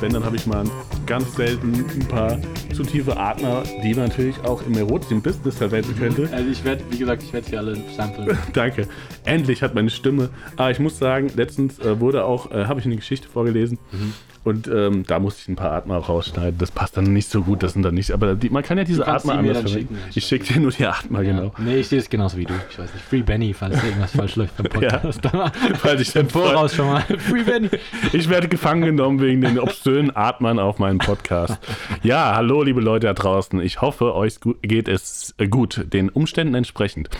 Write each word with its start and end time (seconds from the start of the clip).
Wenn, 0.00 0.12
dann 0.12 0.24
habe 0.24 0.36
ich 0.36 0.46
mal 0.46 0.64
ganz 1.06 1.34
selten 1.34 1.74
ein 1.74 2.08
paar 2.08 2.38
zu 2.72 2.82
tiefe 2.82 3.16
Atmer, 3.16 3.62
die 3.82 3.94
man 3.94 4.08
natürlich 4.08 4.38
auch 4.40 4.62
im 4.66 4.74
erotischen 4.76 5.20
Business 5.22 5.56
verwenden 5.56 5.96
könnte. 5.98 6.28
Also 6.32 6.50
ich 6.50 6.64
werde, 6.64 6.82
wie 6.90 6.98
gesagt, 6.98 7.22
ich 7.22 7.32
werde 7.32 7.48
sie 7.48 7.56
alle 7.56 7.76
samplen. 7.96 8.38
Danke. 8.52 8.88
Endlich 9.24 9.62
hat 9.62 9.74
meine 9.74 9.90
Stimme. 9.90 10.30
Aber 10.56 10.70
ich 10.70 10.78
muss 10.78 10.98
sagen, 10.98 11.30
letztens 11.36 11.78
äh, 11.78 12.00
wurde 12.00 12.24
auch, 12.24 12.50
äh, 12.50 12.66
habe 12.66 12.80
ich 12.80 12.86
eine 12.86 12.96
Geschichte 12.96 13.28
vorgelesen. 13.28 13.78
Mhm. 13.92 14.14
Und 14.42 14.68
ähm, 14.68 15.04
da 15.06 15.18
musste 15.18 15.42
ich 15.42 15.48
ein 15.48 15.56
paar 15.56 15.72
Atmer 15.72 15.98
rausschneiden. 15.98 16.58
Das 16.58 16.70
passt 16.70 16.96
dann 16.96 17.12
nicht 17.12 17.28
so 17.28 17.42
gut, 17.42 17.62
das 17.62 17.74
sind 17.74 17.82
dann 17.82 17.94
nicht. 17.94 18.10
Aber 18.12 18.34
die, 18.34 18.48
man 18.48 18.62
kann 18.62 18.78
ja 18.78 18.84
diese 18.84 19.06
Atmer 19.06 19.34
anders 19.34 19.60
verwenden. 19.60 19.98
Ich 20.14 20.24
schicke 20.24 20.54
dir 20.54 20.60
nur 20.60 20.70
die 20.70 20.86
Atmer, 20.86 21.20
ja. 21.20 21.32
genau. 21.32 21.52
Nee, 21.58 21.80
ich 21.80 21.88
sehe 21.88 21.98
es 21.98 22.08
genauso 22.08 22.38
wie 22.38 22.46
du. 22.46 22.54
Ich 22.70 22.78
weiß 22.78 22.94
nicht. 22.94 23.04
Free 23.04 23.20
Benny, 23.20 23.52
falls 23.52 23.82
irgendwas 23.84 24.12
falsch 24.12 24.36
läuft 24.36 24.56
beim 24.56 24.66
Podcast. 24.70 25.20
Ja, 25.24 25.52
falls 25.74 26.00
ich 26.00 26.12
dann 26.14 26.30
voraus 26.30 26.74
schon 26.74 26.86
mal. 26.86 27.02
Free 27.02 27.42
Benny. 27.42 27.68
Ich 28.14 28.30
werde 28.30 28.48
gefangen 28.48 28.82
genommen 28.82 29.20
wegen 29.20 29.42
den 29.42 29.58
obszönen 29.58 30.16
Atmern 30.16 30.58
auf 30.58 30.78
meinem 30.78 30.98
Podcast. 30.98 31.58
Ja, 32.02 32.34
hallo, 32.34 32.62
liebe 32.62 32.80
Leute 32.80 33.08
da 33.08 33.12
draußen. 33.12 33.60
Ich 33.60 33.82
hoffe, 33.82 34.14
euch 34.14 34.36
geht 34.62 34.88
es 34.88 35.34
gut, 35.50 35.84
den 35.92 36.08
Umständen 36.08 36.54
entsprechend. 36.54 37.10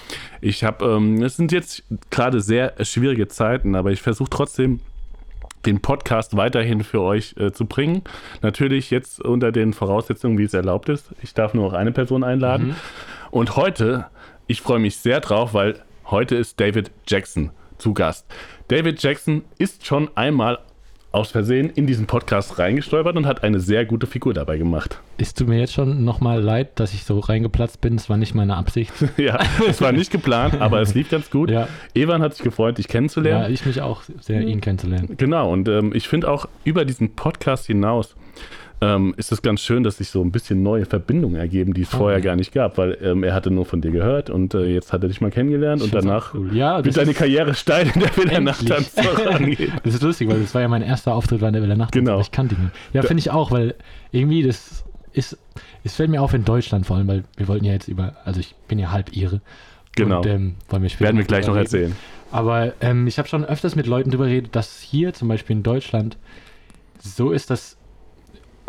Ich 0.40 0.64
habe, 0.64 0.86
ähm, 0.86 1.22
es 1.22 1.36
sind 1.36 1.52
jetzt 1.52 1.84
gerade 2.08 2.40
sehr 2.40 2.74
schwierige 2.82 3.28
Zeiten, 3.28 3.74
aber 3.74 3.92
ich 3.92 4.00
versuche 4.00 4.30
trotzdem 4.30 4.80
den 5.66 5.80
Podcast 5.80 6.36
weiterhin 6.36 6.82
für 6.82 7.00
euch 7.00 7.34
äh, 7.38 7.52
zu 7.52 7.66
bringen. 7.66 8.02
Natürlich 8.42 8.90
jetzt 8.90 9.20
unter 9.22 9.52
den 9.52 9.72
Voraussetzungen, 9.72 10.38
wie 10.38 10.44
es 10.44 10.54
erlaubt 10.54 10.88
ist. 10.88 11.10
Ich 11.22 11.34
darf 11.34 11.54
nur 11.54 11.66
noch 11.66 11.74
eine 11.74 11.92
Person 11.92 12.24
einladen. 12.24 12.68
Mhm. 12.68 12.76
Und 13.30 13.56
heute, 13.56 14.06
ich 14.46 14.62
freue 14.62 14.78
mich 14.78 14.96
sehr 14.96 15.20
drauf, 15.20 15.54
weil 15.54 15.82
heute 16.06 16.36
ist 16.36 16.60
David 16.60 16.90
Jackson 17.06 17.50
zu 17.78 17.94
Gast. 17.94 18.26
David 18.68 19.02
Jackson 19.02 19.42
ist 19.58 19.86
schon 19.86 20.10
einmal 20.16 20.58
aus 21.12 21.32
Versehen 21.32 21.70
in 21.70 21.86
diesen 21.86 22.06
Podcast 22.06 22.58
reingestolpert 22.58 23.16
und 23.16 23.26
hat 23.26 23.42
eine 23.42 23.58
sehr 23.58 23.84
gute 23.84 24.06
Figur 24.06 24.32
dabei 24.32 24.58
gemacht. 24.58 25.00
Ist 25.18 25.40
du 25.40 25.44
mir 25.44 25.58
jetzt 25.58 25.72
schon 25.72 26.04
nochmal 26.04 26.40
leid, 26.40 26.78
dass 26.78 26.94
ich 26.94 27.04
so 27.04 27.18
reingeplatzt 27.18 27.80
bin? 27.80 27.96
Es 27.96 28.08
war 28.08 28.16
nicht 28.16 28.34
meine 28.34 28.56
Absicht. 28.56 28.92
ja, 29.16 29.38
es 29.68 29.80
war 29.80 29.92
nicht 29.92 30.12
geplant, 30.12 30.60
aber 30.60 30.80
es 30.80 30.94
lief 30.94 31.10
ganz 31.10 31.30
gut. 31.30 31.50
Ja. 31.50 31.68
Evan 31.94 32.22
hat 32.22 32.34
sich 32.34 32.44
gefreut, 32.44 32.78
dich 32.78 32.86
kennenzulernen. 32.86 33.42
Ja, 33.42 33.48
ich 33.48 33.66
mich 33.66 33.80
auch 33.80 34.02
sehr, 34.20 34.42
ihn 34.42 34.60
kennenzulernen. 34.60 35.16
Genau, 35.16 35.52
und 35.52 35.68
ähm, 35.68 35.92
ich 35.94 36.06
finde 36.06 36.30
auch 36.30 36.48
über 36.64 36.84
diesen 36.84 37.16
Podcast 37.16 37.66
hinaus 37.66 38.14
ähm, 38.80 39.14
ist 39.16 39.30
es 39.30 39.42
ganz 39.42 39.60
schön, 39.60 39.82
dass 39.82 39.98
sich 39.98 40.08
so 40.08 40.22
ein 40.22 40.32
bisschen 40.32 40.62
neue 40.62 40.86
Verbindungen 40.86 41.36
ergeben, 41.36 41.74
die 41.74 41.82
es 41.82 41.92
oh, 41.94 41.98
vorher 41.98 42.20
gar 42.20 42.36
nicht 42.36 42.52
gab, 42.52 42.78
weil 42.78 42.96
ähm, 43.02 43.22
er 43.22 43.34
hatte 43.34 43.50
nur 43.50 43.66
von 43.66 43.80
dir 43.80 43.90
gehört 43.90 44.30
und 44.30 44.54
äh, 44.54 44.66
jetzt 44.66 44.92
hat 44.92 45.02
er 45.02 45.08
dich 45.08 45.20
mal 45.20 45.30
kennengelernt 45.30 45.82
und 45.82 45.92
danach 45.92 46.34
cool. 46.34 46.54
ja, 46.56 46.82
wird 46.82 46.96
deine 46.96 47.12
Karriere 47.12 47.54
steil 47.54 47.90
in 47.94 48.00
der 48.00 48.16
Villa 48.16 48.40
Nachttanz 48.40 48.88
vorangeht. 48.88 49.70
das 49.82 49.94
ist 49.94 50.02
lustig, 50.02 50.28
weil 50.28 50.40
das 50.40 50.54
war 50.54 50.62
ja 50.62 50.68
mein 50.68 50.82
erster 50.82 51.14
Auftritt 51.14 51.42
in 51.42 51.52
der 51.52 51.62
Villa 51.62 51.76
Nachttanz, 51.76 52.06
genau. 52.06 52.20
ich 52.20 52.30
kannte 52.30 52.54
ihn. 52.54 52.70
Ja, 52.92 53.02
finde 53.02 53.20
ich 53.20 53.30
auch, 53.30 53.50
weil 53.50 53.74
irgendwie 54.12 54.42
das 54.42 54.84
ist, 55.12 55.38
es 55.84 55.96
fällt 55.96 56.10
mir 56.10 56.22
auf 56.22 56.32
in 56.32 56.44
Deutschland 56.44 56.86
vor 56.86 56.96
allem, 56.96 57.08
weil 57.08 57.24
wir 57.36 57.48
wollten 57.48 57.64
ja 57.64 57.72
jetzt 57.72 57.88
über, 57.88 58.16
also 58.24 58.40
ich 58.40 58.54
bin 58.68 58.78
ja 58.78 58.90
halb 58.90 59.14
Ihre. 59.14 59.40
Genau. 59.96 60.18
Und, 60.18 60.26
ähm, 60.26 60.54
wollen 60.68 60.82
wir 60.82 61.00
Werden 61.00 61.16
wir 61.18 61.24
gleich 61.24 61.46
noch 61.46 61.56
erzählen. 61.56 61.94
Aber 62.32 62.74
ähm, 62.80 63.06
ich 63.06 63.18
habe 63.18 63.28
schon 63.28 63.44
öfters 63.44 63.74
mit 63.74 63.86
Leuten 63.86 64.10
darüber 64.10 64.26
geredet, 64.26 64.54
dass 64.54 64.80
hier 64.80 65.12
zum 65.12 65.28
Beispiel 65.28 65.56
in 65.56 65.62
Deutschland 65.64 66.16
so 67.00 67.32
ist, 67.32 67.50
dass 67.50 67.76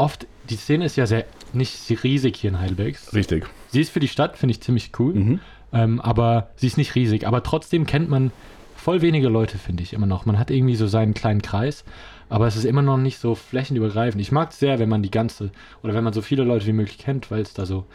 oft, 0.01 0.27
die 0.49 0.55
Szene 0.55 0.85
ist 0.85 0.95
ja 0.95 1.05
sehr 1.05 1.25
nicht 1.53 2.03
riesig 2.03 2.37
hier 2.37 2.49
in 2.49 2.59
Heidelberg. 2.59 2.97
Richtig. 3.13 3.45
Sie 3.69 3.81
ist 3.81 3.91
für 3.91 3.99
die 3.99 4.07
Stadt, 4.07 4.37
finde 4.37 4.51
ich 4.51 4.61
ziemlich 4.61 4.91
cool. 4.99 5.13
Mhm. 5.13 5.39
Ähm, 5.73 6.01
aber 6.01 6.49
sie 6.55 6.67
ist 6.67 6.77
nicht 6.77 6.95
riesig. 6.95 7.27
Aber 7.27 7.43
trotzdem 7.43 7.85
kennt 7.85 8.09
man 8.09 8.31
voll 8.75 9.01
wenige 9.01 9.29
Leute, 9.29 9.57
finde 9.57 9.83
ich 9.83 9.93
immer 9.93 10.07
noch. 10.07 10.25
Man 10.25 10.39
hat 10.39 10.49
irgendwie 10.49 10.75
so 10.75 10.87
seinen 10.87 11.13
kleinen 11.13 11.41
Kreis, 11.41 11.85
aber 12.29 12.47
es 12.47 12.55
ist 12.55 12.65
immer 12.65 12.81
noch 12.81 12.97
nicht 12.97 13.19
so 13.19 13.35
flächenübergreifend. 13.35 14.21
Ich 14.21 14.31
mag 14.31 14.51
es 14.51 14.59
sehr, 14.59 14.79
wenn 14.79 14.89
man 14.89 15.03
die 15.03 15.11
ganze, 15.11 15.51
oder 15.83 15.93
wenn 15.93 16.03
man 16.03 16.13
so 16.13 16.21
viele 16.21 16.43
Leute 16.43 16.65
wie 16.65 16.73
möglich 16.73 16.97
kennt, 16.97 17.29
weil 17.29 17.41
es 17.41 17.53
da 17.53 17.65
so 17.65 17.85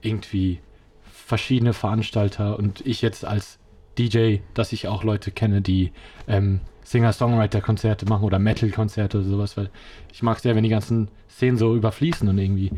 irgendwie 0.00 0.58
verschiedene 1.12 1.72
Veranstalter 1.72 2.58
und 2.58 2.84
ich 2.84 3.02
jetzt 3.02 3.24
als 3.24 3.58
DJ, 3.98 4.38
dass 4.54 4.72
ich 4.72 4.88
auch 4.88 5.04
Leute 5.04 5.30
kenne, 5.30 5.62
die 5.62 5.92
ähm, 6.26 6.60
Singer-Songwriter-Konzerte 6.84 8.06
machen 8.06 8.24
oder 8.24 8.38
Metal-Konzerte 8.38 9.18
oder 9.18 9.26
sowas, 9.26 9.56
weil 9.56 9.70
ich 10.12 10.22
mag 10.22 10.36
es 10.36 10.42
sehr, 10.42 10.54
wenn 10.54 10.64
die 10.64 10.70
ganzen 10.70 11.08
Szenen 11.28 11.56
so 11.56 11.74
überfließen 11.74 12.28
und 12.28 12.38
irgendwie. 12.38 12.70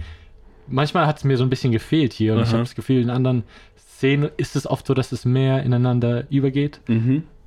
Manchmal 0.66 1.06
hat 1.06 1.18
es 1.18 1.24
mir 1.24 1.36
so 1.36 1.44
ein 1.44 1.50
bisschen 1.50 1.72
gefehlt 1.72 2.12
hier 2.12 2.34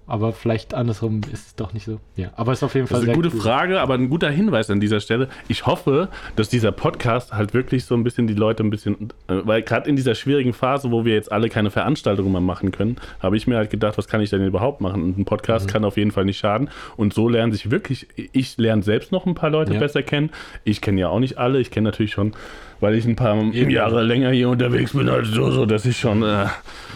aber 0.07 0.31
vielleicht 0.31 0.73
andersrum 0.73 1.21
ist 1.31 1.47
es 1.47 1.55
doch 1.55 1.73
nicht 1.73 1.85
so. 1.85 1.99
Ja, 2.15 2.31
aber 2.37 2.53
es 2.53 2.59
ist 2.59 2.63
auf 2.63 2.75
jeden 2.75 2.87
Fall. 2.87 2.95
Das 2.95 3.03
ist 3.03 3.09
eine 3.09 3.15
gute 3.17 3.35
cool. 3.35 3.41
Frage, 3.41 3.81
aber 3.81 3.95
ein 3.95 4.09
guter 4.09 4.29
Hinweis 4.29 4.69
an 4.69 4.79
dieser 4.79 5.01
Stelle. 5.01 5.27
Ich 5.49 5.65
hoffe, 5.65 6.07
dass 6.37 6.47
dieser 6.47 6.71
Podcast 6.71 7.33
halt 7.33 7.53
wirklich 7.53 7.83
so 7.85 7.93
ein 7.93 8.03
bisschen 8.03 8.25
die 8.25 8.33
Leute 8.33 8.63
ein 8.63 8.69
bisschen, 8.69 9.09
äh, 9.27 9.41
weil 9.43 9.61
gerade 9.61 9.89
in 9.89 9.97
dieser 9.97 10.15
schwierigen 10.15 10.53
Phase, 10.53 10.91
wo 10.91 11.03
wir 11.03 11.13
jetzt 11.13 11.31
alle 11.31 11.49
keine 11.49 11.71
Veranstaltungen 11.71 12.31
mehr 12.31 12.41
machen 12.41 12.71
können, 12.71 12.95
habe 13.19 13.35
ich 13.35 13.47
mir 13.47 13.57
halt 13.57 13.69
gedacht, 13.69 13.97
was 13.97 14.07
kann 14.07 14.21
ich 14.21 14.29
denn 14.29 14.45
überhaupt 14.45 14.79
machen? 14.79 15.03
Und 15.03 15.17
ein 15.17 15.25
Podcast 15.25 15.67
mhm. 15.67 15.71
kann 15.71 15.85
auf 15.85 15.97
jeden 15.97 16.11
Fall 16.11 16.25
nicht 16.25 16.39
schaden. 16.39 16.69
Und 16.95 17.13
so 17.13 17.27
lernen 17.27 17.51
sich 17.51 17.69
wirklich, 17.69 18.07
ich 18.15 18.57
lerne 18.57 18.83
selbst 18.83 19.11
noch 19.11 19.25
ein 19.25 19.35
paar 19.35 19.49
Leute 19.49 19.73
ja. 19.73 19.79
besser 19.79 20.03
kennen. 20.03 20.29
Ich 20.63 20.79
kenne 20.79 21.01
ja 21.01 21.09
auch 21.09 21.19
nicht 21.19 21.37
alle. 21.37 21.59
Ich 21.59 21.69
kenne 21.69 21.89
natürlich 21.89 22.11
schon 22.13 22.31
weil 22.79 22.95
ich 22.95 23.05
ein 23.05 23.15
paar 23.15 23.35
Eben. 23.53 23.69
Jahre 23.69 24.03
länger 24.03 24.31
hier 24.31 24.49
unterwegs 24.49 24.93
bin, 24.93 25.09
also 25.09 25.31
so, 25.31 25.51
so 25.51 25.65
dass 25.65 25.85
ich 25.85 25.97
schon, 25.97 26.23
äh, 26.23 26.25
ja. 26.25 26.51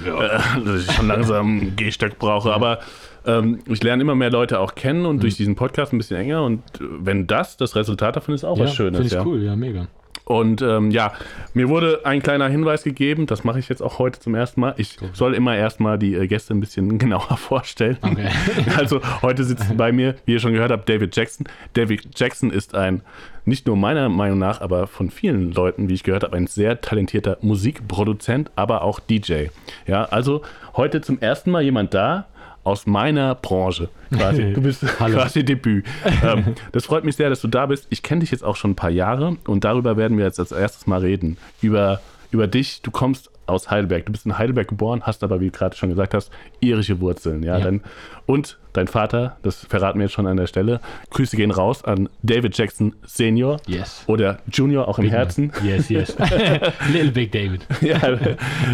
äh, 0.06 0.64
dass 0.66 0.88
ich 0.88 0.92
schon 0.92 1.08
langsam 1.08 1.76
Gehstock 1.76 2.20
brauche. 2.20 2.54
Aber 2.54 2.80
ähm, 3.26 3.60
ich 3.68 3.84
lerne 3.84 4.02
immer 4.02 4.16
mehr 4.16 4.32
Leute 4.32 4.60
auch 4.60 4.76
kennen 4.76 5.06
und 5.06 5.18
mhm. 5.18 5.22
durch 5.22 5.36
diesen 5.36 5.56
Podcast 5.56 5.94
ein 5.94 5.98
bisschen 5.98 6.18
enger. 6.18 6.44
Und 6.44 6.64
wenn 6.80 7.28
das 7.28 7.58
das 7.58 7.76
Resultat 7.76 8.16
davon 8.16 8.36
ist, 8.36 8.44
auch 8.44 8.58
ja, 8.58 8.66
was 8.66 8.76
Schönes. 8.76 8.98
Finde 8.98 9.08
ich 9.08 9.14
ja. 9.14 9.26
cool, 9.26 9.44
ja, 9.44 9.56
mega. 9.56 9.88
Und 10.26 10.62
ähm, 10.62 10.92
ja, 10.92 11.14
mir 11.54 11.70
wurde 11.70 12.02
ein 12.06 12.22
kleiner 12.22 12.48
Hinweis 12.48 12.84
gegeben, 12.84 13.26
das 13.26 13.44
mache 13.44 13.60
ich 13.60 13.70
jetzt 13.70 13.82
auch 13.82 14.00
heute 14.00 14.20
zum 14.20 14.36
ersten 14.36 14.62
Mal. 14.62 14.76
Ich 14.78 14.98
soll 15.14 15.34
immer 15.34 15.56
erstmal 15.56 15.98
die 15.98 16.16
äh, 16.16 16.28
Gäste 16.28 16.54
ein 16.54 16.60
bisschen 16.60 16.98
genauer 17.00 17.38
vorstellen. 17.38 17.98
Okay. 18.02 18.30
also 18.78 19.02
heute 19.22 19.44
sitzt 19.44 19.76
bei 19.78 19.92
mir, 19.92 20.16
wie 20.26 20.34
ihr 20.34 20.40
schon 20.40 20.54
gehört 20.54 20.72
habt, 20.72 20.88
David 20.88 21.16
Jackson. 21.16 21.48
David 21.74 22.18
Jackson 22.18 22.52
ist 22.52 22.76
ein, 22.76 23.02
nicht 23.46 23.68
nur 23.68 23.76
meiner 23.76 24.10
Meinung 24.10 24.40
nach, 24.40 24.62
aber 24.62 24.88
von 24.88 25.10
vielen 25.10 25.52
Leuten, 25.52 25.90
wie 25.90 25.96
ich 25.96 26.04
gehört 26.04 26.24
habe, 26.24 26.38
ein 26.38 26.48
sehr 26.48 26.82
talentierter 26.82 27.38
Musikproduzent, 27.42 28.52
aber 28.56 28.84
auch 28.84 29.00
DJ. 29.00 29.48
Ja, 29.88 30.06
also 30.06 30.44
heute 30.76 31.02
zum 31.02 31.20
ersten 31.20 31.52
Mal 31.52 31.64
jemand 31.64 31.94
da, 31.94 32.28
aus 32.64 32.86
meiner 32.86 33.36
Branche. 33.36 33.90
Quasi. 34.16 34.54
Du 34.54 34.62
bist 34.62 34.86
quasi 34.86 35.44
Debüt. 35.44 35.86
ähm, 36.24 36.56
das 36.72 36.86
freut 36.86 37.04
mich 37.04 37.16
sehr, 37.16 37.30
dass 37.30 37.42
du 37.42 37.48
da 37.48 37.66
bist. 37.66 37.88
Ich 37.90 38.04
kenne 38.04 38.22
dich 38.22 38.32
jetzt 38.32 38.44
auch 38.44 38.56
schon 38.56 38.72
ein 38.72 38.76
paar 38.76 38.90
Jahre 38.90 39.38
und 39.48 39.64
darüber 39.64 39.98
werden 39.98 40.18
wir 40.18 40.26
jetzt 40.26 40.40
als 40.40 40.52
erstes 40.52 40.88
mal 40.88 41.00
reden. 41.00 41.38
Über, 41.62 42.02
über 42.32 42.48
dich. 42.48 42.82
Du 42.82 42.92
kommst 42.92 43.30
aus 43.52 43.70
Heidelberg. 43.70 44.06
Du 44.06 44.12
bist 44.12 44.26
in 44.26 44.38
Heidelberg 44.38 44.68
geboren, 44.68 45.04
hast 45.04 45.24
aber, 45.24 45.40
wie 45.40 45.46
du 45.46 45.52
gerade 45.52 45.76
schon 45.76 45.90
gesagt 45.90 46.14
hast, 46.14 46.32
irische 46.60 47.00
Wurzeln. 47.00 47.44
Ja, 47.44 47.58
ja. 47.58 47.66
Dann, 47.66 47.82
und 48.26 48.58
dein 48.74 48.88
Vater, 48.88 49.38
das 49.42 49.66
verraten 49.66 50.00
wir 50.00 50.06
jetzt 50.06 50.14
schon 50.14 50.28
an 50.28 50.38
der 50.38 50.48
Stelle. 50.48 50.80
Grüße 51.10 51.36
gehen 51.36 51.52
raus 51.52 51.84
an 51.84 52.10
David 52.24 52.58
Jackson 52.58 52.96
Senior. 53.06 53.58
Yes. 53.68 54.04
Oder 54.08 54.40
Junior 54.52 54.88
auch 54.88 54.98
im 54.98 55.06
Big 55.06 55.14
Herzen. 55.14 55.52
Man. 55.56 55.66
Yes, 55.66 55.90
yes. 55.90 56.16
Little 56.92 57.12
Big 57.12 57.32
David. 57.32 57.66
ja, 57.82 58.00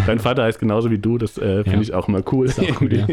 dein 0.06 0.20
Vater 0.20 0.44
heißt 0.44 0.60
genauso 0.60 0.92
wie 0.92 1.00
du, 1.00 1.18
das 1.18 1.38
äh, 1.38 1.64
finde 1.64 1.78
ja. 1.78 1.82
ich 1.82 1.94
auch 1.94 2.08
immer 2.08 2.22
cool. 2.32 2.46
Ist 2.46 2.60
auch 2.60 2.82
cool, 2.82 2.94
ja. 2.94 3.08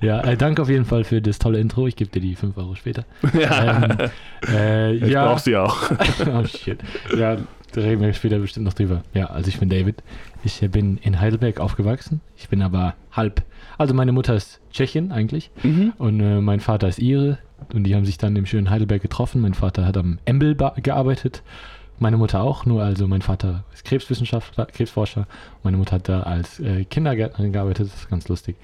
ja, 0.00 0.20
äh, 0.22 0.36
danke 0.36 0.62
auf 0.62 0.68
jeden 0.68 0.84
Fall 0.84 1.04
für 1.04 1.20
das 1.20 1.38
tolle 1.38 1.58
Intro. 1.58 1.86
Ich 1.86 1.96
gebe 1.96 2.10
dir 2.10 2.20
die 2.20 2.34
5 2.34 2.56
Euro 2.56 2.74
später. 2.74 3.04
Ja. 3.38 3.84
Ähm, 3.84 4.10
äh, 4.48 4.92
ich 4.94 5.10
ja. 5.10 5.26
brauche 5.26 5.40
sie 5.40 5.56
auch. 5.56 5.90
oh 6.32 6.44
shit. 6.44 6.78
Ja, 7.16 7.36
da 7.72 7.80
reden 7.80 8.00
wir 8.00 8.12
später 8.12 8.38
bestimmt 8.38 8.66
noch 8.66 8.74
drüber. 8.74 9.02
Ja, 9.14 9.26
also 9.26 9.48
ich 9.48 9.58
bin 9.58 9.68
David. 9.68 10.02
Ich 10.44 10.60
bin 10.70 10.98
in 10.98 11.20
Heidelberg 11.20 11.60
aufgewachsen. 11.60 12.20
Ich 12.36 12.48
bin 12.48 12.62
aber 12.62 12.94
halb. 13.12 13.42
Also 13.78 13.94
meine 13.94 14.12
Mutter 14.12 14.34
ist 14.34 14.60
Tschechin 14.72 15.12
eigentlich 15.12 15.50
mhm. 15.62 15.92
und 15.98 16.20
äh, 16.20 16.40
mein 16.40 16.60
Vater 16.60 16.88
ist 16.88 16.98
Ire. 16.98 17.38
Und 17.72 17.84
die 17.84 17.94
haben 17.94 18.04
sich 18.04 18.18
dann 18.18 18.36
im 18.36 18.46
schönen 18.46 18.70
Heidelberg 18.70 19.02
getroffen. 19.02 19.42
Mein 19.42 19.54
Vater 19.54 19.84
hat 19.86 19.96
am 19.96 20.18
Embel 20.24 20.56
gearbeitet. 20.82 21.42
meine 21.98 22.16
Mutter 22.16 22.42
auch, 22.42 22.64
nur 22.64 22.82
also 22.82 23.06
mein 23.06 23.22
Vater 23.22 23.64
ist 23.72 23.84
Krebswissenschaftler, 23.84 24.66
Krebsforscher. 24.66 25.26
Meine 25.62 25.76
Mutter 25.76 25.96
hat 25.96 26.08
da 26.08 26.22
als 26.22 26.58
äh, 26.60 26.84
Kindergärtnerin 26.84 27.52
gearbeitet, 27.52 27.88
das 27.88 27.94
ist 27.94 28.10
ganz 28.10 28.28
lustig. 28.28 28.56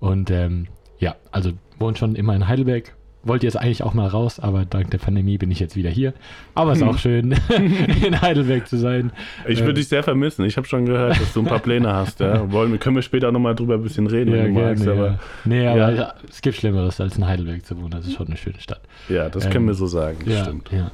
Und 0.00 0.30
ähm, 0.30 0.66
ja, 0.98 1.16
also 1.30 1.52
wohnt 1.78 1.98
schon 1.98 2.14
immer 2.16 2.34
in 2.34 2.48
Heidelberg, 2.48 2.94
wollte 3.22 3.46
jetzt 3.46 3.56
eigentlich 3.56 3.82
auch 3.82 3.94
mal 3.94 4.06
raus, 4.06 4.40
aber 4.40 4.64
dank 4.64 4.90
der 4.90 4.98
Pandemie 4.98 5.38
bin 5.38 5.50
ich 5.50 5.60
jetzt 5.60 5.76
wieder 5.76 5.90
hier. 5.90 6.14
Aber 6.54 6.72
es 6.72 6.78
ist 6.78 6.84
auch 6.84 6.98
schön, 6.98 7.32
in 8.04 8.20
Heidelberg 8.20 8.68
zu 8.68 8.76
sein. 8.78 9.12
Ich 9.46 9.58
würde 9.60 9.70
ähm, 9.70 9.76
dich 9.76 9.88
sehr 9.88 10.02
vermissen. 10.02 10.44
Ich 10.44 10.56
habe 10.56 10.66
schon 10.66 10.86
gehört, 10.86 11.20
dass 11.20 11.32
du 11.32 11.40
ein 11.40 11.46
paar 11.46 11.58
Pläne 11.58 11.92
hast. 11.92 12.20
Ja? 12.20 12.50
Wollen, 12.52 12.78
können 12.78 12.96
wir 12.96 13.02
später 13.02 13.32
nochmal 13.32 13.54
drüber 13.54 13.74
ein 13.74 13.82
bisschen 13.82 14.06
reden, 14.06 14.30
ja, 14.30 14.44
wenn 14.44 14.54
du 14.54 14.60
gerne, 14.60 14.68
magst. 14.68 14.88
Aber, 14.88 15.06
ja. 15.06 15.18
Nee, 15.44 15.66
aber 15.66 15.94
ja. 15.94 16.14
es 16.28 16.40
gibt 16.40 16.56
Schlimmeres, 16.56 17.00
als 17.00 17.16
in 17.16 17.26
Heidelberg 17.26 17.64
zu 17.66 17.76
wohnen. 17.76 17.90
Das 17.90 18.06
ist 18.06 18.14
schon 18.14 18.28
eine 18.28 18.36
schöne 18.36 18.60
Stadt. 18.60 18.80
Ja, 19.08 19.28
das 19.28 19.44
ähm, 19.44 19.50
können 19.50 19.66
wir 19.66 19.74
so 19.74 19.86
sagen. 19.86 20.18
ja, 20.26 20.44
stimmt. 20.44 20.70
Ja. 20.72 20.90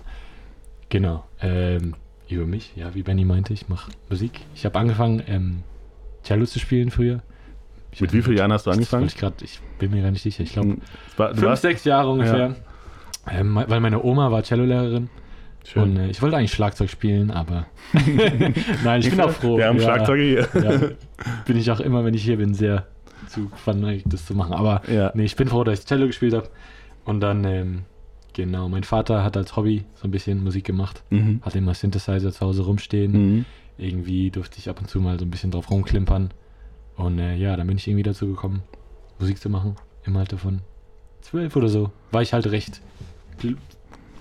Genau. 0.89 1.25
Ähm, 1.41 1.95
über 2.29 2.47
mich, 2.47 2.73
ja, 2.77 2.95
wie 2.95 3.03
Benny 3.03 3.25
meinte, 3.25 3.53
ich 3.53 3.69
mache 3.69 3.93
Musik. 4.09 4.41
Ich 4.55 4.65
habe 4.65 4.79
angefangen, 4.79 5.23
ähm, 5.27 5.63
Cello 6.23 6.47
zu 6.47 6.59
spielen 6.59 6.91
früher. 6.91 7.23
Ich 7.95 8.01
Mit 8.01 8.13
wie 8.13 8.23
vielen 8.23 8.39
Jahren 8.39 8.53
hast 8.53 8.67
du 8.67 8.73
angefangen? 8.73 9.07
Ich, 9.07 9.17
grad, 9.17 9.41
ich 9.41 9.61
bin 9.79 9.93
mir 9.93 10.03
gar 10.03 10.11
nicht 10.11 10.23
sicher. 10.23 10.43
Ich 10.43 10.53
glaube, 10.53 10.71
hm, 10.71 10.81
fünf, 11.17 11.43
warst, 11.43 11.63
sechs 11.63 11.85
Jahre 11.85 12.11
ungefähr. 12.11 12.57
Ja. 13.29 13.41
Ähm, 13.41 13.55
weil 13.55 13.79
meine 13.79 14.03
Oma 14.03 14.33
war 14.33 14.43
Cellolehrerin. 14.43 15.09
Schön. 15.65 15.83
Und 15.83 15.97
äh, 15.97 16.09
ich 16.09 16.21
wollte 16.21 16.37
eigentlich 16.37 16.53
Schlagzeug 16.53 16.91
spielen, 16.91 17.31
aber 17.31 17.67
nein, 18.85 19.01
ich 19.01 19.11
bin 19.11 19.21
auch 19.21 19.31
froh. 19.31 19.57
Wir 19.57 19.69
haben 19.69 19.79
ja, 19.79 19.85
Schlagzeuge 19.85 20.23
hier. 20.23 20.49
ja, 20.61 20.89
bin 21.47 21.57
ich 21.57 21.71
auch 21.71 21.79
immer, 21.79 22.05
wenn 22.05 22.15
ich 22.15 22.25
hier 22.25 22.37
bin, 22.37 22.53
sehr 22.53 22.87
zu 23.29 23.49
verneigt, 23.55 24.07
das 24.13 24.27
zu 24.27 24.35
machen. 24.35 24.55
Aber 24.55 24.83
ja. 24.89 25.13
nee, 25.15 25.25
ich 25.25 25.37
bin 25.37 25.47
froh, 25.47 25.63
dass 25.63 25.79
ich 25.79 25.87
Cello 25.87 26.07
gespielt 26.07 26.35
habe. 26.35 26.49
Und 27.05 27.21
dann, 27.21 27.45
ähm, 27.45 27.83
genau, 28.33 28.69
mein 28.69 28.83
Vater 28.83 29.23
hat 29.23 29.37
als 29.37 29.57
Hobby 29.57 29.85
so 29.95 30.09
ein 30.09 30.11
bisschen 30.11 30.43
Musik 30.43 30.65
gemacht. 30.65 31.05
Mhm. 31.11 31.41
Hat 31.43 31.55
immer 31.55 31.75
Synthesizer 31.75 32.33
zu 32.33 32.41
Hause 32.41 32.63
rumstehen. 32.63 33.13
Mhm. 33.13 33.45
Irgendwie 33.79 34.33
durfte 34.33 34.59
ich 34.59 34.69
ab 34.69 34.81
und 34.81 34.89
zu 34.89 35.01
mal 35.01 35.19
so 35.19 35.25
ein 35.25 35.31
bisschen 35.31 35.53
drauf 35.53 35.71
rumklimpern. 35.71 36.31
Und 36.97 37.19
äh, 37.19 37.35
ja, 37.35 37.57
dann 37.57 37.67
bin 37.67 37.77
ich 37.77 37.87
irgendwie 37.87 38.03
dazu 38.03 38.27
gekommen, 38.27 38.63
Musik 39.19 39.39
zu 39.39 39.49
machen. 39.49 39.77
Im 40.05 40.17
Alter 40.17 40.39
von 40.39 40.61
zwölf 41.21 41.57
oder 41.57 41.69
so. 41.69 41.91
War 42.13 42.23
ich 42.23 42.33
halt 42.33 42.47
recht 42.51 42.81
gl 43.39 43.57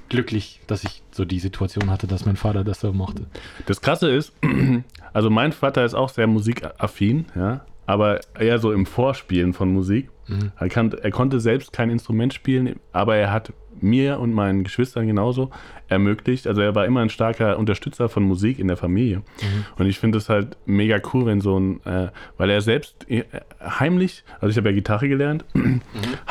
glücklich, 0.10 0.62
dass 0.68 0.84
ich 0.84 1.02
so 1.12 1.26
die 1.26 1.40
Situation 1.40 1.90
hatte, 1.90 2.06
dass 2.06 2.26
mein 2.26 2.36
Vater 2.36 2.64
das 2.64 2.82
so 2.82 2.94
mochte. 2.94 3.26
Das 3.66 3.82
Krasse 3.82 4.12
ist, 4.12 4.32
also 5.14 5.32
mein 5.32 5.54
Vater 5.54 5.84
ist 5.84 5.96
auch 5.96 6.10
sehr 6.10 6.28
musikaffin, 6.28 7.26
ja, 7.36 7.66
aber 7.88 8.20
eher 8.40 8.60
so 8.60 8.72
im 8.72 8.86
Vorspielen 8.86 9.54
von 9.54 9.74
Musik. 9.74 10.12
Mhm. 10.28 10.52
Er, 10.60 10.70
kann, 10.70 10.92
er 10.92 11.10
konnte 11.10 11.40
selbst 11.40 11.74
kein 11.74 11.90
Instrument 11.90 12.32
spielen, 12.32 12.80
aber 12.92 13.16
er 13.16 13.32
hat 13.32 13.54
mir 13.82 14.20
und 14.20 14.34
meinen 14.34 14.64
Geschwistern 14.64 15.08
genauso 15.08 15.52
ermöglicht. 15.88 16.48
Also 16.48 16.62
er 16.62 16.76
war 16.76 16.86
immer 16.86 17.02
ein 17.02 17.10
starker 17.10 17.58
Unterstützer 17.58 18.10
von 18.10 18.24
Musik 18.24 18.60
in 18.60 18.68
der 18.68 18.78
Familie. 18.78 19.18
Mhm. 19.18 19.66
Und 19.78 19.88
ich 19.88 20.00
finde 20.00 20.18
es 20.18 20.30
halt 20.30 20.58
mega 20.66 21.00
cool, 21.14 21.26
wenn 21.26 21.42
so 21.42 21.60
ein, 21.60 21.86
äh, 21.86 22.10
weil 22.38 22.50
er 22.50 22.62
selbst 22.62 23.10
äh, 23.10 23.24
heimlich, 23.62 24.24
also 24.40 24.50
ich 24.50 24.58
habe 24.58 24.70
ja 24.70 24.76
Gitarre 24.76 25.08
gelernt, 25.08 25.46
mhm. 25.54 25.82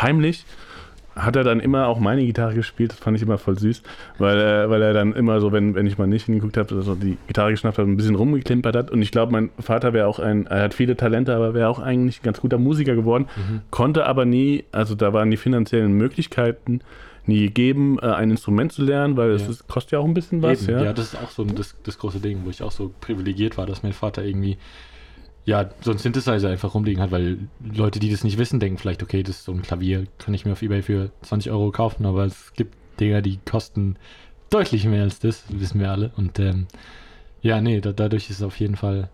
heimlich 0.01 0.45
hat 1.17 1.37
er 1.37 1.45
dann 1.45 1.61
immer 1.61 1.89
auch 1.89 2.01
meine 2.01 2.25
Gitarre 2.25 2.55
gespielt. 2.55 2.93
Das 2.93 2.99
fand 2.99 3.17
ich 3.17 3.23
immer 3.23 3.39
voll 3.39 3.59
süß, 3.59 3.83
weil 4.19 4.39
er, 4.39 4.71
weil 4.71 4.83
er 4.83 4.93
dann 4.93 5.13
immer 5.13 5.41
so, 5.41 5.53
wenn, 5.53 5.75
wenn 5.75 5.87
ich 5.87 5.99
mal 5.99 6.07
nicht 6.07 6.27
hingeguckt 6.27 6.57
habe, 6.57 6.83
so 6.83 6.95
die 6.95 7.19
Gitarre 7.27 7.51
geschnappt 7.51 7.79
hat 7.79 7.85
und 7.85 7.93
ein 7.93 7.97
bisschen 7.97 8.15
rumgeklimpert 8.15 8.75
hat. 8.75 8.91
Und 8.91 9.03
ich 9.03 9.11
glaube, 9.11 9.33
mein 9.33 9.51
Vater 9.59 9.93
wäre 9.93 10.07
auch 10.07 10.19
ein, 10.19 10.47
er 10.47 10.63
hat 10.63 10.75
viele 10.75 10.97
Talente, 10.97 11.35
aber 11.35 11.55
wäre 11.55 11.69
auch 11.69 11.79
eigentlich 11.79 12.21
ein 12.21 12.25
ganz 12.25 12.41
guter 12.41 12.59
Musiker 12.59 12.95
geworden, 12.95 13.27
mhm. 13.37 13.61
konnte 13.71 14.07
aber 14.07 14.25
nie, 14.25 14.65
also 14.73 14.95
da 14.95 15.13
waren 15.13 15.31
die 15.31 15.37
finanziellen 15.37 15.93
Möglichkeiten 15.93 16.81
nie 17.27 17.41
gegeben, 17.41 17.99
äh, 18.01 18.07
ein 18.07 18.31
Instrument 18.31 18.73
zu 18.73 18.83
lernen, 18.83 19.17
weil 19.17 19.31
es 19.31 19.47
ja. 19.47 19.55
kostet 19.69 19.93
ja 19.93 19.99
auch 20.01 20.05
ein 20.05 20.15
bisschen 20.15 20.43
was. 20.43 20.67
Ja? 20.67 20.83
ja, 20.83 20.93
das 20.93 21.15
ist 21.15 21.21
auch 21.21 21.31
so 21.31 21.45
das, 21.45 21.77
das 21.83 21.99
große 21.99 22.21
Ding, 22.21 22.41
wo 22.45 22.51
ich 22.51 22.63
auch 22.63 22.73
so 22.73 22.93
privilegiert 23.01 23.57
war, 23.57 23.67
dass 23.67 23.83
mein 23.83 23.93
Vater 23.93 24.25
irgendwie 24.25 24.59
ja, 25.45 25.71
so 25.81 25.91
ein 25.91 25.99
Synthesizer 25.99 26.49
einfach 26.49 26.75
rumliegen 26.75 27.03
hat, 27.03 27.11
weil 27.11 27.39
Leute, 27.61 27.99
die 27.99 28.11
das 28.11 28.23
nicht 28.23 28.39
wissen, 28.39 28.61
denken 28.61 28.79
vielleicht, 28.79 29.03
okay, 29.03 29.23
das 29.23 29.37
ist 29.37 29.45
so 29.45 29.53
ein 29.53 29.63
Klavier, 29.63 30.07
kann 30.19 30.35
ich 30.35 30.45
mir 30.45 30.53
auf 30.53 30.63
Ebay 30.63 30.83
für 30.83 31.11
20 31.23 31.51
Euro 31.51 31.73
kaufen, 31.73 32.07
aber 32.07 32.25
es 32.25 32.53
gibt 32.55 32.77
Dinger, 33.01 33.23
die 33.23 33.39
kosten 33.45 33.97
deutlich 34.51 34.85
mehr 34.85 35.03
als 35.03 35.19
das, 35.19 35.45
wissen 35.49 35.81
wir 35.81 35.91
alle. 35.91 36.13
Und 36.17 36.39
ähm, 36.39 36.67
ja, 37.41 37.61
nee, 37.61 37.81
da, 37.81 37.93
dadurch 37.93 38.31
ist 38.31 38.37
es 38.37 38.43
auf 38.43 38.61
jeden 38.61 38.77
Fall 38.77 39.11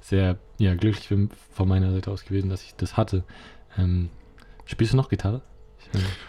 sehr 0.00 0.38
ja, 0.58 0.74
glücklich 0.74 1.08
von 1.08 1.68
meiner 1.68 1.92
Seite 1.92 2.10
aus 2.10 2.24
gewesen, 2.24 2.50
dass 2.50 2.62
ich 2.62 2.74
das 2.76 2.96
hatte. 2.96 3.24
Ähm, 3.76 4.10
spielst 4.66 4.92
du 4.92 4.96
noch 4.96 5.08
Gitarre? 5.08 5.42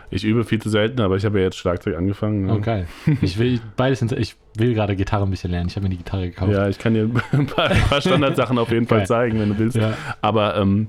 Ich 0.10 0.24
übe 0.24 0.44
viel 0.44 0.62
zu 0.62 0.69
selten, 0.69 1.01
aber 1.01 1.15
ich 1.15 1.25
habe 1.25 1.39
ja 1.39 1.45
jetzt 1.45 1.57
Schlagzeug 1.57 1.98
angefangen. 1.98 2.45
Ne? 2.45 2.54
Oh, 2.54 2.60
geil. 2.60 2.88
Ich 3.21 3.39
will 3.39 3.60
beides, 3.75 4.01
ich 4.01 4.36
will 4.57 4.74
gerade 4.74 4.95
Gitarre 4.95 5.24
ein 5.25 5.30
bisschen 5.31 5.51
lernen. 5.51 5.69
Ich 5.69 5.75
habe 5.75 5.86
mir 5.86 5.89
die 5.89 5.98
Gitarre 5.98 6.30
gekauft. 6.30 6.51
Ja, 6.51 6.68
ich 6.68 6.77
kann 6.77 6.94
dir 6.94 7.10
ein 7.31 7.48
paar, 7.48 7.71
ein 7.71 7.81
paar 7.81 8.01
Standardsachen 8.01 8.57
auf 8.57 8.71
jeden 8.71 8.88
Fall 8.88 9.06
zeigen, 9.07 9.39
wenn 9.39 9.50
du 9.50 9.57
willst. 9.57 9.75
Ja. 9.75 9.98
Aber 10.21 10.56
ähm, 10.57 10.88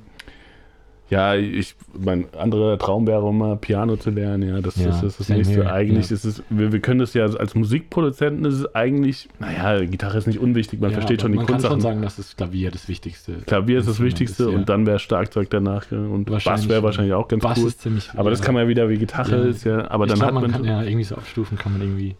ja, 1.14 1.36
ich, 1.36 1.76
mein 1.96 2.26
anderer 2.36 2.76
Traum 2.76 3.06
wäre 3.06 3.28
immer 3.28 3.54
Piano 3.54 3.96
zu 3.96 4.10
lernen, 4.10 4.48
ja, 4.48 4.60
das, 4.60 4.76
ja, 4.76 4.86
das, 4.86 5.00
das 5.00 5.12
ist 5.12 5.20
das 5.20 5.28
nächste. 5.28 5.72
Eigentlich 5.72 6.10
ja. 6.10 6.14
ist 6.16 6.24
es, 6.24 6.42
wir, 6.50 6.72
wir 6.72 6.80
können 6.80 6.98
das 6.98 7.14
ja 7.14 7.24
als 7.24 7.54
Musikproduzenten 7.54 8.44
ist 8.46 8.54
es 8.54 8.74
eigentlich, 8.74 9.28
naja, 9.38 9.84
Gitarre 9.84 10.18
ist 10.18 10.26
nicht 10.26 10.40
unwichtig, 10.40 10.80
man 10.80 10.90
ja, 10.90 10.94
versteht 10.94 11.20
schon 11.20 11.30
die 11.30 11.36
man 11.36 11.46
Grundsachen. 11.46 11.74
Man 11.74 11.82
kann 11.82 11.82
schon 11.82 11.92
sagen, 11.92 12.02
dass 12.02 12.16
das 12.16 12.36
Klavier 12.36 12.72
das 12.72 12.88
Wichtigste 12.88 13.34
Klavier 13.46 13.78
ist 13.78 13.88
das 13.88 14.00
Wichtigste 14.00 14.42
ist, 14.42 14.48
und 14.48 14.68
dann 14.68 14.86
wäre 14.86 14.98
Schlagzeug 14.98 15.50
danach 15.50 15.90
und 15.92 16.24
Bass 16.24 16.68
wäre 16.68 16.82
wahrscheinlich 16.82 17.14
auch 17.14 17.28
ganz 17.28 17.44
Bass 17.44 17.58
cool. 17.58 17.68
Ist 17.68 17.80
ziemlich, 17.80 18.10
aber 18.16 18.30
das 18.30 18.42
kann 18.42 18.54
man 18.54 18.64
ja 18.64 18.68
wieder 18.68 18.88
wie 18.88 18.98
Gitarre 18.98 19.36
ist, 19.36 19.62
ja, 19.64 19.88
aber 19.90 20.06
ich 20.06 20.10
dann 20.10 20.18
glaub, 20.18 20.26
hat 20.26 20.34
man... 20.34 20.42
man 20.42 20.52
kann 20.52 20.64
ja 20.64 20.82
irgendwie 20.82 21.04
so 21.04 21.14
aufstufen, 21.14 21.56
kann 21.56 21.72
man 21.72 21.82
irgendwie... 21.82 22.16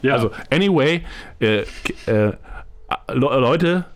Ja. 0.00 0.14
Also, 0.14 0.30
anyway, 0.50 1.02
äh, 1.40 1.64
äh, 2.06 2.32
Leute, 3.12 3.86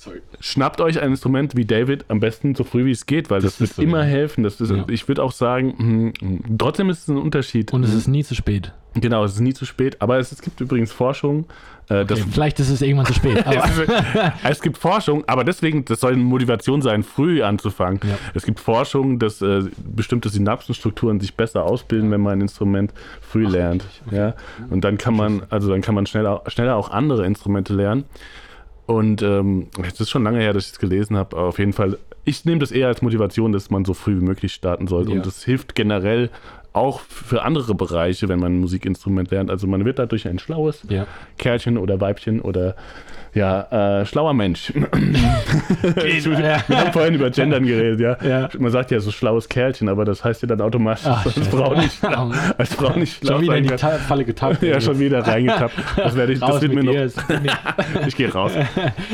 Sorry. 0.00 0.22
Schnappt 0.40 0.80
euch 0.80 0.98
ein 1.02 1.10
Instrument 1.10 1.56
wie 1.56 1.66
David 1.66 2.06
am 2.08 2.20
besten 2.20 2.54
so 2.54 2.64
früh 2.64 2.86
wie 2.86 2.90
es 2.90 3.04
geht, 3.04 3.28
weil 3.28 3.42
das, 3.42 3.58
das 3.58 3.60
wird 3.60 3.74
so 3.74 3.82
immer 3.82 4.02
helfen. 4.02 4.44
Das 4.44 4.58
ist, 4.58 4.70
ja. 4.70 4.82
Ich 4.88 5.06
würde 5.08 5.22
auch 5.22 5.32
sagen, 5.32 5.74
mh, 5.76 6.12
hm, 6.20 6.56
trotzdem 6.56 6.88
ist 6.88 7.00
es 7.00 7.08
ein 7.08 7.18
Unterschied. 7.18 7.70
Und 7.74 7.84
es 7.84 7.92
ist 7.92 8.08
nie 8.08 8.24
zu 8.24 8.34
spät. 8.34 8.72
Genau, 8.94 9.22
es 9.24 9.34
ist 9.34 9.40
nie 9.40 9.52
zu 9.52 9.66
spät. 9.66 10.00
Aber 10.00 10.18
es, 10.18 10.32
es 10.32 10.40
gibt 10.40 10.58
übrigens 10.62 10.90
Forschung. 10.90 11.44
Äh, 11.90 12.00
okay, 12.00 12.24
vielleicht 12.30 12.58
ist 12.60 12.70
es 12.70 12.80
irgendwann 12.80 13.04
zu 13.04 13.12
spät. 13.12 13.44
es, 14.42 14.62
gibt 14.62 14.78
Forschung, 14.78 15.22
aber 15.26 15.44
deswegen, 15.44 15.84
das 15.84 16.00
soll 16.00 16.14
eine 16.14 16.22
Motivation 16.22 16.80
sein, 16.80 17.02
früh 17.02 17.42
anzufangen. 17.42 18.00
Ja. 18.02 18.16
Es 18.32 18.44
gibt 18.46 18.58
Forschung, 18.58 19.18
dass 19.18 19.42
äh, 19.42 19.64
bestimmte 19.76 20.30
Synapsenstrukturen 20.30 21.20
sich 21.20 21.34
besser 21.34 21.64
ausbilden, 21.64 22.10
wenn 22.10 22.22
man 22.22 22.38
ein 22.38 22.40
Instrument 22.40 22.94
früh 23.20 23.44
Ach, 23.46 23.52
lernt. 23.52 23.84
Okay. 24.06 24.16
Ja? 24.16 24.34
Und 24.70 24.82
dann 24.82 24.96
kann 24.96 25.14
man, 25.14 25.42
also 25.50 25.68
dann 25.68 25.82
kann 25.82 25.94
man 25.94 26.06
schneller, 26.06 26.42
schneller 26.46 26.76
auch 26.76 26.90
andere 26.90 27.26
Instrumente 27.26 27.74
lernen. 27.74 28.04
Und 28.90 29.22
ähm, 29.22 29.68
es 29.86 30.00
ist 30.00 30.10
schon 30.10 30.24
lange 30.24 30.40
her, 30.40 30.52
dass 30.52 30.66
ich 30.66 30.72
es 30.72 30.78
gelesen 30.80 31.16
habe. 31.16 31.36
Auf 31.36 31.60
jeden 31.60 31.72
Fall, 31.72 31.96
ich 32.24 32.44
nehme 32.44 32.58
das 32.58 32.72
eher 32.72 32.88
als 32.88 33.02
Motivation, 33.02 33.52
dass 33.52 33.70
man 33.70 33.84
so 33.84 33.94
früh 33.94 34.20
wie 34.20 34.24
möglich 34.24 34.52
starten 34.52 34.88
sollte. 34.88 35.12
Ja. 35.12 35.16
Und 35.16 35.26
das 35.26 35.44
hilft 35.44 35.76
generell 35.76 36.28
auch 36.72 36.98
für 36.98 37.42
andere 37.42 37.76
Bereiche, 37.76 38.28
wenn 38.28 38.40
man 38.40 38.56
ein 38.56 38.58
Musikinstrument 38.58 39.30
lernt. 39.30 39.48
Also 39.48 39.68
man 39.68 39.84
wird 39.84 40.00
dadurch 40.00 40.26
ein 40.26 40.40
schlaues 40.40 40.82
ja. 40.88 41.06
Kerlchen 41.38 41.78
oder 41.78 42.00
Weibchen 42.00 42.40
oder 42.40 42.74
ja, 43.34 44.00
äh, 44.00 44.06
schlauer 44.06 44.34
Mensch. 44.34 44.70
ich, 46.04 46.26
wir 46.26 46.58
haben 46.68 46.92
vorhin 46.92 47.14
über 47.14 47.30
Gendern 47.30 47.64
geredet, 47.64 48.00
ja? 48.00 48.28
ja. 48.28 48.48
Man 48.58 48.72
sagt 48.72 48.90
ja 48.90 48.98
so 48.98 49.10
schlaues 49.10 49.48
Kerlchen, 49.48 49.88
aber 49.88 50.04
das 50.04 50.24
heißt 50.24 50.42
ja 50.42 50.48
dann 50.48 50.60
automatisch, 50.60 51.06
Ach, 51.06 51.24
als, 51.36 51.48
Frau 51.48 51.74
nicht, 51.74 52.04
als 52.58 52.74
Frau 52.74 52.96
nicht 52.96 53.18
schlau 53.18 53.34
Schon 53.34 53.42
wieder 53.42 53.56
in 53.56 53.64
die 53.64 53.76
Ta 53.76 53.90
Falle 53.90 54.24
getappt. 54.24 54.62
ja, 54.62 54.80
schon 54.80 54.98
wieder 54.98 55.26
reingetappt. 55.26 55.74
Das, 55.96 56.16
werde 56.16 56.32
ich, 56.32 56.40
das 56.40 56.60
wird 56.60 56.74
mir 56.74 56.82
noch. 56.82 56.94
ich 58.06 58.16
gehe 58.16 58.32
raus. 58.32 58.52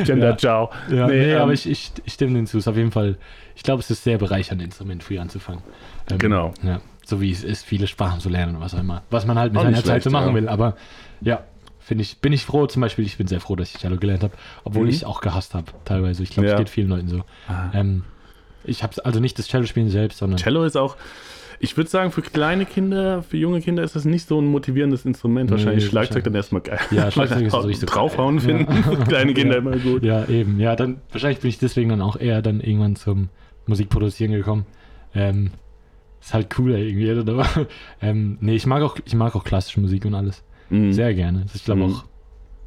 Gender, 0.04 0.30
ja. 0.30 0.36
ciao. 0.36 0.70
Ja, 0.88 1.06
nee, 1.06 1.18
nee 1.18 1.32
ähm, 1.32 1.42
aber 1.42 1.52
ich, 1.52 1.68
ich, 1.68 1.92
ich 2.04 2.12
stimme 2.12 2.36
hinzu. 2.36 2.58
Es 2.58 2.64
ist 2.64 2.68
auf 2.68 2.76
jeden 2.76 2.92
Fall, 2.92 3.16
ich 3.54 3.62
glaube, 3.62 3.80
es 3.80 3.90
ist 3.90 4.02
sehr 4.02 4.16
bereichernd, 4.16 4.62
Instrument 4.62 5.02
früh 5.02 5.18
anzufangen. 5.18 5.62
Ähm, 6.10 6.18
genau. 6.18 6.54
Ja, 6.62 6.80
so 7.04 7.20
wie 7.20 7.30
es 7.30 7.44
ist, 7.44 7.66
viele 7.66 7.86
Sprachen 7.86 8.20
zu 8.20 8.30
lernen 8.30 8.56
und 8.56 8.62
was 8.62 8.74
auch 8.74 8.80
immer. 8.80 9.02
Was 9.10 9.26
man 9.26 9.38
halt 9.38 9.52
mit 9.52 9.60
seiner 9.60 9.84
Zeit 9.84 10.02
so 10.02 10.10
machen 10.10 10.34
will. 10.34 10.48
Aber 10.48 10.74
ja, 11.20 11.40
Finde 11.86 12.02
ich, 12.02 12.18
bin 12.18 12.32
ich 12.32 12.44
froh, 12.44 12.66
zum 12.66 12.82
Beispiel, 12.82 13.06
ich 13.06 13.16
bin 13.16 13.28
sehr 13.28 13.38
froh, 13.38 13.54
dass 13.54 13.72
ich 13.72 13.78
Cello 13.78 13.96
gelernt 13.96 14.24
habe, 14.24 14.32
obwohl 14.64 14.82
mhm. 14.82 14.88
ich 14.88 14.96
es 14.96 15.04
auch 15.04 15.20
gehasst 15.20 15.54
habe, 15.54 15.70
teilweise. 15.84 16.24
Ich 16.24 16.30
glaube, 16.30 16.48
es 16.48 16.56
geht 16.56 16.68
vielen 16.68 16.88
Leuten 16.88 17.06
so. 17.06 17.22
Ah. 17.46 17.70
Ähm, 17.74 18.02
ich 18.64 18.82
habe 18.82 18.92
also 19.04 19.20
nicht 19.20 19.38
das 19.38 19.46
Cello-Spielen 19.46 19.88
selbst, 19.88 20.18
sondern. 20.18 20.36
Cello 20.36 20.64
ist 20.64 20.76
auch, 20.76 20.96
ich 21.60 21.76
würde 21.76 21.88
sagen, 21.88 22.10
für 22.10 22.22
kleine 22.22 22.66
Kinder, 22.66 23.22
für 23.22 23.36
junge 23.36 23.60
Kinder 23.60 23.84
ist 23.84 23.94
das 23.94 24.04
nicht 24.04 24.26
so 24.26 24.40
ein 24.40 24.46
motivierendes 24.46 25.04
Instrument. 25.04 25.48
Wahrscheinlich 25.52 25.84
nee, 25.84 25.90
Schlagzeug 25.90 26.24
dann 26.24 26.34
erstmal 26.34 26.62
geil. 26.62 26.80
Ja, 26.90 27.08
Schlagzeug 27.12 27.42
ist 27.42 27.52
so 27.52 27.58
richtig 27.60 27.88
Draufhauen 27.88 28.40
finden. 28.40 28.82
Ja. 28.90 29.04
kleine 29.08 29.32
Kinder 29.32 29.54
ja. 29.54 29.60
immer 29.60 29.76
gut. 29.76 30.02
Ja, 30.02 30.24
eben. 30.26 30.58
Ja, 30.58 30.74
dann 30.74 31.00
wahrscheinlich 31.12 31.38
bin 31.38 31.50
ich 31.50 31.58
deswegen 31.58 31.90
dann 31.90 32.02
auch 32.02 32.16
eher 32.16 32.42
dann 32.42 32.60
irgendwann 32.60 32.96
zum 32.96 33.28
Musikproduzieren 33.66 34.32
gekommen. 34.32 34.66
Ähm, 35.14 35.52
ist 36.20 36.34
halt 36.34 36.50
cooler 36.50 36.78
irgendwie, 36.78 37.12
oder? 37.12 37.46
ähm, 38.02 38.38
nee, 38.40 38.56
ich 38.56 38.66
mag 38.66 38.82
auch, 38.82 38.96
ich 39.04 39.14
mag 39.14 39.36
auch 39.36 39.44
klassische 39.44 39.80
Musik 39.80 40.04
und 40.04 40.14
alles. 40.14 40.42
Mhm. 40.70 40.92
Sehr 40.92 41.14
gerne. 41.14 41.46
Ich 41.54 41.64
glaube 41.64 41.86
mhm. 41.86 41.94
auch, 41.94 42.04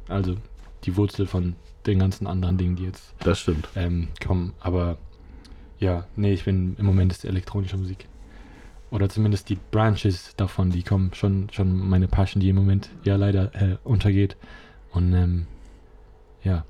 also 0.08 0.36
die 0.84 0.96
Wurzel 0.96 1.26
von 1.26 1.54
den 1.86 1.98
ganzen 1.98 2.26
anderen 2.26 2.58
Dingen, 2.58 2.76
die 2.76 2.84
jetzt 2.84 3.14
das 3.20 3.40
stimmt. 3.40 3.68
Ähm, 3.76 4.08
kommen. 4.24 4.54
Aber 4.60 4.98
ja, 5.78 6.06
nee, 6.16 6.32
ich 6.32 6.44
bin 6.44 6.76
im 6.78 6.86
Moment 6.86 7.12
ist 7.12 7.24
elektronische 7.24 7.76
Musik. 7.76 8.06
Oder 8.90 9.08
zumindest 9.08 9.48
die 9.48 9.58
Branches 9.70 10.34
davon, 10.36 10.70
die 10.70 10.82
kommen 10.82 11.12
schon, 11.14 11.48
schon 11.52 11.78
meine 11.88 12.08
Passion, 12.08 12.40
die 12.40 12.48
im 12.48 12.56
Moment 12.56 12.90
ja 13.04 13.16
leider 13.16 13.54
äh, 13.54 13.76
untergeht. 13.84 14.36
Und 14.90 15.12
ähm, 15.12 15.46
ja. 16.42 16.64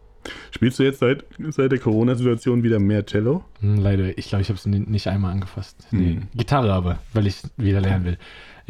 Spielst 0.51 0.79
du 0.79 0.83
jetzt 0.83 0.99
seit, 0.99 1.25
seit 1.49 1.73
der 1.73 1.79
Corona-Situation 1.79 2.63
wieder 2.63 2.79
mehr 2.79 3.07
Cello? 3.07 3.43
Hm, 3.61 3.77
leider, 3.77 4.19
ich 4.19 4.29
glaube, 4.29 4.43
ich 4.43 4.51
habe 4.51 4.59
es 4.59 4.67
nicht 4.67 5.07
einmal 5.07 5.33
angefasst. 5.33 5.89
Nee. 5.93 6.17
Hm. 6.17 6.29
Gitarre 6.35 6.73
aber, 6.73 6.99
weil 7.15 7.27
ich 7.27 7.41
wieder 7.57 7.81
lernen 7.81 8.05
will. 8.05 8.19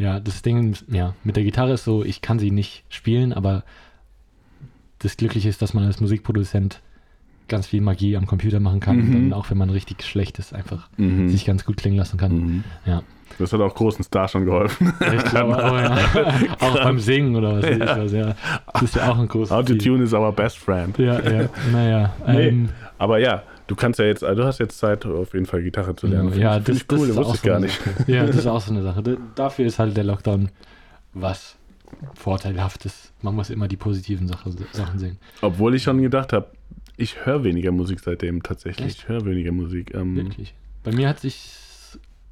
Ja, 0.01 0.19
das 0.19 0.41
Ding, 0.41 0.75
ja, 0.87 1.13
mit 1.23 1.35
der 1.35 1.43
Gitarre 1.43 1.73
ist 1.73 1.83
so, 1.83 2.03
ich 2.03 2.23
kann 2.23 2.39
sie 2.39 2.49
nicht 2.49 2.83
spielen, 2.89 3.33
aber 3.33 3.63
das 4.97 5.15
Glückliche 5.15 5.47
ist, 5.47 5.61
dass 5.61 5.75
man 5.75 5.83
als 5.83 6.01
Musikproduzent 6.01 6.81
ganz 7.47 7.67
viel 7.67 7.81
Magie 7.81 8.17
am 8.17 8.25
Computer 8.25 8.59
machen 8.59 8.79
kann. 8.79 8.95
Mhm. 8.97 9.15
Und 9.15 9.29
dann 9.29 9.33
auch 9.33 9.51
wenn 9.51 9.59
man 9.59 9.69
richtig 9.69 10.01
schlecht 10.01 10.39
ist, 10.39 10.55
einfach 10.55 10.89
mhm. 10.97 11.29
sich 11.29 11.45
ganz 11.45 11.65
gut 11.65 11.77
klingen 11.77 11.97
lassen 11.97 12.17
kann. 12.17 12.31
Mhm. 12.33 12.63
Ja. 12.83 13.03
Das 13.37 13.53
hat 13.53 13.61
auch 13.61 13.75
großen 13.75 14.03
Stars 14.03 14.31
schon 14.31 14.45
geholfen. 14.45 14.91
Ich 15.13 15.23
glaube 15.25 15.55
auch, 15.63 15.77
ja. 15.77 15.99
auch 16.59 16.83
beim 16.83 16.97
Singen 16.97 17.35
oder 17.35 17.57
was. 17.57 17.69
Ja. 17.69 18.03
Was, 18.03 18.11
ja. 18.11 18.35
Das 18.73 18.81
ist 18.81 18.95
ja 18.95 19.11
auch 19.11 19.19
ein 19.19 19.27
großes 19.27 19.51
Autotune 19.51 20.03
is 20.03 20.13
our 20.13 20.31
best 20.31 20.57
friend. 20.57 20.97
Ja, 20.97 21.19
ja. 21.19 21.49
Naja. 21.71 22.13
Nee, 22.25 22.47
ähm, 22.47 22.69
aber 22.97 23.19
ja, 23.19 23.43
du 23.71 23.75
kannst 23.77 23.99
ja 23.99 24.05
jetzt, 24.05 24.21
also 24.21 24.41
du 24.41 24.47
hast 24.47 24.59
jetzt 24.59 24.77
Zeit, 24.77 25.05
auf 25.05 25.33
jeden 25.33 25.45
Fall 25.45 25.63
Gitarre 25.63 25.95
zu 25.95 26.05
lernen. 26.05 26.37
Ja, 26.37 26.59
das, 26.59 26.75
ich 26.75 26.85
cool, 26.91 27.07
das, 27.07 27.15
das 27.15 27.17
wusste 27.17 27.35
ich 27.35 27.41
gar 27.41 27.59
nicht. 27.61 27.79
Ja, 28.05 28.25
das 28.25 28.35
ist 28.35 28.47
auch 28.47 28.59
so 28.59 28.73
eine 28.73 28.83
Sache. 28.83 29.17
Dafür 29.35 29.65
ist 29.65 29.79
halt 29.79 29.95
der 29.95 30.03
Lockdown 30.03 30.49
was 31.13 31.55
Vorteilhaftes. 32.15 33.13
Man 33.21 33.33
muss 33.33 33.49
immer 33.49 33.69
die 33.69 33.77
positiven 33.77 34.27
Sachen 34.27 34.99
sehen. 34.99 35.17
Obwohl 35.41 35.73
ich 35.73 35.83
schon 35.83 36.01
gedacht 36.01 36.33
habe, 36.33 36.47
ich 36.97 37.25
höre 37.25 37.45
weniger 37.45 37.71
Musik 37.71 38.01
seitdem 38.01 38.43
tatsächlich. 38.43 38.87
Echt? 38.87 38.97
Ich 38.99 39.07
höre 39.07 39.23
weniger 39.25 39.53
Musik. 39.53 39.93
Ähm, 39.93 40.17
Wirklich? 40.17 40.53
Bei 40.83 40.91
mir 40.91 41.07
hat 41.07 41.21
sich 41.21 41.53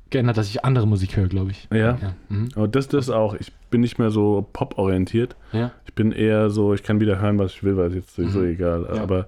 geändert, 0.10 0.36
dass 0.36 0.50
ich 0.50 0.66
andere 0.66 0.88
Musik 0.88 1.16
höre, 1.16 1.28
glaube 1.28 1.52
ich. 1.52 1.70
Ja. 1.72 1.98
ja. 2.02 2.16
Mhm. 2.28 2.50
Aber 2.56 2.68
das, 2.68 2.90
das 2.90 3.10
auch. 3.10 3.34
Ich 3.36 3.54
bin 3.70 3.80
nicht 3.80 3.98
mehr 3.98 4.12
so 4.12 4.46
pop-orientiert. 4.52 5.38
Ja. 5.54 5.72
Ich 5.86 5.94
bin 5.94 6.12
eher 6.12 6.50
so, 6.50 6.74
ich 6.74 6.84
kann 6.84 7.00
wieder 7.00 7.22
hören, 7.22 7.40
was 7.40 7.54
ich 7.54 7.64
will, 7.64 7.78
weil 7.78 7.88
es 7.88 7.96
jetzt 7.96 8.16
sowieso 8.16 8.40
mhm. 8.40 8.50
egal. 8.50 8.90
Ja. 8.94 9.02
Aber 9.02 9.28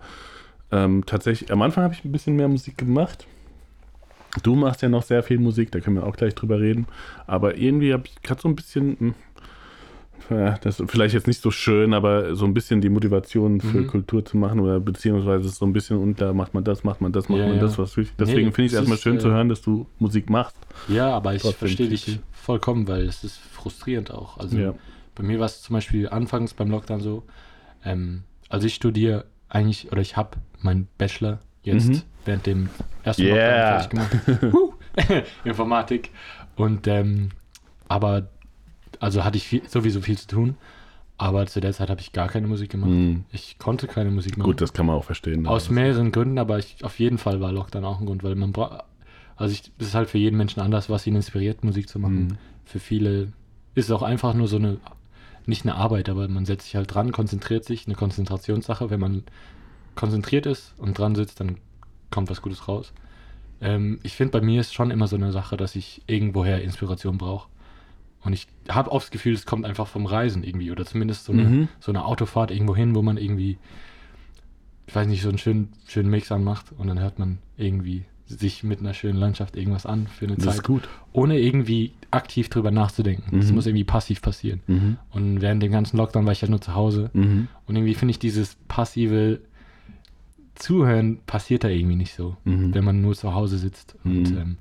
ähm, 0.72 1.06
tatsächlich, 1.06 1.52
am 1.52 1.62
Anfang 1.62 1.84
habe 1.84 1.94
ich 1.94 2.06
ein 2.06 2.12
bisschen 2.12 2.36
mehr 2.36 2.48
Musik 2.48 2.78
gemacht. 2.78 3.28
Du 4.44 4.56
machst 4.56 4.82
ja 4.82 4.90
noch 4.90 5.04
sehr 5.04 5.24
viel 5.24 5.40
Musik, 5.40 5.72
da 5.72 5.82
können 5.82 5.98
wir 5.98 6.06
auch 6.06 6.16
gleich 6.16 6.36
drüber 6.36 6.60
reden. 6.60 6.88
Aber 7.28 7.58
irgendwie 7.58 7.92
habe 7.94 8.04
ich 8.06 8.22
gerade 8.22 8.42
so 8.42 8.48
ein 8.48 8.56
bisschen, 8.56 8.98
hm, 8.98 9.16
ja, 10.30 10.58
das 10.60 10.80
ist 10.80 10.90
vielleicht 10.90 11.14
jetzt 11.14 11.28
nicht 11.28 11.42
so 11.42 11.52
schön, 11.52 11.94
aber 11.94 12.36
so 12.36 12.46
ein 12.46 12.54
bisschen 12.54 12.80
die 12.80 12.88
Motivation 12.88 13.60
für 13.60 13.80
mhm. 13.80 13.88
Kultur 13.88 14.24
zu 14.24 14.38
machen 14.38 14.62
oder 14.62 14.80
beziehungsweise 14.80 15.50
so 15.50 15.66
ein 15.66 15.74
bisschen 15.74 15.98
unklar, 15.98 16.34
macht 16.34 16.54
man 16.54 16.64
das, 16.64 16.86
macht 16.86 17.02
man 17.02 17.12
das, 17.12 17.28
macht 17.28 17.40
ja, 17.40 17.48
man 17.48 17.56
ja. 17.56 17.62
das, 17.62 17.78
was 17.78 17.98
will 17.98 18.08
Deswegen 18.18 18.48
nee, 18.48 18.54
finde 18.54 18.68
ich 18.68 18.72
es 18.72 18.78
erstmal 18.78 18.98
schön 18.98 19.18
äh, 19.18 19.20
zu 19.20 19.30
hören, 19.30 19.50
dass 19.50 19.62
du 19.62 19.88
Musik 20.00 20.30
machst. 20.30 20.56
Ja, 20.88 21.10
aber 21.10 21.36
ich 21.36 21.42
verstehe 21.42 21.90
dich 21.90 22.20
vollkommen, 22.32 22.88
weil 22.88 23.02
es 23.02 23.26
ist 23.26 23.38
frustrierend 23.38 24.12
auch. 24.12 24.38
Also 24.38 24.76
bei 25.16 25.24
mir 25.24 25.40
war 25.40 25.48
es 25.48 25.62
zum 25.62 25.74
Beispiel 25.74 26.08
anfangs 26.08 26.54
beim 26.54 26.72
Lockdown 26.72 27.02
so, 27.02 27.24
ähm, 27.84 28.24
also 28.48 28.68
ich 28.68 28.76
studiere 28.76 29.26
eigentlich, 29.50 29.92
oder 29.92 30.02
ich 30.02 30.16
habe 30.16 30.38
meinen 30.64 30.88
Bachelor 30.98 31.40
jetzt 31.64 31.90
mhm. 31.90 32.02
während 32.26 32.46
dem 32.46 32.70
ersten 33.04 33.24
yeah. 33.24 33.78
Lockdown 33.78 34.08
fertig 34.08 34.50
gemacht. 34.50 35.26
Informatik. 35.44 36.10
Und 36.56 36.88
ähm, 36.88 37.30
aber 37.88 38.30
also 39.00 39.24
hatte 39.24 39.38
ich 39.38 39.48
viel, 39.48 39.68
sowieso 39.68 40.02
viel 40.02 40.18
zu 40.18 40.28
tun. 40.28 40.56
Aber 41.18 41.46
zu 41.46 41.62
der 41.62 41.72
Zeit 41.74 41.90
habe 41.92 42.02
ich 42.02 42.14
gar 42.14 42.30
keine 42.30 42.48
Musik 42.48 42.72
gemacht. 42.72 42.90
Mm. 42.90 43.26
Ich 43.32 43.60
konnte 43.60 43.86
keine 43.86 44.10
Musik 44.10 44.38
machen. 44.38 44.48
Gut, 44.48 44.60
das 44.60 44.74
kann 44.74 44.88
man 44.88 44.96
auch 44.96 45.04
verstehen. 45.04 45.46
Aus 45.46 45.70
mehreren 45.70 46.12
Gründen, 46.12 46.40
aber 46.40 46.58
ich, 46.58 46.84
auf 46.84 47.00
jeden 47.00 47.20
Fall 47.20 47.40
war 47.42 47.52
Lockdown 47.52 47.86
auch 47.86 48.00
ein 48.00 48.08
Grund, 48.08 48.24
weil 48.24 48.34
man 48.34 48.52
braucht. 48.52 48.84
Also 49.36 49.54
ich, 49.54 49.72
es 49.78 49.88
ist 49.88 49.96
halt 49.96 50.10
für 50.10 50.18
jeden 50.18 50.36
Menschen 50.36 50.62
anders, 50.62 50.90
was 50.90 51.06
ihn 51.06 51.16
inspiriert, 51.16 51.64
Musik 51.64 51.90
zu 51.90 52.00
machen. 52.00 52.28
Mm. 52.28 52.38
Für 52.66 52.80
viele 52.80 53.34
ist 53.76 53.86
es 53.86 53.92
auch 53.92 54.02
einfach 54.02 54.34
nur 54.34 54.48
so 54.48 54.58
eine, 54.58 54.78
nicht 55.46 55.64
eine 55.64 55.76
Arbeit, 55.76 56.10
aber 56.10 56.28
man 56.28 56.46
setzt 56.46 56.66
sich 56.66 56.76
halt 56.76 56.92
dran, 56.92 57.12
konzentriert 57.12 57.66
sich, 57.66 57.86
eine 57.86 57.96
Konzentrationssache. 57.96 58.90
Wenn 58.90 59.00
man 59.00 59.24
konzentriert 59.96 60.46
ist 60.46 60.74
und 60.78 60.98
dran 60.98 61.16
sitzt, 61.16 61.40
dann 61.40 61.58
kommt 62.10 62.30
was 62.30 62.42
Gutes 62.42 62.68
raus. 62.68 62.94
Ähm, 63.62 64.00
ich 64.04 64.14
finde, 64.14 64.32
bei 64.32 64.46
mir 64.46 64.60
ist 64.60 64.74
schon 64.74 64.92
immer 64.92 65.08
so 65.08 65.16
eine 65.16 65.32
Sache, 65.32 65.58
dass 65.58 65.76
ich 65.76 66.02
irgendwoher 66.08 66.62
Inspiration 66.62 67.18
brauche. 67.18 67.50
Und 68.24 68.34
ich 68.34 68.48
habe 68.70 68.92
oft 68.92 69.08
das 69.08 69.12
Gefühl, 69.12 69.34
es 69.34 69.46
kommt 69.46 69.66
einfach 69.66 69.88
vom 69.88 70.06
Reisen 70.06 70.44
irgendwie 70.44 70.72
oder 70.72 70.86
zumindest 70.86 71.26
so 71.26 71.34
eine, 71.34 71.44
mhm. 71.44 71.68
so 71.80 71.92
eine 71.92 72.06
Autofahrt 72.06 72.52
irgendwo 72.52 72.76
hin, 72.76 72.94
wo 72.94 73.02
man 73.02 73.18
irgendwie, 73.18 73.58
ich 74.86 74.96
weiß 74.96 75.08
nicht, 75.08 75.24
so 75.24 75.30
einen 75.30 75.40
schönen, 75.40 75.74
schönen 75.88 76.10
Mix 76.10 76.32
anmacht 76.32 76.68
und 76.78 76.88
dann 76.88 77.00
hört 77.00 77.18
man 77.18 77.40
irgendwie 77.58 78.06
sich 78.28 78.64
mit 78.64 78.80
einer 78.80 78.94
schönen 78.94 79.18
Landschaft 79.18 79.56
irgendwas 79.56 79.86
an 79.86 80.08
für 80.08 80.26
eine 80.26 80.36
das 80.36 80.46
Zeit. 80.46 80.56
Ist 80.56 80.64
gut. 80.64 80.88
Ohne 81.14 81.40
irgendwie 81.40 81.94
aktiv 82.12 82.50
drüber 82.50 82.72
nachzudenken. 82.72 83.40
Es 83.40 83.50
mhm. 83.50 83.56
muss 83.56 83.66
irgendwie 83.66 83.84
passiv 83.84 84.22
passieren. 84.22 84.62
Mhm. 84.68 84.98
Und 85.12 85.42
während 85.42 85.62
dem 85.64 85.72
ganzen 85.72 85.98
Lockdown 85.98 86.26
war 86.26 86.32
ich 86.32 86.42
ja 86.42 86.48
nur 86.48 86.62
zu 86.62 86.76
Hause. 86.76 87.10
Mhm. 87.14 87.48
Und 87.66 87.76
irgendwie 87.76 87.96
finde 87.96 88.12
ich 88.12 88.20
dieses 88.20 88.56
passive 88.68 89.42
Zuhören 90.62 91.20
passiert 91.26 91.64
da 91.64 91.70
irgendwie 91.70 91.96
nicht 91.96 92.14
so, 92.14 92.38
mhm. 92.44 92.74
wenn 92.74 92.84
man 92.84 93.02
nur 93.02 93.16
zu 93.16 93.34
Hause 93.34 93.58
sitzt. 93.58 93.96
Und 94.04 94.32
mhm. 94.32 94.38
ähm, 94.38 94.58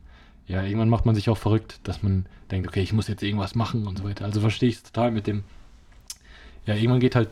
ja, 0.46 0.62
irgendwann 0.62 0.88
macht 0.88 1.06
man 1.06 1.14
sich 1.14 1.28
auch 1.28 1.36
verrückt, 1.36 1.80
dass 1.84 2.02
man 2.02 2.26
denkt, 2.50 2.66
okay, 2.66 2.80
ich 2.80 2.92
muss 2.92 3.06
jetzt 3.06 3.22
irgendwas 3.22 3.54
machen 3.54 3.86
und 3.86 3.98
so 3.98 4.04
weiter. 4.04 4.24
Also 4.24 4.40
verstehe 4.40 4.68
ich 4.68 4.76
es 4.76 4.82
total 4.82 5.10
mit 5.10 5.26
dem, 5.26 5.44
ja, 6.66 6.74
irgendwann 6.74 7.00
geht 7.00 7.14
halt 7.14 7.28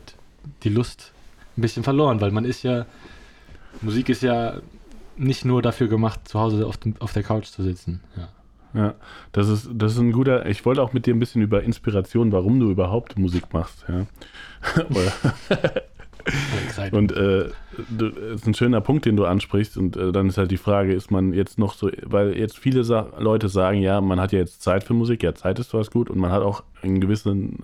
die 0.62 0.68
Lust 0.68 1.12
ein 1.56 1.62
bisschen 1.62 1.82
verloren, 1.82 2.20
weil 2.20 2.30
man 2.30 2.44
ist 2.44 2.62
ja, 2.62 2.86
Musik 3.80 4.08
ist 4.08 4.22
ja 4.22 4.60
nicht 5.16 5.44
nur 5.44 5.62
dafür 5.62 5.88
gemacht, 5.88 6.28
zu 6.28 6.38
Hause 6.38 6.66
auf, 6.66 6.76
dem, 6.76 6.94
auf 7.00 7.12
der 7.12 7.22
Couch 7.22 7.46
zu 7.46 7.62
sitzen. 7.62 8.00
Ja. 8.16 8.28
Ja, 8.74 8.94
das 9.32 9.48
ist, 9.48 9.70
das 9.72 9.92
ist 9.92 9.98
ein 9.98 10.12
guter. 10.12 10.44
Ich 10.44 10.66
wollte 10.66 10.82
auch 10.82 10.92
mit 10.92 11.06
dir 11.06 11.14
ein 11.14 11.18
bisschen 11.18 11.40
über 11.40 11.62
Inspiration, 11.62 12.32
warum 12.32 12.60
du 12.60 12.70
überhaupt 12.70 13.18
Musik 13.18 13.50
machst, 13.54 13.86
ja. 13.88 14.06
Und 16.92 17.12
äh, 17.12 17.50
das 17.90 18.12
ist 18.34 18.46
ein 18.46 18.54
schöner 18.54 18.80
Punkt, 18.80 19.04
den 19.04 19.16
du 19.16 19.24
ansprichst. 19.24 19.76
Und 19.76 19.96
äh, 19.96 20.12
dann 20.12 20.28
ist 20.28 20.38
halt 20.38 20.50
die 20.50 20.56
Frage, 20.56 20.92
ist 20.92 21.10
man 21.10 21.32
jetzt 21.32 21.58
noch 21.58 21.74
so, 21.74 21.90
weil 22.04 22.36
jetzt 22.36 22.58
viele 22.58 22.84
Sa 22.84 23.08
Leute 23.18 23.48
sagen, 23.48 23.80
ja, 23.80 24.00
man 24.00 24.20
hat 24.20 24.32
ja 24.32 24.38
jetzt 24.38 24.62
Zeit 24.62 24.84
für 24.84 24.94
Musik, 24.94 25.22
ja, 25.22 25.34
Zeit 25.34 25.58
ist 25.58 25.74
was 25.74 25.90
gut 25.90 26.10
und 26.10 26.18
man 26.18 26.30
hat 26.32 26.42
auch 26.42 26.62
einen 26.82 27.00
gewissen, 27.00 27.60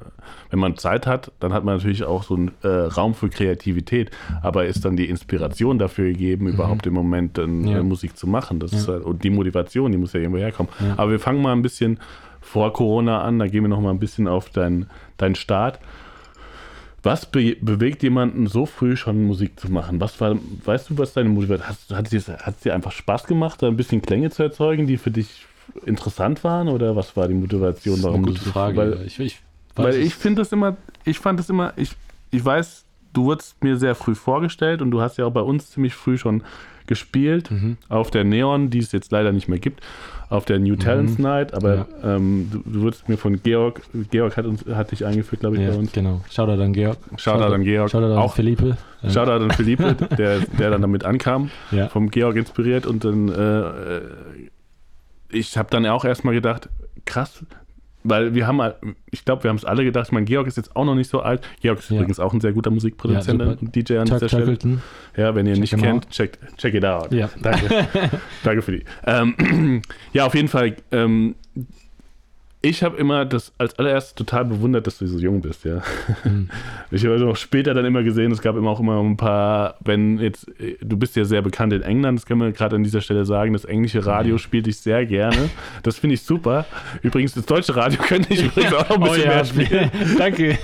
wenn 0.50 0.58
man 0.58 0.76
Zeit 0.76 1.06
hat, 1.06 1.32
dann 1.40 1.52
hat 1.52 1.64
man 1.64 1.76
natürlich 1.76 2.04
auch 2.04 2.22
so 2.22 2.34
einen 2.34 2.50
äh, 2.62 2.68
Raum 2.68 3.14
für 3.14 3.28
Kreativität. 3.28 4.10
Aber 4.42 4.66
ist 4.66 4.84
dann 4.84 4.96
die 4.96 5.08
Inspiration 5.08 5.78
dafür 5.78 6.06
gegeben, 6.10 6.46
mhm. 6.46 6.54
überhaupt 6.54 6.86
im 6.86 6.94
Moment 6.94 7.38
dann 7.38 7.66
ja. 7.66 7.78
Äh, 7.78 7.82
Musik 7.82 8.16
zu 8.16 8.26
machen? 8.26 8.60
Das 8.60 8.72
ja. 8.72 8.78
ist 8.78 8.88
halt, 8.88 9.04
und 9.04 9.24
die 9.24 9.30
Motivation, 9.30 9.92
die 9.92 9.98
muss 9.98 10.12
ja 10.12 10.20
irgendwo 10.20 10.38
herkommen. 10.38 10.72
Ja. 10.80 10.94
Aber 10.96 11.10
wir 11.10 11.20
fangen 11.20 11.42
mal 11.42 11.52
ein 11.52 11.62
bisschen 11.62 11.98
vor 12.40 12.72
Corona 12.72 13.22
an, 13.22 13.38
da 13.38 13.46
gehen 13.46 13.62
wir 13.62 13.68
noch 13.68 13.80
mal 13.80 13.90
ein 13.90 13.98
bisschen 13.98 14.28
auf 14.28 14.50
deinen 14.50 14.86
dein 15.16 15.34
Start. 15.34 15.80
Was 17.04 17.26
be 17.26 17.56
bewegt 17.60 18.02
jemanden 18.02 18.46
so 18.46 18.64
früh 18.64 18.96
schon 18.96 19.24
Musik 19.24 19.60
zu 19.60 19.70
machen? 19.70 20.00
Was 20.00 20.20
war, 20.20 20.36
weißt 20.64 20.90
du, 20.90 20.98
was 20.98 21.12
deine 21.12 21.28
Motivation 21.28 21.68
hat? 21.68 21.76
Hat 21.98 22.12
es 22.12 22.24
dir, 22.24 22.36
dir 22.64 22.74
einfach 22.74 22.92
Spaß 22.92 23.24
gemacht, 23.24 23.62
da 23.62 23.68
ein 23.68 23.76
bisschen 23.76 24.00
Klänge 24.00 24.30
zu 24.30 24.42
erzeugen, 24.42 24.86
die 24.86 24.96
für 24.96 25.10
dich 25.10 25.44
interessant 25.84 26.42
waren? 26.44 26.68
Oder 26.68 26.96
was 26.96 27.14
war 27.14 27.28
die 27.28 27.34
Motivation, 27.34 28.02
warum 28.02 28.24
das 28.24 28.36
ist 28.36 28.40
eine 28.40 28.44
gute 28.44 28.52
Frage. 28.52 28.76
Weil 28.76 29.06
ich, 29.06 29.20
ich, 29.20 29.40
weil 29.74 29.94
ich 29.96 30.14
finde 30.14 30.40
das 30.40 30.52
immer, 30.52 30.78
ich 31.04 31.18
fand 31.18 31.38
das 31.38 31.50
immer, 31.50 31.74
ich, 31.76 31.90
ich 32.30 32.42
weiß, 32.42 32.84
du 33.12 33.24
wurdest 33.24 33.62
mir 33.62 33.76
sehr 33.76 33.94
früh 33.94 34.14
vorgestellt 34.14 34.80
und 34.80 34.90
du 34.90 35.02
hast 35.02 35.18
ja 35.18 35.26
auch 35.26 35.32
bei 35.32 35.42
uns 35.42 35.70
ziemlich 35.70 35.94
früh 35.94 36.16
schon 36.16 36.42
gespielt 36.86 37.50
mhm. 37.50 37.76
auf 37.88 38.10
der 38.10 38.24
Neon, 38.24 38.70
die 38.70 38.78
es 38.78 38.92
jetzt 38.92 39.10
leider 39.12 39.32
nicht 39.32 39.48
mehr 39.48 39.58
gibt 39.58 39.80
auf 40.30 40.44
der 40.44 40.58
New 40.58 40.76
Talents 40.76 41.18
mhm. 41.18 41.24
Night, 41.24 41.54
aber 41.54 41.86
ja. 42.02 42.16
ähm, 42.16 42.48
du, 42.50 42.62
du 42.64 42.80
wurdest 42.82 43.08
mir 43.08 43.16
von 43.16 43.42
Georg, 43.42 43.82
Georg 44.10 44.36
hat, 44.36 44.46
uns, 44.46 44.64
hat 44.66 44.90
dich 44.90 45.04
eingeführt, 45.04 45.40
glaube 45.40 45.56
ich, 45.56 45.62
ja, 45.62 45.70
bei 45.70 45.76
uns. 45.76 45.92
Genau. 45.92 46.20
Shoutout 46.30 46.62
an 46.62 46.72
Georg. 46.72 46.98
Shoutout 47.16 47.54
an 47.54 47.62
Georg. 47.62 47.90
Shoutout 47.90 48.14
an 48.14 48.28
Philippe. 48.30 48.76
Shoutout 49.08 49.44
an 49.44 49.50
Philippe, 49.52 49.94
der, 50.18 50.40
der 50.40 50.70
dann 50.70 50.82
damit 50.82 51.04
ankam, 51.04 51.50
ja. 51.70 51.88
vom 51.88 52.10
Georg 52.10 52.36
inspiriert 52.36 52.86
und 52.86 53.04
dann, 53.04 53.28
äh 53.28 54.00
ich 55.30 55.56
habe 55.56 55.68
dann 55.70 55.84
auch 55.86 56.04
erstmal 56.04 56.34
gedacht, 56.34 56.68
krass, 57.04 57.44
weil 58.04 58.34
wir 58.34 58.46
haben, 58.46 58.60
ich 59.10 59.24
glaube, 59.24 59.42
wir 59.42 59.48
haben 59.48 59.56
es 59.56 59.64
alle 59.64 59.82
gedacht. 59.82 60.06
Ich 60.08 60.12
meine, 60.12 60.26
Georg 60.26 60.46
ist 60.46 60.56
jetzt 60.56 60.76
auch 60.76 60.84
noch 60.84 60.94
nicht 60.94 61.10
so 61.10 61.20
alt. 61.20 61.46
Georg 61.60 61.78
ist 61.78 61.90
ja. 61.90 61.96
übrigens 61.96 62.20
auch 62.20 62.32
ein 62.32 62.40
sehr 62.40 62.52
guter 62.52 62.70
Musikproduzent 62.70 63.40
ja, 63.40 63.48
und 63.48 63.74
DJ 63.74 63.96
an 63.98 64.06
Chuck 64.06 64.18
dieser 64.18 64.28
Stelle. 64.28 64.58
Ja, 65.16 65.34
wenn 65.34 65.46
ihr 65.46 65.54
ihn 65.54 65.60
nicht 65.60 65.76
kennt, 65.76 66.10
check, 66.10 66.38
check 66.58 66.74
it 66.74 66.84
out. 66.84 67.12
Ja. 67.12 67.30
Danke. 67.42 67.88
Danke 68.44 68.62
für 68.62 68.72
die. 68.72 68.84
Ähm, 69.06 69.82
ja, 70.12 70.26
auf 70.26 70.34
jeden 70.34 70.48
Fall. 70.48 70.76
Ähm, 70.92 71.34
ich 72.64 72.82
habe 72.82 72.96
immer 72.96 73.26
das 73.26 73.52
als 73.58 73.78
allererstes 73.78 74.14
total 74.14 74.46
bewundert, 74.46 74.86
dass 74.86 74.98
du 74.98 75.06
so 75.06 75.18
jung 75.18 75.42
bist, 75.42 75.64
ja. 75.64 75.82
Mhm. 76.24 76.48
Ich 76.90 77.04
habe 77.04 77.26
auch 77.26 77.36
später 77.36 77.74
dann 77.74 77.84
immer 77.84 78.02
gesehen, 78.02 78.30
es 78.30 78.40
gab 78.40 78.56
immer 78.56 78.70
auch 78.70 78.80
immer 78.80 79.00
ein 79.00 79.16
paar, 79.16 79.76
wenn 79.84 80.18
jetzt, 80.18 80.46
du 80.80 80.96
bist 80.96 81.16
ja 81.16 81.24
sehr 81.24 81.42
bekannt 81.42 81.72
in 81.72 81.82
England, 81.82 82.18
das 82.18 82.26
können 82.26 82.40
wir 82.40 82.52
gerade 82.52 82.76
an 82.76 82.84
dieser 82.84 83.00
Stelle 83.00 83.24
sagen, 83.24 83.52
das 83.52 83.64
englische 83.64 84.06
Radio 84.06 84.34
mhm. 84.34 84.38
spielt 84.38 84.66
dich 84.66 84.78
sehr 84.78 85.04
gerne. 85.04 85.50
Das 85.82 85.98
finde 85.98 86.14
ich 86.14 86.22
super. 86.22 86.64
Übrigens, 87.02 87.34
das 87.34 87.44
deutsche 87.46 87.74
Radio 87.76 88.00
könnte 88.02 88.32
ich 88.32 88.44
übrigens 88.44 88.72
auch 88.74 88.88
noch 88.88 88.96
ein 88.96 89.02
bisschen 89.02 89.22
oh, 89.22 89.24
ja. 89.24 89.34
mehr 89.34 89.44
spielen. 89.44 89.90
Danke. 90.18 90.58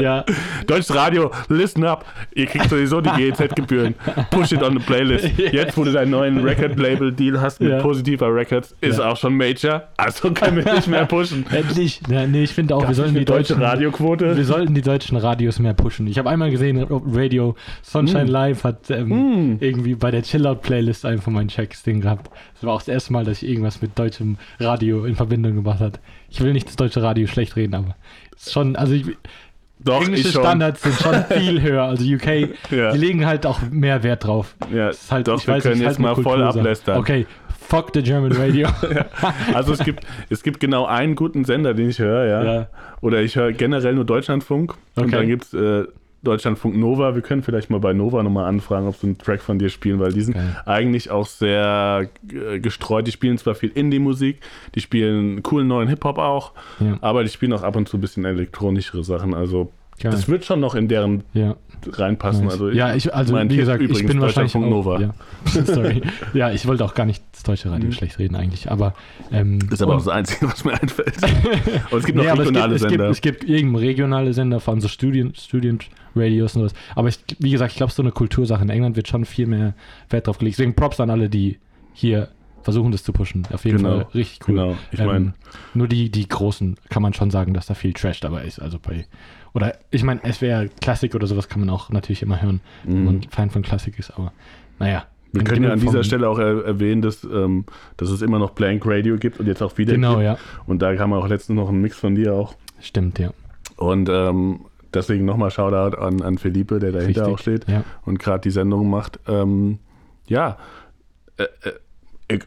ja. 0.00 0.24
Deutsches 0.66 0.94
Radio, 0.94 1.30
listen 1.48 1.84
up. 1.84 2.04
Ihr 2.34 2.46
kriegt 2.46 2.68
sowieso 2.68 3.00
die 3.00 3.10
GEZ-Gebühren. 3.10 3.94
Push 4.30 4.52
it 4.52 4.62
on 4.62 4.72
the 4.72 4.84
playlist. 4.84 5.28
Jetzt, 5.38 5.76
wo 5.76 5.84
du 5.84 5.92
deinen 5.92 6.10
neuen 6.10 6.42
Record-Label-Deal 6.42 7.40
hast 7.40 7.60
mit 7.60 7.70
ja. 7.70 7.80
Positiver 7.80 8.34
Records, 8.34 8.74
ist 8.80 8.98
ja. 8.98 9.10
auch 9.10 9.16
schon 9.16 9.36
Major. 9.36 9.82
Also 9.98 10.32
können 10.32 10.64
wir 10.64 10.74
nicht 10.74 10.88
mehr 10.88 11.04
pushen. 11.04 11.43
Endlich. 11.50 12.00
Ja, 12.08 12.26
nee, 12.26 12.44
ich 12.44 12.52
finde 12.52 12.74
auch, 12.76 12.86
wir 12.86 12.94
sollten 12.94 13.14
die 13.14 13.24
deutsche 13.24 13.54
deutschen 13.54 13.62
Radioquote? 13.62 14.36
Wir 14.36 14.44
sollten 14.44 14.74
die 14.74 14.82
deutschen 14.82 15.16
Radios 15.16 15.58
mehr 15.58 15.74
pushen. 15.74 16.06
Ich 16.06 16.18
habe 16.18 16.30
einmal 16.30 16.50
gesehen, 16.50 16.78
Radio 16.82 17.54
Sunshine 17.82 18.22
Hm. 18.22 18.28
Live 18.28 18.64
hat 18.64 18.90
ähm, 18.90 19.10
Hm. 19.10 19.56
irgendwie 19.60 19.94
bei 19.94 20.10
der 20.10 20.22
Chillout-Playlist 20.22 21.04
einen 21.04 21.20
von 21.20 21.32
meinen 21.32 21.48
Checks 21.48 21.82
Ding 21.82 22.00
gehabt. 22.00 22.30
Das 22.54 22.64
war 22.64 22.74
auch 22.74 22.80
das 22.80 22.88
erste 22.88 23.12
Mal, 23.12 23.24
dass 23.24 23.42
ich 23.42 23.48
irgendwas 23.48 23.80
mit 23.82 23.98
deutschem 23.98 24.36
Radio 24.60 25.04
in 25.04 25.14
Verbindung 25.16 25.54
gebracht 25.54 25.80
hat. 25.80 26.00
Ich 26.30 26.40
will 26.40 26.52
nicht 26.52 26.66
das 26.68 26.76
deutsche 26.76 27.02
Radio 27.02 27.26
schlecht 27.26 27.56
reden, 27.56 27.74
aber 27.74 27.96
es 28.36 28.46
ist 28.48 28.52
schon, 28.52 28.74
also 28.76 28.94
ich, 28.94 29.04
Doch, 29.84 30.02
englische. 30.02 30.28
Standards 30.28 30.82
sind 30.82 30.94
schon 30.94 31.24
viel 31.38 31.60
höher. 31.62 31.82
Also 31.84 32.04
UK, 32.04 32.48
Ja. 32.70 32.92
die 32.92 32.98
legen 32.98 33.26
halt 33.26 33.44
auch 33.46 33.60
mehr 33.70 34.02
Wert 34.02 34.24
drauf. 34.24 34.54
Ja, 34.72 34.88
Es 34.88 35.02
ist 35.04 35.12
halt, 35.12 35.28
doch, 35.28 35.38
ich 35.40 35.46
wir 35.46 35.54
weiß 35.54 35.62
können 35.62 35.80
jetzt 35.80 35.88
halt 35.88 35.98
mal 35.98 36.14
voll 36.16 36.42
ablästern. 36.42 36.98
Okay, 36.98 37.26
fuck 37.68 37.90
the 37.94 38.02
German 38.02 38.32
Radio. 38.32 38.68
Also 39.54 39.72
es 39.74 39.80
gibt, 39.84 40.04
es 40.30 40.42
gibt 40.42 40.60
genau 40.60 40.86
einen 40.86 41.14
guten 41.14 41.44
Sender, 41.44 41.74
den 41.74 41.90
ich 41.90 41.98
höre, 41.98 42.26
ja. 42.26 42.44
Ja. 42.44 42.66
Oder 43.00 43.20
ich 43.22 43.36
höre 43.36 43.52
generell 43.52 43.94
nur 43.94 44.04
Deutschlandfunk. 44.04 44.74
Und 44.96 45.04
Okay. 45.04 45.12
dann 45.16 45.26
gibt 45.26 45.44
es 45.44 45.54
äh, 45.54 45.84
Deutschlandfunk 46.24 46.76
Nova. 46.76 47.14
Wir 47.14 47.22
können 47.22 47.42
vielleicht 47.42 47.70
mal 47.70 47.80
bei 47.80 47.92
Nova 47.92 48.22
nochmal 48.22 48.46
anfragen, 48.46 48.86
ob 48.88 48.96
sie 48.96 49.06
einen 49.08 49.18
Track 49.18 49.40
von 49.42 49.58
dir 49.58 49.68
spielen, 49.68 50.00
weil 50.00 50.12
die 50.12 50.22
sind 50.22 50.34
Geil. 50.34 50.56
eigentlich 50.66 51.10
auch 51.10 51.26
sehr 51.26 52.08
äh, 52.32 52.58
gestreut. 52.58 53.06
Die 53.06 53.12
spielen 53.12 53.38
zwar 53.38 53.54
viel 53.54 53.70
Indie-Musik, 53.74 54.40
die 54.74 54.80
spielen 54.80 55.42
coolen 55.42 55.68
neuen 55.68 55.88
Hip-Hop 55.88 56.18
auch, 56.18 56.52
Ja. 56.80 56.98
aber 57.00 57.22
die 57.22 57.30
spielen 57.30 57.52
auch 57.52 57.62
ab 57.62 57.76
und 57.76 57.88
zu 57.88 57.96
ein 57.96 58.00
bisschen 58.00 58.24
elektronischere 58.24 59.04
Sachen. 59.04 59.34
Also 59.34 59.70
Geil. 60.00 60.10
das 60.12 60.28
wird 60.28 60.44
schon 60.44 60.58
noch 60.60 60.74
in 60.74 60.88
deren 60.88 61.22
ja. 61.34 61.54
Reinpassen. 61.92 62.48
Also 62.48 62.70
ja, 62.70 62.94
ich, 62.94 63.14
also 63.14 63.34
wie 63.36 63.48
Tipp 63.48 63.58
gesagt, 63.58 63.82
ich 63.82 64.06
bin 64.06 64.20
wahrscheinlich 64.20 64.54
auch. 64.56 65.00
Ja. 65.00 65.14
Sorry. 65.64 66.02
ja, 66.32 66.50
ich 66.50 66.66
wollte 66.66 66.84
auch 66.84 66.94
gar 66.94 67.06
nicht 67.06 67.22
das 67.32 67.42
deutsche 67.42 67.70
Radio 67.70 67.86
Mhm. 67.88 67.92
schlecht 67.92 68.18
reden 68.18 68.36
eigentlich, 68.36 68.70
aber 68.70 68.94
ähm, 69.32 69.58
ist 69.70 69.82
aber 69.82 69.94
auch 69.94 69.98
das 69.98 70.08
Einzige, 70.08 70.46
was 70.46 70.64
mir 70.64 70.72
einfällt. 70.80 71.14
und 71.90 71.98
es 71.98 72.04
gibt 72.06 72.16
noch 72.16 72.24
Nee, 72.24 72.30
aber 72.30 72.42
es 72.42 72.48
gibt, 72.48 72.56
regionale 72.56 72.74
es, 72.74 72.80
gibt, 72.82 72.90
Sender. 72.90 73.08
es 73.10 73.20
gibt 73.20 73.44
irgendein 73.44 73.76
regionale 73.84 74.32
Sender, 74.34 74.60
vor 74.60 74.72
allem 74.72 74.80
so 74.80 74.88
Studien, 74.88 75.34
Studien-Radios 75.34 76.54
und 76.56 76.62
sowas. 76.62 76.74
Aber 76.94 77.08
ich, 77.08 77.18
wie 77.38 77.50
gesagt, 77.50 77.72
ich 77.72 77.76
glaube, 77.76 77.92
so 77.92 78.02
eine 78.02 78.12
Kultursache 78.12 78.62
in 78.62 78.70
England 78.70 78.96
wird 78.96 79.08
schon 79.08 79.24
viel 79.24 79.46
mehr 79.46 79.74
Wert 80.10 80.26
drauf 80.26 80.38
gelegt. 80.38 80.58
Deswegen 80.58 80.74
Props 80.74 81.00
an 81.00 81.10
alle, 81.10 81.28
die 81.28 81.58
hier 81.92 82.28
versuchen, 82.64 82.90
das 82.92 83.02
zu 83.04 83.12
pushen. 83.12 83.46
Auf 83.52 83.64
jeden 83.64 83.78
Genau. 83.78 83.90
Fall 84.00 84.06
richtig 84.14 84.40
cool. 84.48 84.54
Genau. 84.56 84.76
Ich 84.90 84.98
Ähm, 85.00 85.06
meine, 85.06 85.34
nur 85.74 85.86
die, 85.88 86.10
die 86.10 86.26
großen 86.28 86.76
kann 86.90 87.02
man 87.02 87.14
schon 87.14 87.30
sagen, 87.30 87.54
dass 87.54 87.66
da 87.66 87.74
viel 87.74 87.92
Trash 87.92 88.20
dabei 88.20 88.44
ist. 88.44 88.58
Also 88.60 88.78
bei, 88.78 89.06
oder 89.52 89.76
ich 89.90 90.02
meine, 90.02 90.20
es 90.24 90.40
wäre 90.40 90.68
Klassik 90.80 91.14
oder 91.14 91.26
sowas 91.26 91.48
kann 91.48 91.60
man 91.60 91.70
auch 91.70 91.90
natürlich 91.90 92.22
immer 92.22 92.42
hören, 92.42 92.60
wenn 92.84 93.04
man 93.04 93.22
Fan 93.30 93.50
von 93.50 93.62
Klassik 93.62 93.98
ist, 93.98 94.10
aber 94.10 94.32
naja. 94.78 95.04
Wir 95.32 95.42
können 95.42 95.64
ja 95.64 95.72
an 95.72 95.80
dieser 95.80 96.04
Stelle 96.04 96.28
auch 96.28 96.38
er 96.38 96.64
erwähnen, 96.64 97.02
dass, 97.02 97.24
ähm, 97.24 97.64
dass 97.96 98.08
es 98.08 98.22
immer 98.22 98.38
noch 98.38 98.50
Blank 98.50 98.84
Radio 98.86 99.16
gibt 99.16 99.40
und 99.40 99.46
jetzt 99.46 99.62
auch 99.62 99.76
wieder 99.78 99.94
Genau, 99.94 100.12
gibt. 100.14 100.24
ja. 100.24 100.38
Und 100.66 100.80
da 100.80 100.94
kam 100.94 101.12
auch 101.12 101.26
letztens 101.26 101.56
noch 101.56 101.68
ein 101.70 101.80
Mix 101.80 101.98
von 101.98 102.14
dir 102.14 102.34
auch. 102.34 102.54
Stimmt, 102.80 103.18
ja. 103.18 103.30
Und 103.76 104.08
ähm, 104.08 104.60
deswegen 104.92 105.24
nochmal 105.24 105.50
Shoutout 105.50 105.96
an, 105.96 106.22
an 106.22 106.38
Felipe, 106.38 106.78
der 106.78 106.92
dahinter 106.92 107.22
Richtig, 107.22 107.34
auch 107.34 107.38
steht 107.40 107.68
ja. 107.68 107.82
und 108.04 108.20
gerade 108.20 108.42
die 108.42 108.52
Sendung 108.52 108.88
macht. 108.88 109.18
Ähm, 109.26 109.80
ja, 110.28 110.56
äh, 111.36 111.42
äh, 111.42 111.72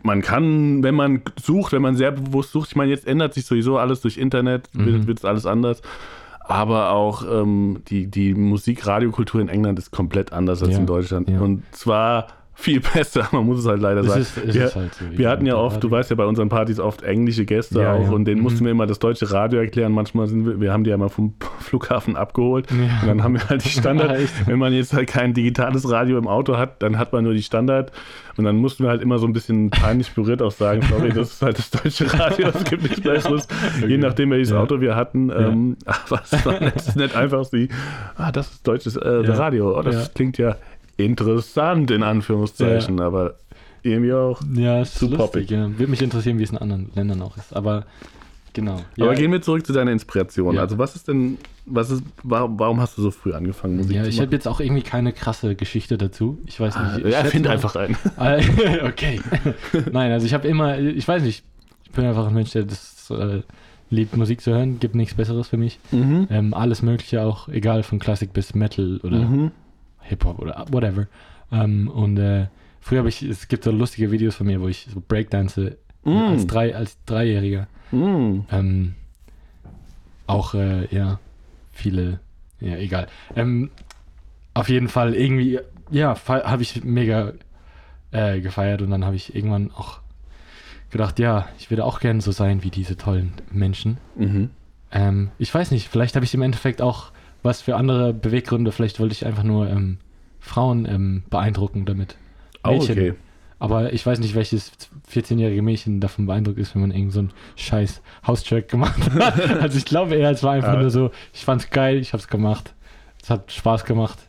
man 0.04 0.22
kann, 0.22 0.84
wenn 0.84 0.96
man 0.96 1.22
sucht, 1.42 1.72
wenn 1.74 1.82
man 1.82 1.96
sehr 1.96 2.12
bewusst 2.12 2.52
sucht, 2.52 2.70
ich 2.70 2.76
meine, 2.76 2.90
jetzt 2.92 3.08
ändert 3.08 3.34
sich 3.34 3.46
sowieso 3.46 3.78
alles 3.78 4.02
durch 4.02 4.18
Internet, 4.18 4.70
Mhm. 4.74 5.08
wird 5.08 5.20
es 5.20 5.26
alles 5.26 5.46
anders. 5.46 5.82
Aber 6.50 6.92
auch 6.92 7.24
ähm, 7.30 7.82
die, 7.90 8.08
die 8.08 8.34
Musik-Radiokultur 8.34 9.42
in 9.42 9.50
England 9.50 9.78
ist 9.80 9.92
komplett 9.92 10.32
anders 10.32 10.62
als 10.64 10.72
Ja, 10.74 10.78
in 10.80 10.86
Deutschland. 10.86 11.30
ja. 11.30 11.40
Und 11.42 11.64
zwar 11.72 12.28
viel 12.60 12.80
besser, 12.94 13.28
man 13.32 13.46
muss 13.46 13.60
es 13.60 13.66
halt 13.68 13.82
leider 13.82 14.04
sagen. 14.04 14.20
ist, 14.22 14.36
es 14.38 14.56
wir, 14.56 14.66
ist 14.66 14.76
halt 14.76 14.94
so. 14.96 15.06
wir 15.12 15.30
hatten 15.30 15.46
ja 15.46 15.56
oft, 15.56 15.84
du 15.84 15.92
weißt 15.92 16.10
ja 16.10 16.16
bei 16.16 16.26
unseren 16.26 16.50
Partys 16.50 16.80
oft 16.80 17.04
englische 17.04 17.46
Gäste 17.46 17.82
Ja, 17.82 17.94
auch 17.94 18.06
ja. 18.06 18.10
und 18.12 18.26
denen 18.26 18.38
Mhm. 18.38 18.44
mussten 18.44 18.66
wir 18.66 18.72
immer 18.72 18.88
das 18.88 18.98
deutsche 19.00 19.32
Radio 19.32 19.60
erklären. 19.60 19.92
Manchmal 19.92 20.28
sind 20.28 20.46
wir, 20.46 20.60
wir 20.60 20.74
haben 20.74 20.84
die 20.84 20.90
ja 20.90 20.98
mal 20.98 21.10
vom 21.10 21.36
Flughafen 21.60 22.16
abgeholt 22.16 22.68
Ja. 22.72 23.02
und 23.04 23.08
dann 23.08 23.24
haben 23.24 23.36
wir 23.36 23.48
halt 23.48 23.64
die 23.64 23.70
Standard. 23.70 24.18
Wenn 24.48 24.58
man 24.60 24.74
jetzt 24.74 24.94
halt 24.94 25.08
kein 25.08 25.34
digitales 25.36 25.90
Radio 25.90 26.18
im 26.18 26.28
Auto 26.28 26.58
hat, 26.58 26.82
dann 26.82 26.98
hat 26.98 27.14
man 27.14 27.24
nur 27.24 27.34
die 27.34 27.44
Standard 27.44 27.92
und 28.38 28.44
dann 28.44 28.58
mussten 28.58 28.84
wir 28.84 28.90
halt 28.90 29.02
immer 29.02 29.20
so 29.20 29.28
ein 29.28 29.34
bisschen 29.34 29.70
peinlich 29.70 30.12
berührt 30.14 30.42
auch 30.42 30.52
sagen, 30.52 30.82
sorry, 30.90 31.10
das 31.10 31.34
ist 31.34 31.42
halt 31.42 31.58
das 31.60 31.70
deutsche 31.72 32.12
Radio, 32.20 32.48
es 32.50 32.64
gibt 32.66 32.84
nichts 32.84 33.02
Besseres, 33.02 33.48
je 33.88 33.98
nachdem 33.98 34.32
welches. 34.32 34.52
Auto 34.54 34.82
wir 34.82 34.96
hatten. 34.96 35.30
Ähm, 35.30 35.78
aber 35.86 36.22
es 36.76 36.88
ist 36.88 36.96
nicht 36.96 37.16
einfach 37.16 37.46
wie, 37.52 37.70
ah, 38.16 38.32
das 38.32 38.50
ist 38.52 38.68
deutsches 38.68 38.96
äh. 38.96 39.08
Radio, 39.08 39.78
oh, 39.78 39.82
das 39.82 40.14
klingt 40.14 40.38
ja 40.38 40.56
interessant 40.98 41.92
in 41.92 42.04
Anführungszeichen, 42.04 43.00
aber 43.00 43.36
irgendwie 43.84 44.14
auch. 44.14 44.42
Ja, 44.56 44.82
ist 44.82 44.96
Zu 44.96 45.06
lustig, 45.06 45.18
poppig. 45.20 45.50
ja. 45.52 45.70
Würde 45.70 45.88
mich 45.88 46.02
interessieren, 46.02 46.40
wie 46.40 46.44
es 46.44 46.52
in 46.52 46.58
anderen 46.58 46.90
Ländern 46.96 47.22
auch 47.22 47.38
ist. 47.38 47.56
Aber 47.56 47.86
genau. 48.54 48.82
Aber 48.98 49.08
ja, 49.08 49.14
gehen 49.14 49.32
wir 49.32 49.42
zurück 49.42 49.66
zu 49.66 49.72
deiner 49.74 49.92
Inspiration. 49.92 50.56
Ja. 50.56 50.62
Also 50.62 50.78
was 50.78 50.96
ist 50.96 51.08
denn, 51.08 51.38
was 51.66 51.90
ist, 51.92 52.04
warum, 52.24 52.82
hast 52.82 52.98
du 52.98 53.02
so 53.04 53.12
früh 53.12 53.34
angefangen, 53.34 53.78
Musik 53.78 53.96
ja, 53.96 54.04
zu 54.04 54.10
ich 54.10 54.16
machen? 54.18 54.26
habe 54.28 54.36
jetzt 54.36 54.48
auch 54.48 54.60
irgendwie 54.60 54.82
keine 54.82 55.14
krasse 55.14 55.56
Geschichte 55.56 55.98
dazu. 55.98 56.40
Ich 56.48 56.60
weiß 56.60 56.78
nicht. 56.78 57.06
ich 57.06 57.12
ja, 57.14 57.20
schätze 57.20 57.32
find 57.32 57.46
mal- 57.46 57.52
einfach 57.52 57.76
einen. 57.76 57.96
Äh, 58.20 58.42
okay. 58.88 59.22
Nein, 59.92 60.12
also 60.12 60.26
ich 60.26 60.34
habe 60.34 60.48
immer, 60.48 60.78
ich 60.80 61.08
weiß 61.08 61.24
nicht, 61.24 61.44
ich 61.86 61.92
bin 61.92 62.06
einfach 62.06 62.28
ein 62.28 62.34
Mensch, 62.34 62.52
der 62.52 62.64
das 62.64 63.10
äh, 63.12 63.42
liebt, 63.90 64.18
Musik 64.18 64.42
zu 64.42 64.52
hören. 64.52 64.80
Gibt 64.80 64.96
nichts 64.96 65.14
Besseres 65.16 65.48
für 65.48 65.58
mich. 65.58 65.80
Mhm. 65.92 66.28
Ähm, 66.30 66.54
alles 66.54 66.82
Mögliche 66.82 67.22
auch, 67.22 67.48
egal 67.48 67.84
von 67.84 68.00
Klassik 68.00 68.34
bis 68.34 68.54
Metal 68.56 69.00
oder 69.04 69.20
Mhm. 69.20 69.52
Hip-Hop 70.08 70.40
oder 70.40 70.66
whatever. 70.72 71.08
Ähm, 71.52 71.90
und 71.90 72.18
äh, 72.18 72.48
früher 72.82 73.00
habe 73.00 73.10
ich, 73.10 73.22
es 73.24 73.48
gibt 73.48 73.64
so 73.64 73.72
lustige 73.72 74.12
Videos 74.12 74.36
von 74.36 74.48
mir, 74.48 74.62
wo 74.62 74.68
ich 74.68 74.88
so 74.94 75.02
Breakdance 75.06 75.78
Mm. 76.08 76.30
als, 76.30 76.48
drei, 76.48 76.74
als 76.76 76.98
Dreijähriger. 77.06 77.68
Mhm. 77.92 78.46
Ähm, 78.52 78.96
auch, 80.26 80.54
äh, 80.54 80.88
ja, 80.94 81.20
viele, 81.72 82.20
ja, 82.62 82.78
egal. 82.78 83.08
Ähm, 83.36 83.72
auf 84.54 84.70
jeden 84.70 84.88
Fall 84.88 85.14
irgendwie, 85.14 85.60
ja, 85.92 86.16
habe 86.28 86.62
ich 86.62 86.84
mega 86.84 87.34
äh, 88.12 88.40
gefeiert 88.40 88.82
und 88.82 88.90
dann 88.90 89.04
habe 89.06 89.16
ich 89.18 89.36
irgendwann 89.36 89.72
auch 89.72 90.00
gedacht, 90.92 91.20
ja, 91.20 91.50
ich 91.60 91.70
würde 91.70 91.84
auch 91.84 92.00
gerne 92.00 92.22
so 92.22 92.32
sein 92.32 92.64
wie 92.64 92.72
diese 92.72 92.96
tollen 92.96 93.34
Menschen. 93.52 93.98
Mhm. 94.16 94.50
Ähm, 94.92 95.32
ich 95.38 95.54
weiß 95.54 95.72
nicht, 95.72 95.90
vielleicht 95.90 96.16
habe 96.16 96.26
ich 96.26 96.34
im 96.34 96.42
Endeffekt 96.42 96.82
auch 96.82 97.12
was 97.44 97.62
für 97.62 97.76
andere 97.76 98.14
Beweggründe. 98.14 98.72
Vielleicht 98.72 99.00
wollte 99.00 99.14
ich 99.14 99.26
einfach 99.26 99.44
nur 99.44 99.70
ähm, 99.70 99.98
Frauen 100.40 100.86
ähm, 100.86 101.24
beeindrucken 101.30 101.86
damit. 101.86 102.16
Auch 102.64 102.72
Mädchen. 102.72 102.92
okay. 102.98 103.14
Aber 103.60 103.92
ich 103.94 104.06
weiß 104.06 104.20
nicht, 104.20 104.36
welches 104.36 104.72
14-jährige 105.12 105.64
Mädchen 105.64 106.00
davon 106.00 106.28
beeindruckt 106.28 106.60
ist, 106.60 106.76
wenn 106.76 106.82
man 106.82 106.92
irgend 106.92 107.12
so 107.14 107.20
einen 107.22 107.32
scheiß 107.56 108.02
House-Track 108.28 108.68
gemacht 108.70 109.00
hat. 109.16 109.40
also 109.62 109.78
ich 109.80 109.86
glaube 109.86 110.16
eher, 110.16 110.30
es 110.30 110.44
war 110.44 110.54
einfach 110.54 110.74
Ja. 110.74 110.82
nur 110.82 110.92
so, 110.92 111.10
ich 111.34 111.44
fand's 111.44 111.70
geil, 111.72 111.98
ich 111.98 112.14
hab's 112.14 112.28
gemacht. 112.28 112.76
Es 113.22 113.30
hat 113.32 113.52
Spaß 113.52 113.86
gemacht. 113.86 114.20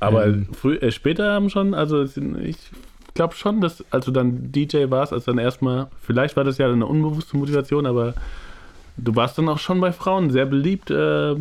Aber 0.00 0.26
Ähm. 0.26 0.48
früh, 0.52 0.76
äh, 0.76 0.90
später 0.90 1.32
haben 1.32 1.48
schon, 1.48 1.74
also 1.74 2.02
ich 2.02 2.56
glaube 3.14 3.34
schon, 3.36 3.60
dass 3.60 3.84
als 3.92 4.04
du 4.06 4.10
dann 4.10 4.50
DJ 4.50 4.90
warst, 4.90 5.12
als 5.12 5.24
dann 5.26 5.38
erstmal, 5.38 5.86
vielleicht 6.02 6.36
war 6.36 6.42
das 6.44 6.58
ja 6.58 6.70
eine 6.70 6.86
unbewusste 6.86 7.36
Motivation, 7.36 7.86
aber 7.86 8.14
du 8.96 9.14
warst 9.14 9.38
dann 9.38 9.48
auch 9.48 9.58
schon 9.58 9.80
bei 9.80 9.92
Frauen 9.92 10.30
sehr 10.30 10.44
beliebt, 10.44 10.90
äh, 10.90 11.36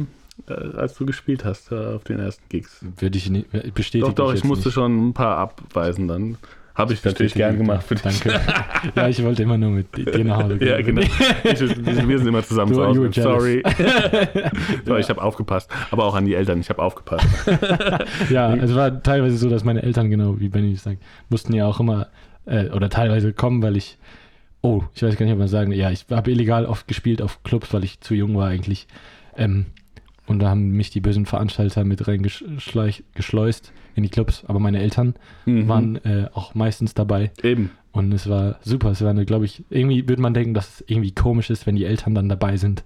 als 0.48 0.96
du 0.96 1.06
gespielt 1.06 1.46
hast 1.46 1.72
äh, 1.72 1.76
auf 1.76 2.04
den 2.04 2.20
ersten 2.20 2.44
Gigs. 2.50 2.86
Würde 2.98 3.18
ich 3.18 3.30
nicht 3.30 3.52
bestätigen. 3.74 4.08
Doch, 4.08 4.14
doch, 4.14 4.30
ich 4.30 4.40
jetzt 4.40 4.46
musste 4.46 4.68
nicht. 4.68 4.76
schon 4.76 5.10
ein 5.10 5.14
paar 5.14 5.38
abweisen 5.38 6.08
dann. 6.08 6.38
Habe 6.76 6.92
ich 6.92 7.04
natürlich 7.06 7.34
gern 7.34 7.54
ich, 7.54 7.60
gemacht 7.62 7.84
für 7.88 7.96
dich. 7.96 8.04
Danke. 8.04 8.42
ja, 8.96 9.08
ich 9.08 9.24
wollte 9.24 9.44
immer 9.44 9.58
nur 9.58 9.72
mit 9.72 9.96
dir 9.96 10.26
nach 10.26 10.44
Hause 10.44 10.58
gehen. 10.58 10.68
Ja, 10.68 10.82
genau. 10.82 11.02
Ich, 11.44 11.62
wir 11.62 12.18
sind 12.20 12.28
immer 12.28 12.44
zusammen 12.44 12.74
zu 12.74 12.86
Hause. 12.86 13.10
Sorry. 13.14 13.64
so, 14.86 14.98
ich 14.98 15.10
habe 15.10 15.22
aufgepasst. 15.22 15.72
Aber 15.90 16.04
auch 16.04 16.16
an 16.16 16.26
die 16.26 16.36
Eltern, 16.36 16.60
ich 16.60 16.70
habe 16.70 16.82
aufgepasst. 16.82 17.26
Ja, 18.30 18.54
es 18.54 18.76
war 18.76 19.02
teilweise 19.02 19.38
so, 19.38 19.50
dass 19.50 19.64
meine 19.64 19.84
Eltern, 19.84 20.10
genau 20.10 20.38
wie 20.42 20.50
Benny 20.50 20.76
sagt, 20.76 21.02
mussten 21.30 21.54
ja 21.54 21.66
auch 21.66 21.80
immer, 21.80 22.08
äh, 22.46 22.70
oder 22.72 22.90
teilweise 22.90 23.32
kommen, 23.32 23.62
weil 23.62 23.78
ich, 23.78 23.98
oh, 24.62 24.84
ich 24.94 25.02
weiß 25.02 25.16
gar 25.16 25.26
nicht, 25.26 25.34
ob 25.34 25.40
man 25.40 25.48
sagen, 25.48 25.72
ja, 25.72 25.92
ich 25.92 26.06
habe 26.12 26.30
illegal 26.30 26.66
oft 26.66 26.90
gespielt 26.90 27.22
auf 27.22 27.42
Clubs, 27.44 27.74
weil 27.74 27.86
ich 27.86 28.02
zu 28.02 28.16
jung 28.16 28.36
war 28.36 28.50
eigentlich. 28.50 28.88
Ähm, 29.38 29.68
und 30.28 30.40
da 30.40 30.50
haben 30.50 30.70
mich 30.72 30.90
die 30.90 31.02
bösen 31.02 31.26
Veranstalter 31.26 31.84
mit 31.84 32.08
reingeschleust 32.08 33.72
in 33.96 34.04
die 34.04 34.10
Clubs, 34.10 34.44
aber 34.48 34.60
meine 34.60 34.80
Eltern 34.80 35.16
Mhm. 35.46 35.68
waren 35.68 35.96
äh, 36.06 36.28
auch 36.34 36.56
meistens 36.56 36.94
dabei. 36.94 37.32
Eben. 37.44 37.72
Und 37.92 38.12
es 38.14 38.28
war 38.28 38.60
super. 38.62 38.92
Es 38.92 39.02
war 39.02 39.10
eine, 39.12 39.26
glaube 39.26 39.46
ich, 39.46 39.64
irgendwie 39.70 40.08
würde 40.10 40.22
man 40.22 40.34
denken, 40.34 40.54
dass 40.54 40.82
es 40.82 40.84
irgendwie 40.88 41.12
komisch 41.14 41.50
ist, 41.50 41.66
wenn 41.66 41.76
die 41.78 41.86
Eltern 41.86 42.14
dann 42.14 42.28
dabei 42.28 42.58
sind. 42.58 42.84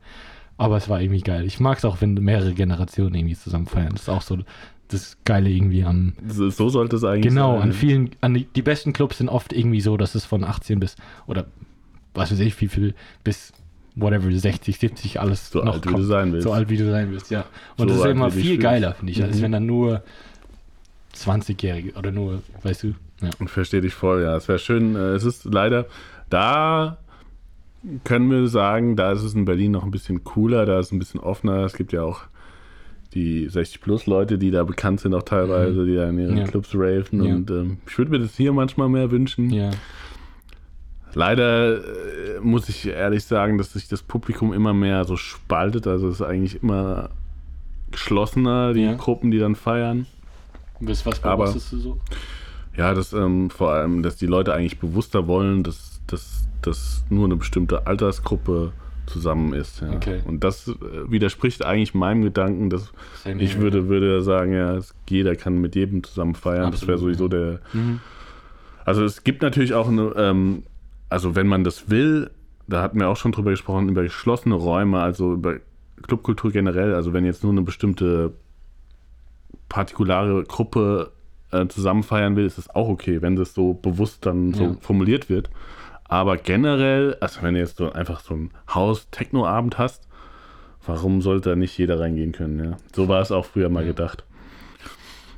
Aber 0.58 0.78
es 0.78 0.88
war 0.90 1.02
irgendwie 1.02 1.22
geil. 1.22 1.46
Ich 1.46 1.60
mag 1.60 1.78
es 1.78 1.86
auch, 1.86 2.02
wenn 2.02 2.14
mehrere 2.16 2.54
Generationen 2.54 3.16
irgendwie 3.16 3.36
zusammen 3.36 3.66
feiern. 3.66 3.94
Das 3.94 4.04
ist 4.04 4.10
auch 4.10 4.22
so 4.22 4.38
das 4.90 5.18
Geile 5.24 5.50
irgendwie 5.50 5.84
am. 5.84 6.14
So, 6.28 6.50
so 6.50 6.70
sollte 6.70 6.98
es 6.98 7.04
eigentlich 7.04 7.34
Genau, 7.34 7.54
sein. 7.54 7.62
an 7.64 7.74
vielen, 7.74 8.10
an 8.22 8.34
die, 8.34 8.44
die 8.46 8.62
besten 8.62 8.92
Clubs 8.94 9.20
sind 9.20 9.30
oft 9.30 9.54
irgendwie 9.54 9.82
so, 9.82 9.98
dass 9.98 10.16
es 10.16 10.26
von 10.26 10.44
18 10.44 10.80
bis, 10.80 10.96
oder 11.28 11.48
was 12.14 12.32
weiß 12.32 12.40
ich, 12.40 12.60
wie 12.62 12.68
viel, 12.68 12.94
bis 13.24 13.54
whatever, 14.02 14.32
60, 14.32 14.78
70, 14.78 15.20
alles 15.20 15.50
So 15.50 15.64
noch 15.64 15.76
alt, 15.76 15.88
wie 15.88 15.94
du 15.96 16.04
sein 16.04 16.32
willst. 16.32 16.44
So 16.44 16.54
alt, 16.54 16.70
wie 16.70 16.78
du 16.78 16.90
sein 16.90 17.12
willst, 17.12 17.32
ja. 17.32 17.46
Und 17.78 17.90
So 17.90 17.96
das 17.96 17.98
ist 17.98 18.12
immer 18.12 18.32
viel 18.32 18.58
geiler, 18.58 18.94
finde 18.94 19.12
ich, 19.12 19.24
als 19.24 19.38
Mhm. 19.38 19.42
wenn 19.42 19.52
dann 19.52 19.66
nur 19.66 20.04
20-Jährige 21.16 21.94
oder 21.94 22.12
nur, 22.12 22.42
weißt 22.64 22.84
du, 22.84 22.88
ja. 23.22 23.30
Und 23.40 23.50
verstehe 23.50 23.82
dich 23.82 23.94
voll, 23.94 24.22
ja. 24.24 24.36
Es 24.36 24.48
wäre 24.48 24.60
schön, 24.60 24.96
äh, 24.96 25.14
es 25.14 25.24
ist 25.24 25.46
leider 25.46 25.86
da, 26.30 26.98
können 28.04 28.30
wir 28.30 28.48
sagen, 28.48 28.96
da 28.96 29.12
ist 29.12 29.24
es 29.24 29.34
in 29.34 29.46
Berlin 29.46 29.72
noch 29.72 29.84
ein 29.84 29.92
bisschen 29.92 30.24
cooler, 30.24 30.66
da 30.66 30.80
ist 30.80 30.88
es 30.88 30.92
ein 30.92 31.00
bisschen 31.00 31.20
offener. 31.20 31.64
Es 31.64 31.74
gibt 31.74 31.92
ja 31.92 32.04
auch 32.04 32.22
die 33.14 33.50
60-Plus-Leute, 33.50 34.38
die 34.38 34.52
da 34.52 34.64
bekannt 34.64 35.00
sind, 35.00 35.14
auch 35.14 35.24
teilweise, 35.24 35.82
mhm. 35.82 35.86
die 35.88 35.96
da 35.96 36.10
in 36.10 36.20
ihren 36.20 36.38
ja. 36.38 36.44
Clubs 36.46 36.70
raven. 36.74 37.24
Ja. 37.24 37.34
Und 37.34 37.50
ähm, 37.50 37.78
ich 37.88 37.98
würde 37.98 38.12
mir 38.12 38.20
das 38.20 38.36
hier 38.36 38.54
manchmal 38.54 38.90
mehr 38.90 39.10
wünschen. 39.12 39.50
Ja. 39.50 39.72
Leider 41.14 41.78
äh, 41.78 42.40
muss 42.42 42.70
ich 42.70 42.88
ehrlich 42.88 43.24
sagen, 43.24 43.58
dass 43.58 43.74
sich 43.74 43.88
das 43.88 44.02
Publikum 44.02 44.54
immer 44.54 44.74
mehr 44.74 45.06
so 45.06 45.16
spaltet. 45.18 45.88
Also 45.88 46.08
es 46.08 46.16
ist 46.16 46.22
eigentlich 46.22 46.62
immer 46.62 47.10
geschlossener, 47.92 48.74
die 48.74 48.84
ja. 48.84 48.94
Gruppen, 48.94 49.32
die 49.32 49.40
dann 49.40 49.56
feiern. 49.56 50.06
Was, 50.80 51.06
was 51.06 51.20
beobachtest 51.20 51.72
du 51.74 51.78
so? 51.78 52.00
Ja, 52.78 52.94
dass 52.94 53.12
ähm, 53.14 53.50
vor 53.50 53.72
allem, 53.72 54.04
dass 54.04 54.16
die 54.16 54.28
Leute 54.28 54.54
eigentlich 54.54 54.80
bewusster 54.80 55.28
wollen, 55.28 55.64
dass, 55.64 56.02
dass, 56.08 56.48
dass 56.62 57.04
nur 57.10 57.26
eine 57.26 57.36
bestimmte 57.36 57.88
Altersgruppe 57.88 58.72
zusammen 59.08 59.54
ist. 59.54 59.82
Ja. 59.82 59.92
Okay. 59.92 60.22
Und 60.26 60.44
das 60.44 60.68
äh, 60.68 60.74
widerspricht 61.12 61.66
eigentlich 61.66 61.94
meinem 61.94 62.22
Gedanken, 62.22 62.70
dass 62.70 62.94
Same 63.24 63.42
ich 63.42 63.60
würde, 63.60 63.90
würde 63.90 64.22
sagen, 64.22 64.54
ja, 64.54 64.80
jeder 65.10 65.36
kann 65.36 65.60
mit 65.60 65.76
jedem 65.76 66.04
zusammen 66.04 66.36
feiern. 66.36 66.66
Absolut, 66.66 66.82
das 66.82 66.88
wäre 66.88 66.98
sowieso 67.00 67.28
der. 67.28 67.60
Mhm. 67.74 68.00
Also 68.86 69.04
es 69.04 69.24
gibt 69.24 69.42
natürlich 69.42 69.74
auch 69.74 69.90
eine, 69.90 70.14
ähm, 70.16 70.64
also 71.10 71.36
wenn 71.36 71.48
man 71.48 71.64
das 71.64 71.90
will, 71.90 72.32
da 72.68 72.82
hatten 72.82 73.00
wir 73.00 73.10
auch 73.10 73.18
schon 73.18 73.32
drüber 73.32 73.52
gesprochen, 73.52 73.90
über 73.90 74.04
geschlossene 74.04 74.56
Räume, 74.56 75.02
also 75.02 75.34
über 75.34 75.56
Clubkultur 76.04 76.52
generell, 76.52 76.94
also 76.94 77.14
wenn 77.14 77.26
jetzt 77.26 77.44
nur 77.44 77.52
eine 77.52 77.62
bestimmte 77.62 78.34
partikulare 79.68 80.44
Gruppe 80.44 81.12
äh, 81.52 81.68
zusammen 81.68 82.04
feiern 82.04 82.36
will, 82.36 82.46
ist 82.46 82.58
das 82.58 82.70
auch 82.70 82.90
okay, 82.90 83.22
wenn 83.22 83.36
das 83.36 83.54
so 83.54 83.74
bewusst 83.74 84.26
dann 84.26 84.54
so 84.54 84.64
ja. 84.64 84.76
formuliert 84.82 85.30
wird. 85.30 85.50
Aber 86.06 86.38
generell, 86.38 87.16
also 87.22 87.42
wenn 87.44 87.54
du 87.54 87.60
jetzt 87.60 87.78
so 87.78 87.92
einfach 87.92 88.22
so 88.22 88.34
ein 88.34 88.52
Haus-Techno-Abend 88.74 89.78
hast, 89.78 90.08
warum 90.86 91.22
sollte 91.22 91.52
da 91.52 91.56
nicht 91.56 91.78
jeder 91.78 92.00
reingehen 92.00 92.32
können? 92.32 92.64
Ja? 92.64 92.78
So 92.96 93.08
war 93.08 93.22
es 93.22 93.32
auch 93.32 93.46
früher 93.46 93.70
mal 93.70 93.86
gedacht. 93.86 94.24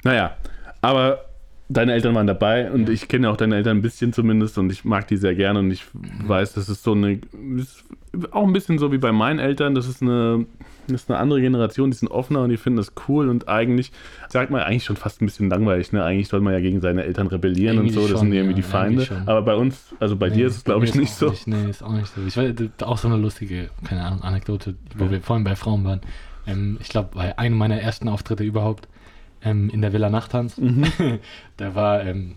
Naja, 0.04 0.38
aber 0.82 1.26
deine 1.74 1.94
Eltern 1.94 2.16
waren 2.16 2.28
dabei 2.28 2.72
und 2.72 2.88
ja. 2.88 2.94
ich 2.94 3.08
kenne 3.08 3.30
auch 3.30 3.38
deine 3.38 3.56
Eltern 3.56 3.78
ein 3.78 3.82
bisschen 3.82 4.14
zumindest 4.14 4.58
und 4.58 4.72
ich 4.72 4.84
mag 4.84 5.08
die 5.08 5.18
sehr 5.18 5.36
gerne 5.36 5.60
und 5.60 5.72
ich 5.72 5.86
weiß, 5.94 6.54
das 6.54 6.70
ist 6.70 6.84
so 6.84 6.94
eine, 6.94 7.20
ist 7.58 7.84
auch 8.32 8.46
ein 8.46 8.54
bisschen 8.54 8.78
so 8.78 8.92
wie 8.92 8.98
bei 8.98 9.12
meinen 9.12 9.40
Eltern, 9.40 9.74
das 9.74 9.88
ist 9.88 10.02
eine, 10.02 10.46
das 10.88 11.04
ist 11.04 11.10
eine 11.10 11.20
andere 11.20 11.40
Generation, 11.42 11.92
die 11.92 11.98
sind 11.98 12.10
offener 12.10 12.42
und 12.42 12.50
die 12.50 12.58
finden 12.58 12.78
das 12.78 12.94
cool 13.08 13.30
und 13.30 13.48
eigentlich, 13.48 13.92
sagt 14.28 14.52
man 14.52 14.62
eigentlich 14.62 14.84
schon 14.84 14.98
fast 14.98 15.22
ein 15.22 15.26
bisschen 15.26 15.50
langweilig, 15.50 15.94
ne? 15.94 16.04
Eigentlich 16.04 16.28
soll 16.28 16.42
man 16.42 16.54
ja 16.54 16.60
gegen 16.60 16.82
seine 16.82 17.04
Eltern 17.04 17.28
rebellieren 17.28 17.78
irgendwie 17.78 17.96
und 17.96 18.02
so, 18.02 18.02
das 18.02 18.20
schon, 18.20 18.30
sind 18.30 18.34
irgendwie 18.34 18.54
ja, 18.54 18.56
die 18.58 18.70
Feinde. 18.70 19.24
Aber 19.26 19.42
bei 19.44 19.56
uns, 19.56 19.94
also 20.00 20.18
bei 20.18 20.30
nee, 20.30 20.36
dir 20.36 20.48
ist 20.48 20.58
es 20.58 20.64
glaube 20.66 20.86
ich 20.86 20.96
nicht 20.96 21.14
so. 21.14 21.30
Nicht, 21.30 21.48
nee, 21.48 21.70
ist 21.70 21.84
auch 21.84 21.94
nicht 21.94 22.08
so. 22.14 22.22
Ich 22.26 22.36
weiß, 22.36 22.54
auch 22.84 22.98
so 22.98 23.08
eine 23.08 23.18
lustige, 23.18 23.70
keine 23.86 24.04
Ahnung, 24.04 24.22
Anekdote, 24.24 24.76
wo 24.98 25.06
ja. 25.06 25.12
wir 25.12 25.22
vorhin 25.22 25.46
bei 25.46 25.56
Frauen 25.56 25.86
waren. 25.86 26.02
Ähm, 26.46 26.78
ich 26.82 26.90
glaube, 26.90 27.12
bei 27.14 27.38
einem 27.38 27.58
meiner 27.58 27.80
ersten 27.80 28.10
Auftritte 28.10 28.44
überhaupt, 28.44 28.88
ähm, 29.44 29.70
in 29.70 29.82
der 29.82 29.94
Villa 29.94 30.10
Nachttanz. 30.10 30.58
Mhm. 30.58 30.86
da 31.58 31.76
war, 31.76 32.04
ähm, 32.04 32.36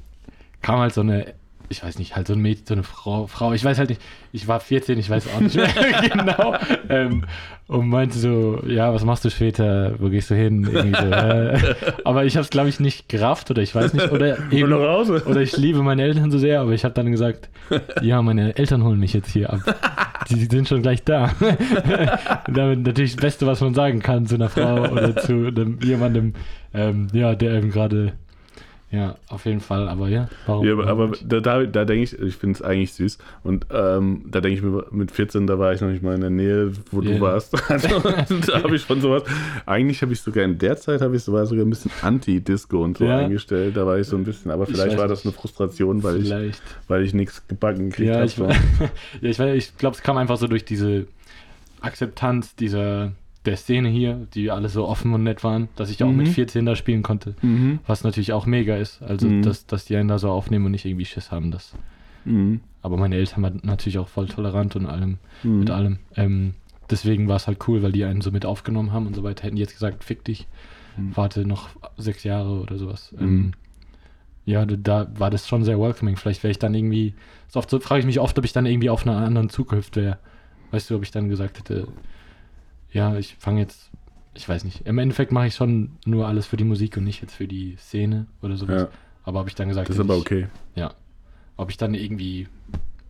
kam 0.63 0.81
halt 0.81 0.95
so 0.95 1.01
eine, 1.01 1.35
ich 1.69 1.83
weiß 1.83 1.99
nicht, 1.99 2.17
halt 2.17 2.27
so 2.27 2.35
ein 2.35 2.41
Mädchen, 2.41 2.67
so 2.67 2.75
eine 2.75 2.83
Frau, 2.83 3.27
Frau, 3.27 3.53
ich 3.53 3.65
weiß 3.65 3.79
halt 3.79 3.89
nicht, 3.89 4.01
ich 4.33 4.49
war 4.49 4.61
14, 4.61 4.99
ich 4.99 5.11
weiß 5.11 5.29
auch 5.35 5.41
nicht 5.41 5.57
mehr 5.57 5.69
genau. 6.13 6.55
Ähm, 6.89 7.25
und 7.67 7.89
meinte 7.89 8.19
so, 8.19 8.63
ja, 8.67 8.93
was 8.93 9.05
machst 9.05 9.25
du 9.25 9.31
später, 9.31 9.95
wo 9.99 10.11
gehst 10.11 10.31
du 10.31 10.35
hin? 10.35 10.65
So, 10.65 10.79
äh. 10.79 11.59
Aber 12.05 12.25
ich 12.27 12.37
habe 12.37 12.45
es, 12.45 12.51
glaube 12.51 12.69
ich, 12.69 12.79
nicht 12.79 13.09
gerafft 13.09 13.51
oder 13.51 13.63
ich 13.63 13.75
weiß 13.75 13.95
nicht, 13.95 14.11
oder 14.13 14.37
eben, 14.51 14.73
oder 14.73 15.41
ich 15.41 15.57
liebe 15.57 15.83
meine 15.83 16.03
Eltern 16.03 16.31
so 16.31 16.39
sehr, 16.39 16.61
aber 16.61 16.73
ich 16.73 16.85
habe 16.85 16.95
dann 16.95 17.11
gesagt, 17.11 17.49
ja, 18.03 18.21
meine 18.21 18.57
Eltern 18.57 18.85
holen 18.85 19.01
mich 19.01 19.15
jetzt 19.15 19.31
hier 19.31 19.51
ab. 19.51 19.61
Die 20.29 20.45
sind 20.45 20.69
schon 20.69 20.83
gleich 20.83 21.05
da. 21.05 21.31
Damit 22.49 22.81
natürlich 22.81 23.17
das 23.17 23.23
Beste, 23.23 23.47
was 23.47 23.61
man 23.61 23.75
sagen 23.75 24.01
kann 24.01 24.27
zu 24.27 24.35
einer 24.35 24.49
Frau 24.49 24.91
oder 24.91 25.17
zu 25.17 25.47
einem, 25.47 25.79
jemandem, 25.83 26.35
ähm, 26.75 27.09
ja, 27.13 27.35
der 27.35 27.55
eben 27.55 27.71
gerade 27.71 28.13
ja, 28.91 29.17
auf 29.29 29.45
jeden 29.45 29.61
Fall, 29.61 29.89
aber 29.89 30.09
ja, 30.09 30.29
warum? 30.47 30.67
Ja, 30.67 30.79
aber, 30.87 31.13
da, 31.25 31.41
da, 31.41 31.65
da 31.65 31.85
denke 31.85 32.05
ich, 32.05 32.19
ich 32.19 32.37
finde 32.37 32.57
es 32.57 32.63
eigentlich 32.63 32.93
süß. 32.93 33.19
Und 33.43 33.67
ähm, 33.73 34.27
da 34.31 34.41
denke 34.41 34.59
ich 34.59 34.63
mir, 34.63 34.87
mit 34.93 35.11
14, 35.11 35.49
da 35.49 35.59
war 35.59 35.73
ich 35.73 35.81
noch 35.81 35.89
nicht 35.89 36.03
mal 36.03 36.15
in 36.15 36.21
der 36.21 36.31
Nähe, 36.31 36.73
wo 36.93 37.03
yeah. 37.03 37.15
du 37.15 37.21
warst. 37.21 37.55
Also, 37.69 37.89
da 38.47 38.63
habe 38.63 38.77
ich 38.77 38.83
schon 38.83 39.01
sowas. 39.01 39.25
Eigentlich 39.67 40.01
habe 40.03 40.13
ich 40.13 40.21
sogar 40.21 40.45
in 40.45 40.59
der 40.59 40.77
Zeit, 40.77 41.01
habe 41.01 41.17
ich 41.17 41.25
sogar, 41.25 41.47
sogar 41.47 41.65
ein 41.65 41.71
bisschen 41.71 41.91
Anti-Disco 42.03 42.85
und 42.85 42.99
so 42.99 43.05
ja. 43.05 43.19
eingestellt. 43.19 43.77
Da 43.77 43.85
war 43.85 43.99
ich 43.99 44.07
so 44.07 44.17
ein 44.17 44.25
bisschen, 44.25 44.51
aber 44.51 44.67
vielleicht 44.67 44.97
war 44.97 45.09
das 45.09 45.25
eine 45.25 45.33
Frustration, 45.33 46.03
weil 46.03 46.21
vielleicht. 46.21 46.63
ich, 46.63 46.89
weil 46.89 47.03
ich 47.03 47.15
nichts 47.15 47.47
gebacken 47.49 47.91
kriege. 47.91 48.05
Ja, 48.15 48.23
ich, 48.23 48.37
ja, 48.37 48.51
ich, 49.23 49.39
ich 49.41 49.77
glaube, 49.79 49.97
es 49.97 50.03
kam 50.03 50.19
einfach 50.19 50.37
so 50.37 50.47
durch 50.47 50.65
diese 50.65 51.07
Akzeptanz 51.81 52.55
dieser 52.55 53.13
der 53.45 53.57
Szene 53.57 53.89
hier, 53.89 54.27
die 54.35 54.51
alle 54.51 54.69
so 54.69 54.87
offen 54.87 55.13
und 55.13 55.23
nett 55.23 55.45
waren, 55.45 55.69
dass 55.77 55.91
ich 55.91 56.03
auch 56.03 56.11
mhm. 56.11 56.19
mit 56.19 56.29
14 56.29 56.65
da 56.65 56.77
spielen 56.77 57.03
konnte. 57.03 57.35
Mhm. 57.43 57.81
Was 57.87 58.05
natürlich 58.05 58.33
auch 58.33 58.47
mega 58.47 58.77
ist. 58.77 59.03
Also, 59.03 59.29
mhm. 59.29 59.43
dass, 59.43 59.67
dass 59.67 59.85
die 59.85 59.97
einen 59.97 60.09
da 60.09 60.19
so 60.19 60.31
aufnehmen 60.31 60.67
und 60.67 60.73
nicht 60.73 60.85
irgendwie 60.85 61.05
Schiss 61.05 61.31
haben. 61.31 61.51
Das. 61.51 61.75
Mhm. 62.25 62.61
Aber 62.83 62.97
meine 62.97 63.17
Eltern 63.17 63.43
waren 63.43 63.61
natürlich 63.63 63.99
auch 63.99 64.09
voll 64.09 64.29
tolerant 64.29 64.77
und 64.77 64.87
allem, 64.87 65.19
mhm. 65.43 65.61
mit 65.61 65.71
allem. 65.71 65.99
Ähm, 66.17 66.55
deswegen 66.91 67.29
war 67.29 67.37
es 67.37 67.47
halt 67.47 67.67
cool, 67.69 67.83
weil 67.83 67.93
die 67.93 68.05
einen 68.05 68.21
so 68.21 68.31
mit 68.31 68.47
aufgenommen 68.47 68.93
haben 68.93 69.07
und 69.07 69.15
so 69.15 69.23
weiter. 69.23 69.45
Hätten 69.45 69.57
die 69.57 69.63
jetzt 69.63 69.75
gesagt, 69.75 70.05
fick 70.05 70.25
dich, 70.25 70.47
mhm. 70.97 71.17
warte 71.17 71.47
noch 71.47 71.69
sechs 71.97 72.25
Jahre 72.25 72.61
oder 72.61 72.79
sowas. 72.79 73.15
Ähm, 73.19 73.53
ja, 74.47 74.67
da 74.67 75.07
war 75.17 75.31
das 75.31 75.49
schon 75.49 75.65
sehr 75.65 75.81
welcoming. 75.81 76.17
Vielleicht 76.17 76.43
wäre 76.43 76.51
ich 76.51 76.59
dann 76.59 76.75
irgendwie, 76.75 77.15
so 77.49 77.59
oft 77.59 77.71
so 77.71 77.81
frage 77.81 78.01
ich 78.01 78.07
mich 78.07 78.21
oft, 78.21 78.39
ob 78.39 78.45
ich 78.45 78.53
dann 78.53 78.67
irgendwie 78.67 78.91
auf 78.91 79.07
einer 79.07 79.17
anderen 79.17 79.49
Zukunft 79.49 79.97
wäre. 79.97 80.19
Weißt 80.71 80.91
du, 80.91 80.97
ob 80.97 81.03
ich 81.03 81.11
dann 81.11 81.29
gesagt 81.29 81.59
hätte, 81.59 81.89
ja, 82.95 83.17
ich 83.17 83.37
fange 83.39 83.61
jetzt, 83.61 83.91
ich 84.35 84.49
weiß 84.49 84.65
nicht, 84.65 84.87
im 84.87 84.99
Endeffekt 84.99 85.33
mache 85.33 85.49
ich 85.49 85.55
schon 85.55 85.91
nur 86.07 86.27
alles 86.27 86.47
für 86.47 86.57
die 86.57 86.65
Musik 86.65 86.97
und 86.97 87.05
nicht 87.05 87.21
jetzt 87.21 87.35
für 87.35 87.47
die 87.47 87.77
Szene 87.77 88.27
oder 88.41 88.57
sowas. 88.57 88.83
Ja. 88.83 88.89
Aber 89.25 89.41
habe 89.41 89.49
ich 89.49 89.55
dann 89.55 89.69
gesagt, 89.69 89.89
das 89.89 89.97
ist 89.97 90.01
aber 90.01 90.17
okay. 90.17 90.47
ja. 90.75 90.95
Ob 91.57 91.71
ich 91.71 91.77
dann 91.77 91.95
irgendwie 91.95 92.49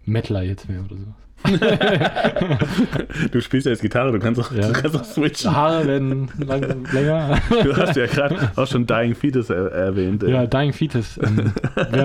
Metaler 0.05 0.43
jetzt 0.43 0.69
wäre 0.69 0.83
oder 0.83 0.97
so. 0.97 1.15
du 3.31 3.41
spielst 3.41 3.67
ja 3.67 3.73
jetzt 3.73 3.83
Gitarre, 3.83 4.13
du 4.13 4.19
kannst 4.19 4.41
auch, 4.41 4.51
ja. 4.53 4.69
du 4.69 4.73
kannst 4.73 4.97
auch 4.97 5.05
switchen. 5.05 5.55
Haare 5.55 5.87
werden 5.87 6.31
lang, 6.39 6.87
länger. 6.91 7.39
Du 7.51 7.77
hast 7.77 7.97
ja 7.97 8.07
gerade 8.07 8.53
auch 8.57 8.67
schon 8.67 8.87
Dying 8.87 9.15
Fetus 9.15 9.51
er 9.51 9.71
erwähnt. 9.71 10.23
Ey. 10.23 10.31
Ja, 10.31 10.47
Dying 10.47 10.73
Fetus. 10.73 11.19
Ähm, 11.23 11.53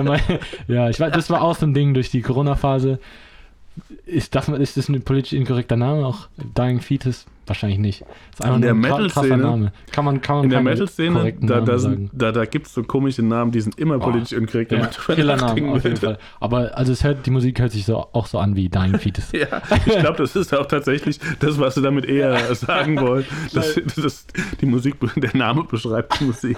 mein, 0.04 0.20
ja, 0.68 0.90
ich 0.90 1.00
weiß, 1.00 1.12
das 1.12 1.30
war 1.30 1.40
auch 1.40 1.56
so 1.56 1.64
ein 1.64 1.72
Ding 1.72 1.94
durch 1.94 2.10
die 2.10 2.20
Corona-Phase. 2.20 2.98
Ist, 4.04 4.34
ist 4.34 4.76
das 4.76 4.88
ein 4.88 5.02
politisch 5.02 5.32
inkorrekter 5.32 5.76
Name 5.76 6.04
auch? 6.04 6.28
Dying 6.56 6.80
Fetus? 6.80 7.26
Wahrscheinlich 7.50 7.80
nicht. 7.80 8.02
Das 8.02 8.10
ist 8.34 8.42
einfach 8.42 8.54
in 8.54 8.62
der 8.62 8.74
Metal-Szene. 8.74 9.72
Kann 9.90 10.04
man, 10.04 10.20
kann 10.20 10.36
man 10.36 10.44
in 10.44 10.50
der 10.50 10.62
Metal-Szene, 10.62 11.34
da, 11.40 11.60
da, 11.60 11.78
da, 12.12 12.30
da 12.30 12.44
gibt 12.44 12.68
es 12.68 12.74
so 12.74 12.84
komische 12.84 13.24
Namen, 13.24 13.50
die 13.50 13.60
sind 13.60 13.76
immer 13.76 13.96
oh, 13.96 13.98
politisch 13.98 14.38
inkorrekt. 14.38 14.70
Ja, 14.70 14.86
Killernamen 14.86 15.70
auf 15.70 15.82
jeden 15.82 15.96
Fall. 15.96 16.18
Aber 16.38 16.78
also 16.78 16.92
es 16.92 17.02
hört, 17.02 17.26
die 17.26 17.32
Musik 17.32 17.58
hört 17.58 17.72
sich 17.72 17.86
so, 17.86 18.06
auch 18.12 18.28
so 18.28 18.38
an 18.38 18.54
wie 18.54 18.68
Dying 18.68 19.00
Fetus. 19.00 19.24
ja, 19.32 19.62
ich 19.84 19.98
glaube, 19.98 20.18
das 20.18 20.36
ist 20.36 20.54
auch 20.54 20.66
tatsächlich 20.66 21.18
das, 21.40 21.58
was 21.58 21.74
sie 21.74 21.82
damit 21.82 22.06
eher 22.06 22.54
sagen 22.54 23.00
wollen. 23.00 23.24
Dass, 23.52 23.74
dass 23.96 24.28
die 24.60 24.66
Musik, 24.66 24.94
der 25.16 25.36
Name 25.36 25.64
beschreibt 25.64 26.20
die 26.20 26.26
Musik. 26.26 26.56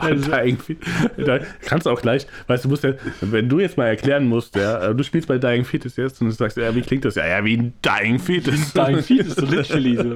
Also, 0.00 0.28
Dying 0.28 0.58
Fetus. 0.58 0.88
Da 1.24 1.38
kannst 1.66 1.86
du 1.86 1.90
auch 1.90 2.02
gleich, 2.02 2.26
weißt 2.48 2.64
du, 2.64 2.68
musst 2.68 2.82
ja, 2.82 2.94
wenn 3.20 3.48
du 3.48 3.60
jetzt 3.60 3.76
mal 3.76 3.86
erklären 3.86 4.26
musst, 4.26 4.56
ja, 4.56 4.92
du 4.92 5.04
spielst 5.04 5.28
bei 5.28 5.38
Dying 5.38 5.64
Fetus 5.64 5.94
jetzt 5.94 6.20
und 6.20 6.26
du 6.26 6.32
sagst, 6.32 6.56
ja, 6.56 6.74
wie 6.74 6.82
klingt 6.82 7.04
das? 7.04 7.14
Ja, 7.14 7.28
ja, 7.28 7.44
wie 7.44 7.56
ein 7.56 7.74
Dying 7.84 8.18
Fetus. 8.18 8.72
Dying 8.72 9.04
Fetus, 9.04 9.36
so 9.36 9.46
literally 9.46 9.94
so. 9.94 10.15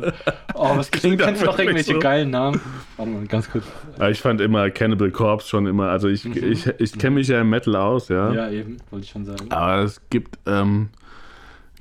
Oh, 0.55 0.77
was 0.77 0.91
klingt 0.91 1.21
Kennst 1.21 1.43
du 1.43 1.47
doch 1.47 1.59
irgendwelche 1.59 1.95
so? 1.95 1.99
geilen 1.99 2.31
Namen? 2.31 2.61
Warte 2.97 3.11
mal, 3.11 3.27
ganz 3.27 3.51
kurz. 3.51 3.65
ich 4.11 4.21
fand 4.21 4.41
immer 4.41 4.71
Cannibal 4.71 5.11
Corpse 5.11 5.49
schon 5.49 5.67
immer, 5.67 5.89
also 5.91 6.09
ich, 6.09 6.25
mhm. 6.25 6.53
ich, 6.53 6.67
ich 6.67 6.99
kenne 6.99 7.17
mich 7.17 7.29
ja 7.29 7.41
im 7.41 7.51
Metal 7.51 7.77
aus, 7.77 8.09
ja. 8.09 8.33
Ja, 8.33 8.51
eben, 8.51 8.77
wollte 8.91 9.05
ich 9.05 9.11
schon 9.11 9.25
sagen. 9.25 9.51
Aber 9.51 9.83
es 9.83 10.01
gibt, 10.11 10.39
ähm, 10.47 10.91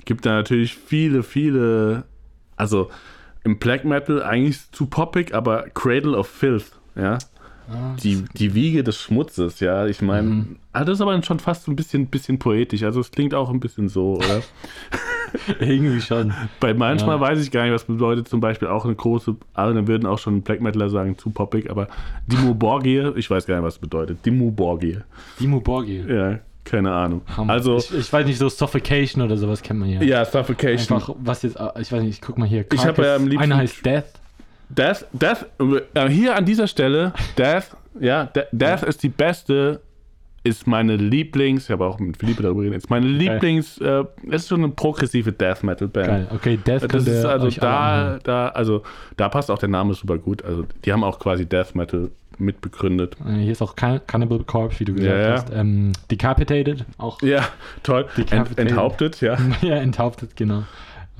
gibt 0.04 0.26
da 0.26 0.34
natürlich 0.34 0.74
viele, 0.74 1.22
viele, 1.22 2.04
also 2.56 2.90
im 3.44 3.58
Black 3.58 3.84
Metal 3.84 4.22
eigentlich 4.22 4.70
zu 4.72 4.86
poppig, 4.86 5.34
aber 5.34 5.64
Cradle 5.74 6.16
of 6.16 6.28
Filth, 6.28 6.72
ja. 6.94 7.18
Ah, 7.72 7.94
die, 8.02 8.24
die 8.34 8.54
Wiege 8.54 8.82
des 8.82 8.98
Schmutzes, 9.00 9.60
ja. 9.60 9.86
Ich 9.86 10.02
meine, 10.02 10.28
mhm. 10.28 10.56
ah, 10.72 10.84
das 10.84 10.96
ist 10.98 11.00
aber 11.00 11.22
schon 11.22 11.38
fast 11.38 11.64
so 11.64 11.72
ein 11.72 11.76
bisschen, 11.76 12.06
bisschen 12.06 12.38
poetisch. 12.38 12.82
Also 12.82 13.00
es 13.00 13.10
klingt 13.10 13.34
auch 13.34 13.50
ein 13.50 13.60
bisschen 13.60 13.88
so, 13.88 14.16
oder? 14.16 14.42
Irgendwie 15.60 16.00
schon. 16.00 16.32
Bei 16.58 16.74
manchmal 16.74 17.16
ja. 17.16 17.20
weiß 17.20 17.40
ich 17.40 17.50
gar 17.50 17.62
nicht, 17.64 17.72
was 17.72 17.84
bedeutet 17.84 18.28
zum 18.28 18.40
Beispiel 18.40 18.68
auch 18.68 18.84
eine 18.84 18.94
große, 18.94 19.36
alle 19.54 19.74
dann 19.74 19.86
würden 19.86 20.06
auch 20.06 20.18
schon 20.18 20.42
Black 20.42 20.60
Metaler 20.60 20.90
sagen, 20.90 21.16
zu 21.16 21.30
poppig, 21.30 21.70
aber 21.70 21.86
Dimo 22.26 22.54
Borgie, 22.54 23.12
ich 23.16 23.30
weiß 23.30 23.46
gar 23.46 23.56
nicht, 23.56 23.64
was 23.64 23.78
bedeutet. 23.78 24.24
Dimo 24.26 24.50
Borgie. 24.50 24.98
Dimo 25.38 25.60
Borgie. 25.60 26.04
Ja, 26.08 26.40
keine 26.64 26.92
Ahnung. 26.92 27.22
Also, 27.46 27.78
ich, 27.78 27.94
ich, 27.94 28.12
weiß 28.12 28.26
nicht, 28.26 28.38
so 28.38 28.48
Suffocation 28.48 29.22
oder 29.22 29.36
sowas 29.36 29.62
kennt 29.62 29.80
man 29.80 29.88
ja. 29.88 30.02
Ja, 30.02 30.24
Suffocation. 30.24 30.98
Einfach, 30.98 31.14
was 31.18 31.42
jetzt, 31.42 31.56
ich 31.78 31.92
weiß 31.92 32.02
nicht, 32.02 32.14
ich 32.14 32.20
guck 32.20 32.38
mal 32.38 32.48
hier. 32.48 32.64
Carcass, 32.64 32.80
ich 32.80 32.88
habe 32.88 33.04
ja 33.04 33.16
am 33.16 33.26
liebsten. 33.26 33.42
Einer 33.44 33.56
heißt 33.56 33.86
Death. 33.86 34.04
Death, 34.70 35.04
Death, 35.12 35.46
äh, 35.94 36.08
hier 36.08 36.36
an 36.36 36.44
dieser 36.44 36.66
Stelle, 36.66 37.12
Death, 37.36 37.76
ja, 38.00 38.24
Death 38.52 38.82
ja. 38.82 38.88
ist 38.88 39.02
die 39.02 39.08
beste 39.08 39.80
ist 40.42 40.66
meine 40.66 40.96
Lieblings, 40.96 41.64
ich 41.64 41.70
habe 41.70 41.84
auch 41.84 41.98
mit 41.98 42.16
Philippe 42.16 42.42
darüber 42.42 42.62
geredet, 42.62 42.84
ist 42.84 42.90
meine 42.90 43.06
Lieblings, 43.06 43.78
äh, 43.78 44.04
es 44.28 44.42
ist 44.42 44.48
schon 44.48 44.64
eine 44.64 44.72
progressive 44.72 45.32
Death 45.32 45.62
Metal 45.62 45.88
Band. 45.88 46.06
Geil. 46.06 46.28
Okay, 46.34 46.56
Death 46.56 46.92
das 46.92 47.06
ist 47.06 47.24
also 47.24 47.50
da, 47.60 48.18
da, 48.22 48.48
also 48.48 48.82
da 49.16 49.28
passt 49.28 49.50
auch 49.50 49.58
der 49.58 49.68
Name 49.68 49.92
super 49.92 50.16
gut. 50.16 50.42
Also 50.42 50.64
die 50.84 50.92
haben 50.92 51.04
auch 51.04 51.18
quasi 51.18 51.44
Death 51.44 51.74
Metal 51.74 52.10
mitbegründet. 52.38 53.16
Äh, 53.26 53.40
hier 53.40 53.52
ist 53.52 53.60
auch 53.60 53.76
Cannibal 53.76 54.38
Corpse, 54.44 54.80
wie 54.80 54.84
du 54.86 54.94
gesagt 54.94 55.20
ja, 55.20 55.32
hast. 55.32 55.52
Ähm, 55.52 55.92
Decapitated, 56.10 56.86
auch. 56.96 57.20
Ja, 57.20 57.46
toll. 57.82 58.06
Ent, 58.30 58.58
enthauptet, 58.58 59.20
ja. 59.20 59.36
ja, 59.60 59.76
enthauptet, 59.76 60.36
genau. 60.36 60.64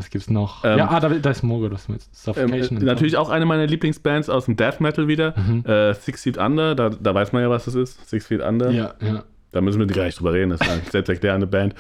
Was 0.01 0.09
gibt's 0.09 0.31
noch? 0.31 0.65
Ähm, 0.65 0.79
ja, 0.79 0.89
ah, 0.89 0.99
da, 0.99 1.11
da 1.11 1.31
ist 1.31 1.43
Mogo, 1.43 1.71
was 1.71 1.87
mit 1.87 2.01
Suffocation. 2.11 2.79
Ähm, 2.79 2.87
natürlich 2.87 3.19
auch 3.19 3.29
eine 3.29 3.45
meiner 3.45 3.67
Lieblingsbands 3.67 4.31
aus 4.31 4.47
dem 4.47 4.57
Death 4.57 4.81
Metal 4.81 5.09
wieder. 5.09 5.35
Mhm. 5.37 5.63
Äh, 5.67 5.93
Six 5.93 6.23
Feet 6.23 6.39
Under, 6.39 6.75
da, 6.75 6.89
da 6.89 7.15
weiß 7.15 7.35
man 7.35 7.43
ja, 7.43 7.51
was 7.51 7.67
das 7.67 7.75
ist. 7.75 8.09
Six 8.09 8.27
Feet 8.27 8.41
Under. 8.41 8.71
Ja, 8.71 8.95
ja. 9.03 9.25
Da 9.53 9.61
müssen 9.61 9.79
wir 9.79 9.87
gar 9.87 10.05
nicht 10.05 10.19
drüber 10.19 10.33
reden, 10.33 10.49
das 10.49 10.63
ist 10.63 10.71
eine 10.71 10.81
selbsterklärende 10.91 11.47
Band. 11.47 11.75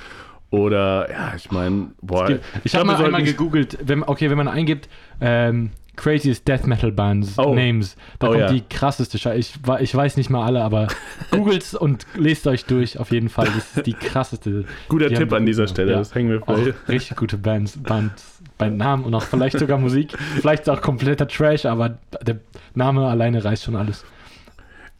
Oder, 0.50 1.10
ja, 1.10 1.32
ich 1.34 1.50
meine, 1.50 1.92
boah. 2.02 2.28
Ich, 2.28 2.40
ich 2.64 2.74
habe 2.74 2.84
mal 2.84 3.02
einmal 3.02 3.22
gegoogelt, 3.22 3.78
wenn, 3.82 4.02
okay, 4.02 4.28
wenn 4.28 4.36
man 4.36 4.48
eingibt, 4.48 4.90
ähm, 5.22 5.70
Craziest 6.00 6.48
Death 6.48 6.66
Metal 6.66 6.90
Bands 6.90 7.38
oh. 7.38 7.54
Names. 7.54 7.94
Da 8.18 8.28
oh, 8.28 8.30
kommt 8.30 8.40
ja. 8.40 8.52
die 8.52 8.62
krasseste 8.62 9.18
Scheiße. 9.18 9.38
Ich, 9.38 9.54
ich 9.80 9.94
weiß 9.94 10.16
nicht 10.16 10.30
mal 10.30 10.46
alle, 10.46 10.62
aber 10.62 10.88
googelt's 11.30 11.74
und 11.74 12.06
lest 12.16 12.46
euch 12.46 12.64
durch 12.64 12.98
auf 12.98 13.10
jeden 13.10 13.28
Fall. 13.28 13.46
Das 13.54 13.76
ist 13.76 13.86
die 13.86 13.92
krasseste. 13.92 14.64
Guter 14.88 15.10
die 15.10 15.16
Tipp 15.16 15.30
an 15.34 15.44
dieser 15.44 15.68
Stelle, 15.68 15.92
ja. 15.92 15.98
das 15.98 16.14
hängen 16.14 16.30
wir 16.30 16.40
vielleicht. 16.40 16.88
Richtig 16.88 17.16
gute 17.18 17.36
Bands, 17.36 17.76
Bands, 17.76 18.40
Bandnamen 18.56 19.04
und 19.04 19.14
auch 19.14 19.24
vielleicht 19.24 19.58
sogar 19.58 19.76
Musik. 19.76 20.16
Vielleicht 20.36 20.70
auch 20.70 20.80
kompletter 20.80 21.28
Trash, 21.28 21.66
aber 21.66 21.98
der 22.22 22.40
Name 22.74 23.06
alleine 23.06 23.44
reicht 23.44 23.64
schon 23.64 23.76
alles. 23.76 24.06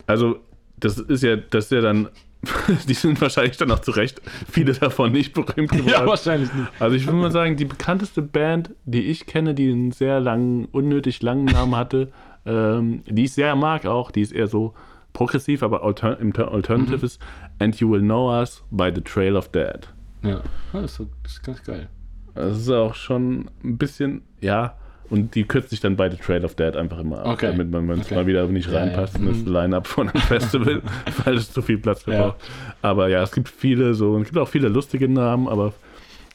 Also, 0.06 0.40
das 0.78 0.98
ist 0.98 1.22
ja, 1.22 1.36
das 1.36 1.64
ist 1.64 1.72
ja 1.72 1.80
dann 1.80 2.08
die 2.88 2.94
sind 2.94 3.20
wahrscheinlich 3.20 3.56
dann 3.56 3.70
auch 3.70 3.80
zu 3.80 3.90
Recht 3.90 4.22
viele 4.50 4.72
davon 4.72 5.12
nicht 5.12 5.34
berühmt 5.34 5.70
geworden. 5.70 5.88
Ja, 5.88 6.06
wahrscheinlich 6.06 6.52
nicht. 6.52 6.68
Also 6.78 6.96
ich 6.96 7.06
würde 7.06 7.18
mal 7.18 7.30
sagen, 7.30 7.56
die 7.56 7.66
bekannteste 7.66 8.22
Band, 8.22 8.74
die 8.84 9.02
ich 9.02 9.26
kenne, 9.26 9.54
die 9.54 9.70
einen 9.70 9.92
sehr 9.92 10.20
langen, 10.20 10.66
unnötig 10.66 11.22
langen 11.22 11.44
Namen 11.44 11.76
hatte, 11.76 12.12
ähm, 12.46 13.02
die 13.06 13.24
ich 13.24 13.32
sehr 13.32 13.54
mag 13.56 13.84
auch, 13.86 14.10
die 14.10 14.22
ist 14.22 14.32
eher 14.32 14.46
so 14.46 14.74
progressiv, 15.12 15.62
aber 15.62 15.82
alter 15.82 16.18
im 16.18 16.34
Alternative 16.34 16.98
mhm. 16.98 17.04
ist 17.04 17.20
And 17.58 17.78
You 17.78 17.90
Will 17.90 18.00
Know 18.00 18.30
Us 18.30 18.64
by 18.70 18.90
the 18.94 19.02
Trail 19.02 19.36
of 19.36 19.48
Dead. 19.48 19.92
Ja, 20.22 20.40
das 20.72 20.98
ist, 20.98 21.08
das 21.22 21.32
ist 21.32 21.42
ganz 21.42 21.62
geil. 21.62 21.88
Das 22.34 22.56
ist 22.56 22.70
auch 22.70 22.94
schon 22.94 23.50
ein 23.64 23.76
bisschen, 23.76 24.22
ja, 24.40 24.76
und 25.10 25.34
die 25.34 25.44
kürzt 25.44 25.70
sich 25.70 25.80
dann 25.80 25.96
bei 25.96 26.08
The 26.08 26.16
Trail 26.16 26.44
of 26.44 26.54
Dead 26.54 26.76
einfach 26.76 26.98
immer 26.98 27.18
ab, 27.18 27.26
okay. 27.26 27.48
damit 27.48 27.70
man 27.70 27.90
okay. 27.90 28.14
mal 28.14 28.26
wieder 28.26 28.46
nicht 28.46 28.72
reinpasst 28.72 29.14
ja, 29.14 29.20
ja. 29.20 29.26
in 29.26 29.32
das 29.32 29.44
mhm. 29.44 29.52
Line-Up 29.52 29.86
von 29.86 30.08
einem 30.08 30.22
Festival, 30.28 30.82
weil 31.24 31.36
es 31.36 31.52
zu 31.52 31.62
viel 31.62 31.78
Platz 31.78 32.02
verbraucht. 32.02 32.36
Ja. 32.40 32.74
Aber 32.82 33.08
ja, 33.08 33.22
es 33.22 33.32
gibt 33.32 33.48
viele 33.48 33.94
so, 33.94 34.12
und 34.12 34.22
es 34.22 34.28
gibt 34.28 34.38
auch 34.38 34.48
viele 34.48 34.68
lustige 34.68 35.08
Namen, 35.08 35.48
aber 35.48 35.72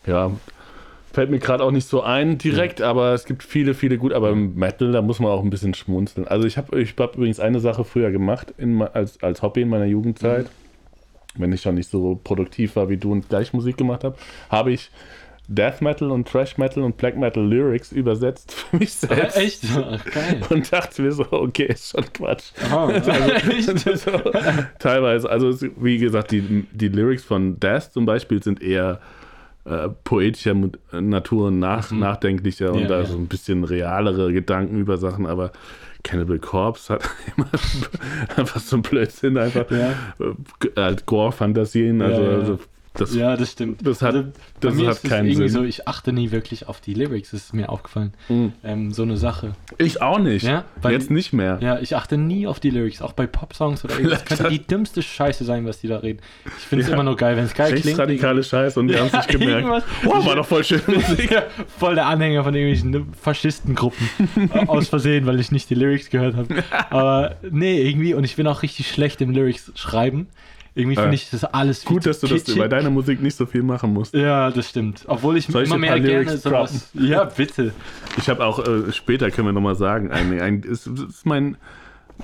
ja, 0.06 0.32
fällt 1.16 1.32
mir 1.32 1.40
gerade 1.40 1.64
auch 1.64 1.72
nicht 1.72 1.88
so 1.88 2.02
ein 2.02 2.38
direkt, 2.38 2.82
ja. 2.82 2.90
aber 2.90 3.14
es 3.14 3.26
gibt 3.26 3.42
viele, 3.42 3.74
viele 3.74 3.98
gut. 3.98 4.12
Aber 4.12 4.30
im 4.32 4.56
Metal, 4.56 4.92
da 4.92 5.02
muss 5.02 5.20
man 5.20 5.32
auch 5.32 5.42
ein 5.42 5.50
bisschen 5.50 5.74
schmunzeln. 5.74 6.28
Also 6.28 6.46
ich 6.46 6.58
habe 6.58 6.80
ich 6.80 6.94
hab 6.98 7.16
übrigens 7.16 7.40
eine 7.40 7.62
Sache 7.62 7.86
früher 7.86 8.12
gemacht 8.12 8.54
in, 8.58 8.82
als, 8.82 9.24
als 9.24 9.42
Hobby 9.42 9.62
in 9.62 9.70
meiner 9.70 9.86
Jugendzeit. 9.86 10.46
Mhm. 10.46 11.42
Wenn 11.42 11.54
ich 11.54 11.62
schon 11.62 11.76
nicht 11.76 11.90
so 11.90 12.20
produktiv 12.24 12.76
war 12.76 12.90
wie 12.90 12.98
du 12.98 13.12
und 13.12 13.30
gleich 13.30 13.54
Musik 13.54 13.78
gemacht 13.78 14.04
habe, 14.04 14.16
habe 14.50 14.72
ich 14.72 14.92
Death 15.48 15.82
Metal 15.82 16.12
und 16.12 16.28
Thrash 16.28 16.58
Metal 16.58 16.84
und 16.84 16.98
Black 16.98 17.18
Metal 17.18 17.46
Lyrics 17.46 17.92
übersetzt 17.92 18.52
für 18.54 18.78
mich 18.78 18.94
selbst. 18.94 19.38
echt? 19.38 19.64
Ach, 19.76 20.04
geil. 20.06 20.42
Und 20.50 20.72
dachte 20.72 21.02
mir 21.02 21.12
so, 21.12 21.26
okay, 21.32 21.66
ist 21.66 21.92
schon 21.92 22.06
Quatsch. 22.14 22.52
Oh, 22.74 22.88
also, 22.88 23.12
echt? 23.12 23.66
So, 23.96 24.12
teilweise, 24.80 25.30
also 25.30 25.68
wie 25.78 25.98
gesagt, 25.98 26.32
die, 26.32 26.66
die 26.72 26.90
Lyrics 26.90 27.24
von 27.24 27.60
Death 27.60 27.92
zum 27.94 28.06
Beispiel 28.06 28.42
sind 28.44 28.62
eher 28.62 29.00
äh, 29.66 29.90
poetischer 30.04 30.56
Natur 30.92 31.48
und 31.48 31.60
nach, 31.60 31.92
mhm. 31.92 32.00
nachdenklicher 32.00 32.72
und 32.72 32.82
ja, 32.82 32.88
da 32.88 33.00
ja. 33.00 33.06
so 33.06 33.18
ein 33.18 33.28
bisschen 33.28 33.64
realere 33.64 34.32
Gedanken 34.34 34.80
über 34.80 34.98
Sachen, 34.98 35.26
aber 35.26 35.52
Cannibal 36.04 36.40
Corpse 36.40 36.94
hat 36.94 37.10
immer 37.36 37.50
einfach 38.38 38.60
so 38.60 38.78
ein 38.78 38.82
Blödsinn, 38.82 39.38
einfach 39.38 39.66
ja. 39.72 39.92
äh, 40.20 40.96
Gore-Fantasien, 41.06 42.02
also, 42.02 42.22
also 42.24 42.60
das, 42.98 43.16
ja, 43.16 43.36
das 43.36 43.52
stimmt. 43.52 43.86
Das 43.86 44.02
hat, 44.02 44.16
also, 44.16 44.32
das 44.60 45.04
hat 45.04 45.10
keinen 45.10 45.34
Sinn. 45.34 45.50
So, 45.50 45.64
ich 45.64 45.88
achte 45.88 46.14
nie 46.14 46.32
wirklich 46.32 46.68
auf 46.68 46.82
die 46.82 46.94
Lyrics, 46.94 47.32
das 47.32 47.46
ist 47.46 47.54
mir 47.54 47.70
aufgefallen. 47.70 48.14
Mhm. 48.30 48.54
Ähm, 48.64 48.92
so 48.92 49.04
eine 49.04 49.18
Sache. 49.18 49.54
Ich 49.78 50.02
auch 50.02 50.20
nicht. 50.20 50.46
Ja, 50.46 50.66
weil, 50.82 50.94
Jetzt 50.94 51.12
nicht 51.12 51.34
mehr. 51.34 51.58
Ja, 51.62 51.80
ich 51.80 51.96
achte 51.96 52.18
nie 52.18 52.48
auf 52.48 52.60
die 52.60 52.70
Lyrics, 52.70 53.02
auch 53.02 53.14
bei 53.14 53.28
Popsongs 53.28 53.84
oder 53.84 53.96
irgendwas. 53.96 54.24
Das 54.24 54.38
könnte 54.38 54.52
die 54.52 54.66
dümmste 54.66 55.02
Scheiße 55.02 55.44
sein, 55.44 55.66
was 55.66 55.80
die 55.80 55.88
da 55.88 55.98
reden. 55.98 56.20
Ich 56.46 56.66
finde 56.66 56.84
es 56.84 56.90
ja. 56.90 56.94
immer 56.94 57.04
nur 57.04 57.18
geil, 57.18 57.36
wenn 57.36 57.46
es 57.46 57.54
geil 57.54 57.74
klingt. 57.76 58.00
radikale 58.00 58.44
Scheiße 58.44 58.80
und 58.80 58.88
die 58.88 58.98
haben 58.98 59.08
es 59.08 59.14
nicht 59.14 59.28
gemerkt. 59.40 59.86
Oh, 60.06 60.26
war 60.26 60.36
doch 60.36 60.46
voll 60.46 60.64
schön 60.64 60.82
Musik. 60.88 61.32
ja, 61.32 61.44
voll 61.78 61.96
der 61.96 62.08
Anhänger 62.08 62.44
von 62.44 62.56
irgendwelchen 62.56 63.14
Faschistengruppen. 63.14 64.10
aus 64.68 64.88
Versehen, 64.88 65.26
weil 65.26 65.40
ich 65.40 65.52
nicht 65.52 65.70
die 65.70 65.76
Lyrics 65.76 66.10
gehört 66.10 66.36
habe. 66.36 66.64
Aber 66.90 67.36
nee, 67.50 67.82
irgendwie, 67.82 68.14
und 68.14 68.24
ich 68.24 68.36
bin 68.36 68.48
auch 68.48 68.64
richtig 68.64 68.90
schlecht 68.90 69.22
im 69.22 69.32
Lyrics 69.32 69.72
schreiben. 69.76 70.28
Irgendwie 70.78 70.96
finde 70.98 71.12
äh, 71.12 71.16
ich 71.16 71.30
das 71.30 71.46
alles 71.46 71.86
Gut, 71.86 72.06
dass 72.06 72.20
du 72.20 72.28
kitschig. 72.28 72.46
das 72.48 72.58
bei 72.58 72.68
deiner 72.68 72.90
Musik 72.90 73.22
nicht 73.22 73.38
so 73.38 73.46
viel 73.46 73.64
machen 73.64 73.94
musst. 73.94 74.14
Ja, 74.14 74.52
das 74.52 74.70
stimmt. 74.70 75.06
Obwohl 75.08 75.38
ich 75.38 75.48
Soll 75.48 75.64
immer 75.64 75.76
ich 75.76 75.82
mehr 75.82 76.00
gerne 76.02 76.38
sowas. 76.38 76.92
Ja, 76.94 77.24
bitte. 77.24 77.72
Ich 78.18 78.30
habe 78.30 78.46
auch, 78.46 78.60
äh, 78.60 78.92
später 78.92 79.32
können 79.32 79.48
wir 79.48 79.54
nochmal 79.54 79.76
sagen, 79.76 80.12
ein, 80.12 80.38
ein, 80.42 80.64
ist, 80.64 80.86
ist 80.86 81.26
mein, 81.26 81.56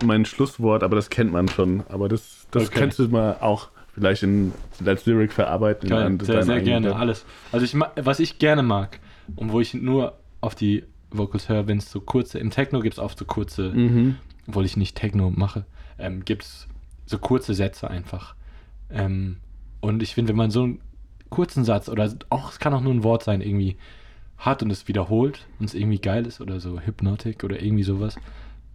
mein 0.04 0.26
Schlusswort, 0.26 0.84
aber 0.84 0.98
das 0.98 1.10
kennt 1.10 1.32
man 1.32 1.48
schon. 1.48 1.84
Aber 1.88 2.10
das, 2.10 2.48
das 2.52 2.68
okay. 2.68 2.80
kannst 2.80 3.00
du 3.00 3.08
mal 3.08 3.38
auch 3.40 3.70
vielleicht 3.94 4.24
in, 4.24 4.52
als 4.86 5.06
Lyric 5.06 5.32
verarbeiten. 5.32 5.90
Geil, 5.90 6.08
in 6.08 6.20
sehr, 6.20 6.44
sehr 6.44 6.62
gerne, 6.62 6.90
Band. 6.90 7.00
alles. 7.00 7.26
Also 7.54 7.66
ich, 7.66 7.74
was 7.96 8.20
ich 8.20 8.38
gerne 8.38 8.64
mag 8.64 9.00
und 9.38 9.54
wo 9.54 9.62
ich 9.62 9.74
nur 9.74 10.18
auf 10.42 10.56
die 10.56 10.84
Vocals 11.10 11.48
höre, 11.48 11.68
wenn 11.68 11.78
es 11.78 11.90
so 11.90 12.02
kurze, 12.02 12.38
im 12.40 12.52
Techno 12.52 12.82
gibt 12.82 12.96
es 12.96 13.00
oft 13.00 13.18
so 13.18 13.24
kurze, 13.24 13.70
mhm. 13.70 14.18
obwohl 14.46 14.66
ich 14.66 14.76
nicht 14.76 14.98
Techno 14.98 15.30
mache, 15.30 15.66
ähm, 15.98 16.26
gibt 16.26 16.44
es 16.44 16.68
so 17.06 17.18
kurze 17.18 17.54
Sätze 17.54 17.90
einfach. 17.90 18.36
Ähm, 18.94 19.38
und 19.80 20.04
ich 20.04 20.14
finde, 20.14 20.30
wenn 20.30 20.38
man 20.38 20.52
so 20.52 20.64
einen 20.64 20.80
kurzen 21.30 21.64
Satz 21.64 21.90
oder 21.90 22.14
auch, 22.30 22.52
es 22.52 22.60
kann 22.60 22.74
auch 22.74 22.82
nur 22.82 22.94
ein 22.94 23.04
Wort 23.04 23.24
sein, 23.24 23.42
irgendwie 23.42 23.78
hat 24.38 24.64
und 24.64 24.72
es 24.72 24.88
wiederholt 24.88 25.48
und 25.60 25.66
es 25.66 25.74
irgendwie 25.74 26.00
geil 26.00 26.26
ist 26.26 26.42
oder 26.42 26.60
so 26.60 26.80
Hypnotic 26.80 27.44
oder 27.44 27.62
irgendwie 27.62 27.84
sowas, 27.84 28.18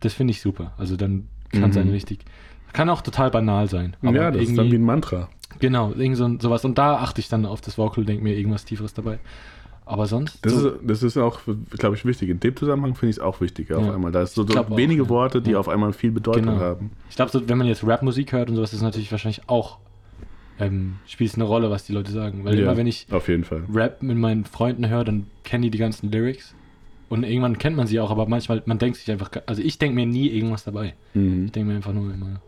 das 0.00 0.14
finde 0.14 0.33
ich 0.33 0.40
super. 0.40 0.72
Also 0.79 0.96
dann 0.96 1.29
kann 1.50 1.70
es 1.70 1.76
mhm. 1.76 1.90
richtig, 1.90 2.24
kann 2.72 2.88
auch 2.88 3.02
total 3.02 3.31
banal 3.31 3.68
sein. 3.68 3.96
ja, 4.02 4.31
das 4.31 4.42
ist 4.42 4.57
dann 4.57 4.70
wie 4.70 4.76
ein 4.76 4.83
Mantra. 4.83 5.29
Genau, 5.59 5.92
irgend 5.92 6.16
so, 6.16 6.38
sowas. 6.38 6.64
Und 6.64 6.76
da 6.79 6.96
achte 6.96 7.20
ich 7.20 7.29
dann 7.29 7.46
auf 7.46 7.61
das 7.61 7.79
Vocal, 7.79 8.05
denke 8.05 8.22
mir 8.22 8.37
irgendwas 8.37 8.64
Tieferes 8.64 8.94
dabei. 8.94 9.18
Aber 9.85 10.07
sonst. 10.07 10.44
Das, 10.44 10.52
so 10.52 10.70
ist, 10.70 10.81
das 10.83 11.02
ist 11.05 11.16
auch, 11.16 11.40
glaube 11.70 11.94
ich, 11.94 12.05
wichtig. 12.05 12.29
In 12.29 12.40
dem 12.40 12.57
Zusammenhang 12.57 12.94
finde 12.96 13.11
ich 13.11 13.16
es 13.16 13.22
auch 13.22 13.40
wichtig, 13.40 13.70
ja. 13.70 13.76
auf 13.76 13.88
einmal. 13.88 14.11
Da 14.11 14.22
ist 14.22 14.35
so, 14.35 14.44
so 14.44 14.76
wenige 14.76 15.05
auch, 15.05 15.09
Worte, 15.09 15.40
die 15.40 15.52
ja. 15.52 15.59
auf 15.59 15.68
einmal 15.68 15.92
viel 15.92 16.11
Bedeutung 16.11 16.46
genau. 16.46 16.59
haben. 16.59 16.90
Ich 17.09 17.16
glaube, 17.16 17.31
so, 17.31 17.48
wenn 17.48 17.57
man 17.57 17.68
jetzt 17.68 17.87
Rap-Musik 17.87 18.33
hört 18.33 18.50
und 18.50 18.57
sowas, 18.57 18.72
ist 18.72 18.83
natürlich 18.83 19.12
wahrscheinlich 19.12 19.48
auch 19.48 19.79
ähm, 20.59 20.97
spielt 21.07 21.31
es 21.31 21.37
eine 21.37 21.45
Rolle, 21.45 21.71
was 21.71 21.85
die 21.85 21.92
Leute 21.92 22.12
sagen. 22.12 22.45
Weil 22.45 22.57
ja, 22.57 22.64
immer, 22.64 22.77
wenn 22.77 22.87
ich 22.87 23.07
auf 23.11 23.29
jeden 23.29 23.45
Fall. 23.45 23.64
Rap 23.73 24.03
mit 24.03 24.16
meinen 24.16 24.45
Freunden 24.45 24.88
höre, 24.88 25.05
dann 25.05 25.27
kennen 25.45 25.62
die 25.62 25.71
die 25.71 25.79
ganzen 25.79 26.11
Lyrics. 26.11 26.55
Und 27.09 27.23
irgendwann 27.23 27.59
kennt 27.59 27.77
man 27.77 27.87
sie 27.87 28.01
auch, 28.01 28.11
aber 28.11 28.27
manchmal, 28.27 28.62
man 28.66 28.79
denkt 28.79 28.97
sich 28.99 29.11
einfach, 29.11 29.31
also 29.47 29.62
ich 29.62 29.79
denke 29.79 29.95
mir 29.95 30.07
nie 30.07 30.29
irgendwas 30.29 30.64
dabei. 30.64 30.95
Mhm. 31.14 31.47
Ich 31.47 31.53
denke 31.53 31.71
mir 31.71 31.77
einfach 31.77 31.92
nur 31.92 32.12
immer. 32.12 32.40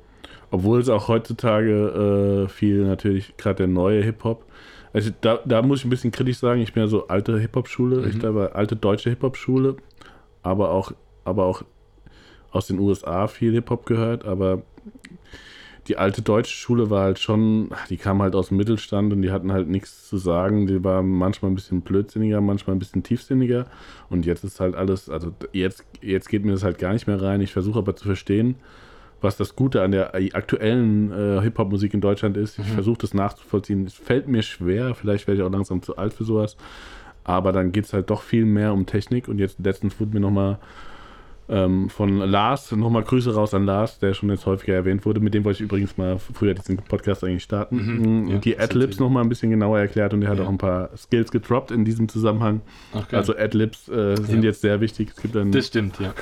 Obwohl 0.50 0.80
es 0.80 0.88
auch 0.88 1.08
heutzutage 1.08 2.46
äh, 2.46 2.48
viel 2.48 2.84
natürlich, 2.84 3.36
gerade 3.36 3.58
der 3.58 3.66
neue 3.68 4.02
Hip-Hop, 4.02 4.44
also 4.92 5.10
da, 5.20 5.38
da 5.44 5.62
muss 5.62 5.80
ich 5.80 5.84
ein 5.84 5.90
bisschen 5.90 6.10
kritisch 6.10 6.38
sagen, 6.38 6.60
ich 6.60 6.72
bin 6.72 6.82
ja 6.82 6.88
so 6.88 7.06
alte 7.08 7.38
Hip-Hop-Schule, 7.38 8.00
mhm. 8.00 8.08
ich 8.08 8.18
glaube 8.18 8.54
alte 8.54 8.74
deutsche 8.74 9.10
Hip-Hop-Schule, 9.10 9.76
aber 10.42 10.70
auch, 10.70 10.92
aber 11.24 11.44
auch 11.44 11.62
aus 12.50 12.66
den 12.66 12.78
USA 12.78 13.28
viel 13.28 13.52
Hip-Hop 13.52 13.86
gehört, 13.86 14.24
aber 14.24 14.62
die 15.88 15.96
alte 15.96 16.20
deutsche 16.20 16.54
Schule 16.54 16.90
war 16.90 17.02
halt 17.02 17.18
schon, 17.18 17.70
die 17.88 17.96
kam 17.96 18.20
halt 18.20 18.34
aus 18.34 18.48
dem 18.48 18.58
Mittelstand 18.58 19.12
und 19.12 19.22
die 19.22 19.30
hatten 19.30 19.52
halt 19.52 19.68
nichts 19.68 20.06
zu 20.06 20.18
sagen. 20.18 20.66
Die 20.66 20.84
war 20.84 21.02
manchmal 21.02 21.50
ein 21.50 21.54
bisschen 21.54 21.80
blödsinniger, 21.80 22.42
manchmal 22.42 22.76
ein 22.76 22.78
bisschen 22.78 23.02
tiefsinniger. 23.02 23.66
Und 24.10 24.26
jetzt 24.26 24.44
ist 24.44 24.60
halt 24.60 24.74
alles, 24.74 25.08
also 25.08 25.32
jetzt, 25.52 25.84
jetzt 26.02 26.28
geht 26.28 26.44
mir 26.44 26.52
das 26.52 26.62
halt 26.62 26.78
gar 26.78 26.92
nicht 26.92 27.06
mehr 27.06 27.20
rein. 27.20 27.40
Ich 27.40 27.52
versuche 27.52 27.78
aber 27.78 27.96
zu 27.96 28.04
verstehen, 28.04 28.56
was 29.22 29.38
das 29.38 29.56
Gute 29.56 29.82
an 29.82 29.92
der 29.92 30.14
aktuellen 30.14 31.10
äh, 31.10 31.40
Hip-Hop-Musik 31.40 31.94
in 31.94 32.02
Deutschland 32.02 32.36
ist. 32.36 32.58
Ich 32.58 32.68
mhm. 32.68 32.74
versuche 32.74 32.98
das 32.98 33.14
nachzuvollziehen. 33.14 33.86
Es 33.86 33.94
fällt 33.94 34.28
mir 34.28 34.42
schwer, 34.42 34.94
vielleicht 34.94 35.26
werde 35.26 35.40
ich 35.40 35.46
auch 35.46 35.50
langsam 35.50 35.80
zu 35.80 35.96
alt 35.96 36.12
für 36.12 36.24
sowas. 36.24 36.56
Aber 37.24 37.52
dann 37.52 37.72
geht 37.72 37.86
es 37.86 37.94
halt 37.94 38.10
doch 38.10 38.20
viel 38.20 38.44
mehr 38.44 38.74
um 38.74 38.84
Technik. 38.84 39.26
Und 39.26 39.38
jetzt 39.38 39.58
letztens 39.58 39.98
wurde 39.98 40.12
mir 40.12 40.20
nochmal 40.20 40.58
ähm, 41.48 41.88
von 41.88 42.18
Lars, 42.18 42.72
nochmal 42.72 43.02
Grüße 43.02 43.34
raus 43.34 43.54
an 43.54 43.64
Lars, 43.64 43.98
der 43.98 44.14
schon 44.14 44.28
jetzt 44.30 44.44
häufiger 44.46 44.74
erwähnt 44.74 45.04
wurde. 45.06 45.20
Mit 45.20 45.34
dem 45.34 45.44
wollte 45.44 45.58
ich 45.58 45.64
übrigens 45.64 45.96
mal 45.96 46.18
früher 46.18 46.54
diesen 46.54 46.76
Podcast 46.76 47.24
eigentlich 47.24 47.42
starten. 47.42 47.76
Mhm, 47.76 48.28
ja, 48.28 48.38
die 48.38 48.58
Adlibs 48.58 48.98
nochmal 48.98 49.24
ein 49.24 49.28
bisschen 49.28 49.50
genauer 49.50 49.78
erklärt 49.78 50.12
und 50.12 50.22
er 50.22 50.30
hat 50.30 50.38
ja. 50.38 50.44
auch 50.44 50.48
ein 50.48 50.58
paar 50.58 50.90
Skills 50.96 51.30
gedroppt 51.30 51.70
in 51.70 51.84
diesem 51.84 52.08
Zusammenhang. 52.08 52.60
Ach, 52.94 53.10
also 53.12 53.36
Adlibs 53.36 53.88
äh, 53.88 54.16
sind 54.16 54.42
ja. 54.42 54.50
jetzt 54.50 54.60
sehr 54.60 54.80
wichtig. 54.80 55.10
Es 55.16 55.22
gibt 55.22 55.34
dann 55.34 55.52
das 55.52 55.68
stimmt, 55.68 55.98
ja. 55.98 56.12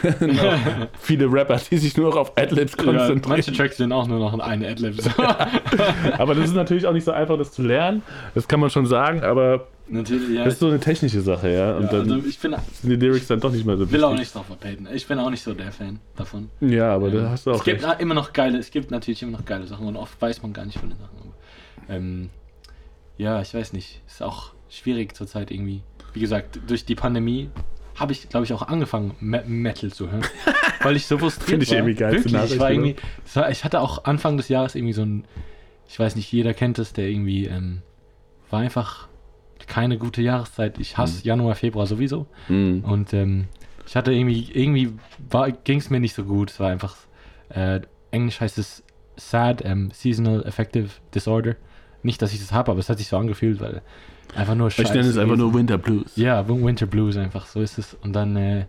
viele 0.98 1.30
Rapper, 1.30 1.60
die 1.70 1.78
sich 1.78 1.96
nur 1.96 2.10
noch 2.10 2.16
auf 2.16 2.32
Adlibs 2.36 2.76
konzentrieren. 2.76 3.22
manche 3.28 3.52
Tracks 3.52 3.78
sind 3.78 3.92
auch 3.92 4.06
nur 4.06 4.18
noch 4.18 4.38
eine 4.38 4.68
Adlibs. 4.68 5.08
aber 6.18 6.34
das 6.34 6.46
ist 6.46 6.54
natürlich 6.54 6.86
auch 6.86 6.92
nicht 6.92 7.04
so 7.04 7.10
einfach, 7.12 7.36
das 7.36 7.52
zu 7.52 7.62
lernen. 7.62 8.02
Das 8.34 8.46
kann 8.46 8.60
man 8.60 8.70
schon 8.70 8.86
sagen, 8.86 9.22
aber 9.22 9.66
Natürlich, 9.88 10.30
ja. 10.30 10.44
Das 10.44 10.54
ist 10.54 10.60
so 10.60 10.66
eine 10.66 10.80
technische 10.80 11.20
Sache, 11.20 11.52
ja. 11.52 11.76
Und 11.76 11.84
ja, 11.84 11.90
dann 11.92 12.12
also 12.12 12.26
ich 12.26 12.38
bin, 12.38 12.56
sind 12.72 12.90
die 12.90 12.96
Lyrics 12.96 13.28
dann 13.28 13.40
doch 13.40 13.52
nicht 13.52 13.64
mehr 13.64 13.76
so 13.76 13.84
wichtig. 13.84 13.98
will 13.98 14.04
auch 14.04 14.14
nicht 14.14 14.34
drauf 14.34 14.46
verpaten. 14.46 14.88
Ich 14.92 15.06
bin 15.06 15.18
auch 15.18 15.30
nicht 15.30 15.42
so 15.42 15.54
der 15.54 15.70
Fan 15.70 16.00
davon. 16.16 16.50
Ja, 16.60 16.92
aber 16.92 17.08
ähm, 17.08 17.14
da 17.14 17.30
hast 17.30 17.46
du 17.46 17.52
auch. 17.52 17.58
Es 17.58 17.64
gibt 17.64 17.84
recht. 17.84 18.00
immer 18.00 18.14
noch 18.14 18.32
geile, 18.32 18.58
es 18.58 18.70
gibt 18.70 18.90
natürlich 18.90 19.22
immer 19.22 19.32
noch 19.32 19.44
geile 19.44 19.66
Sachen 19.66 19.86
und 19.86 19.96
oft 19.96 20.20
weiß 20.20 20.42
man 20.42 20.52
gar 20.52 20.66
nicht 20.66 20.78
von 20.78 20.88
den 20.88 20.98
Sachen. 20.98 21.16
Ähm, 21.88 22.30
ja, 23.16 23.40
ich 23.40 23.54
weiß 23.54 23.72
nicht. 23.72 24.02
Ist 24.06 24.22
auch 24.22 24.52
schwierig 24.68 25.14
zurzeit 25.14 25.50
irgendwie. 25.50 25.82
Wie 26.12 26.20
gesagt, 26.20 26.58
durch 26.66 26.84
die 26.84 26.94
Pandemie 26.94 27.50
habe 27.94 28.12
ich, 28.12 28.28
glaube 28.28 28.44
ich, 28.44 28.52
auch 28.52 28.62
angefangen, 28.62 29.14
Me 29.20 29.42
Metal 29.46 29.92
zu 29.92 30.10
hören. 30.10 30.24
weil 30.82 30.96
ich 30.96 31.06
so 31.06 31.18
frustriert 31.18 31.48
Finde 31.48 31.64
ich 31.64 31.70
war. 31.70 31.78
irgendwie 31.78 31.94
geil 31.94 32.12
Wirklich, 32.12 32.52
ich, 32.52 32.58
war 32.58 32.70
irgendwie, 32.70 32.96
war, 33.34 33.50
ich 33.50 33.64
hatte 33.64 33.80
auch 33.80 34.04
Anfang 34.04 34.36
des 34.36 34.48
Jahres 34.48 34.74
irgendwie 34.74 34.92
so 34.92 35.02
ein, 35.02 35.24
ich 35.88 35.98
weiß 35.98 36.16
nicht, 36.16 36.30
jeder 36.30 36.54
kennt 36.54 36.78
es, 36.78 36.92
der 36.92 37.08
irgendwie, 37.08 37.46
ähm, 37.46 37.82
war 38.50 38.60
einfach 38.60 39.08
keine 39.66 39.98
gute 39.98 40.22
Jahreszeit. 40.22 40.78
Ich 40.78 40.96
hasse 40.96 41.18
mhm. 41.18 41.24
Januar, 41.24 41.54
Februar 41.54 41.86
sowieso. 41.86 42.26
Mhm. 42.48 42.84
Und 42.84 43.12
ähm, 43.12 43.46
ich 43.86 43.96
hatte 43.96 44.12
irgendwie, 44.12 44.50
irgendwie 44.52 44.92
ging 45.64 45.78
es 45.78 45.90
mir 45.90 46.00
nicht 46.00 46.14
so 46.14 46.24
gut. 46.24 46.50
Es 46.50 46.60
war 46.60 46.70
einfach, 46.70 46.96
äh, 47.48 47.80
Englisch 48.10 48.40
heißt 48.40 48.58
es 48.58 48.82
SAD, 49.16 49.64
ähm, 49.64 49.90
Seasonal 49.92 50.46
Affective 50.46 50.88
Disorder. 51.14 51.56
Nicht, 52.02 52.20
dass 52.22 52.32
ich 52.32 52.40
das 52.40 52.52
habe, 52.52 52.70
aber 52.70 52.80
es 52.80 52.88
hat 52.88 52.98
sich 52.98 53.08
so 53.08 53.16
angefühlt, 53.16 53.60
weil 53.60 53.82
einfach 54.34 54.54
nur 54.54 54.70
scheiße. 54.70 54.88
Ich 54.88 54.94
nenne 54.94 55.08
es 55.08 55.18
einfach 55.18 55.36
nur 55.36 55.54
Winter 55.54 55.78
Blues. 55.78 56.16
Ja, 56.16 56.48
Winter 56.48 56.86
Blues 56.86 57.16
einfach, 57.16 57.46
so 57.46 57.60
ist 57.60 57.78
es. 57.78 57.94
Und 57.94 58.12
dann, 58.12 58.36
äh, 58.36 58.66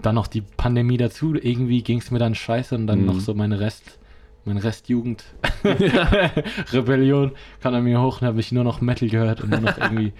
dann 0.00 0.14
noch 0.14 0.26
die 0.26 0.40
Pandemie 0.40 0.96
dazu. 0.96 1.34
Irgendwie 1.34 1.82
ging 1.82 1.98
es 1.98 2.10
mir 2.10 2.18
dann 2.18 2.34
scheiße 2.34 2.74
und 2.74 2.86
dann 2.86 3.00
mhm. 3.00 3.06
noch 3.06 3.20
so 3.20 3.34
meine 3.34 3.60
Rest 3.60 3.98
mein 4.44 4.56
Restjugend 4.56 5.24
Rebellion 6.72 7.32
kam 7.60 7.74
an 7.74 7.84
mir 7.84 8.00
hoch 8.00 8.20
und 8.20 8.26
habe 8.26 8.40
ich 8.40 8.52
nur 8.52 8.64
noch 8.64 8.80
Metal 8.80 9.08
gehört 9.08 9.40
und 9.40 9.50
nur 9.50 9.60
noch 9.60 9.78
irgendwie 9.78 10.12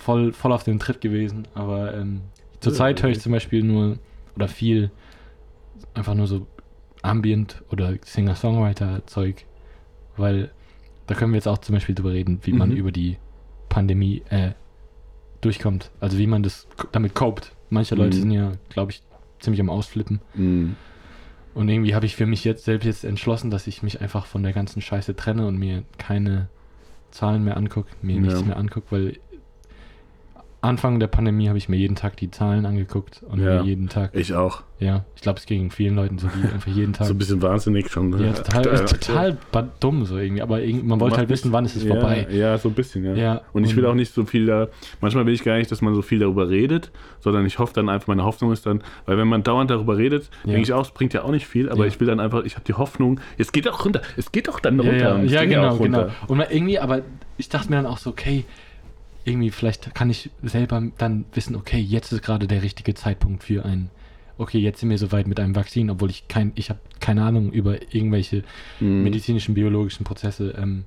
voll, 0.00 0.32
voll 0.32 0.52
auf 0.52 0.64
dem 0.64 0.78
Trip 0.78 1.00
gewesen. 1.00 1.46
Aber 1.54 1.94
ähm, 1.94 2.22
zurzeit 2.60 3.02
höre 3.02 3.10
ich 3.10 3.20
zum 3.20 3.32
Beispiel 3.32 3.62
nur 3.62 3.98
oder 4.34 4.48
viel 4.48 4.90
einfach 5.94 6.14
nur 6.14 6.26
so 6.26 6.46
Ambient 7.02 7.62
oder 7.70 7.94
Singer-Songwriter-Zeug, 8.02 9.44
weil 10.16 10.50
da 11.06 11.14
können 11.14 11.32
wir 11.32 11.36
jetzt 11.36 11.48
auch 11.48 11.58
zum 11.58 11.74
Beispiel 11.74 11.94
drüber 11.94 12.12
reden, 12.12 12.40
wie 12.42 12.52
mhm. 12.52 12.58
man 12.58 12.72
über 12.72 12.92
die 12.92 13.18
Pandemie 13.68 14.22
äh, 14.30 14.52
durchkommt. 15.40 15.90
Also 16.00 16.18
wie 16.18 16.26
man 16.26 16.42
das 16.42 16.66
damit 16.92 17.14
copt. 17.14 17.52
Manche 17.70 17.94
Leute 17.94 18.16
mhm. 18.16 18.20
sind 18.20 18.30
ja, 18.30 18.52
glaube 18.68 18.92
ich, 18.92 19.02
ziemlich 19.40 19.60
am 19.60 19.70
Ausflippen. 19.70 20.20
Mhm. 20.34 20.76
Und 21.54 21.68
irgendwie 21.68 21.94
habe 21.94 22.06
ich 22.06 22.14
für 22.14 22.26
mich 22.26 22.44
jetzt 22.44 22.64
selbst 22.64 22.84
jetzt 22.84 23.04
entschlossen, 23.04 23.50
dass 23.50 23.66
ich 23.66 23.82
mich 23.82 24.00
einfach 24.00 24.26
von 24.26 24.42
der 24.42 24.52
ganzen 24.52 24.80
Scheiße 24.80 25.16
trenne 25.16 25.46
und 25.46 25.58
mir 25.58 25.82
keine 25.96 26.48
Zahlen 27.10 27.44
mehr 27.44 27.56
angucke, 27.56 27.90
mir 28.02 28.16
ja. 28.16 28.20
nichts 28.20 28.44
mehr 28.44 28.56
angucke, 28.56 28.86
weil 28.90 29.18
Anfang 30.60 30.98
der 30.98 31.06
Pandemie 31.06 31.48
habe 31.48 31.56
ich 31.56 31.68
mir 31.68 31.76
jeden 31.76 31.94
Tag 31.94 32.16
die 32.16 32.32
Zahlen 32.32 32.66
angeguckt 32.66 33.22
und 33.28 33.40
ja, 33.40 33.62
mir 33.62 33.68
jeden 33.68 33.88
Tag. 33.88 34.10
Ich 34.14 34.34
auch. 34.34 34.62
Ja, 34.80 35.04
ich 35.14 35.22
glaube, 35.22 35.38
es 35.38 35.46
ging 35.46 35.70
vielen 35.70 35.94
Leuten 35.94 36.18
so, 36.18 36.28
die 36.28 36.52
einfach 36.52 36.70
jeden 36.70 36.92
Tag. 36.92 37.06
so 37.06 37.14
ein 37.14 37.18
bisschen 37.18 37.40
wahnsinnig 37.42 37.88
schon. 37.90 38.10
Ne? 38.10 38.26
Ja, 38.26 38.32
total, 38.32 38.66
äh, 38.66 38.84
total 38.84 39.38
dumm 39.78 40.04
so 40.04 40.18
irgendwie. 40.18 40.42
Aber 40.42 40.58
man 40.82 40.98
wollte 40.98 41.16
halt 41.16 41.28
wissen, 41.28 41.52
wann 41.52 41.64
ist 41.64 41.76
es 41.76 41.84
ja, 41.84 41.94
vorbei. 41.94 42.26
Ja, 42.30 42.58
so 42.58 42.68
ein 42.68 42.74
bisschen, 42.74 43.04
ja. 43.04 43.14
ja 43.14 43.40
und 43.52 43.64
ich 43.64 43.76
will 43.76 43.86
auch 43.86 43.94
nicht 43.94 44.12
so 44.12 44.24
viel 44.24 44.46
da. 44.46 44.66
Manchmal 45.00 45.26
will 45.26 45.34
ich 45.34 45.44
gar 45.44 45.56
nicht, 45.58 45.70
dass 45.70 45.80
man 45.80 45.94
so 45.94 46.02
viel 46.02 46.18
darüber 46.18 46.48
redet, 46.48 46.90
sondern 47.20 47.46
ich 47.46 47.60
hoffe 47.60 47.74
dann 47.74 47.88
einfach, 47.88 48.08
meine 48.08 48.24
Hoffnung 48.24 48.52
ist 48.52 48.66
dann, 48.66 48.82
weil 49.06 49.16
wenn 49.16 49.28
man 49.28 49.44
dauernd 49.44 49.70
darüber 49.70 49.96
redet, 49.96 50.28
ja. 50.44 50.52
denke 50.52 50.62
ich 50.62 50.72
auch, 50.72 50.82
es 50.82 50.90
bringt 50.90 51.12
ja 51.12 51.22
auch 51.22 51.30
nicht 51.30 51.46
viel, 51.46 51.70
aber 51.70 51.86
ich 51.86 52.00
will 52.00 52.08
dann 52.08 52.18
einfach, 52.18 52.44
ich 52.44 52.54
habe 52.54 52.64
die 52.64 52.74
Hoffnung, 52.74 53.20
es 53.36 53.52
geht 53.52 53.68
auch 53.68 53.84
runter, 53.84 54.02
es 54.16 54.32
geht 54.32 54.48
auch 54.48 54.58
dann 54.58 54.80
runter. 54.80 55.22
Ja, 55.22 55.44
genau, 55.44 55.76
genau. 55.76 56.08
Und 56.26 56.40
irgendwie, 56.50 56.80
aber 56.80 57.02
ich 57.36 57.48
dachte 57.48 57.70
mir 57.70 57.76
dann 57.76 57.86
auch 57.86 57.98
so, 57.98 58.10
okay, 58.10 58.44
irgendwie 59.28 59.50
vielleicht 59.50 59.94
kann 59.94 60.10
ich 60.10 60.30
selber 60.42 60.82
dann 60.98 61.24
wissen, 61.32 61.56
okay, 61.56 61.78
jetzt 61.78 62.12
ist 62.12 62.22
gerade 62.22 62.46
der 62.46 62.62
richtige 62.62 62.94
Zeitpunkt 62.94 63.44
für 63.44 63.64
ein, 63.64 63.90
okay, 64.38 64.58
jetzt 64.58 64.80
sind 64.80 64.90
wir 64.90 64.98
soweit 64.98 65.26
mit 65.26 65.38
einem 65.40 65.54
Vakzin, 65.54 65.90
obwohl 65.90 66.10
ich 66.10 66.28
kein, 66.28 66.52
ich 66.54 66.70
habe 66.70 66.80
keine 67.00 67.22
Ahnung 67.22 67.52
über 67.52 67.76
irgendwelche 67.92 68.44
mhm. 68.80 69.02
medizinischen, 69.02 69.54
biologischen 69.54 70.04
Prozesse. 70.04 70.54
Ähm, 70.58 70.84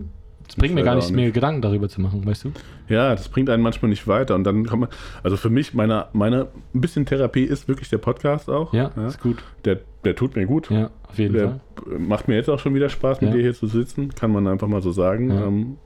es 0.48 0.58
bringt 0.58 0.76
mir 0.76 0.84
gar 0.84 0.96
nicht, 0.96 1.10
mir 1.12 1.32
Gedanken 1.32 1.62
darüber 1.62 1.88
zu 1.88 2.02
machen, 2.02 2.26
weißt 2.26 2.44
du? 2.44 2.52
Ja, 2.90 3.12
das 3.12 3.30
bringt 3.30 3.50
einen 3.50 3.64
manchmal 3.64 3.88
nicht 3.88 4.06
weiter. 4.06 4.36
Und 4.36 4.44
dann 4.44 4.66
kann 4.66 4.80
man, 4.80 4.90
also 5.24 5.38
für 5.38 5.50
mich, 5.50 5.74
meine, 5.74 6.08
meine 6.12 6.48
ein 6.76 6.82
bisschen 6.82 7.06
Therapie 7.06 7.44
ist 7.44 7.70
wirklich 7.70 7.90
der 7.90 8.00
Podcast 8.00 8.50
auch. 8.50 8.74
Ja, 8.74 8.92
ja. 8.98 9.08
ist 9.08 9.22
gut. 9.22 9.38
Der, 9.64 9.80
der 10.04 10.14
tut 10.14 10.36
mir 10.36 10.46
gut. 10.46 10.70
Ja, 10.70 10.90
auf 11.08 11.18
jeden 11.18 11.36
der 11.36 11.62
Fall. 11.86 12.00
Macht 12.00 12.28
mir 12.28 12.36
jetzt 12.36 12.50
auch 12.50 12.60
schon 12.60 12.76
wieder 12.76 12.90
Spaß, 12.90 13.22
mit 13.22 13.30
ja. 13.30 13.36
dir 13.38 13.44
hier 13.44 13.54
zu 13.54 13.68
sitzen, 13.68 14.14
kann 14.14 14.32
man 14.32 14.46
einfach 14.46 14.68
mal 14.68 14.82
so 14.82 14.92
sagen. 14.92 15.30
Ja. 15.30 15.46
Ähm, 15.46 15.78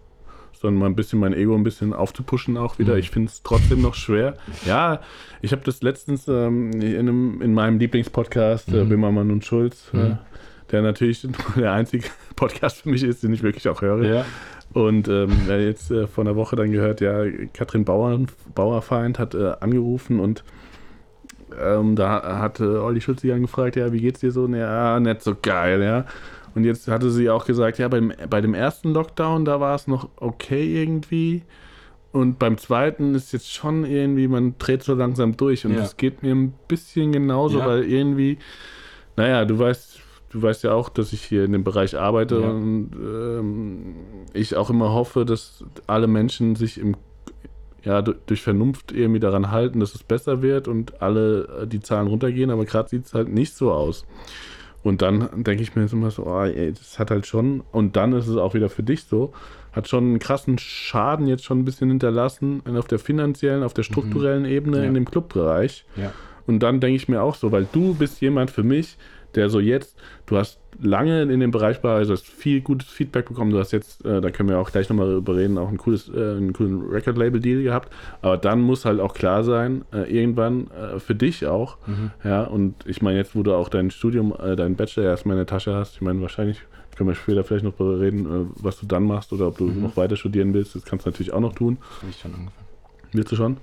sondern 0.60 0.80
mal 0.80 0.86
ein 0.88 0.96
bisschen 0.96 1.20
mein 1.20 1.34
Ego 1.34 1.56
ein 1.56 1.64
bisschen 1.64 1.94
aufzupuschen 1.94 2.58
auch 2.58 2.80
wieder. 2.80 2.94
Mhm. 2.94 3.00
Ich 3.00 3.10
finde 3.10 3.30
es 3.30 3.44
trotzdem 3.44 3.82
noch 3.82 3.96
schwer. 3.96 4.36
Ja, 4.66 5.02
ich 5.42 5.52
habe 5.52 5.62
das 5.64 5.82
letztens 5.82 6.28
ähm, 6.28 6.72
in, 6.74 6.98
einem, 6.98 7.42
in, 7.42 7.54
meinem 7.54 7.80
Lieblingspodcast, 7.80 8.70
äh, 8.70 8.72
mhm. 8.72 8.82
äh, 8.82 8.86
Bimmermann 8.86 9.32
und 9.32 9.46
Schulz, 9.46 9.90
äh, 9.94 9.98
mhm. 9.98 10.04
äh, 10.04 10.16
der 10.72 10.82
natürlich 10.82 11.28
der 11.56 11.74
einzige 11.74 12.08
Podcast 12.36 12.82
für 12.82 12.90
mich 12.90 13.04
ist, 13.04 13.24
den 13.24 13.34
ich 13.34 13.44
wirklich 13.44 13.68
auch 13.68 13.82
höre. 13.82 14.04
Ja. 14.04 14.26
Und 14.74 15.08
ähm, 15.08 15.32
jetzt 15.48 15.92
äh, 15.92 16.08
vor 16.08 16.24
einer 16.24 16.36
Woche 16.36 16.56
dann 16.56 16.72
gehört, 16.72 17.00
ja, 17.00 17.24
Katrin 17.54 17.86
Bauer, 17.86 18.20
Bauerfeind 18.54 19.20
hat 19.20 19.34
äh, 19.34 19.54
angerufen 19.60 20.20
und 20.20 20.44
ähm, 21.62 21.96
da 21.96 22.40
hat 22.40 22.60
äh, 22.60 22.64
Olli 22.64 23.02
Schulz 23.02 23.22
sie 23.22 23.32
angefragt, 23.32 23.76
ja, 23.76 23.94
wie 23.94 24.02
geht's 24.02 24.20
dir 24.20 24.32
so? 24.32 24.48
Ja, 24.48 25.00
nicht 25.00 25.22
so 25.22 25.36
geil, 25.42 25.82
ja. 25.82 26.06
Und 26.56 26.64
jetzt 26.64 26.88
hatte 26.88 27.12
sie 27.12 27.30
auch 27.30 27.46
gesagt, 27.46 27.78
ja, 27.78 27.88
beim, 27.90 28.14
bei 28.30 28.42
dem 28.42 28.54
ersten 28.54 28.94
Lockdown, 28.94 29.46
da 29.46 29.60
war 29.60 29.76
es 29.76 29.88
noch 29.88 30.10
okay 30.16 30.82
irgendwie. 30.82 31.44
Und 32.14 32.40
beim 32.40 32.58
zweiten 32.58 33.14
ist 33.14 33.34
jetzt 33.34 33.52
schon 33.52 33.84
irgendwie, 33.86 34.30
man 34.30 34.56
dreht 34.58 34.82
so 34.82 34.94
langsam 34.94 35.36
durch. 35.36 35.66
Und 35.66 35.74
ja. 35.74 35.80
das 35.80 35.98
geht 35.98 36.24
mir 36.24 36.34
ein 36.34 36.54
bisschen 36.70 37.12
genauso, 37.12 37.60
ja. 37.60 37.68
weil 37.68 37.84
irgendwie, 37.84 38.38
naja, 39.18 39.44
du 39.44 39.60
weißt, 39.60 40.00
du 40.30 40.42
weißt 40.42 40.64
ja 40.64 40.74
auch, 40.74 40.88
dass 40.88 41.12
ich 41.12 41.24
hier 41.24 41.44
in 41.44 41.52
dem 41.52 41.66
Bereich 41.66 41.98
arbeite 41.98 42.40
ja. 42.40 42.50
und 42.50 42.92
ähm, 42.94 43.96
ich 44.34 44.56
auch 44.56 44.70
immer 44.70 44.94
hoffe, 44.94 45.26
dass 45.26 45.66
alle 45.88 46.08
Menschen 46.08 46.56
sich 46.56 46.78
im 46.78 46.96
ja, 47.84 48.02
durch 48.02 48.42
Vernunft 48.42 48.92
irgendwie 48.92 49.20
daran 49.20 49.52
halten, 49.52 49.80
dass 49.80 49.94
es 49.94 50.02
besser 50.02 50.42
wird 50.42 50.68
und 50.68 51.02
alle 51.02 51.64
äh, 51.64 51.68
die 51.68 51.82
Zahlen 51.82 52.08
runtergehen, 52.08 52.50
aber 52.50 52.66
gerade 52.66 52.90
sieht 52.90 53.06
es 53.06 53.14
halt 53.14 53.30
nicht 53.30 53.56
so 53.56 53.72
aus. 53.72 54.06
Und 54.86 55.02
dann 55.02 55.44
denke 55.44 55.64
ich 55.64 55.76
mir 55.76 55.88
immer 55.92 56.12
so, 56.12 56.28
oh, 56.28 56.44
ey, 56.44 56.72
das 56.72 57.00
hat 57.00 57.10
halt 57.10 57.26
schon, 57.26 57.64
und 57.72 57.96
dann 57.96 58.14
ist 58.14 58.28
es 58.28 58.38
auch 58.38 58.54
wieder 58.54 58.70
für 58.70 58.84
dich 58.84 59.06
so, 59.06 59.34
hat 59.72 59.88
schon 59.88 60.04
einen 60.04 60.20
krassen 60.20 60.60
Schaden 60.60 61.26
jetzt 61.26 61.44
schon 61.44 61.58
ein 61.58 61.66
bisschen 61.66 61.90
hinterlassen 61.90 62.62
auf 62.78 62.86
der 62.86 63.00
finanziellen, 63.00 63.64
auf 63.64 63.74
der 63.74 63.82
mhm. 63.82 63.92
strukturellen. 63.92 64.46
Ebene 64.46 64.78
ja. 64.78 64.84
in 64.84 64.94
dem 64.94 65.06
Clubbereich. 65.06 65.86
Ja. 65.96 66.14
Und 66.46 66.60
dann 66.60 66.82
denke 66.82 66.98
ich 66.98 67.10
mir 67.10 67.24
auch 67.24 67.34
so, 67.34 67.52
weil 67.52 67.66
du 67.72 67.96
bist 67.96 68.22
jemand 68.22 68.52
für 68.52 68.62
mich, 68.62 68.96
der 69.36 69.50
so 69.50 69.60
jetzt, 69.60 69.98
du 70.26 70.38
hast 70.38 70.60
lange 70.82 71.22
in 71.22 71.40
dem 71.40 71.52
Bereich 71.52 71.84
war, 71.84 71.98
also 71.98 72.14
hast 72.14 72.28
viel 72.28 72.62
gutes 72.62 72.90
Feedback 72.90 73.28
bekommen. 73.28 73.52
Du 73.52 73.60
hast 73.60 73.72
jetzt, 73.72 74.04
äh, 74.06 74.22
da 74.22 74.32
können 74.32 74.50
wir 74.50 74.60
auch 74.60 74.72
gleich 74.72 74.90
nochmal 74.90 75.08
darüber 75.08 75.36
reden, 75.36 75.58
auch 75.58 75.70
ein 75.70 75.78
cooles, 75.78 76.10
äh, 76.10 76.38
einen 76.38 76.54
coolen 76.54 76.82
Record-Label-Deal 76.82 77.64
gehabt. 77.64 77.94
Aber 78.22 78.38
dann 78.38 78.62
muss 78.62 78.86
halt 78.86 79.00
auch 79.00 79.14
klar 79.14 79.44
sein, 79.44 79.86
äh, 79.94 80.12
irgendwann 80.12 80.70
äh, 80.72 81.00
für 81.00 81.16
dich 81.16 81.46
auch. 81.46 81.78
Mhm. 81.88 82.12
Ja, 82.24 82.44
und 82.44 82.76
ich 82.86 83.02
meine, 83.02 83.18
jetzt, 83.18 83.36
wo 83.36 83.44
du 83.44 83.54
auch 83.54 83.70
dein 83.70 83.92
Studium, 83.92 84.34
äh, 84.34 84.56
dein 84.56 84.76
Bachelor 84.76 85.06
erstmal 85.06 85.36
in 85.36 85.40
der 85.40 85.48
Tasche 85.48 85.74
hast, 85.74 85.96
ich 85.96 86.02
meine, 86.02 86.22
wahrscheinlich 86.22 86.62
können 86.96 87.10
wir 87.10 87.16
später 87.16 87.44
vielleicht 87.44 87.66
noch 87.66 87.76
darüber 87.76 88.00
reden, 88.00 88.26
äh, 88.26 88.46
was 88.56 88.80
du 88.80 88.86
dann 88.86 89.04
machst 89.04 89.34
oder 89.34 89.48
ob 89.48 89.58
du 89.58 89.66
mhm. 89.66 89.82
noch 89.82 89.98
weiter 89.98 90.16
studieren 90.16 90.54
willst. 90.54 90.76
Das 90.76 90.84
kannst 90.86 91.06
du 91.06 91.10
natürlich 91.10 91.34
auch 91.34 91.42
noch 91.42 91.54
tun. 91.54 91.78
Habe 92.02 92.10
ich 92.10 92.20
schon 92.20 92.34
angefangen. 92.34 92.68
Willst 93.12 93.32
du 93.32 93.36
schon? 93.36 93.58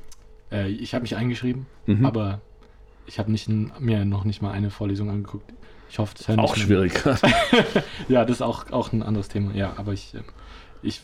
ich 0.68 0.92
habe 0.92 1.00
mich 1.00 1.16
eingeschrieben, 1.16 1.64
mhm. 1.86 2.04
aber 2.04 2.42
ich 3.06 3.18
habe 3.18 3.34
mir 3.80 4.04
noch 4.04 4.24
nicht 4.24 4.42
mal 4.42 4.50
eine 4.50 4.68
Vorlesung 4.68 5.08
angeguckt. 5.08 5.50
Ich 5.92 5.98
hoffe, 5.98 6.14
das 6.16 6.26
hören 6.26 6.40
Auch 6.40 6.56
schwierig. 6.56 6.94
ja, 8.08 8.24
das 8.24 8.36
ist 8.36 8.40
auch, 8.40 8.70
auch 8.70 8.94
ein 8.94 9.02
anderes 9.02 9.28
Thema. 9.28 9.52
Ja, 9.52 9.74
aber 9.76 9.92
ich, 9.92 10.14
ähm, 10.14 10.24
ich, 10.80 11.02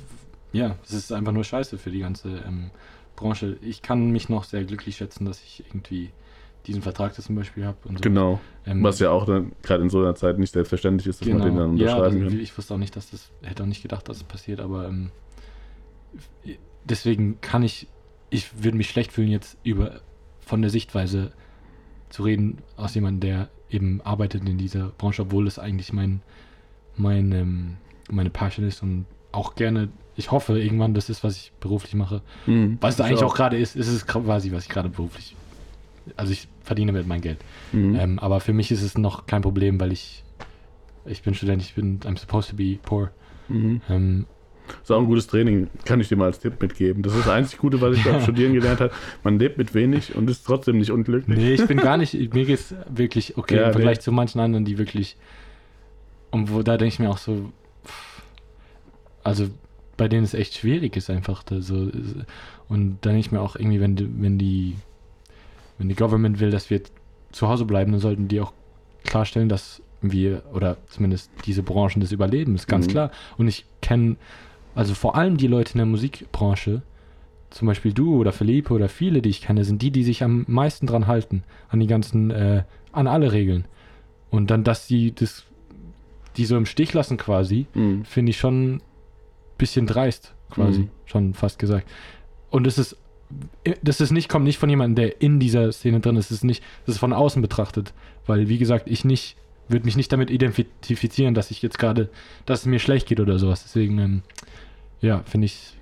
ja, 0.50 0.76
es 0.82 0.94
ist 0.94 1.12
einfach 1.12 1.32
nur 1.32 1.44
scheiße 1.44 1.76
für 1.76 1.90
die 1.90 1.98
ganze 1.98 2.30
ähm, 2.46 2.70
Branche. 3.14 3.58
Ich 3.60 3.82
kann 3.82 4.12
mich 4.12 4.30
noch 4.30 4.44
sehr 4.44 4.64
glücklich 4.64 4.96
schätzen, 4.96 5.26
dass 5.26 5.42
ich 5.42 5.62
irgendwie 5.68 6.08
diesen 6.66 6.80
Vertrag 6.80 7.14
zum 7.14 7.36
Beispiel 7.36 7.66
habe. 7.66 7.76
So. 7.84 7.96
Genau. 8.00 8.40
Ähm, 8.64 8.82
Was 8.82 8.98
ja 8.98 9.10
auch 9.10 9.26
dann 9.26 9.52
gerade 9.62 9.82
in 9.82 9.90
so 9.90 9.98
einer 9.98 10.14
Zeit 10.14 10.38
nicht 10.38 10.54
selbstverständlich 10.54 11.06
ist, 11.06 11.20
dass 11.20 11.28
genau. 11.28 11.40
man 11.40 11.48
den 11.48 11.56
dann 11.58 11.70
unterschreiben 11.72 12.22
ja, 12.22 12.28
kann. 12.30 12.40
Ich 12.40 12.56
wusste 12.56 12.72
auch 12.72 12.78
nicht, 12.78 12.96
dass 12.96 13.10
das, 13.10 13.30
hätte 13.42 13.64
auch 13.64 13.66
nicht 13.66 13.82
gedacht, 13.82 14.08
dass 14.08 14.16
es 14.16 14.22
das 14.22 14.28
passiert, 14.28 14.58
aber 14.58 14.88
ähm, 14.88 15.10
deswegen 16.84 17.42
kann 17.42 17.62
ich, 17.62 17.88
ich 18.30 18.64
würde 18.64 18.78
mich 18.78 18.88
schlecht 18.88 19.12
fühlen 19.12 19.28
jetzt 19.28 19.58
über 19.64 20.00
von 20.40 20.62
der 20.62 20.70
Sichtweise 20.70 21.32
zu 22.08 22.22
reden 22.22 22.62
aus 22.78 22.94
jemandem, 22.94 23.20
der 23.20 23.48
eben 23.70 24.00
arbeitet 24.02 24.48
in 24.48 24.58
dieser 24.58 24.88
Branche, 24.88 25.22
obwohl 25.22 25.46
es 25.46 25.58
eigentlich 25.58 25.92
mein, 25.92 26.20
mein, 26.96 27.32
ähm, 27.32 27.76
meine 28.10 28.30
Passion 28.30 28.66
ist 28.66 28.82
und 28.82 29.06
auch 29.32 29.54
gerne, 29.54 29.88
ich 30.16 30.30
hoffe 30.30 30.58
irgendwann, 30.58 30.94
das 30.94 31.10
ist, 31.10 31.22
was 31.22 31.36
ich 31.36 31.52
beruflich 31.60 31.94
mache. 31.94 32.22
Mhm, 32.46 32.78
was 32.80 32.94
es 32.94 33.00
eigentlich 33.00 33.22
auch, 33.22 33.32
auch 33.32 33.36
gerade 33.36 33.58
ist, 33.58 33.76
ist 33.76 33.88
es 33.88 34.06
quasi, 34.06 34.52
was 34.52 34.64
ich 34.64 34.68
gerade 34.68 34.88
beruflich, 34.88 35.36
also 36.16 36.32
ich 36.32 36.48
verdiene 36.62 36.92
damit 36.92 37.06
mein 37.06 37.20
Geld. 37.20 37.38
Mhm. 37.72 37.94
Ähm, 37.96 38.18
aber 38.18 38.40
für 38.40 38.52
mich 38.52 38.70
ist 38.70 38.82
es 38.82 38.96
noch 38.96 39.26
kein 39.26 39.42
Problem, 39.42 39.78
weil 39.80 39.92
ich, 39.92 40.24
ich 41.04 41.22
bin 41.22 41.34
Student, 41.34 41.62
ich 41.62 41.74
bin, 41.74 42.00
I'm 42.00 42.18
supposed 42.18 42.50
to 42.50 42.56
be 42.56 42.78
poor. 42.82 43.10
Mhm. 43.48 43.80
Ähm, 43.88 44.26
ist 44.82 44.90
auch 44.90 45.00
ein 45.00 45.06
gutes 45.06 45.26
Training, 45.26 45.68
kann 45.84 46.00
ich 46.00 46.08
dir 46.08 46.16
mal 46.16 46.26
als 46.26 46.40
Tipp 46.40 46.60
mitgeben. 46.60 47.02
Das 47.02 47.14
ist 47.14 47.26
das 47.26 47.28
einzig 47.28 47.58
Gute, 47.58 47.80
was 47.80 47.96
ich 47.96 48.04
beim 48.04 48.20
Studieren 48.22 48.52
gelernt 48.52 48.80
habe. 48.80 48.92
Man 49.24 49.38
lebt 49.38 49.58
mit 49.58 49.74
wenig 49.74 50.14
und 50.14 50.28
ist 50.30 50.44
trotzdem 50.44 50.78
nicht 50.78 50.90
unglücklich. 50.90 51.38
Nee, 51.38 51.54
ich 51.54 51.66
bin 51.66 51.78
gar 51.78 51.96
nicht, 51.96 52.14
mir 52.14 52.44
geht 52.44 52.58
es 52.58 52.74
wirklich 52.88 53.36
okay 53.36 53.56
ja, 53.56 53.66
im 53.66 53.72
Vergleich 53.72 53.98
nee. 53.98 54.02
zu 54.02 54.12
manchen 54.12 54.40
anderen, 54.40 54.64
die 54.64 54.78
wirklich, 54.78 55.16
und 56.30 56.52
wo 56.52 56.62
da 56.62 56.76
denke 56.76 56.92
ich 56.94 56.98
mir 56.98 57.10
auch 57.10 57.18
so, 57.18 57.52
also 59.24 59.48
bei 59.96 60.08
denen 60.08 60.24
es 60.24 60.32
echt 60.32 60.54
schwierig 60.54 60.96
ist 60.96 61.10
einfach. 61.10 61.42
Da 61.42 61.60
so, 61.60 61.90
und 62.68 62.98
da 63.02 63.10
denke 63.10 63.20
ich 63.20 63.32
mir 63.32 63.40
auch 63.40 63.56
irgendwie, 63.56 63.80
wenn 63.80 63.96
die, 63.96 64.08
wenn 64.22 64.38
die, 64.38 64.76
wenn 65.76 65.88
die 65.88 65.94
Government 65.94 66.40
will, 66.40 66.50
dass 66.50 66.70
wir 66.70 66.80
zu 67.32 67.48
Hause 67.48 67.66
bleiben, 67.66 67.92
dann 67.92 68.00
sollten 68.00 68.28
die 68.28 68.40
auch 68.40 68.52
klarstellen, 69.04 69.48
dass 69.48 69.82
wir, 70.00 70.42
oder 70.52 70.76
zumindest 70.88 71.30
diese 71.44 71.62
Branchen 71.62 72.00
das 72.00 72.12
überleben, 72.12 72.54
ist 72.54 72.68
ganz 72.68 72.86
mhm. 72.86 72.90
klar. 72.90 73.10
Und 73.36 73.48
ich 73.48 73.66
kenne 73.82 74.16
also 74.78 74.94
vor 74.94 75.16
allem 75.16 75.36
die 75.36 75.48
Leute 75.48 75.72
in 75.72 75.78
der 75.78 75.86
Musikbranche, 75.86 76.82
zum 77.50 77.66
Beispiel 77.66 77.92
du 77.92 78.14
oder 78.14 78.30
Felipe 78.30 78.72
oder 78.72 78.88
viele, 78.88 79.20
die 79.22 79.28
ich 79.28 79.40
kenne, 79.40 79.64
sind 79.64 79.82
die, 79.82 79.90
die 79.90 80.04
sich 80.04 80.22
am 80.22 80.44
meisten 80.46 80.86
dran 80.86 81.08
halten, 81.08 81.42
an 81.68 81.80
die 81.80 81.88
ganzen, 81.88 82.30
äh, 82.30 82.62
an 82.92 83.08
alle 83.08 83.32
Regeln. 83.32 83.64
Und 84.30 84.52
dann, 84.52 84.62
dass 84.62 84.86
sie 84.86 85.10
das, 85.10 85.46
die 86.36 86.44
so 86.44 86.56
im 86.56 86.64
Stich 86.64 86.94
lassen 86.94 87.16
quasi, 87.16 87.66
mhm. 87.74 88.04
finde 88.04 88.30
ich 88.30 88.38
schon 88.38 88.74
ein 88.74 88.82
bisschen 89.58 89.88
dreist, 89.88 90.32
quasi, 90.48 90.82
mhm. 90.82 90.90
schon 91.06 91.34
fast 91.34 91.58
gesagt. 91.58 91.88
Und 92.50 92.64
es 92.68 92.78
ist, 92.78 92.96
das 93.82 94.00
ist 94.00 94.12
nicht, 94.12 94.28
kommt 94.28 94.44
nicht 94.44 94.58
von 94.58 94.70
jemandem, 94.70 94.94
der 94.94 95.20
in 95.20 95.40
dieser 95.40 95.72
Szene 95.72 95.98
drin 95.98 96.14
ist, 96.14 96.26
es 96.26 96.36
ist 96.36 96.44
nicht, 96.44 96.62
das 96.86 96.94
ist 96.94 97.00
von 97.00 97.12
außen 97.12 97.42
betrachtet, 97.42 97.94
weil, 98.26 98.48
wie 98.48 98.58
gesagt, 98.58 98.88
ich 98.88 99.04
nicht, 99.04 99.38
würde 99.66 99.86
mich 99.86 99.96
nicht 99.96 100.12
damit 100.12 100.30
identifizieren, 100.30 101.34
dass 101.34 101.50
ich 101.50 101.62
jetzt 101.62 101.80
gerade, 101.80 102.10
dass 102.46 102.60
es 102.60 102.66
mir 102.66 102.78
schlecht 102.78 103.08
geht 103.08 103.18
oder 103.18 103.40
sowas. 103.40 103.64
Deswegen, 103.64 103.98
ähm, 103.98 104.22
ja, 105.00 105.22
finde 105.24 105.46
ich 105.46 105.76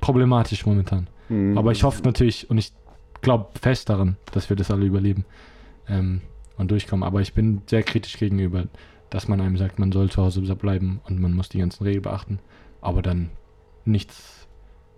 problematisch 0.00 0.66
momentan. 0.66 1.08
Mhm. 1.28 1.56
Aber 1.56 1.72
ich 1.72 1.82
hoffe 1.84 2.02
natürlich 2.02 2.50
und 2.50 2.58
ich 2.58 2.72
glaube 3.20 3.48
fest 3.60 3.88
daran, 3.88 4.16
dass 4.32 4.48
wir 4.48 4.56
das 4.56 4.70
alle 4.70 4.86
überleben 4.86 5.24
ähm, 5.88 6.22
und 6.56 6.70
durchkommen. 6.70 7.04
Aber 7.04 7.20
ich 7.20 7.34
bin 7.34 7.62
sehr 7.66 7.82
kritisch 7.82 8.18
gegenüber, 8.18 8.64
dass 9.10 9.28
man 9.28 9.40
einem 9.40 9.56
sagt, 9.56 9.78
man 9.78 9.92
soll 9.92 10.10
zu 10.10 10.22
Hause 10.22 10.40
bleiben 10.56 11.00
und 11.04 11.20
man 11.20 11.34
muss 11.34 11.48
die 11.48 11.58
ganzen 11.58 11.84
Regeln 11.84 12.02
beachten, 12.02 12.38
aber 12.80 13.02
dann 13.02 13.30
nichts 13.84 14.46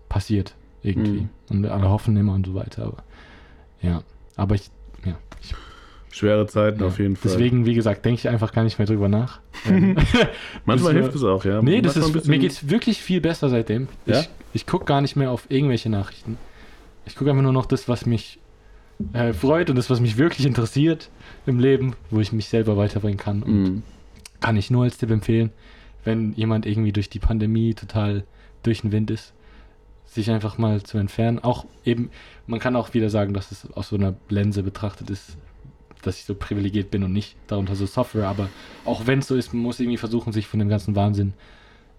passiert 0.09 0.55
irgendwie. 0.83 1.21
Mhm. 1.21 1.29
Und 1.49 1.65
alle 1.65 1.89
hoffen 1.89 2.15
immer 2.17 2.33
und 2.33 2.45
so 2.45 2.53
weiter. 2.53 2.85
Aber 2.85 3.03
ja, 3.81 4.03
aber 4.35 4.55
ich, 4.55 4.69
ja, 5.05 5.17
ich 5.41 5.53
Schwere 6.13 6.45
Zeiten 6.45 6.81
ja. 6.81 6.85
auf 6.85 6.99
jeden 6.99 7.15
Fall. 7.15 7.31
Deswegen, 7.31 7.65
wie 7.65 7.73
gesagt, 7.73 8.05
denke 8.05 8.19
ich 8.19 8.29
einfach 8.29 8.53
gar 8.53 8.63
nicht 8.63 8.77
mehr 8.77 8.85
drüber 8.85 9.09
nach. 9.09 9.39
Manchmal 10.65 10.93
hilft 10.93 11.15
es 11.15 11.23
auch, 11.23 11.43
ja. 11.43 11.59
Nee, 11.63 11.81
das 11.81 11.97
ist, 11.97 12.27
mir 12.27 12.37
geht 12.37 12.51
es 12.51 12.69
wirklich 12.69 13.01
viel 13.01 13.19
besser 13.19 13.49
seitdem. 13.49 13.87
Ja? 14.05 14.19
Ich, 14.19 14.29
ich 14.53 14.65
gucke 14.67 14.85
gar 14.85 15.01
nicht 15.01 15.15
mehr 15.15 15.31
auf 15.31 15.47
irgendwelche 15.49 15.89
Nachrichten. 15.89 16.37
Ich 17.05 17.15
gucke 17.15 17.31
einfach 17.31 17.41
nur 17.41 17.51
noch 17.51 17.65
das, 17.65 17.89
was 17.89 18.05
mich 18.05 18.37
äh, 19.13 19.33
freut 19.33 19.71
und 19.71 19.75
das, 19.75 19.89
was 19.89 20.01
mich 20.01 20.19
wirklich 20.19 20.45
interessiert 20.45 21.09
im 21.47 21.59
Leben, 21.59 21.95
wo 22.11 22.19
ich 22.19 22.31
mich 22.31 22.47
selber 22.47 22.77
weiterbringen 22.77 23.17
kann. 23.17 23.41
Und 23.41 23.63
mm. 23.63 23.83
kann 24.39 24.55
ich 24.55 24.69
nur 24.69 24.83
als 24.83 24.99
Tipp 24.99 25.09
empfehlen, 25.09 25.49
wenn 26.03 26.33
jemand 26.33 26.67
irgendwie 26.67 26.91
durch 26.91 27.09
die 27.09 27.17
Pandemie 27.17 27.73
total 27.73 28.23
durch 28.61 28.81
den 28.81 28.91
Wind 28.91 29.09
ist, 29.09 29.33
sich 30.05 30.29
einfach 30.29 30.59
mal 30.59 30.83
zu 30.83 30.99
entfernen. 30.99 31.39
Auch 31.39 31.65
eben, 31.83 32.11
man 32.45 32.59
kann 32.59 32.75
auch 32.75 32.93
wieder 32.93 33.09
sagen, 33.09 33.33
dass 33.33 33.51
es 33.51 33.71
aus 33.71 33.89
so 33.89 33.95
einer 33.95 34.13
Lense 34.29 34.61
betrachtet 34.61 35.09
ist, 35.09 35.37
dass 36.03 36.17
ich 36.17 36.25
so 36.25 36.35
privilegiert 36.35 36.91
bin 36.91 37.03
und 37.03 37.13
nicht 37.13 37.35
darunter 37.47 37.75
so 37.75 37.85
Software, 37.85 38.27
aber 38.27 38.49
auch 38.85 39.07
wenn 39.07 39.19
es 39.19 39.27
so 39.27 39.35
ist, 39.35 39.53
man 39.53 39.63
muss 39.63 39.79
irgendwie 39.79 39.97
versuchen, 39.97 40.33
sich 40.33 40.47
von 40.47 40.59
dem 40.59 40.69
ganzen 40.69 40.95
Wahnsinn 40.95 41.33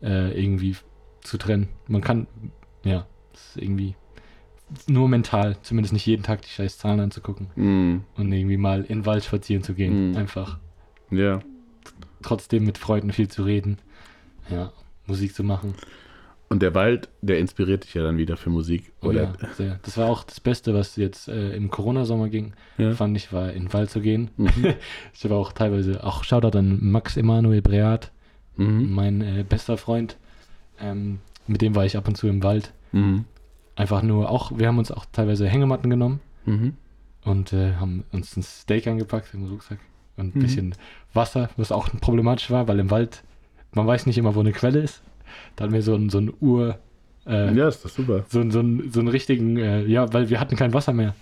äh, 0.03 0.39
irgendwie 0.39 0.77
zu 1.23 1.39
trennen. 1.39 1.69
Man 1.89 2.03
kann, 2.03 2.27
ja, 2.85 3.07
ist 3.33 3.57
irgendwie 3.57 3.97
nur 4.87 5.09
mental, 5.09 5.57
zumindest 5.63 5.93
nicht 5.93 6.07
jeden 6.07 6.23
Tag 6.23 6.43
die 6.43 6.49
scheiß 6.49 6.79
Zahlen 6.79 7.01
anzugucken 7.01 7.49
mm. 7.55 8.05
und 8.17 8.33
irgendwie 8.33 8.57
mal 8.57 8.81
in 8.83 9.01
den 9.01 9.07
Wald 9.07 9.25
spazieren 9.25 9.63
zu 9.63 9.75
gehen. 9.75 10.13
Mm. 10.13 10.17
Einfach. 10.17 10.59
Ja. 11.11 11.41
Trotzdem 12.23 12.65
mit 12.65 12.79
Freunden 12.79 13.13
viel 13.13 13.29
zu 13.29 13.45
reden. 13.45 13.79
Ja, 14.51 14.73
Musik 15.07 15.35
zu 15.35 15.45
machen. 15.45 15.75
Und 16.49 16.63
der 16.63 16.75
Wald, 16.75 17.09
der 17.23 17.39
inspiriert 17.39 17.85
dich 17.85 17.95
ja 17.95 18.03
dann 18.03 18.19
wieder 18.19 18.37
für 18.37 18.51
Musik. 18.51 18.93
Oh 19.01 19.09
oder? 19.09 19.35
ja, 19.41 19.49
sehr. 19.55 19.81
Das 19.83 19.97
war 19.97 20.09
auch 20.09 20.25
das 20.25 20.41
Beste, 20.41 20.75
was 20.75 20.97
jetzt 20.97 21.29
äh, 21.29 21.57
im 21.57 21.71
Corona-Sommer 21.71 22.29
ging, 22.29 22.53
ja. 22.79 22.93
fand 22.93 23.17
ich, 23.17 23.33
war 23.33 23.53
in 23.53 23.65
den 23.65 23.73
Wald 23.73 23.91
zu 23.91 24.01
gehen. 24.01 24.31
Mhm. 24.37 24.75
ich 25.15 25.29
war 25.29 25.39
auch 25.39 25.53
teilweise, 25.53 26.05
auch 26.05 26.23
Shoutout 26.23 26.57
an 26.57 26.79
Max 26.81 27.17
Emanuel 27.17 27.63
Breat, 27.63 28.13
mhm. 28.57 28.93
mein 28.93 29.21
äh, 29.21 29.45
bester 29.49 29.77
Freund. 29.77 30.17
Ähm, 30.81 31.21
mit 31.47 31.63
dem 31.63 31.75
war 31.75 31.85
ich 31.85 31.97
ab 31.97 32.09
und 32.09 32.17
zu 32.17 32.29
im 32.29 32.43
Wald. 32.43 32.73
Mhm. 32.93 33.25
Einfach 33.77 34.03
nur, 34.03 34.31
auch, 34.31 34.57
wir 34.57 34.69
haben 34.69 34.79
uns 34.79 34.93
auch 34.93 35.07
teilweise 35.11 35.49
Hängematten 35.49 35.91
genommen 35.91 36.21
mhm. 36.45 36.75
und 37.25 37.53
äh, 37.53 37.75
haben 37.75 38.05
uns 38.13 38.37
ein 38.37 38.43
Steak 38.43 38.87
angepackt 38.87 39.35
im 39.35 39.47
Rucksack 39.47 39.79
und 40.17 40.37
ein 40.37 40.39
mhm. 40.39 40.43
bisschen 40.43 40.75
Wasser, 41.13 41.51
was 41.57 41.73
auch 41.73 41.89
problematisch 42.01 42.51
war, 42.51 42.69
weil 42.69 42.79
im 42.79 42.91
Wald, 42.91 43.25
man 43.73 43.87
weiß 43.87 44.07
nicht 44.07 44.19
immer, 44.19 44.35
wo 44.35 44.41
eine 44.41 44.53
Quelle 44.53 44.81
ist. 44.81 45.03
Da 45.57 45.65
hatten 45.65 45.75
wir 45.75 45.83
so 45.83 45.95
ein, 45.95 46.11
so 46.11 46.19
ein 46.19 46.33
Ur. 46.41 46.79
Äh, 47.27 47.55
ja, 47.55 47.69
ist 47.69 47.85
das 47.85 47.95
super. 47.95 48.25
So, 48.29 48.43
so, 48.51 48.63
so 48.91 49.01
einen 49.01 49.09
richtigen, 49.09 49.57
äh, 49.57 49.85
ja, 49.85 50.13
weil 50.13 50.31
wir 50.31 50.41
hatten 50.41 50.57
kein 50.57 50.75
Wasser 50.75 50.93
mehr. 50.93 51.15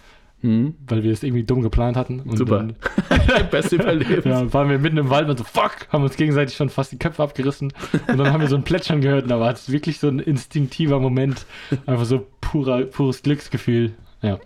Mhm. 0.42 0.74
Weil 0.88 1.04
wir 1.04 1.12
es 1.12 1.22
irgendwie 1.22 1.44
dumm 1.44 1.62
geplant 1.62 1.96
hatten. 1.96 2.20
Und 2.20 2.36
Super. 2.36 2.58
Dann, 2.58 2.76
Beste 3.50 3.76
Überleben. 3.76 4.28
Ja, 4.28 4.52
waren 4.52 4.68
wir 4.68 4.78
mitten 4.78 4.96
im 4.96 5.08
Wald 5.08 5.28
und 5.28 5.38
so, 5.38 5.44
fuck, 5.44 5.88
haben 5.90 6.02
uns 6.02 6.16
gegenseitig 6.16 6.56
schon 6.56 6.68
fast 6.68 6.90
die 6.90 6.98
Köpfe 6.98 7.22
abgerissen. 7.22 7.72
Und 8.08 8.18
dann 8.18 8.32
haben 8.32 8.40
wir 8.40 8.48
so 8.48 8.56
ein 8.56 8.64
Plätschern 8.64 9.00
gehört 9.00 9.24
und 9.24 9.28
da 9.28 9.38
war 9.38 9.52
es 9.52 9.70
wirklich 9.70 10.00
so 10.00 10.08
ein 10.08 10.18
instinktiver 10.18 10.98
Moment. 10.98 11.46
Einfach 11.86 12.04
so 12.04 12.26
purer, 12.40 12.82
pures 12.86 13.22
Glücksgefühl. 13.22 13.92
Ja. 14.20 14.38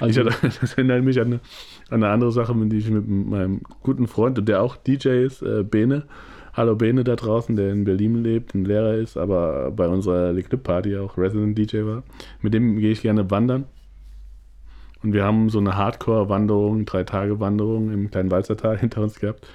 Also, 0.00 0.24
hatte, 0.24 0.34
das 0.60 0.74
erinnert 0.74 1.04
mich 1.04 1.20
an 1.20 1.26
eine, 1.26 1.40
an 1.90 2.02
eine 2.02 2.08
andere 2.08 2.32
Sache, 2.32 2.54
die 2.56 2.78
ich 2.78 2.88
mit 2.88 3.06
meinem 3.06 3.60
guten 3.82 4.06
Freund, 4.06 4.46
der 4.48 4.62
auch 4.62 4.76
DJ 4.76 5.24
ist, 5.24 5.42
äh, 5.42 5.62
Bene, 5.62 6.04
Hallo 6.54 6.76
Bene 6.76 7.02
da 7.02 7.16
draußen, 7.16 7.56
der 7.56 7.70
in 7.70 7.84
Berlin 7.84 8.22
lebt, 8.22 8.54
ein 8.54 8.66
Lehrer 8.66 8.94
ist, 8.94 9.16
aber 9.16 9.70
bei 9.70 9.88
unserer 9.88 10.32
Liquid 10.32 10.62
Party 10.62 10.98
auch 10.98 11.16
Resident 11.16 11.56
DJ 11.56 11.84
war. 11.84 12.02
Mit 12.42 12.52
dem 12.52 12.76
gehe 12.78 12.92
ich 12.92 13.00
gerne 13.00 13.30
wandern. 13.30 13.64
Und 15.02 15.14
wir 15.14 15.24
haben 15.24 15.48
so 15.48 15.60
eine 15.60 15.76
Hardcore-Wanderung, 15.76 16.84
drei 16.84 17.04
Tage 17.04 17.40
Wanderung 17.40 17.90
im 17.90 18.10
kleinen 18.10 18.30
Walzertal 18.30 18.76
hinter 18.80 19.00
uns 19.00 19.18
gehabt. 19.18 19.46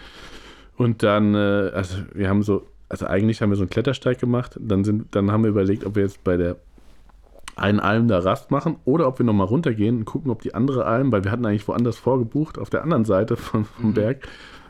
Und 0.75 1.03
dann, 1.03 1.35
äh, 1.35 1.69
also 1.71 1.97
wir 2.15 2.29
haben 2.29 2.41
so, 2.41 2.65
also 2.89 3.05
eigentlich 3.05 3.43
haben 3.43 3.51
wir 3.51 3.57
so 3.57 3.63
einen 3.63 3.69
Klettersteig 3.69 4.19
gemacht. 4.19 4.57
Dann, 4.59 4.83
sind, 4.83 5.13
dann 5.13 5.31
haben 5.31 5.43
wir 5.43 5.51
überlegt, 5.51 5.85
ob 5.85 5.95
wir 5.95 6.01
jetzt 6.03 6.23
bei 6.23 6.35
der 6.35 6.55
einen 7.55 7.79
Alm 7.79 8.07
da 8.07 8.19
Rast 8.19 8.49
machen 8.49 8.77
oder 8.85 9.07
ob 9.07 9.19
wir 9.19 9.25
nochmal 9.25 9.47
runtergehen 9.47 9.97
und 9.97 10.05
gucken, 10.05 10.31
ob 10.31 10.41
die 10.41 10.55
andere 10.55 10.85
Alm, 10.85 11.11
weil 11.11 11.23
wir 11.23 11.31
hatten 11.31 11.45
eigentlich 11.45 11.67
woanders 11.67 11.97
vorgebucht, 11.97 12.57
auf 12.57 12.69
der 12.69 12.83
anderen 12.83 13.05
Seite 13.05 13.35
vom, 13.35 13.65
vom 13.65 13.89
mhm. 13.89 13.93
Berg, 13.93 14.27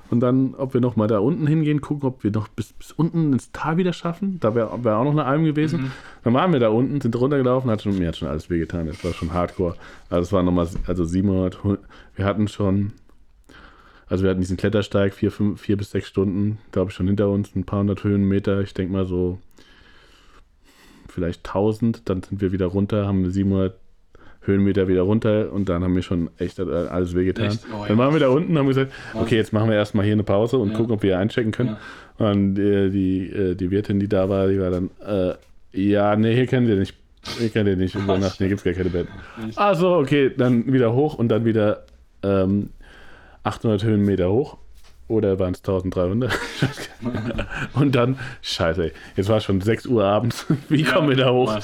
und 0.10 0.20
dann, 0.22 0.56
ob 0.56 0.74
wir 0.74 0.82
noch 0.82 0.96
mal 0.96 1.08
da 1.08 1.20
unten 1.20 1.48
hingehen, 1.48 1.82
gucken, 1.82 2.08
ob 2.08 2.24
wir 2.24 2.32
noch 2.32 2.48
bis, 2.48 2.74
bis 2.74 2.92
unten 2.92 3.34
ins 3.34 3.52
Tal 3.52 3.78
wieder 3.78 3.94
schaffen. 3.94 4.40
Da 4.40 4.56
wäre 4.56 4.84
wär 4.84 4.98
auch 4.98 5.04
noch 5.04 5.12
eine 5.12 5.26
Alm 5.26 5.44
gewesen. 5.44 5.82
Mhm. 5.82 5.92
Dann 6.24 6.34
waren 6.34 6.54
wir 6.54 6.60
da 6.60 6.70
unten, 6.70 7.02
sind 7.02 7.16
runtergelaufen, 7.16 7.70
hat 7.70 7.82
schon, 7.82 7.98
mir 7.98 8.08
hat 8.08 8.18
schon 8.18 8.28
alles 8.28 8.50
wehgetan. 8.50 8.88
Das 8.88 9.04
war 9.04 9.14
schon 9.14 9.34
hardcore. 9.34 9.76
Also 10.10 10.24
es 10.24 10.32
war 10.32 10.44
nochmal, 10.44 10.68
also 10.86 11.04
700, 11.04 11.60
wir 12.16 12.26
hatten 12.26 12.48
schon, 12.48 12.94
also 14.08 14.24
wir 14.24 14.30
hatten 14.30 14.42
diesen 14.42 14.58
Klettersteig, 14.58 15.14
vier, 15.14 15.32
fünf, 15.32 15.60
vier 15.60 15.76
bis 15.76 15.92
sechs 15.92 16.08
Stunden, 16.08 16.60
glaube 16.72 16.92
ich, 16.92 16.96
schon 16.96 17.08
hinter 17.08 17.30
uns, 17.30 17.56
ein 17.56 17.66
paar 17.66 17.80
hundert 17.80 18.04
Höhenmeter. 18.04 18.62
Ich 18.62 18.74
denke 18.74 18.94
mal 18.94 19.06
so 19.06 19.40
vielleicht 21.10 21.48
1000. 21.48 22.08
Dann 22.08 22.24
sind 22.24 22.40
wir 22.40 22.52
wieder 22.52 22.68
runter, 22.68 23.08
haben 23.08 23.30
700 23.30 23.78
Höhenmeter 24.48 24.88
wieder 24.88 25.02
runter 25.02 25.52
und 25.52 25.70
dann 25.70 25.84
haben 25.84 25.96
wir 25.96 26.02
schon 26.02 26.30
echt 26.38 26.60
alles 26.60 27.16
wehgetan. 27.16 27.60
Oh, 27.74 27.86
dann 27.88 27.98
waren 27.98 28.14
wir 28.14 28.20
da 28.20 28.30
unten 28.30 28.52
und 28.52 28.58
haben 28.58 28.68
gesagt, 28.68 28.92
okay, 29.14 29.36
jetzt 29.36 29.54
machen 29.54 29.70
wir 29.70 29.76
erstmal 29.76 30.06
hier 30.06 30.14
eine 30.14 30.24
Pause 30.24 30.58
und 30.58 30.72
ja. 30.72 30.78
gucken, 30.78 30.94
ob 30.94 31.04
wir 31.04 31.20
einchecken 31.20 31.52
können. 31.52 31.78
Ja. 32.20 32.30
Und 32.30 32.56
die, 32.56 32.90
die, 32.90 33.30
äh, 33.30 33.56
die, 33.56 33.70
Wirtin, 33.70 34.00
die 34.00 34.08
da 34.08 34.30
war, 34.30 34.48
die 34.48 34.60
war 34.60 34.72
dann, 34.72 34.90
äh, 35.06 35.34
ja, 35.74 36.16
nee, 36.16 36.34
hier 36.34 36.48
können 36.48 36.68
wir 36.68 36.76
nicht, 36.78 36.96
hier 37.38 37.50
können 37.50 37.68
wir 37.68 37.76
nicht 37.76 37.96
übernachten, 37.96 38.38
hier 38.38 38.48
gibt 38.48 38.60
es 38.60 38.64
gar 38.64 38.74
keine 38.74 38.90
Betten. 38.90 39.14
Also, 39.56 39.96
okay, 39.96 40.32
dann 40.36 40.72
wieder 40.72 40.94
hoch 40.94 41.16
und 41.16 41.30
dann 41.30 41.46
wieder 41.46 41.84
ähm, 42.24 42.70
800 43.44 43.84
Höhenmeter 43.84 44.32
hoch. 44.32 44.58
Oder 45.08 45.40
waren 45.40 45.54
es 45.54 45.60
1300? 45.60 46.32
und 47.74 47.96
dann, 47.96 48.20
scheiße, 48.42 48.92
jetzt 49.16 49.30
war 49.30 49.38
es 49.38 49.44
schon 49.44 49.62
6 49.62 49.86
Uhr 49.88 50.04
abends. 50.04 50.46
Wie 50.70 50.84
ja, 50.84 50.92
kommen 50.92 51.10
wir 51.10 51.16
da 51.16 51.32
hoch? 51.32 51.58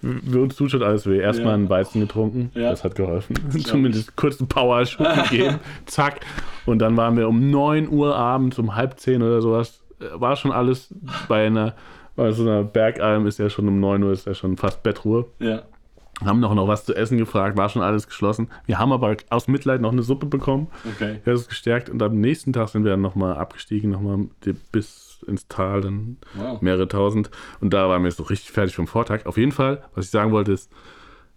Wir 0.00 0.40
uns 0.40 0.56
tut 0.56 0.70
schon 0.70 0.82
alles 0.82 1.06
weh. 1.06 1.18
Erstmal 1.18 1.48
ja. 1.48 1.54
einen 1.54 1.68
Weizen 1.68 2.00
getrunken, 2.00 2.50
ja. 2.54 2.70
das 2.70 2.84
hat 2.84 2.94
geholfen. 2.94 3.36
Zumindest 3.64 4.16
kurz 4.16 4.38
einen 4.40 4.48
Power-Schub 4.48 5.06
gegeben, 5.28 5.58
zack. 5.86 6.20
Und 6.66 6.78
dann 6.78 6.96
waren 6.96 7.16
wir 7.16 7.28
um 7.28 7.50
9 7.50 7.88
Uhr 7.88 8.14
abends, 8.16 8.58
um 8.58 8.74
halb 8.74 8.98
10 8.98 9.22
oder 9.22 9.40
sowas, 9.40 9.80
war 10.14 10.36
schon 10.36 10.52
alles 10.52 10.88
bei 11.28 11.46
einer, 11.46 11.74
bei 12.16 12.30
so 12.32 12.42
einer 12.42 12.62
Bergalm 12.62 13.26
ist 13.26 13.38
ja 13.38 13.50
schon 13.50 13.68
um 13.68 13.80
9 13.80 14.02
Uhr, 14.02 14.12
ist 14.12 14.26
ja 14.26 14.34
schon 14.34 14.56
fast 14.56 14.82
Bettruhe. 14.82 15.26
Ja 15.38 15.62
haben 16.24 16.40
noch, 16.40 16.54
noch 16.54 16.68
was 16.68 16.84
zu 16.84 16.94
essen 16.94 17.18
gefragt, 17.18 17.56
war 17.56 17.68
schon 17.68 17.82
alles 17.82 18.06
geschlossen. 18.06 18.48
Wir 18.66 18.78
haben 18.78 18.92
aber 18.92 19.16
aus 19.30 19.48
Mitleid 19.48 19.80
noch 19.80 19.92
eine 19.92 20.02
Suppe 20.02 20.26
bekommen. 20.26 20.68
Okay. 20.94 21.20
Das 21.24 21.42
ist 21.42 21.48
gestärkt 21.48 21.90
und 21.90 22.02
am 22.02 22.20
nächsten 22.20 22.52
Tag 22.52 22.68
sind 22.68 22.84
wir 22.84 22.90
dann 22.90 23.00
nochmal 23.00 23.36
abgestiegen, 23.36 23.90
nochmal 23.90 24.26
bis 24.72 25.22
ins 25.26 25.48
Tal, 25.48 25.80
dann 25.80 26.16
wow. 26.34 26.60
mehrere 26.60 26.88
tausend. 26.88 27.30
Und 27.60 27.72
da 27.72 27.88
waren 27.88 28.04
wir 28.04 28.10
so 28.10 28.24
richtig 28.24 28.52
fertig 28.52 28.76
vom 28.76 28.86
Vortag. 28.86 29.26
Auf 29.26 29.36
jeden 29.36 29.52
Fall, 29.52 29.82
was 29.94 30.06
ich 30.06 30.10
sagen 30.10 30.32
wollte, 30.32 30.52
ist, 30.52 30.70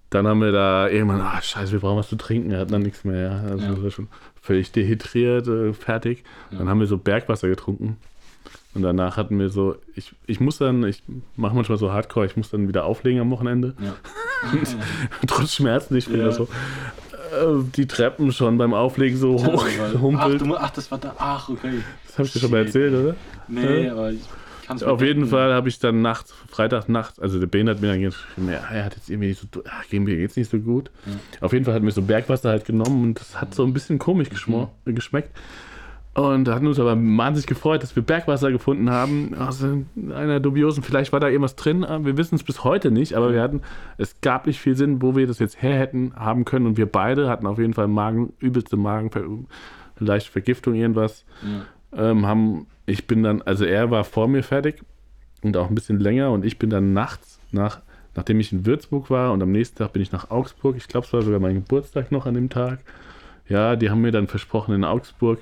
dann 0.09 0.25
haben 0.27 0.41
wir 0.41 0.51
da 0.51 0.87
irgendwann, 0.87 1.21
ah, 1.21 1.41
scheiße, 1.41 1.73
wir 1.73 1.79
brauchen 1.79 1.97
was 1.97 2.09
zu 2.09 2.15
trinken. 2.15 2.51
Wir 2.51 2.59
hatten 2.59 2.71
dann 2.71 2.81
nichts 2.81 3.03
mehr. 3.03 3.43
Also 3.49 3.83
ja. 3.83 3.91
schon 3.91 4.07
völlig 4.41 4.71
dehydriert, 4.71 5.47
äh, 5.47 5.73
fertig. 5.73 6.23
Ja. 6.51 6.59
Dann 6.59 6.69
haben 6.69 6.79
wir 6.79 6.87
so 6.87 6.97
Bergwasser 6.97 7.49
getrunken. 7.49 7.97
Und 8.77 8.83
danach 8.83 9.17
hatten 9.17 9.39
wir 9.39 9.49
so, 9.49 9.75
ich, 9.95 10.13
ich 10.27 10.39
muss 10.39 10.59
dann, 10.59 10.83
ich 10.83 11.01
mache 11.35 11.55
manchmal 11.55 11.79
so 11.79 11.91
Hardcore, 11.91 12.27
ich 12.27 12.37
muss 12.37 12.51
dann 12.51 12.67
wieder 12.67 12.85
auflegen 12.85 13.19
am 13.19 13.31
Wochenende. 13.31 13.73
Ja. 13.81 13.95
Trotz 15.27 15.55
Schmerzen, 15.55 15.95
ich 15.95 16.05
bin 16.07 16.19
ja. 16.19 16.27
da 16.27 16.31
so 16.31 16.43
äh, 16.43 17.63
die 17.75 17.87
Treppen 17.87 18.31
schon 18.31 18.59
beim 18.59 18.75
Auflegen 18.75 19.17
so 19.17 19.33
hoch 19.33 19.65
gehumpelt. 19.91 20.43
Ach, 20.45 20.57
ach, 20.59 20.69
das 20.69 20.91
war 20.91 20.99
da, 20.99 21.15
ach, 21.17 21.49
okay. 21.49 21.79
Das 22.05 22.19
habe 22.19 22.27
ich 22.27 22.33
dir 22.33 22.39
schon 22.39 22.51
mal 22.51 22.65
erzählt, 22.65 22.93
oder? 22.93 23.15
Nee, 23.47 23.85
ja? 23.85 23.93
aber 23.93 24.11
ich 24.11 24.21
kann 24.67 24.77
es 24.77 24.83
Auf 24.83 25.01
jeden 25.01 25.21
denken. 25.21 25.31
Fall 25.31 25.53
habe 25.55 25.69
ich 25.69 25.79
dann 25.79 26.03
nachts, 26.03 26.35
Freitag 26.51 26.87
nachts, 26.87 27.17
also 27.17 27.39
der 27.39 27.47
Ben 27.47 27.67
hat 27.67 27.81
mir 27.81 27.87
dann 27.87 28.01
geschrieben, 28.01 28.47
ja, 28.47 28.59
er 28.71 28.85
hat 28.85 28.95
jetzt 28.95 29.09
irgendwie 29.09 29.29
nicht 29.29 29.41
so, 29.41 29.47
ach, 29.67 29.91
mir 29.91 30.17
geht's 30.17 30.35
nicht 30.35 30.51
so 30.51 30.59
gut. 30.59 30.91
Ja. 31.07 31.13
Auf 31.41 31.51
jeden 31.51 31.65
Fall 31.65 31.73
hat 31.73 31.81
mir 31.81 31.89
so 31.89 32.03
Bergwasser 32.03 32.49
halt 32.49 32.65
genommen 32.65 33.01
und 33.01 33.19
das 33.19 33.41
hat 33.41 33.55
so 33.55 33.63
ein 33.63 33.73
bisschen 33.73 33.97
komisch 33.97 34.29
mhm. 34.45 34.67
geschmeckt. 34.85 35.31
Und 36.17 36.49
hat 36.49 36.63
uns 36.63 36.79
aber 36.79 36.95
wahnsinnig 36.95 37.45
gefreut, 37.45 37.83
dass 37.83 37.95
wir 37.95 38.01
Bergwasser 38.01 38.51
gefunden 38.51 38.89
haben. 38.89 39.35
Aus 39.35 39.63
einer 39.63 40.39
dubiosen, 40.39 40.81
vielleicht 40.81 41.13
war 41.13 41.19
da 41.19 41.27
irgendwas 41.27 41.55
drin. 41.55 41.85
Wir 42.01 42.17
wissen 42.17 42.33
es 42.33 42.43
bis 42.43 42.63
heute 42.63 42.89
nicht, 42.89 43.13
aber 43.13 43.31
wir 43.31 43.39
hatten, 43.39 43.61
es 43.99 44.19
gab 44.21 44.47
nicht 44.47 44.59
viel 44.59 44.75
Sinn, 44.75 45.03
wo 45.03 45.15
wir 45.15 45.27
das 45.27 45.37
jetzt 45.37 45.61
her 45.61 45.77
hätten 45.77 46.13
haben 46.15 46.43
können. 46.43 46.65
Und 46.65 46.75
wir 46.75 46.87
beide 46.87 47.29
hatten 47.29 47.45
auf 47.45 47.59
jeden 47.59 47.75
Fall 47.75 47.87
Magen, 47.87 48.33
übelste 48.39 48.77
Magen, 48.77 49.11
eine 49.13 50.07
leichte 50.07 50.31
Vergiftung, 50.31 50.73
irgendwas. 50.73 51.23
Ja. 51.95 52.09
Ähm, 52.09 52.25
haben, 52.25 52.65
ich 52.87 53.05
bin 53.05 53.21
dann, 53.21 53.43
also 53.43 53.65
er 53.65 53.91
war 53.91 54.03
vor 54.03 54.27
mir 54.27 54.41
fertig 54.41 54.81
und 55.43 55.55
auch 55.55 55.69
ein 55.69 55.75
bisschen 55.75 55.99
länger 55.99 56.31
und 56.31 56.43
ich 56.43 56.57
bin 56.57 56.71
dann 56.71 56.93
nachts 56.93 57.39
nach 57.51 57.81
nachdem 58.15 58.39
ich 58.39 58.51
in 58.51 58.65
Würzburg 58.65 59.11
war 59.11 59.31
und 59.31 59.43
am 59.43 59.51
nächsten 59.51 59.77
Tag 59.77 59.93
bin 59.93 60.01
ich 60.01 60.11
nach 60.11 60.31
Augsburg. 60.31 60.75
Ich 60.75 60.87
glaube, 60.87 61.05
es 61.05 61.13
war 61.13 61.21
sogar 61.21 61.39
mein 61.39 61.53
Geburtstag 61.53 62.11
noch 62.11 62.25
an 62.25 62.33
dem 62.33 62.49
Tag. 62.49 62.79
Ja, 63.47 63.75
die 63.75 63.91
haben 63.91 64.01
mir 64.01 64.11
dann 64.11 64.27
versprochen 64.27 64.73
in 64.73 64.83
Augsburg, 64.83 65.39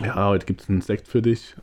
ja, 0.00 0.26
heute 0.26 0.46
gibt 0.46 0.62
es 0.62 0.68
einen 0.68 0.80
Sekt 0.80 1.08
für 1.08 1.22
dich. 1.22 1.54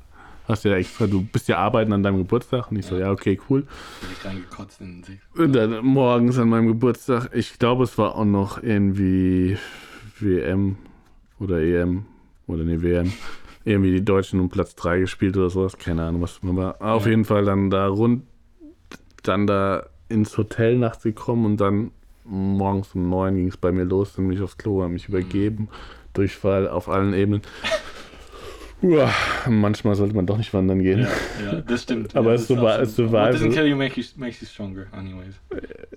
Hast 0.47 0.63
ja 0.63 0.75
extra, 0.75 1.07
du 1.07 1.23
bist 1.23 1.49
ja 1.49 1.57
arbeiten 1.57 1.91
an 1.91 2.03
deinem 2.03 2.19
Geburtstag. 2.19 2.71
Und 2.71 2.77
ich 2.77 2.85
ja. 2.85 2.91
so, 2.91 2.97
ja, 2.97 3.11
okay, 3.11 3.39
cool. 3.49 3.61
Bin 3.63 4.09
ich 4.17 4.25
reingekotzt 4.25 4.79
in 4.79 4.87
den 4.87 5.03
Sekt. 5.03 5.19
Und 5.35 5.53
dann 5.53 5.85
morgens 5.85 6.37
an 6.37 6.47
meinem 6.49 6.67
Geburtstag, 6.67 7.29
ich 7.33 7.59
glaube, 7.59 7.83
es 7.83 7.97
war 7.97 8.15
auch 8.15 8.25
noch 8.25 8.63
irgendwie 8.63 9.57
WM 10.19 10.77
oder 11.39 11.61
EM 11.61 12.05
oder 12.47 12.63
ne, 12.63 12.81
WM. 12.81 13.11
Irgendwie 13.65 13.91
die 13.91 14.05
Deutschen 14.05 14.39
um 14.39 14.49
Platz 14.49 14.75
3 14.75 14.99
gespielt 14.99 15.35
oder 15.35 15.49
sowas. 15.49 15.77
Keine 15.77 16.03
Ahnung, 16.03 16.21
was 16.21 16.41
man 16.41 16.55
war. 16.55 16.81
Auf 16.81 17.03
ja. 17.03 17.09
jeden 17.09 17.25
Fall 17.25 17.43
dann 17.43 17.69
da 17.69 17.87
rund, 17.87 18.23
dann 19.23 19.47
da 19.47 19.83
ins 20.07 20.37
Hotel 20.37 20.77
nachts 20.77 21.03
gekommen 21.03 21.45
und 21.45 21.57
dann 21.59 21.91
morgens 22.23 22.93
um 22.93 23.09
neun 23.09 23.35
ging 23.35 23.47
es 23.47 23.57
bei 23.57 23.71
mir 23.71 23.83
los, 23.83 24.13
dann 24.13 24.27
bin 24.27 24.37
ich 24.37 24.43
aufs 24.43 24.57
Klo, 24.57 24.81
habe 24.81 24.93
mich 24.93 25.07
übergeben. 25.09 25.63
Mhm. 25.63 25.69
Durchfall 26.13 26.67
auf 26.67 26.89
allen 26.89 27.13
Ebenen. 27.13 27.41
Uah, 28.81 29.11
manchmal 29.49 29.95
sollte 29.95 30.15
man 30.15 30.27
doch 30.27 30.37
nicht 30.37 30.53
wandern 30.53 30.83
gehen. 30.83 30.99
Ja, 30.99 31.53
ja 31.53 31.61
das 31.61 31.83
stimmt. 31.83 32.15
Aber 32.15 32.29
ja, 32.29 32.35
es, 32.35 32.47
so 32.47 32.61
war, 32.61 32.79
es 32.79 32.95
so 32.95 33.11
war. 33.11 33.31
Doesn't 33.31 33.51
kill 33.51 33.65
you 33.65 33.75
makes 33.75 33.95
you, 33.95 34.03
makes 34.17 34.39
you 34.39 34.45
stronger, 34.45 34.85
anyways. 34.91 35.33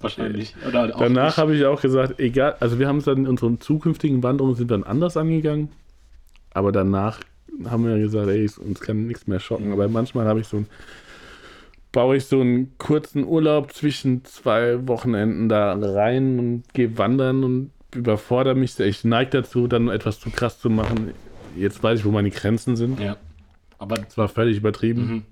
Wahrscheinlich. 0.00 0.54
Oder 0.66 0.88
Danach 0.88 1.36
habe 1.36 1.54
ich 1.54 1.64
auch 1.66 1.82
gesagt, 1.82 2.18
egal, 2.18 2.56
also 2.58 2.78
wir 2.78 2.88
haben 2.88 2.98
es 2.98 3.04
dann 3.04 3.18
in 3.18 3.26
unseren 3.26 3.60
zukünftigen 3.60 4.22
Wanderungen 4.22 4.54
sind 4.54 4.70
dann 4.70 4.82
anders 4.82 5.18
angegangen. 5.18 5.68
Aber 6.52 6.72
danach 6.72 7.20
haben 7.68 7.84
wir 7.84 7.98
gesagt, 7.98 8.28
ey, 8.28 8.48
uns 8.58 8.80
kann 8.80 9.06
nichts 9.06 9.26
mehr 9.26 9.40
schocken. 9.40 9.72
Aber 9.72 9.86
manchmal 9.88 10.26
habe 10.26 10.40
ich 10.40 10.48
so 10.48 10.58
ein, 10.58 10.66
baue 11.92 12.16
ich 12.16 12.24
so 12.24 12.40
einen 12.40 12.78
kurzen 12.78 13.26
Urlaub 13.26 13.74
zwischen 13.74 14.24
zwei 14.24 14.88
Wochenenden 14.88 15.50
da 15.50 15.74
rein 15.78 16.38
und 16.38 16.62
gehe 16.72 16.96
wandern 16.96 17.44
und 17.44 17.70
überfordere 17.94 18.54
mich. 18.54 18.80
Ich 18.80 19.04
neige 19.04 19.42
dazu, 19.42 19.66
dann 19.66 19.88
etwas 19.88 20.18
zu 20.18 20.30
krass 20.30 20.58
zu 20.58 20.70
machen 20.70 21.12
jetzt 21.56 21.82
weiß 21.82 22.00
ich, 22.00 22.04
wo 22.04 22.10
meine 22.10 22.30
Grenzen 22.30 22.76
sind. 22.76 23.00
Ja. 23.00 23.16
Aber 23.78 23.96
es 24.06 24.16
war 24.18 24.28
völlig 24.28 24.58
übertrieben. 24.58 25.06
Mhm. 25.06 25.22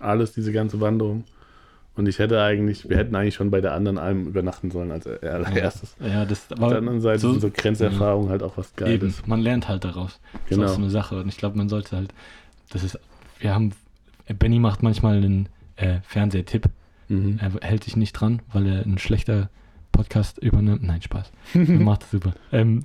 Alles, 0.00 0.32
diese 0.32 0.52
ganze 0.52 0.80
Wanderung. 0.80 1.24
Und 1.98 2.06
ich 2.06 2.20
hätte 2.20 2.40
eigentlich, 2.40 2.88
wir 2.88 2.96
hätten 2.96 3.16
eigentlich 3.16 3.34
schon 3.34 3.50
bei 3.50 3.60
der 3.60 3.74
anderen 3.74 3.98
Alm 3.98 4.28
übernachten 4.28 4.70
sollen 4.70 4.92
als 4.92 5.04
allererstes. 5.06 5.96
Ja, 5.98 6.24
das 6.24 6.48
war. 6.50 6.62
Auf 6.62 6.68
der 6.68 6.78
anderen 6.78 7.00
Seite 7.00 7.18
so, 7.18 7.32
sind 7.32 7.40
so 7.40 7.50
Grenzerfahrungen 7.50 8.26
ja. 8.26 8.30
halt 8.30 8.44
auch 8.44 8.56
was 8.56 8.74
Geiles. 8.76 8.94
Eben, 8.94 9.14
man 9.26 9.40
lernt 9.40 9.68
halt 9.68 9.84
daraus. 9.84 10.20
Genau. 10.48 10.62
Das 10.62 10.70
ist 10.70 10.76
so 10.76 10.82
eine 10.82 10.90
Sache. 10.90 11.20
Und 11.20 11.28
ich 11.28 11.38
glaube, 11.38 11.58
man 11.58 11.68
sollte 11.68 11.96
halt, 11.96 12.14
das 12.70 12.84
ist, 12.84 13.00
wir 13.40 13.52
haben, 13.52 13.72
Benny 14.38 14.60
macht 14.60 14.84
manchmal 14.84 15.16
einen 15.16 15.48
äh, 15.74 15.96
Fernsehtipp. 16.02 16.66
Mhm. 17.08 17.40
Er 17.40 17.68
hält 17.68 17.82
sich 17.82 17.96
nicht 17.96 18.12
dran, 18.12 18.42
weil 18.52 18.66
er 18.66 18.86
ein 18.86 18.98
schlechter 18.98 19.50
Podcast 19.90 20.38
übernimmt. 20.38 20.84
Nein, 20.84 21.02
Spaß. 21.02 21.32
er 21.54 21.64
macht 21.80 22.02
das 22.02 22.12
super. 22.12 22.32
Ähm, 22.52 22.84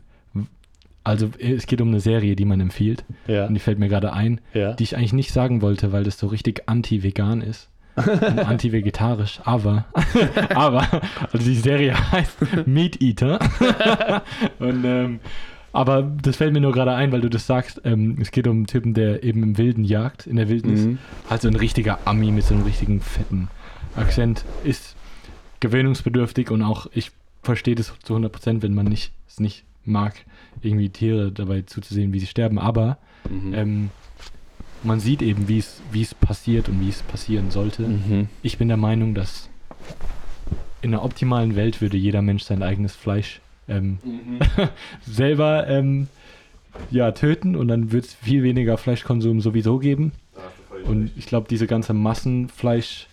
also 1.04 1.30
es 1.40 1.68
geht 1.68 1.82
um 1.82 1.90
eine 1.90 2.00
Serie, 2.00 2.36
die 2.36 2.46
man 2.46 2.60
empfiehlt. 2.60 3.04
Ja. 3.28 3.46
Und 3.48 3.54
die 3.54 3.60
fällt 3.60 3.80
mir 3.80 3.90
gerade 3.90 4.14
ein, 4.14 4.40
ja. 4.54 4.74
die 4.74 4.84
ich 4.84 4.96
eigentlich 4.96 5.14
nicht 5.14 5.32
sagen 5.32 5.62
wollte, 5.62 5.92
weil 5.92 6.04
das 6.04 6.18
so 6.18 6.28
richtig 6.28 6.64
anti-vegan 6.68 7.42
ist. 7.42 7.70
anti-vegetarisch, 7.96 9.40
aber, 9.44 9.86
aber, 10.56 10.88
also 11.32 11.38
die 11.38 11.56
Serie 11.56 11.94
heißt 12.12 12.66
Meat 12.66 13.00
Eater. 13.02 13.40
und, 14.60 14.84
ähm, 14.84 15.20
aber 15.74 16.02
das 16.02 16.38
fällt 16.38 16.54
mir 16.54 16.62
nur 16.62 16.72
gerade 16.72 16.94
ein, 16.94 17.12
weil 17.12 17.22
du 17.22 17.30
das 17.30 17.46
sagst. 17.46 17.82
Ähm, 17.84 18.18
es 18.20 18.32
geht 18.32 18.48
um 18.48 18.58
einen 18.58 18.68
Typen, 18.68 18.96
der 18.96 19.24
eben 19.24 19.44
im 19.44 19.58
Wilden 19.60 19.84
jagt, 19.84 20.26
in 20.26 20.38
der 20.38 20.50
Wildnis. 20.50 20.86
Mhm. 20.86 20.98
Also 21.30 21.48
ein 21.48 21.56
richtiger 21.56 22.00
Ami 22.06 22.32
mit 22.32 22.46
so 22.46 22.56
einem 22.56 22.64
richtigen 22.64 23.00
fetten 23.00 23.50
Akzent 23.96 24.44
ist 24.64 24.96
gewöhnungsbedürftig 25.60 26.50
und 26.50 26.64
auch 26.64 26.88
ich 26.94 27.12
verstehe 27.44 27.76
das 27.76 27.94
zu 28.04 28.14
100 28.14 28.32
Prozent, 28.32 28.64
wenn 28.64 28.74
man 28.74 28.88
nicht, 28.88 29.14
es 29.28 29.40
nicht 29.40 29.66
mag 29.86 30.16
irgendwie 30.64 30.90
Tiere 30.90 31.32
dabei 31.32 31.62
zuzusehen, 31.62 32.14
wie 32.14 32.20
sie 32.20 32.28
sterben, 32.28 32.60
aber 32.60 32.98
mhm. 33.30 33.54
ähm, 33.54 33.90
man 34.84 35.00
sieht 35.00 35.22
eben, 35.22 35.48
wie 35.48 35.60
es 35.60 36.16
passiert 36.16 36.70
und 36.70 36.82
wie 36.82 36.90
es 36.90 37.02
passieren 37.04 37.52
sollte. 37.52 37.84
Mhm. 37.84 38.28
Ich 38.42 38.58
bin 38.58 38.68
der 38.68 38.78
Meinung, 38.78 39.14
dass 39.14 39.50
in 40.82 40.94
einer 40.94 41.04
optimalen 41.04 41.56
Welt 41.56 41.82
würde 41.82 41.98
jeder 41.98 42.22
Mensch 42.22 42.44
sein 42.44 42.62
eigenes 42.62 42.96
Fleisch 42.96 43.40
ähm, 43.68 44.00
mhm. 44.04 44.40
selber 45.06 45.68
ähm, 45.68 46.08
ja, 46.92 47.12
töten 47.12 47.56
und 47.56 47.68
dann 47.68 47.92
wird 47.92 48.06
es 48.06 48.14
viel 48.14 48.44
weniger 48.44 48.78
Fleischkonsum 48.78 49.42
sowieso 49.42 49.80
geben. 49.80 50.12
Und 50.86 51.12
ich 51.16 51.28
glaube, 51.28 51.48
diese 51.50 51.68
ganze 51.68 51.94
Massenfleisch, 51.94 53.08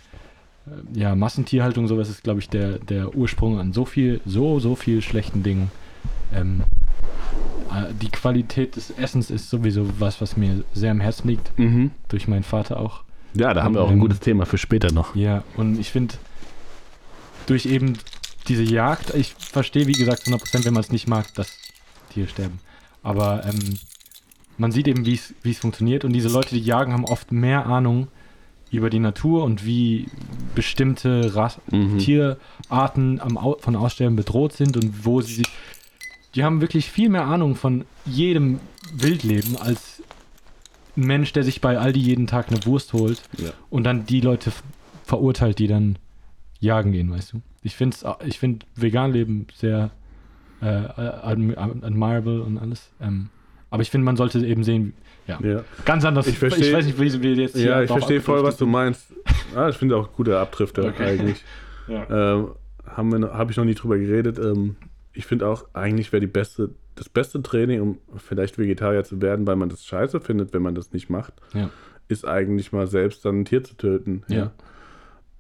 äh, 0.67 0.99
ja, 0.99 1.15
Massentierhaltung, 1.15 1.87
sowas 1.87 2.09
ist, 2.09 2.25
glaube 2.25 2.41
ich, 2.41 2.49
der, 2.49 2.79
der 2.79 3.15
Ursprung 3.15 3.59
an 3.61 3.73
so 3.73 3.85
viel, 3.85 4.21
so, 4.25 4.59
so 4.59 4.75
viel 4.75 5.03
schlechten 5.03 5.43
Dingen. 5.43 5.71
Ähm, 6.35 6.63
äh, 6.63 6.65
die 8.01 8.09
Qualität 8.09 8.77
des 8.77 8.91
Essens 8.91 9.31
ist 9.31 9.51
sowieso 9.51 9.87
was, 9.99 10.21
was 10.21 10.37
mir 10.37 10.65
sehr 10.73 10.91
am 10.91 11.01
Herzen 11.01 11.29
liegt. 11.29 11.57
Mhm. 11.59 11.93
Durch 12.09 12.29
meinen 12.29 12.43
Vater 12.43 12.81
auch. 12.81 13.03
Ja, 13.35 13.55
da 13.55 13.63
haben 13.63 13.75
wir 13.75 13.83
auch 13.83 13.89
ein 13.89 13.95
ähm, 13.95 14.01
gutes 14.01 14.21
Thema 14.21 14.45
für 14.47 14.59
später 14.59 14.93
noch. 14.93 15.15
Ja, 15.15 15.45
und 15.57 15.79
ich 15.79 15.91
finde, 15.91 16.15
durch 17.47 17.67
eben 17.67 17.95
diese 18.49 18.65
Jagd, 18.65 19.15
ich 19.15 19.35
verstehe, 19.35 19.87
wie 19.87 19.93
gesagt, 19.93 20.23
100%, 20.27 20.65
wenn 20.65 20.75
man 20.75 20.83
es 20.83 20.91
nicht 20.91 21.07
mag, 21.07 21.33
dass 21.35 21.57
Tiere 22.11 22.29
sterben. 22.29 22.59
Aber 23.03 23.45
ähm, 23.45 23.79
man 24.59 24.73
sieht 24.73 24.89
eben, 24.89 25.07
wie 25.07 25.15
es 25.45 25.59
funktioniert. 25.59 26.05
Und 26.05 26.13
diese 26.13 26.29
Leute, 26.29 26.55
die 26.55 26.61
jagen, 26.61 26.93
haben 26.93 27.05
oft 27.05 27.33
mehr 27.33 27.67
Ahnung 27.67 28.09
über 28.71 28.91
die 28.91 28.99
Natur 28.99 29.45
und 29.45 29.65
wie 29.65 30.07
bestimmte 30.55 31.35
Ras 31.35 31.61
mhm. 31.71 31.99
Tierarten 31.99 33.21
am, 33.21 33.39
von 33.59 33.77
Aussterben 33.77 34.17
bedroht 34.17 34.53
sind 34.53 34.77
und 34.77 35.05
wo 35.05 35.21
sie 35.21 35.45
die 36.35 36.45
haben 36.45 36.61
wirklich 36.61 36.91
viel 36.91 37.09
mehr 37.09 37.25
Ahnung 37.27 37.55
von 37.57 37.85
jedem 38.07 38.61
Wildleben 38.95 39.57
als 39.57 40.03
ein 40.97 41.05
Mensch, 41.07 41.33
der 41.33 41.45
sich 41.45 41.61
bei 41.61 41.79
Aldi 41.79 42.01
jeden 42.01 42.27
Tag 42.27 42.49
eine 42.49 42.65
Wurst 42.67 42.93
holt 42.93 43.23
ja. 43.39 43.51
und 43.71 43.85
dann 43.85 44.07
die 44.07 44.21
Leute 44.21 44.53
verurteilt, 45.05 45.59
die 45.59 45.67
dann 45.67 45.97
jagen 46.61 46.93
gehen, 46.93 47.11
weißt 47.11 47.33
du. 47.33 47.43
Ich 47.63 47.75
finde 47.77 47.97
ich 48.25 48.39
find 48.39 48.67
Veganleben 48.75 49.47
sehr 49.55 49.91
äh, 50.63 50.67
admirable 50.67 52.43
und 52.43 52.59
alles. 52.59 52.91
Ähm, 53.01 53.29
Aber 53.71 53.83
ich 53.83 53.91
finde, 53.91 54.05
man 54.05 54.17
sollte 54.17 54.45
eben 54.45 54.65
sehen, 54.65 54.95
ja, 55.27 55.39
Ja. 55.43 55.65
ganz 55.85 56.05
anders. 56.05 56.27
Ich 56.27 56.37
versteh- 56.39 56.61
ich 56.69 56.73
weiß 56.73 56.85
nicht, 56.87 56.99
wie 56.99 57.23
wir 57.23 57.35
jetzt 57.35 57.57
Ja, 57.57 57.83
ich 57.83 57.91
verstehe 57.91 58.21
voll, 58.21 58.43
was 58.43 58.57
du 58.57 58.67
meinst. 58.67 59.07
Ah, 59.55 59.69
ich 59.69 59.77
finde 59.77 59.97
auch 59.97 60.13
guter 60.13 60.41
Abdrifter 60.41 60.85
Okay. 60.89 61.05
eigentlich. 61.05 61.45
Ja. 61.89 62.35
Ähm, 62.35 62.49
haben 62.87 63.13
wir 63.13 63.19
noch- 63.21 63.33
habe 63.35 63.51
ich 63.53 63.57
noch 63.57 63.65
nie 63.65 63.75
drüber 63.75 63.97
geredet. 63.99 64.39
Ähm, 64.39 64.77
ich 65.13 65.27
finde 65.27 65.47
auch, 65.49 65.67
eigentlich 65.73 66.13
wäre 66.13 66.21
die 66.21 66.27
beste, 66.27 66.71
das 66.95 67.09
beste 67.09 67.43
Training, 67.43 67.81
um 67.81 67.99
vielleicht 68.17 68.59
Vegetarier 68.59 69.05
zu 69.05 69.21
werden, 69.23 69.47
weil 69.47 69.57
man 69.57 69.69
das 69.69 69.85
scheiße 69.85 70.21
findet, 70.21 70.53
wenn 70.53 70.63
man 70.63 70.75
das 70.75 70.93
nicht 70.93 71.11
macht, 71.11 71.35
Ja. 71.55 71.71
ist 72.09 72.27
eigentlich 72.27 72.73
mal 72.73 72.87
selbst 72.87 73.25
dann 73.25 73.41
ein 73.41 73.45
Tier 73.45 73.65
zu 73.65 73.75
töten. 73.75 74.23
Ja. 74.29 74.53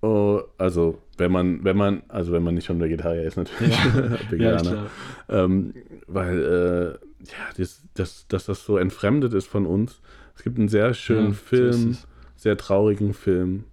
Oh, 0.02 0.40
also 0.56 0.98
wenn 1.18 1.30
man, 1.30 1.62
wenn 1.62 1.76
man, 1.76 2.02
also 2.08 2.32
wenn 2.32 2.42
man 2.42 2.54
nicht 2.54 2.64
schon 2.64 2.80
Vegetarier 2.80 3.22
ist 3.24 3.36
natürlich. 3.36 3.76
Ja, 3.84 4.18
Veganer. 4.30 4.60
klar. 4.62 4.86
ähm, 5.28 5.74
weil 6.06 6.38
äh, 6.42 6.86
ja, 7.26 7.36
das, 7.58 7.82
das, 7.94 8.26
dass 8.28 8.46
das 8.46 8.64
so 8.64 8.78
entfremdet 8.78 9.34
ist 9.34 9.46
von 9.46 9.66
uns. 9.66 10.00
Es 10.34 10.42
gibt 10.42 10.58
einen 10.58 10.68
sehr 10.68 10.94
schönen 10.94 11.28
Ja, 11.28 11.32
so 11.32 11.34
Film, 11.34 11.90
es. 11.90 12.06
sehr 12.36 12.56
traurigen 12.56 13.12
Film. 13.12 13.64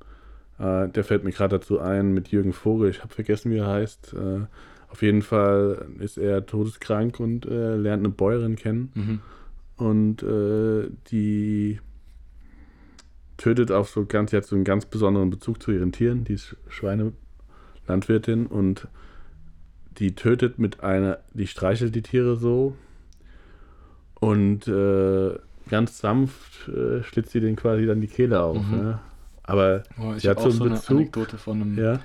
Äh, 0.60 0.90
der 0.90 1.06
fällt 1.06 1.24
mir 1.24 1.32
gerade 1.32 1.58
dazu 1.60 1.80
ein 1.80 2.14
mit 2.14 2.28
Jürgen 2.28 2.52
Vogel. 2.52 2.90
Ich 2.90 3.04
habe 3.04 3.14
vergessen, 3.14 3.50
wie 3.52 3.58
er 3.60 3.68
heißt. 3.68 4.14
Äh, 4.14 4.42
auf 4.90 5.02
jeden 5.02 5.22
Fall 5.22 5.86
ist 6.00 6.18
er 6.18 6.46
todeskrank 6.46 7.20
und 7.20 7.46
äh, 7.46 7.76
lernt 7.76 8.02
eine 8.02 8.10
Bäuerin 8.14 8.56
kennen. 8.56 8.92
Mhm. 8.96 9.20
Und 9.76 10.24
äh, 10.24 10.90
die 11.12 11.80
tötet 13.38 13.72
auf 13.72 13.90
so 13.90 14.06
ganz, 14.06 14.34
hat 14.34 14.46
so 14.46 14.56
einen 14.56 14.64
ganz 14.66 14.86
besonderen 14.86 15.30
Bezug 15.30 15.62
zu 15.62 15.72
ihren 15.72 15.92
Tieren. 15.92 16.24
Die 16.24 16.34
ist 16.34 16.56
Schweinelandwirtin 16.70 18.48
und 18.48 18.88
die 20.00 20.16
tötet 20.16 20.58
mit 20.60 20.82
einer, 20.84 21.20
die 21.34 21.48
streichelt 21.48 21.94
die 21.96 22.02
Tiere 22.02 22.38
so 22.38 22.76
und 24.20 24.68
äh, 24.68 25.36
ganz 25.70 26.00
sanft 26.00 26.70
äh, 26.70 27.04
schlitzt 27.04 27.32
sie 27.32 27.40
den 27.42 27.56
quasi 27.56 27.86
dann 27.86 28.02
die 28.02 28.08
Kehle 28.08 28.42
auf. 28.42 28.58
Mhm. 28.66 28.78
Ja. 28.80 29.02
Aber 29.44 29.84
Oh, 30.00 30.14
ich 30.16 30.24
Sie 30.24 30.30
hat 30.30 30.38
habe 30.38 30.48
auch 30.48 30.52
so 30.52 30.58
so 30.58 30.64
eine 30.66 30.76
Bezug. 30.76 30.98
Anekdote 30.98 31.38
von 31.38 31.62
einem, 31.62 31.78
ja. 31.78 32.00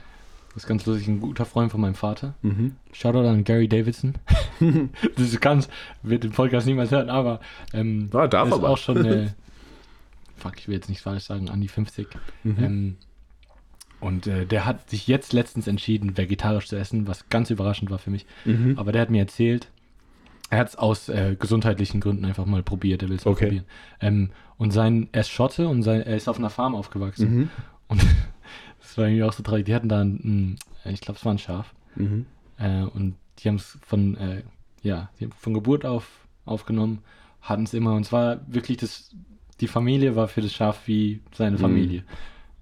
Das 0.54 0.64
ist 0.64 0.68
ganz 0.68 0.84
lustig, 0.86 1.08
ein 1.08 1.20
guter 1.20 1.44
Freund 1.46 1.70
von 1.72 1.80
meinem 1.80 1.94
Vater. 1.94 2.34
Mhm. 2.42 2.76
Shoutout 2.92 3.26
an 3.26 3.44
Gary 3.44 3.68
Davidson. 3.68 4.14
das 5.16 5.26
ist 5.26 5.40
ganz, 5.40 5.68
wird 6.02 6.24
den 6.24 6.32
Podcast 6.32 6.66
niemals 6.66 6.90
hören, 6.90 7.08
aber 7.10 7.40
ähm, 7.72 8.10
Ah, 8.12 8.26
darf 8.26 8.48
ist 8.48 8.54
aber. 8.54 8.68
auch 8.68 8.78
schon, 8.78 9.04
äh, 9.04 9.28
fuck, 10.36 10.58
ich 10.58 10.68
will 10.68 10.74
jetzt 10.74 10.88
nichts 10.88 11.04
falsch 11.04 11.24
sagen, 11.24 11.48
an 11.48 11.60
die 11.60 11.68
50. 11.68 12.06
Mhm. 12.44 12.56
Ähm, 12.58 12.96
und 14.00 14.26
äh, 14.26 14.46
der 14.46 14.66
hat 14.66 14.90
sich 14.90 15.06
jetzt 15.06 15.32
letztens 15.32 15.68
entschieden, 15.68 16.16
vegetarisch 16.18 16.66
zu 16.66 16.76
essen, 16.76 17.06
was 17.06 17.28
ganz 17.28 17.50
überraschend 17.50 17.90
war 17.90 17.98
für 17.98 18.10
mich. 18.10 18.26
Mhm. 18.44 18.76
Aber 18.76 18.90
der 18.92 19.02
hat 19.02 19.10
mir 19.10 19.20
erzählt, 19.20 19.68
er 20.50 20.58
hat 20.58 20.68
es 20.68 20.76
aus 20.76 21.08
äh, 21.08 21.36
gesundheitlichen 21.38 22.00
Gründen 22.00 22.24
einfach 22.24 22.44
mal 22.44 22.62
probiert, 22.62 23.02
er 23.02 23.08
will 23.08 23.16
es 23.16 23.24
Okay. 23.26 23.44
probieren. 23.46 23.64
Ähm, 24.00 24.30
und 24.58 24.72
sein, 24.72 25.08
er 25.12 25.20
ist 25.22 25.30
Schotte 25.30 25.66
und 25.68 25.82
sein, 25.82 26.02
er 26.02 26.16
ist 26.16 26.28
auf 26.28 26.36
einer 26.38 26.50
Farm 26.50 26.74
aufgewachsen. 26.74 27.34
Mhm. 27.34 27.50
Und 27.88 28.02
das 28.92 28.98
war 28.98 29.06
irgendwie 29.06 29.22
auch 29.24 29.32
so 29.32 29.42
traurig. 29.42 29.64
Die 29.64 29.74
hatten 29.74 29.88
da 29.88 30.02
ein, 30.02 30.58
ein 30.84 30.92
ich 30.92 31.00
glaube, 31.00 31.16
es 31.16 31.24
war 31.24 31.32
ein 31.32 31.38
Schaf. 31.38 31.72
Mhm. 31.96 32.26
Äh, 32.58 32.82
und 32.82 33.14
die 33.38 33.48
haben 33.48 33.54
es 33.56 33.78
von, 33.80 34.18
äh, 34.18 34.42
ja, 34.82 35.08
die 35.18 35.24
haben 35.24 35.32
von 35.32 35.54
Geburt 35.54 35.86
auf 35.86 36.26
aufgenommen, 36.44 36.98
hatten 37.40 37.62
es 37.62 37.72
immer. 37.72 37.94
Und 37.94 38.04
zwar 38.04 38.40
wirklich 38.46 38.76
das, 38.76 39.16
die 39.60 39.66
Familie 39.66 40.14
war 40.14 40.28
für 40.28 40.42
das 40.42 40.52
Schaf 40.52 40.86
wie 40.88 41.22
seine 41.34 41.56
Mhm. 41.56 41.60
Familie. 41.60 42.04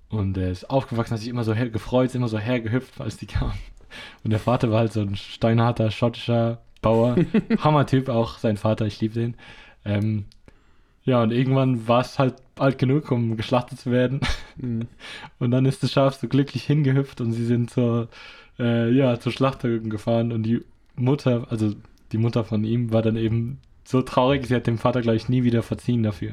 Und 0.09 0.37
er 0.37 0.53
ist 0.53 0.71
aufgewachsen, 0.71 1.15
hat 1.15 1.19
sich 1.19 1.29
immer 1.29 1.43
so 1.43 1.53
her 1.53 1.69
gefreut, 1.69 2.15
immer 2.15 2.29
so 2.29 2.39
hergehüpft, 2.39 3.01
als 3.01 3.17
die 3.17 3.27
kamen. 3.27 3.59
Und 4.23 4.31
der 4.31 4.39
Vater 4.39 4.71
war 4.71 4.79
halt 4.81 4.93
so 4.93 5.01
ein 5.01 5.17
steinharter 5.17 5.91
schottischer 5.91 6.61
Bauer. 6.81 7.17
Hammertyp, 7.59 8.09
auch 8.09 8.39
sein 8.39 8.57
Vater, 8.57 8.87
ich 8.87 9.01
liebe 9.01 9.15
den. 9.15 9.35
Ähm, 9.85 10.27
ja, 11.05 11.23
und 11.23 11.33
irgendwann 11.33 11.89
war 11.89 12.01
es 12.01 12.19
halt 12.19 12.35
alt 12.59 12.79
genug, 12.79 13.11
um 13.11 13.37
geschlachtet 13.37 13.81
zu 13.81 13.91
werden. 13.91 14.21
Mhm. 14.57 14.87
Und 15.39 15.51
dann 15.51 15.65
ist 15.65 15.83
das 15.83 15.93
Schaf 15.93 16.15
so 16.15 16.29
glücklich 16.29 16.65
hingehüpft 16.65 17.23
und 17.23 17.33
sie 17.33 17.47
sind 17.47 17.71
zur, 17.71 18.09
äh, 18.59 18.91
ja, 18.91 19.19
zur 19.19 19.33
Schlachtung 19.33 19.89
gefahren 19.89 20.33
und 20.33 20.43
die 20.43 20.63
Mutter, 20.97 21.47
also 21.49 21.75
die 22.13 22.19
Mutter 22.19 22.45
von 22.45 22.65
ihm, 22.65 22.93
war 22.93 23.01
dann 23.01 23.17
eben 23.17 23.59
so 23.91 24.03
traurig, 24.03 24.47
sie 24.47 24.55
hat 24.55 24.67
dem 24.67 24.79
Vater 24.79 25.01
gleich 25.03 25.29
nie 25.29 25.43
wieder 25.43 25.63
verziehen 25.63 26.03
dafür. 26.03 26.33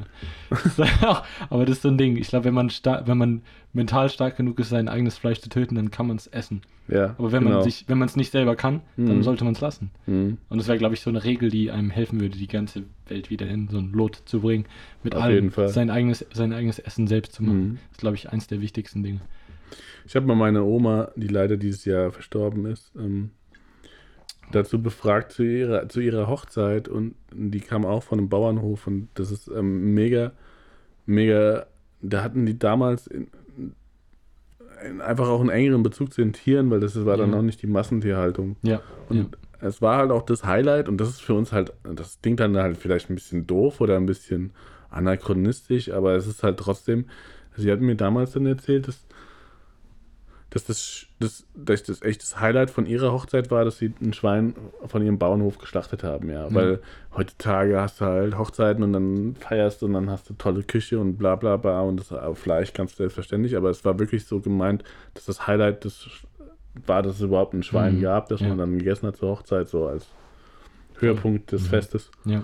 Aber 1.50 1.66
das 1.66 1.76
ist 1.76 1.82
so 1.82 1.88
ein 1.88 1.98
Ding. 1.98 2.16
Ich 2.16 2.28
glaube, 2.28 2.44
wenn 2.46 2.54
man 2.54 2.70
wenn 3.04 3.18
man 3.18 3.42
mental 3.72 4.08
stark 4.08 4.36
genug 4.36 4.58
ist, 4.60 4.68
sein 4.70 4.88
eigenes 4.88 5.18
Fleisch 5.18 5.40
zu 5.40 5.48
töten, 5.48 5.74
dann 5.74 5.90
kann 5.90 6.06
man 6.06 6.16
es 6.16 6.26
essen. 6.28 6.62
Ja, 6.88 7.14
Aber 7.18 7.32
wenn 7.32 7.42
genau. 7.44 7.56
man 7.56 7.64
sich, 7.64 7.84
wenn 7.88 7.98
man 7.98 8.08
es 8.08 8.16
nicht 8.16 8.30
selber 8.32 8.56
kann, 8.56 8.80
dann 8.96 9.18
Mhm. 9.18 9.22
sollte 9.22 9.44
man 9.44 9.52
es 9.52 9.60
lassen. 9.60 9.90
Mhm. 10.06 10.38
Und 10.48 10.58
das 10.58 10.68
wäre, 10.68 10.78
glaube 10.78 10.94
ich, 10.94 11.00
so 11.02 11.10
eine 11.10 11.22
Regel, 11.22 11.50
die 11.50 11.70
einem 11.70 11.90
helfen 11.90 12.20
würde, 12.20 12.38
die 12.38 12.46
ganze 12.48 12.84
Welt 13.08 13.28
wieder 13.28 13.46
in 13.46 13.68
so 13.68 13.78
ein 13.78 13.92
Lot 13.92 14.22
zu 14.24 14.40
bringen. 14.40 14.64
Mit 15.02 15.14
Auf 15.14 15.22
allem. 15.24 15.52
Sein 15.66 15.90
eigenes, 15.90 16.24
sein 16.32 16.52
eigenes 16.54 16.78
Essen 16.78 17.06
selbst 17.06 17.34
zu 17.34 17.42
machen. 17.42 17.62
Mhm. 17.62 17.74
Das 17.74 17.92
ist, 17.92 18.00
glaube 18.00 18.16
ich, 18.16 18.30
eins 18.30 18.46
der 18.46 18.60
wichtigsten 18.62 19.02
Dinge. 19.02 19.20
Ich 20.06 20.16
habe 20.16 20.26
mal 20.26 20.34
meine 20.36 20.62
Oma, 20.64 21.10
die 21.16 21.28
leider 21.28 21.58
dieses 21.58 21.84
Jahr 21.84 22.10
verstorben 22.10 22.64
ist, 22.64 22.90
ähm, 22.96 23.30
dazu 24.52 24.80
befragt 24.82 25.32
zu 25.32 25.42
ihrer, 25.42 25.88
zu 25.88 26.00
ihrer 26.00 26.26
Hochzeit 26.28 26.88
und 26.88 27.14
die 27.32 27.60
kam 27.60 27.84
auch 27.84 28.02
von 28.02 28.18
einem 28.18 28.28
Bauernhof 28.28 28.86
und 28.86 29.08
das 29.14 29.30
ist 29.30 29.48
ähm, 29.48 29.94
mega, 29.94 30.32
mega, 31.06 31.66
da 32.00 32.22
hatten 32.22 32.46
die 32.46 32.58
damals 32.58 33.06
in, 33.06 33.28
in 34.86 35.00
einfach 35.00 35.28
auch 35.28 35.40
einen 35.40 35.50
engeren 35.50 35.82
Bezug 35.82 36.12
zu 36.12 36.22
den 36.22 36.32
Tieren, 36.32 36.70
weil 36.70 36.80
das 36.80 37.04
war 37.04 37.16
dann 37.16 37.30
Ja. 37.30 37.36
noch 37.36 37.42
nicht 37.42 37.60
die 37.62 37.66
Massentierhaltung. 37.66 38.56
Ja. 38.62 38.80
Und 39.08 39.16
ja. 39.60 39.68
es 39.68 39.82
war 39.82 39.98
halt 39.98 40.10
auch 40.10 40.22
das 40.22 40.44
Highlight 40.44 40.88
und 40.88 40.98
das 41.00 41.08
ist 41.10 41.20
für 41.20 41.34
uns 41.34 41.52
halt, 41.52 41.72
das 41.82 42.18
klingt 42.22 42.40
dann 42.40 42.56
halt 42.56 42.76
vielleicht 42.76 43.10
ein 43.10 43.14
bisschen 43.16 43.46
doof 43.46 43.80
oder 43.80 43.96
ein 43.96 44.06
bisschen 44.06 44.52
anachronistisch, 44.90 45.90
aber 45.90 46.14
es 46.14 46.26
ist 46.26 46.42
halt 46.42 46.58
trotzdem, 46.58 47.06
sie 47.56 47.70
hat 47.70 47.80
mir 47.80 47.96
damals 47.96 48.32
dann 48.32 48.46
erzählt, 48.46 48.88
dass, 48.88 49.04
dass, 50.50 50.64
das, 50.64 51.06
das, 51.18 51.44
dass 51.54 51.82
das 51.82 52.00
echt 52.02 52.22
das 52.22 52.40
Highlight 52.40 52.70
von 52.70 52.86
ihrer 52.86 53.12
Hochzeit 53.12 53.50
war, 53.50 53.64
dass 53.66 53.76
sie 53.78 53.92
ein 54.00 54.14
Schwein 54.14 54.54
von 54.86 55.02
ihrem 55.02 55.18
Bauernhof 55.18 55.58
geschlachtet 55.58 56.02
haben, 56.04 56.30
ja. 56.30 56.52
Weil 56.54 56.80
heutzutage 57.14 57.78
hast 57.80 58.00
du 58.00 58.06
halt 58.06 58.38
Hochzeiten 58.38 58.82
und 58.82 58.92
dann 58.94 59.34
feierst 59.38 59.82
und 59.82 59.92
dann 59.92 60.08
hast 60.10 60.30
du 60.30 60.34
tolle 60.34 60.62
Küche 60.62 60.98
und 60.98 61.18
bla 61.18 61.36
bla 61.36 61.56
bla 61.58 61.82
und 61.82 61.98
das 62.00 62.10
äh, 62.12 62.34
Fleisch 62.34 62.72
ganz 62.72 62.96
selbstverständlich, 62.96 63.56
aber 63.56 63.68
es 63.68 63.84
war 63.84 63.98
wirklich 63.98 64.24
so 64.26 64.40
gemeint, 64.40 64.84
dass 65.14 65.26
das 65.26 65.46
Highlight 65.46 65.84
des 65.84 66.08
war, 66.86 67.02
dass 67.02 67.16
es 67.16 67.20
überhaupt 67.22 67.54
ein 67.54 67.62
Schwein 67.64 67.96
Mhm. 67.96 68.02
gab, 68.02 68.28
das 68.28 68.40
Ja. 68.40 68.48
man 68.48 68.58
dann 68.58 68.78
gegessen 68.78 69.08
hat 69.08 69.16
zur 69.16 69.30
Hochzeit, 69.30 69.68
so 69.68 69.86
als 69.86 70.06
Höhepunkt 70.98 71.50
des 71.52 71.62
Mhm. 71.64 71.66
Festes. 71.66 72.10
ja. 72.24 72.38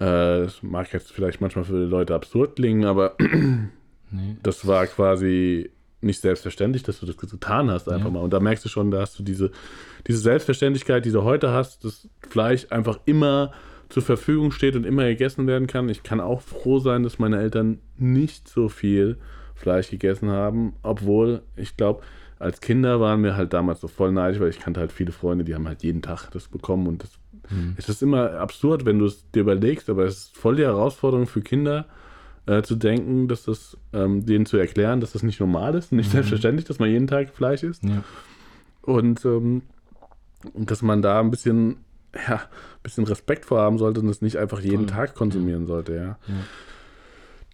Äh, 0.00 0.44
das 0.44 0.62
mag 0.64 0.92
jetzt 0.92 1.12
vielleicht 1.12 1.40
manchmal 1.40 1.64
für 1.64 1.78
die 1.84 1.88
Leute 1.90 2.14
absurd 2.14 2.56
klingen, 2.56 2.84
aber 2.84 3.14
Nee. 4.10 4.36
das 4.42 4.66
war 4.66 4.86
quasi 4.86 5.70
nicht 6.02 6.20
selbstverständlich, 6.20 6.82
dass 6.82 7.00
du 7.00 7.06
das 7.06 7.16
getan 7.16 7.70
hast, 7.70 7.88
einfach 7.88 8.06
Ja. 8.06 8.10
mal. 8.12 8.20
Und 8.20 8.32
da 8.32 8.40
merkst 8.40 8.64
du 8.64 8.68
schon, 8.68 8.90
da 8.90 9.00
hast 9.00 9.18
du 9.18 9.22
diese, 9.22 9.50
diese 10.06 10.18
Selbstverständlichkeit, 10.18 11.04
die 11.04 11.10
du 11.12 11.22
heute 11.22 11.50
hast, 11.52 11.84
dass 11.84 12.08
Fleisch 12.28 12.66
einfach 12.70 12.98
immer 13.04 13.52
zur 13.88 14.02
Verfügung 14.02 14.52
steht 14.52 14.74
und 14.74 14.84
immer 14.86 15.04
gegessen 15.04 15.46
werden 15.46 15.66
kann. 15.66 15.88
Ich 15.88 16.02
kann 16.02 16.20
auch 16.20 16.40
froh 16.40 16.78
sein, 16.78 17.02
dass 17.02 17.18
meine 17.18 17.38
Eltern 17.40 17.78
nicht 17.98 18.48
so 18.48 18.68
viel 18.68 19.18
Fleisch 19.54 19.90
gegessen 19.90 20.30
haben, 20.30 20.72
obwohl 20.82 21.42
ich 21.56 21.76
glaube, 21.76 22.02
als 22.38 22.60
Kinder 22.60 23.00
waren 23.00 23.22
wir 23.22 23.36
halt 23.36 23.52
damals 23.52 23.80
so 23.80 23.86
voll 23.88 24.10
neidisch, 24.10 24.40
weil 24.40 24.48
ich 24.48 24.58
kannte 24.58 24.80
halt 24.80 24.90
viele 24.92 25.12
Freunde, 25.12 25.44
die 25.44 25.54
haben 25.54 25.68
halt 25.68 25.82
jeden 25.84 26.02
Tag 26.02 26.30
das 26.30 26.48
bekommen 26.48 26.86
und 26.86 27.02
das 27.02 27.10
Mhm. 27.50 27.74
es 27.76 27.88
ist 27.88 28.02
immer 28.02 28.34
absurd, 28.34 28.84
wenn 28.84 29.00
du 29.00 29.04
es 29.06 29.28
dir 29.32 29.40
überlegst, 29.40 29.90
aber 29.90 30.04
es 30.04 30.16
ist 30.16 30.36
voll 30.36 30.56
die 30.56 30.62
Herausforderung 30.62 31.26
für 31.26 31.40
Kinder, 31.42 31.86
äh, 32.46 32.62
zu 32.62 32.74
denken, 32.76 33.28
dass 33.28 33.44
das, 33.44 33.76
ähm, 33.92 34.24
denen 34.26 34.46
zu 34.46 34.56
erklären, 34.56 35.00
dass 35.00 35.12
das 35.12 35.22
nicht 35.22 35.38
normal 35.40 35.74
ist, 35.74 35.92
nicht 35.92 36.08
Mhm. 36.08 36.12
selbstverständlich, 36.12 36.66
dass 36.66 36.78
man 36.78 36.90
jeden 36.90 37.06
Tag 37.06 37.30
Fleisch 37.30 37.62
isst. 37.62 37.84
Ja. 37.84 38.02
Und, 38.82 39.24
ähm, 39.24 39.62
dass 40.54 40.82
man 40.82 41.02
da 41.02 41.20
ein 41.20 41.30
bisschen, 41.30 41.76
ja, 42.28 42.34
ein 42.36 42.82
bisschen 42.82 43.04
Respekt 43.04 43.44
vor 43.44 43.60
haben 43.60 43.78
sollte 43.78 44.00
und 44.00 44.08
das 44.08 44.22
nicht 44.22 44.36
einfach 44.36 44.60
jeden 44.60 44.88
Voll. 44.88 44.96
Tag 44.96 45.14
konsumieren 45.14 45.66
sollte, 45.66 45.94
ja. 45.94 46.02
Ja. 46.02 46.34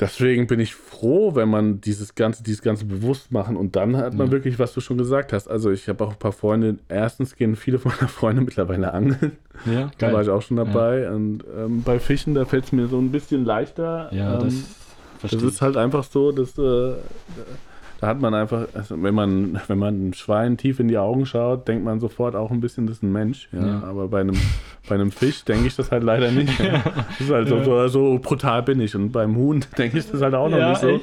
Deswegen 0.00 0.46
bin 0.46 0.60
ich 0.60 0.74
froh, 0.76 1.34
wenn 1.34 1.48
man 1.48 1.80
dieses 1.80 2.14
Ganze, 2.14 2.42
dieses 2.44 2.62
Ganze 2.62 2.84
bewusst 2.84 3.32
machen 3.32 3.56
und 3.56 3.74
dann 3.74 3.96
hat 3.96 4.14
man 4.14 4.28
Ja. 4.28 4.32
wirklich, 4.32 4.58
was 4.58 4.72
du 4.72 4.80
schon 4.80 4.96
gesagt 4.96 5.32
hast. 5.32 5.48
Also 5.48 5.70
ich 5.72 5.88
habe 5.88 6.04
auch 6.04 6.10
ein 6.12 6.18
paar 6.18 6.32
Freunde, 6.32 6.76
erstens 6.88 7.34
gehen 7.34 7.56
viele 7.56 7.78
meiner 7.84 8.06
Freunde 8.08 8.42
mittlerweile 8.42 8.92
angeln. 8.94 9.32
Ja, 9.66 9.90
Da 9.98 10.12
war 10.12 10.22
ich 10.22 10.28
auch 10.28 10.42
schon 10.42 10.56
dabei. 10.56 11.10
Und 11.10 11.42
ähm, 11.56 11.82
bei 11.82 11.98
Fischen, 11.98 12.34
da 12.34 12.44
fällt 12.44 12.66
es 12.66 12.72
mir 12.72 12.86
so 12.86 12.98
ein 12.98 13.10
bisschen 13.10 13.44
leichter. 13.44 14.08
Ja, 14.14 14.40
ähm, 14.40 14.64
das 15.20 15.32
das 15.32 15.42
ist 15.42 15.60
halt 15.62 15.76
einfach 15.76 16.04
so, 16.04 16.30
dass 16.30 16.56
äh, 16.58 16.92
Da 18.00 18.06
hat 18.06 18.20
man 18.20 18.32
einfach, 18.32 18.68
also 18.74 19.02
wenn 19.02 19.14
man, 19.14 19.60
wenn 19.66 19.78
man 19.78 19.94
einem 19.94 20.12
Schwein 20.12 20.56
tief 20.56 20.78
in 20.78 20.86
die 20.86 20.98
Augen 20.98 21.26
schaut, 21.26 21.66
denkt 21.66 21.84
man 21.84 21.98
sofort 21.98 22.36
auch 22.36 22.52
ein 22.52 22.60
bisschen, 22.60 22.86
das 22.86 22.98
ist 22.98 23.02
ein 23.02 23.10
Mensch. 23.10 23.48
Ja? 23.50 23.66
ja. 23.66 23.82
Aber 23.82 24.06
bei 24.06 24.20
einem, 24.20 24.36
bei 24.88 24.94
einem 24.94 25.10
Fisch 25.10 25.44
denke 25.44 25.66
ich 25.66 25.74
das 25.74 25.90
halt 25.90 26.04
leider 26.04 26.30
nicht. 26.30 26.48
Ja? 26.68 26.82
Das 26.84 27.20
ist 27.20 27.30
halt 27.30 27.48
so, 27.48 27.62
so, 27.62 27.88
so, 27.88 28.18
brutal 28.18 28.62
bin 28.62 28.80
ich. 28.80 28.94
Und 28.94 29.10
beim 29.10 29.36
Huhn 29.36 29.64
denke 29.78 29.98
ich 29.98 30.10
das 30.10 30.20
halt 30.20 30.34
auch 30.34 30.48
noch 30.48 30.68
nicht 30.68 30.80
so. 30.80 31.00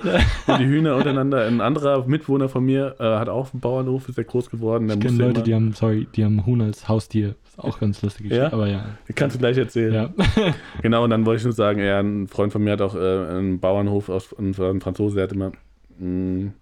Und 0.47 0.59
die 0.59 0.65
Hühner 0.65 0.95
untereinander. 0.95 1.45
Ein 1.45 1.59
anderer 1.59 2.05
Mitwohner 2.05 2.49
von 2.49 2.63
mir 2.63 2.95
äh, 2.99 3.03
hat 3.03 3.29
auch 3.29 3.51
einen 3.51 3.61
Bauernhof, 3.61 4.07
ist 4.07 4.17
ja 4.17 4.23
groß 4.23 4.49
geworden. 4.49 4.89
ich 4.89 4.99
kenne 4.99 5.17
Leute, 5.17 5.41
die 5.41 5.55
haben, 5.55 5.73
sorry, 5.73 6.07
die 6.15 6.23
haben 6.23 6.45
Huhn 6.45 6.61
als 6.61 6.87
Haustier. 6.87 7.35
Ist 7.45 7.59
auch 7.59 7.79
ganz 7.79 8.01
lustig. 8.01 8.31
Ja? 8.31 8.53
Aber 8.53 8.67
ja. 8.67 8.85
Kannst 9.15 9.35
du 9.35 9.39
gleich 9.39 9.57
erzählen. 9.57 9.93
Ja. 9.93 10.09
genau, 10.81 11.03
und 11.03 11.09
dann 11.09 11.25
wollte 11.25 11.39
ich 11.39 11.45
nur 11.45 11.53
sagen, 11.53 11.79
ja, 11.79 11.99
ein 11.99 12.27
Freund 12.27 12.51
von 12.51 12.63
mir 12.63 12.73
hat 12.73 12.81
auch 12.81 12.95
äh, 12.95 12.99
einen 12.99 13.59
Bauernhof 13.59 14.09
aus, 14.09 14.35
ein, 14.37 14.55
ein 14.59 14.81
Franzose, 14.81 15.15
der 15.15 15.23
hat 15.25 15.33
immer 15.33 15.51
mh, 15.99 16.07
mm, 16.07 16.53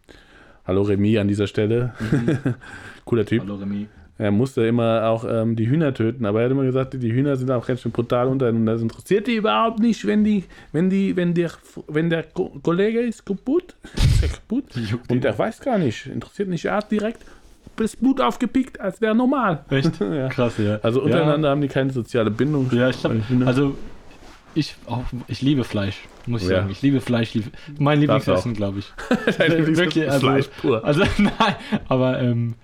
Hallo 0.65 0.83
Remy 0.83 1.17
an 1.17 1.27
dieser 1.27 1.47
Stelle. 1.47 1.93
Mhm. 1.99 2.37
Cooler 3.05 3.25
Typ. 3.25 3.41
Hallo 3.41 3.55
Remy. 3.55 3.87
Er 4.17 4.31
musste 4.31 4.65
immer 4.65 5.09
auch 5.09 5.25
ähm, 5.27 5.55
die 5.55 5.67
Hühner 5.67 5.93
töten, 5.93 6.25
aber 6.25 6.39
er 6.39 6.45
hat 6.45 6.51
immer 6.51 6.63
gesagt, 6.63 6.93
die 6.93 7.11
Hühner 7.11 7.35
sind 7.35 7.49
auch 7.51 7.65
ganz 7.65 7.81
schön 7.81 7.91
brutal 7.91 8.27
untereinander. 8.27 8.73
Das 8.73 8.81
interessiert 8.81 9.27
die 9.27 9.35
überhaupt 9.35 9.79
nicht, 9.79 10.05
wenn 10.05 10.23
die, 10.23 10.43
wenn 10.71 10.89
die, 10.89 11.15
wenn 11.15 11.33
der, 11.33 11.51
wenn 11.87 12.09
der 12.09 12.23
Kollege 12.23 12.99
ist 13.01 13.25
kaputt, 13.25 13.75
ist 13.95 14.23
er 14.23 14.29
kaputt 14.29 14.65
und 15.09 15.23
der 15.23 15.37
weiß 15.37 15.59
gar 15.61 15.79
nicht, 15.79 16.05
interessiert 16.05 16.47
nicht, 16.47 16.65
er 16.65 16.75
hat 16.75 16.91
direkt 16.91 17.19
das 17.75 17.95
Blut 17.95 18.21
aufgepickt, 18.21 18.79
als 18.79 19.01
wäre 19.01 19.15
normal. 19.15 19.65
Echt? 19.71 19.99
ja. 19.99 20.29
Krass, 20.29 20.59
ja. 20.59 20.79
Also 20.83 21.01
untereinander 21.01 21.47
ja. 21.47 21.51
haben 21.51 21.61
die 21.61 21.67
keine 21.67 21.91
soziale 21.91 22.29
Bindung. 22.29 22.69
Ja, 22.71 22.89
ich 22.89 22.99
glaube, 22.99 23.21
also 23.45 23.75
ich, 24.55 24.75
auch, 24.85 25.03
ich 25.27 25.41
liebe 25.41 25.63
Fleisch, 25.63 25.97
muss 26.25 26.43
ich 26.43 26.49
ja. 26.49 26.57
sagen. 26.57 26.69
Ich 26.71 26.81
liebe 26.81 27.01
Fleisch. 27.01 27.33
Liebe, 27.33 27.49
mein 27.79 27.99
Lieblingsessen, 27.99 28.53
glaube 28.53 28.79
ich. 28.79 28.93
Dein 29.37 29.75
Wirklich, 29.75 30.09
also, 30.09 30.27
Fleisch 30.27 30.47
pur. 30.61 30.83
Also, 30.83 31.03
nein, 31.17 31.55
aber. 31.87 32.21
Ähm, 32.21 32.55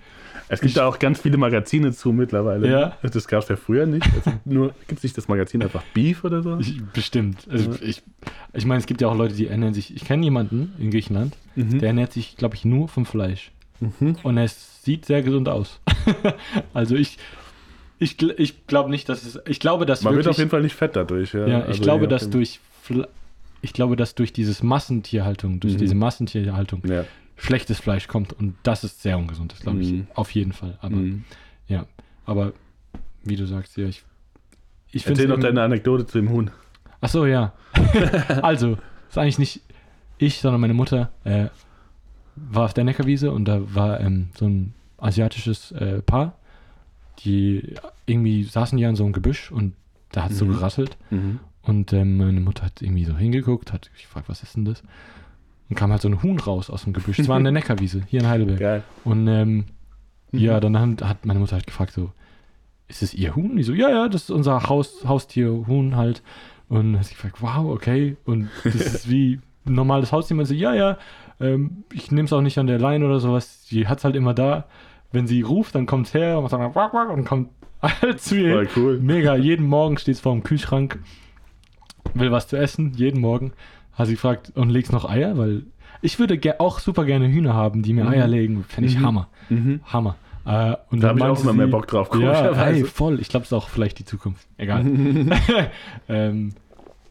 es 0.52 0.60
gibt 0.60 0.70
ich, 0.70 0.74
da 0.74 0.86
auch 0.86 0.98
ganz 0.98 1.20
viele 1.20 1.36
Magazine 1.36 1.92
zu 1.92 2.12
mittlerweile. 2.12 2.68
Ja. 2.68 2.96
Das 3.02 3.28
gab 3.28 3.44
es 3.44 3.48
ja 3.48 3.54
früher 3.54 3.86
nicht. 3.86 4.04
Also 4.16 4.32
nur 4.44 4.74
gibt 4.88 4.98
es 4.98 5.04
nicht 5.04 5.16
das 5.16 5.28
Magazin 5.28 5.62
einfach 5.62 5.84
Beef 5.94 6.24
oder 6.24 6.42
so? 6.42 6.58
Ich, 6.58 6.82
bestimmt. 6.92 7.46
Also 7.48 7.70
ja. 7.70 7.76
ich, 7.80 8.02
ich 8.52 8.66
meine, 8.66 8.80
es 8.80 8.86
gibt 8.86 9.00
ja 9.00 9.06
auch 9.06 9.16
Leute, 9.16 9.34
die 9.36 9.46
ernähren 9.46 9.74
sich. 9.74 9.94
Ich 9.94 10.04
kenne 10.04 10.24
jemanden 10.24 10.72
in 10.80 10.90
Griechenland, 10.90 11.36
mhm. 11.54 11.78
der 11.78 11.90
ernährt 11.90 12.12
sich, 12.12 12.36
glaube 12.36 12.56
ich, 12.56 12.64
nur 12.64 12.88
vom 12.88 13.06
Fleisch. 13.06 13.52
Mhm. 13.78 14.16
Und 14.24 14.38
er 14.38 14.48
sieht 14.48 15.06
sehr 15.06 15.22
gesund 15.22 15.48
aus. 15.48 15.80
also 16.74 16.96
ich, 16.96 17.18
ich, 18.00 18.20
ich 18.22 18.66
glaube 18.66 18.90
nicht, 18.90 19.08
dass 19.10 19.24
es. 19.24 19.38
Ich 19.46 19.60
glaube, 19.60 19.84
dass 19.84 20.02
Man 20.02 20.14
wirklich, 20.14 20.24
wird 20.24 20.34
auf 20.34 20.38
jeden 20.38 20.50
Fall 20.50 20.62
nicht 20.62 20.74
fett 20.74 20.96
dadurch. 20.96 21.34
Ja, 21.34 21.46
ja 21.46 21.58
ich 21.60 21.66
also 21.66 21.82
glaube, 21.82 22.08
dass 22.08 22.30
durch. 22.30 22.58
Ich 23.62 23.74
glaube, 23.74 23.94
dass 23.94 24.14
durch 24.14 24.32
dieses 24.32 24.62
Massentierhaltung, 24.62 25.60
durch 25.60 25.74
mhm. 25.74 25.78
diese 25.78 25.94
Massentierhaltung 25.94 26.82
ja. 26.86 27.04
schlechtes 27.36 27.78
Fleisch 27.78 28.08
kommt 28.08 28.32
und 28.32 28.54
das 28.62 28.84
ist 28.84 29.02
sehr 29.02 29.18
ungesund, 29.18 29.52
das 29.52 29.60
glaube 29.60 29.80
ich. 29.80 29.92
Mhm. 29.92 30.06
Auf 30.14 30.30
jeden 30.30 30.52
Fall. 30.52 30.78
Aber 30.80 30.96
mhm. 30.96 31.24
ja, 31.68 31.84
aber 32.24 32.54
wie 33.22 33.36
du 33.36 33.46
sagst, 33.46 33.76
ja, 33.76 33.86
ich. 33.86 34.02
ich 34.92 35.06
Erzähl 35.06 35.28
noch 35.28 35.38
deine 35.38 35.60
Anekdote 35.60 36.06
zu 36.06 36.18
dem 36.18 36.30
Huhn. 36.30 36.50
Ach 37.02 37.10
so, 37.10 37.26
ja. 37.26 37.52
also, 38.42 38.78
ist 39.10 39.18
eigentlich 39.18 39.38
nicht 39.38 39.60
ich, 40.16 40.40
sondern 40.40 40.62
meine 40.62 40.74
Mutter 40.74 41.10
äh, 41.24 41.48
war 42.34 42.64
auf 42.64 42.72
der 42.72 42.84
Neckarwiese 42.84 43.30
und 43.30 43.44
da 43.44 43.60
war 43.74 44.00
ähm, 44.00 44.30
so 44.38 44.46
ein 44.46 44.72
asiatisches 44.96 45.72
äh, 45.72 46.00
Paar 46.00 46.39
die 47.24 47.74
irgendwie 48.06 48.44
saßen 48.44 48.78
ja 48.78 48.88
in 48.88 48.96
so 48.96 49.04
einem 49.04 49.12
Gebüsch 49.12 49.50
und 49.50 49.74
da 50.12 50.24
hat 50.24 50.32
es 50.32 50.40
mhm. 50.40 50.46
so 50.46 50.58
gerasselt. 50.58 50.96
Mhm. 51.10 51.40
Und 51.62 51.92
ähm, 51.92 52.16
meine 52.16 52.40
Mutter 52.40 52.64
hat 52.64 52.82
irgendwie 52.82 53.04
so 53.04 53.16
hingeguckt, 53.16 53.72
hat 53.72 53.90
gefragt, 53.94 54.28
was 54.28 54.42
ist 54.42 54.56
denn 54.56 54.64
das? 54.64 54.82
Und 55.68 55.76
kam 55.76 55.92
halt 55.92 56.02
so 56.02 56.08
ein 56.08 56.22
Huhn 56.22 56.38
raus 56.38 56.70
aus 56.70 56.84
dem 56.84 56.92
Gebüsch. 56.92 57.18
Es 57.18 57.28
war 57.28 57.36
in 57.36 57.44
der 57.44 57.52
Neckarwiese, 57.52 58.02
hier 58.06 58.20
in 58.20 58.28
Heidelberg. 58.28 58.58
Geil. 58.58 58.82
Und 59.04 59.28
ähm, 59.28 59.66
mhm. 60.32 60.38
ja, 60.38 60.58
dann 60.58 60.78
hat, 60.78 61.02
hat 61.02 61.26
meine 61.26 61.38
Mutter 61.38 61.52
halt 61.52 61.66
gefragt, 61.66 61.92
so, 61.92 62.12
ist 62.88 63.02
das 63.02 63.14
ihr 63.14 63.36
Huhn? 63.36 63.56
Die 63.56 63.62
so, 63.62 63.72
ja, 63.72 63.88
ja, 63.88 64.08
das 64.08 64.24
ist 64.24 64.30
unser 64.30 64.68
Haus, 64.68 65.04
Haustier, 65.06 65.66
Huhn 65.66 65.96
halt. 65.96 66.22
Und 66.68 66.98
hat 66.98 67.04
sie 67.04 67.14
gefragt, 67.14 67.36
wow, 67.40 67.66
okay. 67.66 68.16
Und 68.24 68.48
das 68.64 68.74
ist 68.74 69.10
wie 69.10 69.40
ein 69.66 69.74
normales 69.74 70.12
Haustier. 70.12 70.36
Man 70.36 70.46
so, 70.46 70.54
ja, 70.54 70.74
ja, 70.74 70.98
ähm, 71.40 71.84
ich 71.92 72.10
nehme 72.10 72.26
es 72.26 72.32
auch 72.32 72.42
nicht 72.42 72.58
an 72.58 72.66
der 72.66 72.78
Leine 72.78 73.06
oder 73.06 73.20
sowas. 73.20 73.66
Die 73.70 73.86
hat 73.86 73.98
es 73.98 74.04
halt 74.04 74.16
immer 74.16 74.34
da 74.34 74.66
wenn 75.12 75.26
sie 75.26 75.42
ruft, 75.42 75.74
dann 75.74 75.86
kommt 75.86 76.06
es 76.06 76.14
her 76.14 76.38
und 76.38 76.52
dann 76.52 76.74
wack, 76.74 76.94
wack, 76.94 77.10
und 77.10 77.24
kommt 77.24 77.50
zu 78.16 78.36
ihr. 78.36 78.68
Cool. 78.76 78.98
Mega, 79.00 79.36
jeden 79.36 79.66
Morgen 79.66 79.98
steht 79.98 80.16
es 80.16 80.20
vor 80.20 80.32
dem 80.32 80.42
Kühlschrank, 80.42 80.98
will 82.14 82.30
was 82.30 82.48
zu 82.48 82.56
essen, 82.56 82.92
jeden 82.94 83.20
Morgen. 83.20 83.52
Hat 83.92 84.06
sie 84.06 84.14
gefragt, 84.14 84.52
und 84.54 84.70
legst 84.70 84.92
noch 84.92 85.08
Eier? 85.08 85.36
Weil 85.36 85.64
ich 86.02 86.18
würde 86.18 86.60
auch 86.60 86.78
super 86.78 87.04
gerne 87.04 87.28
Hühner 87.28 87.54
haben, 87.54 87.82
die 87.82 87.92
mir 87.92 88.04
mhm. 88.04 88.10
Eier 88.10 88.26
legen. 88.26 88.64
Fände 88.64 88.88
ich 88.88 88.98
mhm. 88.98 89.06
Hammer. 89.06 89.28
Mhm. 89.48 89.80
Hammer. 89.84 90.16
Äh, 90.46 90.76
und 90.90 91.02
da 91.02 91.08
habe 91.08 91.18
ich 91.18 91.24
auch 91.24 91.42
immer 91.42 91.52
mehr 91.52 91.66
Bock 91.66 91.86
drauf. 91.86 92.10
Ja, 92.18 92.52
ey, 92.66 92.84
voll. 92.84 93.20
Ich 93.20 93.28
glaube, 93.28 93.44
es 93.44 93.52
ist 93.52 93.56
auch 93.56 93.68
vielleicht 93.68 93.98
die 93.98 94.04
Zukunft. 94.04 94.46
Egal. 94.56 94.86
ähm, 96.08 96.54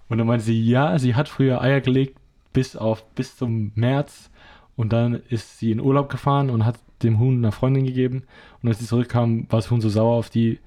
und 0.08 0.18
dann 0.18 0.26
meinte 0.26 0.46
sie, 0.46 0.62
ja, 0.64 0.98
sie 0.98 1.16
hat 1.16 1.30
früher 1.30 1.62
Eier 1.62 1.82
gelegt 1.82 2.18
bis 2.52 2.76
auf 2.76 3.06
bis 3.14 3.38
zum 3.38 3.72
März 3.76 4.32
und 4.76 4.92
dann 4.92 5.22
ist 5.30 5.60
sie 5.60 5.72
in 5.72 5.80
Urlaub 5.80 6.10
gefahren 6.10 6.50
und 6.50 6.66
hat 6.66 6.80
dem 7.04 7.20
Huhn 7.20 7.38
einer 7.38 7.52
Freundin 7.52 7.86
gegeben. 7.86 8.24
Und 8.62 8.70
als 8.70 8.80
sie 8.80 8.86
zurückkam, 8.86 9.46
war 9.50 9.60
das 9.60 9.72
Huhn 9.72 9.82
so 9.82 9.90
sauer 9.90 10.16
auf 10.16 10.30
die. 10.30 10.60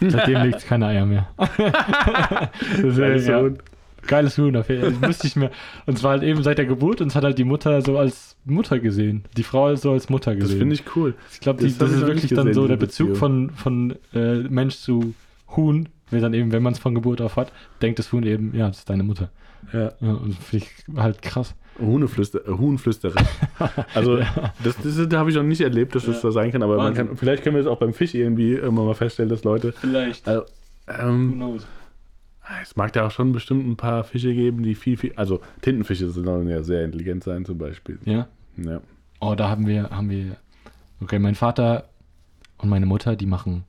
Seitdem 0.00 0.42
legt 0.42 0.58
es 0.58 0.66
keine 0.66 0.86
Eier 0.86 1.06
mehr. 1.06 1.28
das 1.36 2.98
ist, 2.98 3.28
ja, 3.28 3.40
Huhn. 3.40 3.58
Geiles 4.06 4.38
Huhn, 4.38 4.52
das 4.52 4.68
wusste 4.68 5.26
ich 5.26 5.36
mehr. 5.36 5.50
Und 5.86 5.98
zwar 5.98 6.12
halt 6.12 6.22
eben 6.22 6.42
seit 6.42 6.58
der 6.58 6.64
Geburt 6.64 7.00
und 7.00 7.08
es 7.08 7.14
hat 7.14 7.24
halt 7.24 7.38
die 7.38 7.44
Mutter 7.44 7.82
so 7.82 7.98
als 7.98 8.36
Mutter 8.44 8.78
gesehen. 8.78 9.24
Die 9.36 9.42
Frau 9.42 9.74
so 9.76 9.92
als 9.92 10.08
Mutter 10.08 10.34
gesehen. 10.34 10.48
Das 10.48 10.58
finde 10.58 10.74
ich 10.74 10.96
cool. 10.96 11.14
Ich 11.32 11.40
glaube, 11.40 11.62
das, 11.62 11.76
das 11.76 11.92
ist 11.92 12.06
wirklich 12.06 12.32
dann 12.32 12.54
so 12.54 12.66
der 12.66 12.76
Bezug 12.76 13.16
von, 13.16 13.50
von 13.50 13.96
äh, 14.14 14.36
Mensch 14.36 14.76
zu 14.76 15.14
Huhn, 15.56 15.88
wird 16.10 16.22
dann 16.22 16.34
eben, 16.34 16.52
wenn 16.52 16.62
man 16.62 16.72
es 16.72 16.78
von 16.78 16.94
Geburt 16.94 17.20
auf 17.20 17.36
hat, 17.36 17.52
denkt 17.82 17.98
das 17.98 18.12
Huhn 18.12 18.22
eben, 18.24 18.54
ja, 18.54 18.68
das 18.68 18.78
ist 18.78 18.90
deine 18.90 19.02
Mutter. 19.02 19.30
Ja. 19.72 19.92
ja 20.00 20.12
und 20.12 20.34
finde 20.34 20.66
ich 20.66 20.96
halt 20.96 21.22
krass. 21.22 21.54
Huhneflüster, 21.78 22.46
äh, 22.46 22.52
Huhnflüsterer. 22.52 23.22
Also, 23.94 24.18
ja. 24.18 24.52
das, 24.62 24.76
das, 24.82 24.96
das 24.96 25.18
habe 25.18 25.30
ich 25.30 25.36
noch 25.36 25.42
nicht 25.42 25.60
erlebt, 25.60 25.94
dass 25.94 26.06
ja. 26.06 26.12
das 26.12 26.20
so 26.20 26.30
sein 26.30 26.50
kann, 26.50 26.62
aber 26.62 26.76
man 26.76 26.94
kann, 26.94 27.16
vielleicht 27.16 27.42
können 27.42 27.56
wir 27.56 27.62
es 27.62 27.66
auch 27.66 27.78
beim 27.78 27.92
Fisch 27.92 28.14
irgendwie 28.14 28.54
immer 28.54 28.84
mal 28.84 28.94
feststellen, 28.94 29.28
dass 29.28 29.44
Leute. 29.44 29.72
Vielleicht. 29.72 30.26
Also, 30.26 30.44
ähm, 30.88 31.60
es 32.62 32.76
mag 32.76 32.92
da 32.92 33.06
auch 33.06 33.10
schon 33.10 33.32
bestimmt 33.32 33.66
ein 33.66 33.76
paar 33.76 34.04
Fische 34.04 34.34
geben, 34.34 34.62
die 34.62 34.74
viel, 34.74 34.96
viel. 34.96 35.12
Also, 35.16 35.40
Tintenfische 35.62 36.08
sollen 36.10 36.48
ja 36.48 36.62
sehr 36.62 36.84
intelligent 36.84 37.24
sein, 37.24 37.44
zum 37.44 37.58
Beispiel. 37.58 37.98
Ja. 38.04 38.28
Ja. 38.56 38.80
Oh, 39.20 39.34
da 39.34 39.48
haben 39.48 39.66
wir, 39.66 39.90
haben 39.90 40.10
wir. 40.10 40.36
Okay, 41.00 41.18
mein 41.18 41.34
Vater 41.34 41.88
und 42.58 42.68
meine 42.68 42.86
Mutter, 42.86 43.16
die 43.16 43.26
machen 43.26 43.64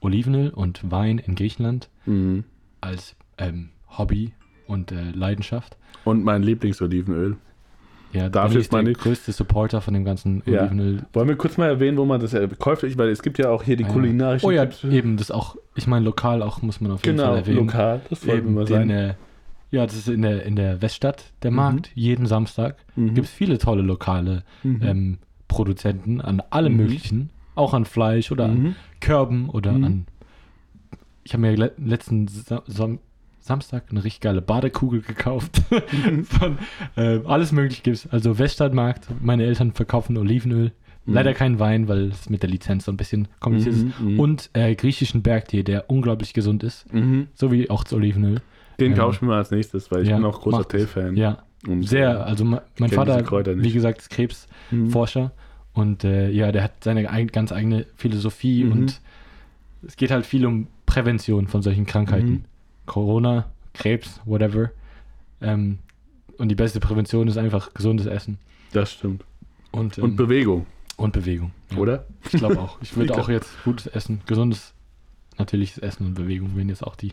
Olivenöl 0.00 0.50
und 0.50 0.90
Wein 0.90 1.18
in 1.18 1.34
Griechenland 1.34 1.88
mhm. 2.04 2.44
als 2.80 3.16
ähm, 3.38 3.70
Hobby 3.88 4.32
und 4.66 4.92
äh, 4.92 5.10
Leidenschaft. 5.12 5.76
Und 6.04 6.24
mein 6.24 6.42
Lieblingsolivenöl. 6.42 7.36
Ja, 8.12 8.28
da 8.28 8.46
ist 8.46 8.72
der 8.72 8.82
größte 8.84 9.32
Supporter 9.32 9.80
von 9.80 9.92
dem 9.92 10.04
ganzen 10.04 10.42
ja. 10.46 10.62
Olivenöl. 10.62 11.02
Wollen 11.12 11.28
wir 11.28 11.36
kurz 11.36 11.56
mal 11.58 11.68
erwähnen, 11.68 11.98
wo 11.98 12.04
man 12.04 12.20
das 12.20 12.34
kauft? 12.58 12.82
Weil 12.96 13.08
es 13.10 13.22
gibt 13.22 13.38
ja 13.38 13.50
auch 13.50 13.62
hier 13.62 13.76
die 13.76 13.84
ah, 13.84 13.88
kulinarischen. 13.88 14.48
Oh 14.48 14.50
ja, 14.50 14.66
Tipps. 14.66 14.84
eben, 14.84 15.16
das 15.16 15.30
auch, 15.30 15.56
ich 15.74 15.86
meine, 15.86 16.04
lokal 16.04 16.42
auch 16.42 16.62
muss 16.62 16.80
man 16.80 16.92
auf 16.92 17.04
jeden 17.04 17.18
genau, 17.18 17.30
Fall 17.30 17.38
erwähnen. 17.38 17.66
Genau, 17.66 17.72
lokal, 17.72 18.00
das 18.08 18.20
sollten 18.22 18.54
wir 18.54 18.66
sein. 18.66 18.90
Äh, 18.90 19.14
ja, 19.70 19.84
das 19.84 19.96
ist 19.96 20.08
in 20.08 20.22
der, 20.22 20.44
in 20.44 20.56
der 20.56 20.80
Weststadt, 20.80 21.32
der 21.42 21.50
mhm. 21.50 21.56
Markt, 21.56 21.90
jeden 21.94 22.26
Samstag. 22.26 22.76
Mhm. 22.94 23.14
Gibt 23.14 23.26
es 23.26 23.32
viele 23.32 23.58
tolle 23.58 23.82
lokale 23.82 24.44
mhm. 24.62 24.80
ähm, 24.82 25.18
Produzenten 25.48 26.20
an 26.20 26.40
allem 26.50 26.72
mhm. 26.72 26.78
möglichen, 26.78 27.30
auch 27.54 27.74
an 27.74 27.84
Fleisch 27.84 28.30
oder 28.32 28.44
an 28.44 28.62
mhm. 28.62 28.74
Körben 29.00 29.50
oder 29.50 29.72
mhm. 29.72 29.84
an. 29.84 30.06
Ich 31.24 31.32
habe 31.32 31.42
mir 31.42 31.56
le 31.56 31.72
letzten 31.76 32.28
Sam 32.28 33.00
Samstag 33.46 33.84
eine 33.90 34.04
richtig 34.04 34.20
geile 34.20 34.42
Badekugel 34.42 35.00
gekauft. 35.00 35.62
Von, 36.24 36.58
äh, 36.96 37.20
alles 37.24 37.52
möglich 37.52 37.82
gibt's. 37.82 38.08
Also 38.10 38.38
Weststadtmarkt, 38.38 39.08
meine 39.20 39.44
Eltern 39.44 39.72
verkaufen 39.72 40.16
Olivenöl. 40.16 40.72
Mhm. 41.06 41.14
Leider 41.14 41.34
kein 41.34 41.58
Wein, 41.58 41.88
weil 41.88 42.08
es 42.08 42.28
mit 42.28 42.42
der 42.42 42.50
Lizenz 42.50 42.84
so 42.84 42.92
ein 42.92 42.96
bisschen 42.96 43.28
kompliziert 43.40 43.76
mhm, 43.76 43.88
ist. 43.88 44.00
Mhm. 44.00 44.20
Und 44.20 44.50
äh, 44.54 44.74
griechischen 44.74 45.22
Bergtee, 45.22 45.62
der 45.62 45.88
unglaublich 45.88 46.34
gesund 46.34 46.62
ist. 46.62 46.92
Mhm. 46.92 47.28
So 47.34 47.52
wie 47.52 47.70
auch 47.70 47.84
das 47.84 47.92
Olivenöl. 47.92 48.40
Den 48.80 48.92
ähm, 48.92 48.98
kaufe 48.98 49.16
ich 49.16 49.22
mir 49.22 49.28
mal 49.28 49.38
als 49.38 49.50
nächstes, 49.50 49.90
weil 49.90 50.02
ich 50.02 50.08
ja, 50.08 50.16
bin 50.16 50.24
auch 50.24 50.40
großer 50.40 50.66
Tee-Fan. 50.66 51.16
Ja, 51.16 51.44
und, 51.66 51.84
sehr. 51.84 52.10
Äh, 52.10 52.22
also 52.22 52.44
mein 52.44 52.90
Vater, 52.90 53.24
wie 53.56 53.72
gesagt, 53.72 54.00
ist 54.00 54.10
Krebsforscher. 54.10 55.24
Mhm. 55.24 55.30
Und 55.80 56.04
äh, 56.04 56.30
ja, 56.30 56.52
der 56.52 56.64
hat 56.64 56.82
seine 56.82 57.08
ein, 57.10 57.28
ganz 57.28 57.52
eigene 57.52 57.86
Philosophie 57.96 58.64
mhm. 58.64 58.72
und 58.72 59.00
es 59.86 59.96
geht 59.96 60.10
halt 60.10 60.24
viel 60.26 60.46
um 60.46 60.68
Prävention 60.86 61.46
von 61.46 61.62
solchen 61.62 61.86
Krankheiten. 61.86 62.46
Corona, 62.86 63.46
Krebs, 63.74 64.20
whatever. 64.24 64.70
Ähm, 65.40 65.78
und 66.38 66.48
die 66.48 66.54
beste 66.54 66.80
Prävention 66.80 67.28
ist 67.28 67.36
einfach 67.36 67.74
gesundes 67.74 68.06
Essen. 68.06 68.38
Das 68.72 68.92
stimmt. 68.92 69.24
Und, 69.72 69.98
ähm, 69.98 70.04
und 70.04 70.16
Bewegung. 70.16 70.66
Und 70.96 71.12
Bewegung. 71.12 71.52
Ja. 71.72 71.78
Oder? 71.78 72.06
Ich 72.24 72.38
glaube 72.38 72.58
auch. 72.58 72.78
Ich 72.80 72.96
würde 72.96 73.14
auch 73.14 73.28
jetzt 73.28 73.50
gutes 73.64 73.86
Essen, 73.86 74.22
gesundes, 74.26 74.72
natürliches 75.38 75.78
Essen 75.78 76.06
und 76.06 76.14
Bewegung 76.14 76.56
wären 76.56 76.68
jetzt 76.70 76.82
auch 76.86 76.96
die 76.96 77.12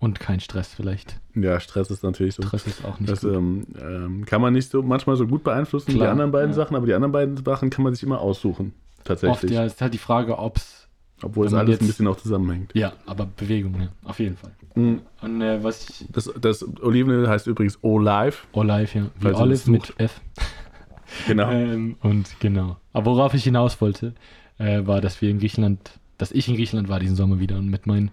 Und 0.00 0.20
kein 0.20 0.40
Stress 0.40 0.74
vielleicht. 0.74 1.20
Ja, 1.34 1.60
Stress 1.60 1.90
ist 1.90 2.02
natürlich 2.02 2.34
so. 2.34 2.42
Stress 2.42 2.66
ist 2.66 2.84
auch 2.84 2.98
nicht 3.00 3.10
Das 3.10 3.20
gut. 3.22 3.34
ähm, 3.34 3.66
ähm, 3.80 4.24
kann 4.26 4.42
man 4.42 4.52
nicht 4.52 4.70
so 4.70 4.82
manchmal 4.82 5.16
so 5.16 5.26
gut 5.26 5.44
beeinflussen 5.44 5.88
wie 5.88 5.92
die 5.92 5.98
Klar, 5.98 6.10
anderen 6.10 6.32
beiden 6.32 6.50
ja. 6.50 6.56
Sachen, 6.56 6.76
aber 6.76 6.86
die 6.86 6.94
anderen 6.94 7.12
beiden 7.12 7.36
Sachen 7.36 7.70
kann 7.70 7.84
man 7.84 7.94
sich 7.94 8.02
immer 8.02 8.20
aussuchen. 8.20 8.74
Tatsächlich. 9.04 9.44
Oft 9.44 9.50
ja, 9.50 9.64
ist 9.64 9.80
halt 9.80 9.94
die 9.94 9.98
Frage, 9.98 10.38
ob 10.38 10.56
es. 10.58 10.81
Obwohl 11.22 11.46
es 11.46 11.54
alles 11.54 11.68
ein 11.68 11.72
jetzt- 11.72 11.86
bisschen 11.86 12.06
auch 12.08 12.16
zusammenhängt. 12.16 12.72
Ja, 12.74 12.92
aber 13.06 13.26
Bewegung, 13.26 13.80
ja, 13.80 13.88
auf 14.04 14.18
jeden 14.18 14.36
Fall. 14.36 14.52
Mhm. 14.74 15.00
Und 15.20 15.40
äh, 15.40 15.62
was 15.62 15.88
ich. 15.88 16.06
Das, 16.10 16.30
das 16.40 16.64
Olivenöl 16.82 17.28
heißt 17.28 17.46
übrigens 17.46 17.78
Olive. 17.82 18.34
Olive, 18.52 18.98
ja. 18.98 19.06
Wie 19.20 19.28
Olive 19.34 19.70
mit. 19.70 19.92
F. 19.98 20.20
Genau. 21.26 21.50
Ähm, 21.50 21.96
und 22.00 22.40
genau. 22.40 22.78
Aber 22.94 23.10
worauf 23.16 23.34
ich 23.34 23.44
hinaus 23.44 23.82
wollte, 23.82 24.14
äh, 24.56 24.86
war, 24.86 25.02
dass 25.02 25.20
wir 25.20 25.28
in 25.28 25.40
Griechenland, 25.40 25.98
dass 26.16 26.32
ich 26.32 26.48
in 26.48 26.54
Griechenland 26.56 26.88
war 26.88 27.00
diesen 27.00 27.16
Sommer 27.16 27.38
wieder 27.38 27.58
und 27.58 27.68
mit 27.68 27.86
meinen 27.86 28.10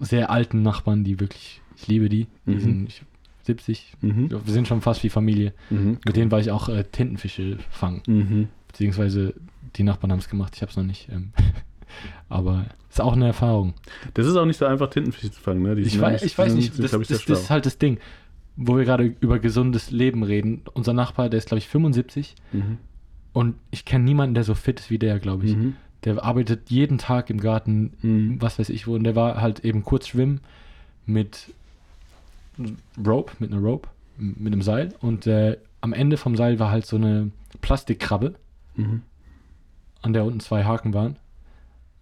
sehr 0.00 0.30
alten 0.30 0.62
Nachbarn, 0.62 1.04
die 1.04 1.20
wirklich, 1.20 1.60
ich 1.76 1.86
liebe 1.86 2.08
die, 2.08 2.26
die 2.46 2.54
Mhm. 2.56 2.60
sind 2.60 2.88
ich, 2.88 3.02
70, 3.44 3.92
Mhm. 4.00 4.30
wir 4.30 4.52
sind 4.52 4.66
schon 4.66 4.80
fast 4.80 5.04
wie 5.04 5.10
Familie. 5.10 5.52
Mhm. 5.70 5.98
Mit 6.04 6.16
denen 6.16 6.30
war 6.32 6.40
ich 6.40 6.50
auch 6.50 6.68
äh, 6.68 6.82
Tintenfische 6.84 7.58
fangen. 7.70 8.02
Mhm. 8.06 8.48
Beziehungsweise 8.68 9.34
die 9.76 9.82
Nachbarn 9.82 10.12
haben 10.12 10.18
es 10.20 10.28
gemacht, 10.28 10.54
ich 10.56 10.62
habe 10.62 10.70
es 10.70 10.76
noch 10.76 10.84
nicht. 10.84 11.08
Ähm, 11.10 11.32
aber 12.28 12.66
es 12.88 12.96
ist 12.96 13.00
auch 13.00 13.12
eine 13.14 13.26
Erfahrung. 13.26 13.74
Das 14.14 14.26
ist 14.26 14.36
auch 14.36 14.44
nicht 14.46 14.56
so 14.58 14.66
einfach, 14.66 14.90
Tintenfische 14.90 15.30
zu 15.30 15.40
fangen. 15.40 15.62
Ne? 15.62 15.74
Die 15.74 15.82
Ich 15.82 16.00
weiß, 16.00 16.22
ich 16.22 16.36
weiß 16.36 16.54
nicht, 16.54 16.74
sind, 16.74 16.84
das, 16.84 16.90
das, 16.92 17.08
sehr 17.08 17.18
das 17.26 17.40
ist 17.44 17.50
halt 17.50 17.66
das 17.66 17.78
Ding, 17.78 17.98
wo 18.56 18.76
wir 18.76 18.84
gerade 18.84 19.14
über 19.20 19.38
gesundes 19.38 19.90
Leben 19.90 20.22
reden. 20.22 20.62
Unser 20.74 20.92
Nachbar, 20.92 21.28
der 21.28 21.38
ist, 21.38 21.48
glaube 21.48 21.58
ich, 21.58 21.68
75 21.68 22.34
Mhm. 22.52 22.78
und 23.32 23.56
ich 23.70 23.84
kenne 23.84 24.04
niemanden, 24.04 24.34
der 24.34 24.44
so 24.44 24.54
fit 24.54 24.80
ist 24.80 24.90
wie 24.90 24.98
der, 24.98 25.18
glaube 25.18 25.46
ich. 25.46 25.56
Mhm. 25.56 25.76
Der 26.04 26.22
arbeitet 26.22 26.70
jeden 26.70 26.98
Tag 26.98 27.30
im 27.30 27.40
Garten, 27.40 27.94
Mhm. 28.02 28.42
was 28.42 28.58
weiß 28.58 28.68
ich 28.68 28.86
wo, 28.86 28.94
und 28.94 29.04
der 29.04 29.16
war 29.16 29.40
halt 29.40 29.60
eben 29.64 29.82
kurz 29.82 30.08
schwimmen 30.08 30.40
mit 31.06 31.52
Rope, 33.04 33.32
mit 33.40 33.52
einer 33.52 33.60
Rope, 33.60 33.88
mit 34.16 34.52
einem 34.52 34.62
Seil 34.62 34.94
und 35.00 35.26
äh, 35.26 35.56
am 35.80 35.92
Ende 35.92 36.16
vom 36.16 36.36
Seil 36.36 36.58
war 36.60 36.70
halt 36.70 36.86
so 36.86 36.96
eine 36.96 37.30
Plastikkrabbe, 37.60 38.34
Mhm. 38.76 39.02
An 40.04 40.12
der 40.12 40.24
unten 40.24 40.40
zwei 40.40 40.64
Haken 40.64 40.92
waren 40.92 41.16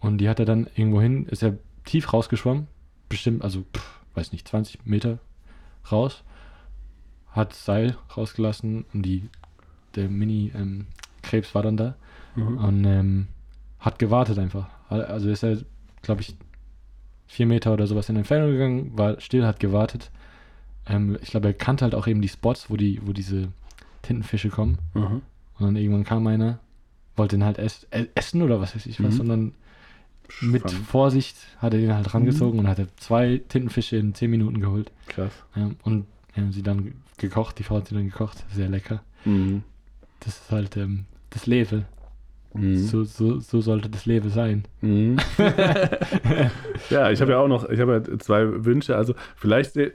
und 0.00 0.18
die 0.18 0.28
hat 0.28 0.40
er 0.40 0.44
dann 0.44 0.66
irgendwo 0.74 1.00
hin, 1.00 1.26
ist 1.26 1.42
er 1.42 1.56
tief 1.84 2.12
rausgeschwommen, 2.12 2.66
bestimmt, 3.08 3.42
also, 3.42 3.64
pff, 3.74 4.00
weiß 4.14 4.32
nicht, 4.32 4.48
20 4.48 4.84
Meter 4.86 5.18
raus, 5.90 6.22
hat 7.30 7.54
Seil 7.54 7.96
rausgelassen 8.16 8.84
und 8.92 9.02
die, 9.02 9.28
der 9.94 10.08
Mini-Krebs 10.08 11.54
war 11.54 11.62
dann 11.62 11.76
da 11.76 11.94
Mhm. 12.34 12.56
und 12.58 12.84
ähm, 12.86 13.26
hat 13.78 13.98
gewartet 13.98 14.38
einfach. 14.38 14.66
Also 14.88 15.28
ist 15.28 15.42
er, 15.44 15.58
glaube 16.00 16.22
ich, 16.22 16.34
vier 17.26 17.44
Meter 17.46 17.74
oder 17.74 17.86
sowas 17.86 18.08
in 18.08 18.16
Entfernung 18.16 18.52
gegangen, 18.52 18.96
war 18.96 19.20
still, 19.20 19.44
hat 19.44 19.60
gewartet. 19.60 20.10
Ähm, 20.86 21.18
ich 21.20 21.30
glaube, 21.30 21.48
er 21.48 21.54
kannte 21.54 21.84
halt 21.84 21.94
auch 21.94 22.06
eben 22.06 22.22
die 22.22 22.28
Spots, 22.28 22.70
wo 22.70 22.76
die, 22.78 23.00
wo 23.06 23.12
diese 23.12 23.48
Tintenfische 24.00 24.48
kommen. 24.48 24.78
Mhm. 24.94 25.20
Und 25.58 25.66
dann 25.66 25.76
irgendwann 25.76 26.04
kam 26.04 26.26
einer, 26.26 26.58
wollte 27.16 27.36
ihn 27.36 27.44
halt 27.44 27.58
ess, 27.58 27.86
äh, 27.90 28.06
essen 28.14 28.42
oder 28.42 28.60
was 28.60 28.74
weiß 28.74 28.86
ich 28.86 29.02
was. 29.02 29.18
Mhm. 29.18 29.28
Dann 29.28 29.52
mit 30.40 30.62
Spannend. 30.62 30.86
Vorsicht 30.86 31.36
hat 31.58 31.74
er 31.74 31.80
den 31.80 31.94
halt 31.94 32.14
rangezogen 32.14 32.58
und 32.58 32.68
hatte 32.68 32.88
zwei 32.96 33.42
Tintenfische 33.48 33.96
in 33.96 34.14
zehn 34.14 34.30
Minuten 34.30 34.60
geholt. 34.60 34.90
Krass. 35.08 35.32
Ja, 35.54 35.70
und 35.82 36.06
ja, 36.34 36.50
sie 36.50 36.62
dann 36.62 36.94
gekocht, 37.18 37.58
die 37.58 37.64
Frau 37.64 37.76
hat 37.76 37.88
sie 37.88 37.94
dann 37.94 38.06
gekocht, 38.06 38.44
sehr 38.52 38.68
lecker. 38.68 39.02
Mhm. 39.24 39.62
Das 40.20 40.38
ist 40.38 40.50
halt 40.50 40.76
ähm, 40.76 41.04
das 41.30 41.46
Leben. 41.46 41.84
Mhm. 42.54 42.78
So, 42.78 43.04
so, 43.04 43.40
so 43.40 43.60
sollte 43.60 43.88
das 43.88 44.06
Leben 44.06 44.30
sein. 44.30 44.64
Mhm. 44.80 45.18
ja, 46.90 47.10
ich 47.10 47.20
habe 47.20 47.32
ja 47.32 47.38
auch 47.38 47.48
noch, 47.48 47.68
ich 47.68 47.80
habe 47.80 48.02
ja 48.08 48.18
zwei 48.18 48.64
Wünsche. 48.64 48.96
Also 48.96 49.14
vielleicht 49.36 49.76
äh, 49.76 49.92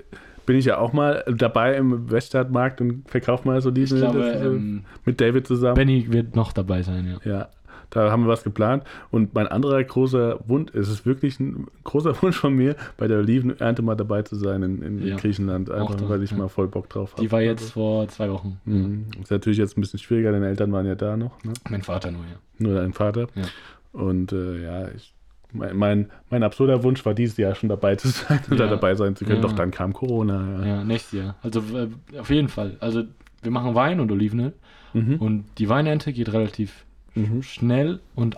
bin 0.47 0.55
ich 0.57 0.65
ja 0.65 0.79
auch 0.79 0.93
mal 0.93 1.23
dabei 1.27 1.75
im 1.75 2.09
Weststadtmarkt 2.09 2.81
und 2.81 3.07
verkaufe 3.07 3.47
mal 3.47 3.61
so 3.61 3.69
diese 3.69 3.97
glaube, 3.99 4.19
das, 4.19 4.41
äh, 4.41 4.45
ähm, 4.45 4.85
mit 5.05 5.21
David 5.21 5.45
zusammen. 5.45 5.75
Benny 5.75 6.11
wird 6.11 6.35
noch 6.35 6.53
dabei 6.53 6.81
sein, 6.81 7.19
ja. 7.23 7.31
Ja, 7.31 7.49
da 7.89 8.09
haben 8.09 8.23
wir 8.23 8.29
was 8.29 8.43
geplant. 8.43 8.83
Und 9.11 9.35
mein 9.35 9.47
anderer 9.47 9.83
großer 9.83 10.39
Wunsch, 10.47 10.73
es 10.73 10.89
ist 10.89 11.05
wirklich 11.05 11.39
ein 11.41 11.67
großer 11.83 12.15
Wunsch 12.21 12.37
von 12.37 12.53
mir, 12.55 12.77
bei 12.95 13.07
der 13.07 13.19
Olivenernte 13.19 13.81
mal 13.81 13.95
dabei 13.95 14.21
zu 14.23 14.35
sein 14.37 14.63
in, 14.63 14.81
in 14.81 15.05
Ja. 15.05 15.17
Griechenland. 15.17 15.69
Einfach, 15.69 15.93
Auch 15.93 15.95
da, 15.95 16.09
weil 16.09 16.23
ich 16.23 16.31
ja. 16.31 16.37
mal 16.37 16.47
voll 16.47 16.69
Bock 16.69 16.89
drauf 16.89 17.11
habe. 17.11 17.21
Die 17.21 17.31
war 17.31 17.41
jetzt 17.41 17.73
vor 17.73 18.07
zwei 18.07 18.29
Wochen. 18.31 18.59
Mhm. 18.63 19.07
Ist 19.21 19.31
natürlich 19.31 19.59
jetzt 19.59 19.77
ein 19.77 19.81
bisschen 19.81 19.99
schwieriger, 19.99 20.31
deine 20.31 20.47
Eltern 20.47 20.71
waren 20.71 20.85
ja 20.85 20.95
da 20.95 21.17
noch, 21.17 21.43
ne? 21.43 21.51
Mein 21.69 21.81
Vater 21.81 22.09
nur, 22.11 22.21
ja. 22.21 22.37
nur 22.57 22.75
dein 22.75 22.93
Vater. 22.93 23.27
Ja. 23.35 23.43
Und 23.91 24.31
äh, 24.31 24.63
ja, 24.63 24.87
ich, 24.95 25.13
mein, 25.53 25.75
mein, 25.77 26.11
mein 26.29 26.43
absurder 26.43 26.83
Wunsch 26.83 27.05
war 27.05 27.13
dieses 27.13 27.37
Jahr 27.37 27.55
schon 27.55 27.69
dabei 27.69 27.95
zu 27.95 28.09
sein 28.09 28.39
oder 28.51 28.65
Ja. 28.65 28.69
dabei 28.71 28.95
sein 28.95 29.15
zu 29.15 29.25
können. 29.25 29.37
Ja. 29.37 29.41
Doch 29.47 29.53
dann 29.53 29.71
kam 29.71 29.93
Corona. 29.93 30.59
Ja. 30.59 30.65
Ja, 30.65 30.83
nächstes 30.83 31.19
Jahr. 31.19 31.35
Also 31.41 31.61
äh, 31.75 31.87
auf 32.19 32.29
jeden 32.29 32.49
Fall. 32.49 32.77
Also 32.79 33.03
wir 33.41 33.51
machen 33.51 33.75
Wein 33.75 33.99
und 33.99 34.11
Olivenöl 34.11 34.53
Mhm. 34.93 35.15
und 35.17 35.45
die 35.57 35.69
Weinernte 35.69 36.11
geht 36.13 36.31
relativ 36.33 36.85
Mhm. 37.15 37.43
schnell 37.43 37.99
und 38.15 38.37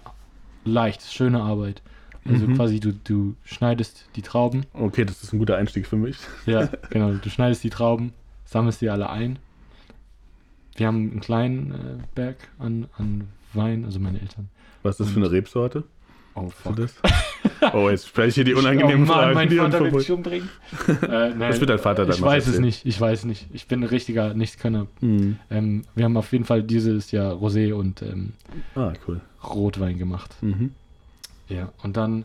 leicht. 0.66 1.02
Schöne 1.04 1.42
Arbeit. 1.42 1.82
Also 2.26 2.48
Mhm. 2.48 2.56
quasi 2.56 2.80
du, 2.80 2.94
du 2.94 3.36
schneidest 3.46 4.06
die 4.16 4.22
Trauben. 4.22 4.66
Okay, 4.74 5.06
das 5.06 5.24
ist 5.24 5.32
ein 5.34 5.40
guter 5.40 5.58
Einstieg 5.58 5.88
für 5.88 5.96
mich. 5.96 6.18
Ja, 6.46 6.68
genau. 6.90 7.14
Du 7.14 7.30
schneidest 7.30 7.64
die 7.64 7.70
Trauben, 7.70 8.14
sammelst 8.46 8.82
die 8.82 8.90
alle 8.90 9.10
ein. 9.10 9.40
Wir 10.76 10.88
haben 10.88 11.12
einen 11.12 11.20
kleinen 11.22 11.72
äh, 11.72 11.76
Berg 12.16 12.38
an, 12.58 12.88
an 12.98 13.28
Wein, 13.54 13.84
also 13.86 14.00
meine 14.00 14.20
Eltern. 14.22 14.50
Was 14.84 14.94
ist 15.00 15.08
das 15.08 15.10
für 15.14 15.20
eine 15.20 15.32
Rebsorte? 15.32 15.84
Oh, 16.40 16.52
du 16.66 16.74
das? 16.82 16.94
Oh, 17.74 17.90
jetzt 17.90 18.08
spreche 18.08 18.28
ich 18.30 18.36
hier 18.36 18.44
die 18.46 18.56
oh 18.56 18.60
unangenehmen 18.60 19.06
Mann, 19.06 19.18
Fragen. 19.18 19.34
mein 19.34 19.50
die 19.50 19.58
Vater 19.58 19.82
wird 19.82 19.94
mich 19.94 20.12
umbringen. 20.12 20.50
äh, 20.88 21.06
nein, 21.30 21.40
Das 21.40 21.60
wird 21.60 21.70
dein 21.70 21.80
Vater 21.80 22.06
dann 22.06 22.16
Ich 22.16 22.22
weiß 22.22 22.44
es 22.44 22.48
erzählen. 22.48 22.66
nicht, 22.66 22.86
ich 22.86 23.00
weiß 23.00 23.26
nicht. 23.26 23.48
Ich 23.52 23.68
bin 23.68 23.82
ein 23.82 23.88
richtiger 23.88 24.34
Nichtskönner. 24.34 24.88
Mhm. 25.02 25.38
Ähm, 25.50 25.84
wir 25.96 26.06
haben 26.06 26.16
auf 26.18 26.32
jeden 26.32 26.46
Fall 26.46 26.64
dieses 26.64 27.12
Jahr 27.12 27.34
Rosé 27.34 27.74
und 27.74 28.02
ähm, 28.02 28.34
Ah, 28.76 28.94
cool. 29.08 29.20
Rotwein 29.44 29.98
gemacht. 29.98 30.36
Mhm. 30.42 30.74
Ja, 31.50 31.72
und 31.84 31.98
dann, 31.98 32.24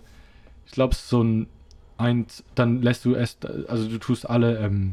ich 0.67 0.73
glaube, 0.73 0.95
so 0.95 1.23
ein, 1.23 1.47
ein, 1.99 2.27
dann 2.55 2.83
lässt 2.83 3.05
du 3.05 3.15
erst, 3.15 3.45
also 3.69 3.89
du 3.89 3.99
tust 3.99 4.29
alle 4.31 4.59
ähm, 4.59 4.93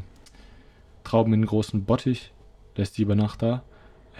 Trauben 1.04 1.32
in 1.32 1.40
einen 1.40 1.46
großen 1.46 1.84
Bottich, 1.84 2.32
lässt 2.76 2.98
die 2.98 3.02
über 3.02 3.14
Nacht 3.14 3.42
da. 3.42 3.62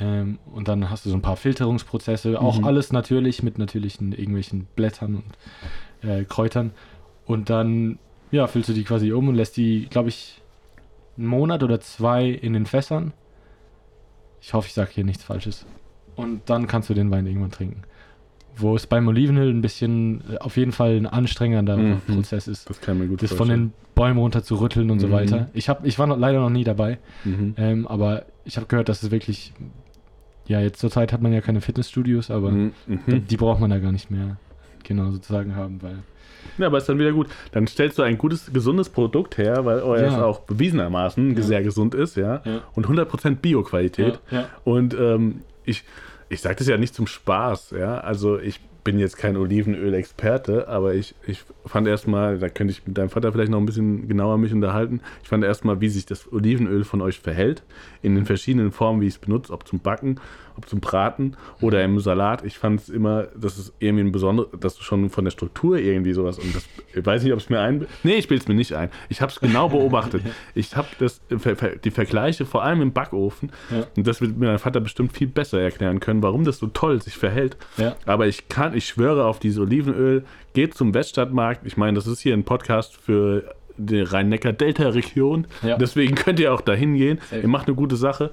Ähm, 0.00 0.38
und 0.52 0.68
dann 0.68 0.88
hast 0.90 1.04
du 1.04 1.10
so 1.10 1.16
ein 1.16 1.22
paar 1.22 1.36
Filterungsprozesse, 1.36 2.40
auch 2.40 2.58
Mhm. 2.60 2.64
alles 2.64 2.92
natürlich 2.92 3.42
mit 3.42 3.58
natürlichen 3.58 4.12
irgendwelchen 4.12 4.66
Blättern 4.74 5.16
und 6.02 6.08
äh, 6.08 6.24
Kräutern. 6.24 6.72
Und 7.26 7.50
dann, 7.50 7.98
ja, 8.30 8.46
füllst 8.46 8.68
du 8.68 8.72
die 8.72 8.84
quasi 8.84 9.12
um 9.12 9.28
und 9.28 9.34
lässt 9.34 9.56
die, 9.56 9.86
glaube 9.90 10.08
ich, 10.08 10.40
einen 11.18 11.26
Monat 11.26 11.62
oder 11.62 11.78
zwei 11.80 12.26
in 12.28 12.54
den 12.54 12.66
Fässern. 12.66 13.12
Ich 14.40 14.54
hoffe, 14.54 14.66
ich 14.66 14.74
sage 14.74 14.90
hier 14.92 15.04
nichts 15.04 15.22
Falsches. 15.24 15.66
Und 16.16 16.42
dann 16.46 16.66
kannst 16.66 16.90
du 16.90 16.94
den 16.94 17.10
Wein 17.10 17.26
irgendwann 17.26 17.50
trinken. 17.50 17.82
Wo 18.56 18.74
es 18.76 18.86
beim 18.86 19.06
Olivenöl 19.08 19.50
ein 19.50 19.62
bisschen, 19.62 20.22
äh, 20.30 20.38
auf 20.38 20.56
jeden 20.56 20.72
Fall 20.72 20.96
ein 20.96 21.06
anstrengender 21.06 21.76
Mhm. 21.76 22.00
Prozess 22.06 22.48
ist. 22.48 22.68
Das 22.68 22.80
kann 22.80 22.98
mir 22.98 23.06
gut 23.06 23.22
Das 23.22 23.32
von 23.32 23.48
den 23.48 23.72
Bäumen 23.94 24.18
runter 24.18 24.42
zu 24.42 24.56
rütteln 24.56 24.90
und 24.90 25.00
so 25.00 25.08
Mhm. 25.08 25.12
weiter. 25.12 25.50
Ich, 25.54 25.68
hab, 25.68 25.86
ich 25.86 25.98
war 25.98 26.06
noch, 26.06 26.18
leider 26.18 26.40
noch 26.40 26.50
nie 26.50 26.64
dabei, 26.64 26.98
Mhm. 27.24 27.54
ähm, 27.56 27.86
aber 27.86 28.24
ich 28.44 28.56
habe 28.56 28.66
gehört, 28.66 28.88
dass 28.88 29.02
es 29.02 29.10
wirklich, 29.10 29.52
ja, 30.52 30.60
jetzt 30.60 30.78
zur 30.80 30.90
Zeit 30.90 31.12
hat 31.12 31.22
man 31.22 31.32
ja 31.32 31.40
keine 31.40 31.60
Fitnessstudios, 31.60 32.30
aber 32.30 32.50
Mhm. 32.50 32.72
die, 32.86 33.12
Mhm. 33.34 33.38
braucht 33.38 33.60
man 33.60 33.70
da 33.70 33.78
gar 33.78 33.92
nicht 33.92 34.10
mehr, 34.10 34.36
genau, 34.84 35.10
sozusagen 35.10 35.56
haben, 35.56 35.82
weil, 35.82 35.98
Ja, 36.58 36.66
aber 36.66 36.78
ist 36.78 36.88
dann 36.88 36.98
wieder 36.98 37.12
gut. 37.12 37.28
Dann 37.52 37.66
stellst 37.68 37.98
du 37.98 38.02
ein 38.02 38.18
gutes, 38.18 38.52
gesundes 38.52 38.88
Produkt 38.88 39.38
her, 39.38 39.64
weil 39.64 39.80
euer 39.80 40.10
Ja. 40.10 40.24
auch 40.24 40.40
bewiesenermaßen 40.40 41.36
Ja. 41.36 41.42
sehr 41.42 41.62
gesund 41.62 41.94
ist, 41.94 42.16
ja. 42.16 42.42
Ja. 42.44 42.60
Und 42.74 42.88
100% 42.88 43.40
Bio-Qualität. 43.42 44.20
ja. 44.30 44.48
Und 44.64 44.92
ähm, 44.94 45.42
ich, 45.64 45.84
ich 46.28 46.40
sage 46.40 46.56
das 46.56 46.66
ja 46.66 46.76
nicht 46.76 46.94
zum 46.94 47.06
Spaß, 47.06 47.70
ja. 47.78 47.98
Also 47.98 48.38
ich 48.38 48.60
bin 48.84 48.98
jetzt 48.98 49.16
kein 49.16 49.36
Olivenöl-Experte, 49.36 50.68
aber 50.68 50.94
ich, 50.94 51.14
ich 51.26 51.42
fand 51.66 51.86
erstmal, 51.86 52.38
da 52.38 52.48
könnte 52.48 52.72
ich 52.72 52.86
mit 52.86 52.98
deinem 52.98 53.10
Vater 53.10 53.32
vielleicht 53.32 53.50
noch 53.50 53.58
ein 53.58 53.66
bisschen 53.66 54.08
genauer 54.08 54.38
mich 54.38 54.52
unterhalten. 54.52 55.00
Ich 55.22 55.28
fand 55.28 55.44
erstmal, 55.44 55.80
wie 55.80 55.88
sich 55.88 56.06
das 56.06 56.32
Olivenöl 56.32 56.84
von 56.84 57.00
euch 57.00 57.20
verhält, 57.20 57.62
in 58.02 58.14
den 58.14 58.26
verschiedenen 58.26 58.72
Formen, 58.72 59.00
wie 59.00 59.06
ich 59.06 59.14
es 59.14 59.18
benutze, 59.18 59.52
ob 59.52 59.66
zum 59.68 59.78
Backen, 59.80 60.20
ob 60.56 60.68
zum 60.68 60.80
Braten 60.80 61.36
oder 61.60 61.82
im 61.82 61.98
Salat. 62.00 62.44
Ich 62.44 62.58
fand 62.58 62.80
es 62.80 62.88
immer, 62.90 63.28
das 63.34 63.56
ist 63.58 63.72
irgendwie 63.78 64.04
ein 64.04 64.12
besonderes, 64.12 64.50
dass 64.60 64.74
du 64.76 64.82
schon 64.82 65.08
von 65.08 65.24
der 65.24 65.30
Struktur 65.30 65.78
irgendwie 65.78 66.12
sowas 66.12 66.38
und 66.38 66.54
das, 66.54 66.64
ich 66.94 67.06
weiß 67.06 67.22
nicht, 67.22 67.32
ob 67.32 67.38
es 67.38 67.48
mir 67.48 67.60
ein, 67.60 67.86
nee, 68.02 68.14
ich 68.16 68.28
bilde 68.28 68.42
es 68.42 68.48
mir 68.48 68.54
nicht 68.54 68.74
ein. 68.74 68.90
Ich 69.08 69.22
habe 69.22 69.32
es 69.32 69.40
genau 69.40 69.68
beobachtet. 69.68 70.22
Ich 70.54 70.76
habe 70.76 70.88
das, 70.98 71.20
die 71.84 71.90
Vergleiche 71.90 72.44
vor 72.44 72.62
allem 72.62 72.82
im 72.82 72.92
Backofen 72.92 73.50
Ja. 73.70 73.86
und 73.96 74.06
das 74.06 74.20
wird 74.20 74.36
mir 74.36 74.46
mein 74.46 74.58
Vater 74.58 74.80
bestimmt 74.80 75.12
viel 75.12 75.26
besser 75.26 75.60
erklären 75.60 76.00
können, 76.00 76.22
warum 76.22 76.44
das 76.44 76.58
so 76.58 76.66
toll 76.66 77.00
sich 77.00 77.16
verhält. 77.16 77.56
Ja. 77.78 77.96
Aber 78.04 78.26
ich 78.26 78.48
kann, 78.48 78.71
ich 78.74 78.86
schwöre 78.86 79.24
auf 79.24 79.38
dieses 79.38 79.58
Olivenöl. 79.58 80.24
Geht 80.54 80.74
zum 80.74 80.94
Weststadtmarkt. 80.94 81.66
Ich 81.66 81.76
meine, 81.76 81.94
das 81.94 82.06
ist 82.06 82.20
hier 82.20 82.34
ein 82.34 82.44
Podcast 82.44 82.96
für 82.96 83.54
die 83.76 84.00
Rhein-Neckar-Delta-Region. 84.00 85.46
Ja. 85.62 85.76
Deswegen 85.76 86.14
könnt 86.14 86.40
ihr 86.40 86.52
auch 86.52 86.60
dahin 86.60 86.94
gehen. 86.94 87.18
Safe. 87.30 87.42
Ihr 87.42 87.48
macht 87.48 87.66
eine 87.66 87.76
gute 87.76 87.96
Sache. 87.96 88.30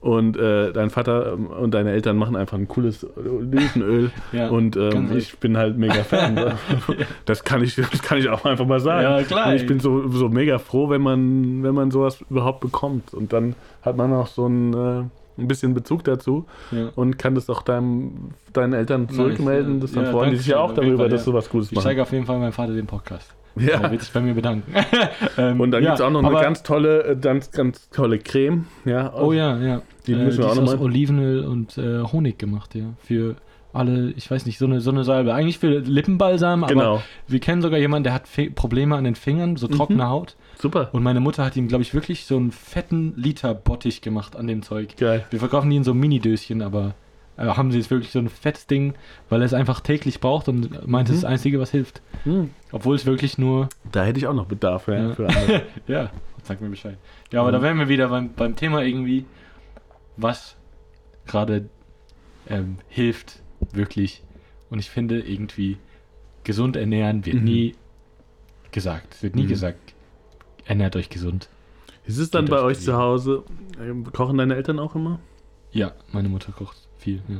Und 0.00 0.36
äh, 0.36 0.72
dein 0.72 0.90
Vater 0.90 1.34
und 1.34 1.72
deine 1.74 1.90
Eltern 1.90 2.16
machen 2.16 2.36
einfach 2.36 2.56
ein 2.56 2.68
cooles 2.68 3.04
Olivenöl. 3.16 4.10
Ja, 4.32 4.50
und 4.50 4.76
ähm, 4.76 5.16
ich 5.16 5.38
bin 5.38 5.56
halt 5.56 5.78
mega 5.78 6.04
Fan. 6.04 6.36
das, 7.24 7.42
kann 7.42 7.62
ich, 7.62 7.74
das 7.74 8.02
kann 8.02 8.18
ich 8.18 8.28
auch 8.28 8.44
einfach 8.44 8.66
mal 8.66 8.78
sagen. 8.78 9.02
Ja, 9.02 9.22
klar, 9.22 9.48
Und 9.48 9.56
ich 9.56 9.66
bin 9.66 9.80
so, 9.80 10.08
so 10.10 10.28
mega 10.28 10.58
froh, 10.58 10.90
wenn 10.90 11.00
man, 11.00 11.62
wenn 11.62 11.74
man 11.74 11.90
sowas 11.90 12.20
überhaupt 12.30 12.60
bekommt. 12.60 13.14
Und 13.14 13.32
dann 13.32 13.56
hat 13.82 13.96
man 13.96 14.12
auch 14.12 14.26
so 14.26 14.46
ein, 14.46 14.74
äh, 14.74 15.02
ein 15.38 15.48
bisschen 15.48 15.74
Bezug 15.74 16.04
dazu 16.04 16.46
Ja. 16.72 16.88
und 16.94 17.18
kann 17.18 17.34
das 17.34 17.48
auch 17.50 17.62
deinem, 17.62 18.30
deinen 18.52 18.72
Eltern 18.72 19.08
zurückmelden. 19.08 19.74
ja. 19.74 19.80
Das 19.80 19.92
dann 19.92 20.04
Ja, 20.04 20.10
freuen 20.10 20.30
die 20.30 20.36
sich 20.36 20.46
ja 20.48 20.58
auch 20.58 20.72
darüber, 20.74 20.98
Fall, 21.04 21.08
dass 21.08 21.24
du 21.24 21.32
was 21.32 21.48
Gutes 21.50 21.68
Ich 21.70 21.74
machst. 21.76 21.86
zeige 21.86 22.02
auf 22.02 22.12
jeden 22.12 22.26
Fall 22.26 22.38
meinem 22.38 22.52
Vater 22.52 22.72
den 22.74 22.86
Podcast. 22.86 23.34
Ja. 23.58 23.80
Er 23.80 23.90
wird 23.90 24.02
sich 24.02 24.12
bei 24.12 24.20
mir 24.20 24.34
bedanken. 24.34 24.72
Ähm, 25.38 25.60
Und 25.60 25.70
dann 25.70 25.82
ja, 25.82 25.90
gibt 25.90 26.00
es 26.00 26.04
auch 26.06 26.10
noch 26.10 26.22
eine 26.24 26.40
ganz 26.40 26.62
tolle, 26.62 27.04
äh, 27.04 27.16
ganz, 27.16 27.50
ganz 27.50 27.88
tolle 27.90 28.18
Creme. 28.18 28.66
Ja, 28.86 29.12
Oh 29.14 29.32
ja, 29.32 29.56
ja. 29.58 29.82
Die 30.06 30.14
müssen 30.14 30.38
wir 30.38 30.44
die 30.44 30.50
auch 30.50 30.52
ist 30.52 30.56
noch 30.60 30.64
aus 30.72 30.76
mal- 30.76 30.82
Olivenöl 30.84 31.44
und 31.44 31.76
äh, 31.78 32.02
Honig 32.02 32.38
gemacht, 32.38 32.74
ja. 32.74 32.84
Für 33.02 33.36
alle, 33.74 34.12
ich 34.16 34.30
weiß 34.30 34.46
nicht, 34.46 34.56
so 34.58 34.64
eine, 34.64 34.80
so 34.80 34.90
eine 34.90 35.04
Salbe. 35.04 35.34
Eigentlich 35.34 35.58
für 35.58 35.68
Lippenbalsam, 35.80 36.64
aber 36.64 36.72
Genau. 36.72 37.02
wir 37.28 37.38
kennen 37.40 37.60
sogar 37.60 37.78
jemanden, 37.78 38.04
der 38.04 38.14
hat 38.14 38.26
Fe 38.28 38.50
Probleme 38.50 38.96
an 38.96 39.04
den 39.04 39.14
Fingern, 39.14 39.56
so 39.56 39.68
trockene 39.68 40.08
Haut. 40.08 40.36
Super. 40.58 40.88
Und 40.92 41.02
meine 41.02 41.20
Mutter 41.20 41.44
hat 41.44 41.56
ihm, 41.56 41.68
glaube 41.68 41.82
ich, 41.82 41.92
wirklich 41.94 42.24
so 42.24 42.36
einen 42.36 42.50
fetten 42.52 43.12
Liter 43.16 43.54
Bottich 43.54 44.00
gemacht 44.00 44.36
an 44.36 44.46
dem 44.46 44.62
Zeug. 44.62 44.96
Geil. 44.96 45.24
Wir 45.30 45.38
verkaufen 45.38 45.68
die 45.70 45.76
in 45.76 45.84
so 45.84 45.92
Mini-Döschen, 45.94 46.62
aber 46.62 46.94
äh, 47.36 47.44
haben 47.46 47.70
sie 47.70 47.78
jetzt 47.78 47.90
wirklich 47.90 48.10
so 48.10 48.18
ein 48.18 48.28
fettes 48.30 48.66
Ding, 48.66 48.94
weil 49.28 49.42
er 49.42 49.46
es 49.46 49.52
einfach 49.54 49.80
täglich 49.80 50.20
braucht 50.20 50.48
und 50.48 50.86
meint, 50.88 51.08
es 51.10 51.16
ist 51.16 51.24
das 51.24 51.30
Einzige, 51.30 51.60
was 51.60 51.70
hilft. 51.70 52.00
Hm. 52.24 52.50
Obwohl 52.72 52.96
es 52.96 53.04
wirklich 53.04 53.36
nur 53.36 53.68
Da 53.92 54.04
hätte 54.04 54.18
ich 54.18 54.26
auch 54.26 54.34
noch 54.34 54.46
Bedarf 54.46 54.88
ja, 54.88 54.94
Ja. 55.08 55.14
für 55.14 55.28
andere. 55.28 55.62
Ja, 55.86 56.10
sag 56.42 56.60
mir 56.62 56.70
Bescheid. 56.70 56.96
Ja, 57.32 57.40
aber 57.40 57.50
Mhm. 57.50 57.52
da 57.54 57.62
wären 57.62 57.78
wir 57.78 57.88
wieder 57.88 58.08
beim, 58.08 58.32
beim 58.32 58.56
Thema 58.56 58.82
irgendwie, 58.82 59.26
was 60.16 60.56
gerade 61.26 61.68
ähm, 62.48 62.78
hilft, 62.88 63.40
wirklich. 63.72 64.22
Und 64.70 64.78
ich 64.78 64.88
finde 64.88 65.20
irgendwie, 65.20 65.76
gesund 66.44 66.76
ernähren 66.76 67.26
wird 67.26 67.36
Mhm. 67.38 67.44
nie 67.44 67.74
gesagt. 68.70 69.14
Es 69.14 69.22
wird 69.22 69.34
nie 69.34 69.42
Mhm. 69.44 69.48
gesagt, 69.48 69.94
ernährt 70.66 70.96
euch 70.96 71.08
gesund. 71.08 71.48
Ist 72.06 72.18
es 72.18 72.30
dann 72.30 72.44
Geht 72.46 72.50
bei 72.54 72.62
euch 72.62 72.80
zu? 72.80 72.96
Hause? 72.96 73.42
ähm, 73.80 74.04
Kochen 74.12 74.38
deine 74.38 74.54
Eltern 74.56 74.78
auch 74.78 74.94
immer? 74.94 75.18
Ja, 75.72 75.92
meine 76.12 76.28
Mutter 76.28 76.52
kocht 76.52 76.76
viel. 76.98 77.20
Ja, 77.28 77.38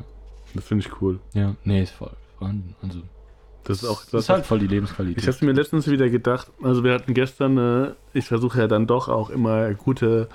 Das 0.54 0.64
finde 0.64 0.84
ich 0.86 1.00
cool. 1.00 1.20
ja 1.34 1.54
nee, 1.64 1.82
ist 1.82 1.92
voll 1.92 2.10
vorhanden. 2.38 2.74
Also, 2.82 3.00
Das 3.64 3.82
ist 3.82 3.88
auch 3.88 4.04
das. 4.04 4.24
ist 4.24 4.28
halt 4.28 4.44
voll 4.46 4.58
die 4.58 4.66
Lebensqualität. 4.66 5.22
ich 5.22 5.28
habe 5.32 5.44
mir 5.46 5.52
letztens 5.52 5.88
wieder 5.88 6.08
gedacht, 6.10 6.50
also 6.62 6.82
wir 6.84 6.92
hatten 6.92 7.14
gestern, 7.14 7.56
äh, 7.58 7.92
ich 8.12 8.26
versuche 8.26 8.58
ja 8.60 8.66
dann 8.66 8.86
doch 8.86 9.08
auch 9.08 9.30
immer 9.30 9.72
gute, 9.74 10.28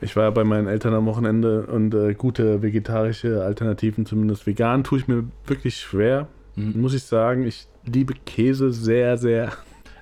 ich 0.00 0.14
war 0.14 0.24
ja 0.24 0.30
bei 0.30 0.44
meinen 0.44 0.68
Eltern 0.68 0.94
am 0.94 1.06
Wochenende 1.06 1.66
und 1.66 1.94
äh, 1.94 2.14
gute 2.14 2.62
vegetarische 2.62 3.42
Alternativen, 3.42 4.06
zumindest 4.06 4.46
vegan, 4.46 4.84
tue 4.84 4.98
ich 4.98 5.08
mir 5.08 5.24
wirklich 5.46 5.76
schwer. 5.78 6.28
Mhm. 6.54 6.80
Muss 6.80 6.94
ich 6.94 7.02
sagen, 7.04 7.44
ich 7.44 7.66
liebe 7.84 8.14
Käse 8.26 8.70
sehr, 8.72 9.16
sehr. 9.18 9.52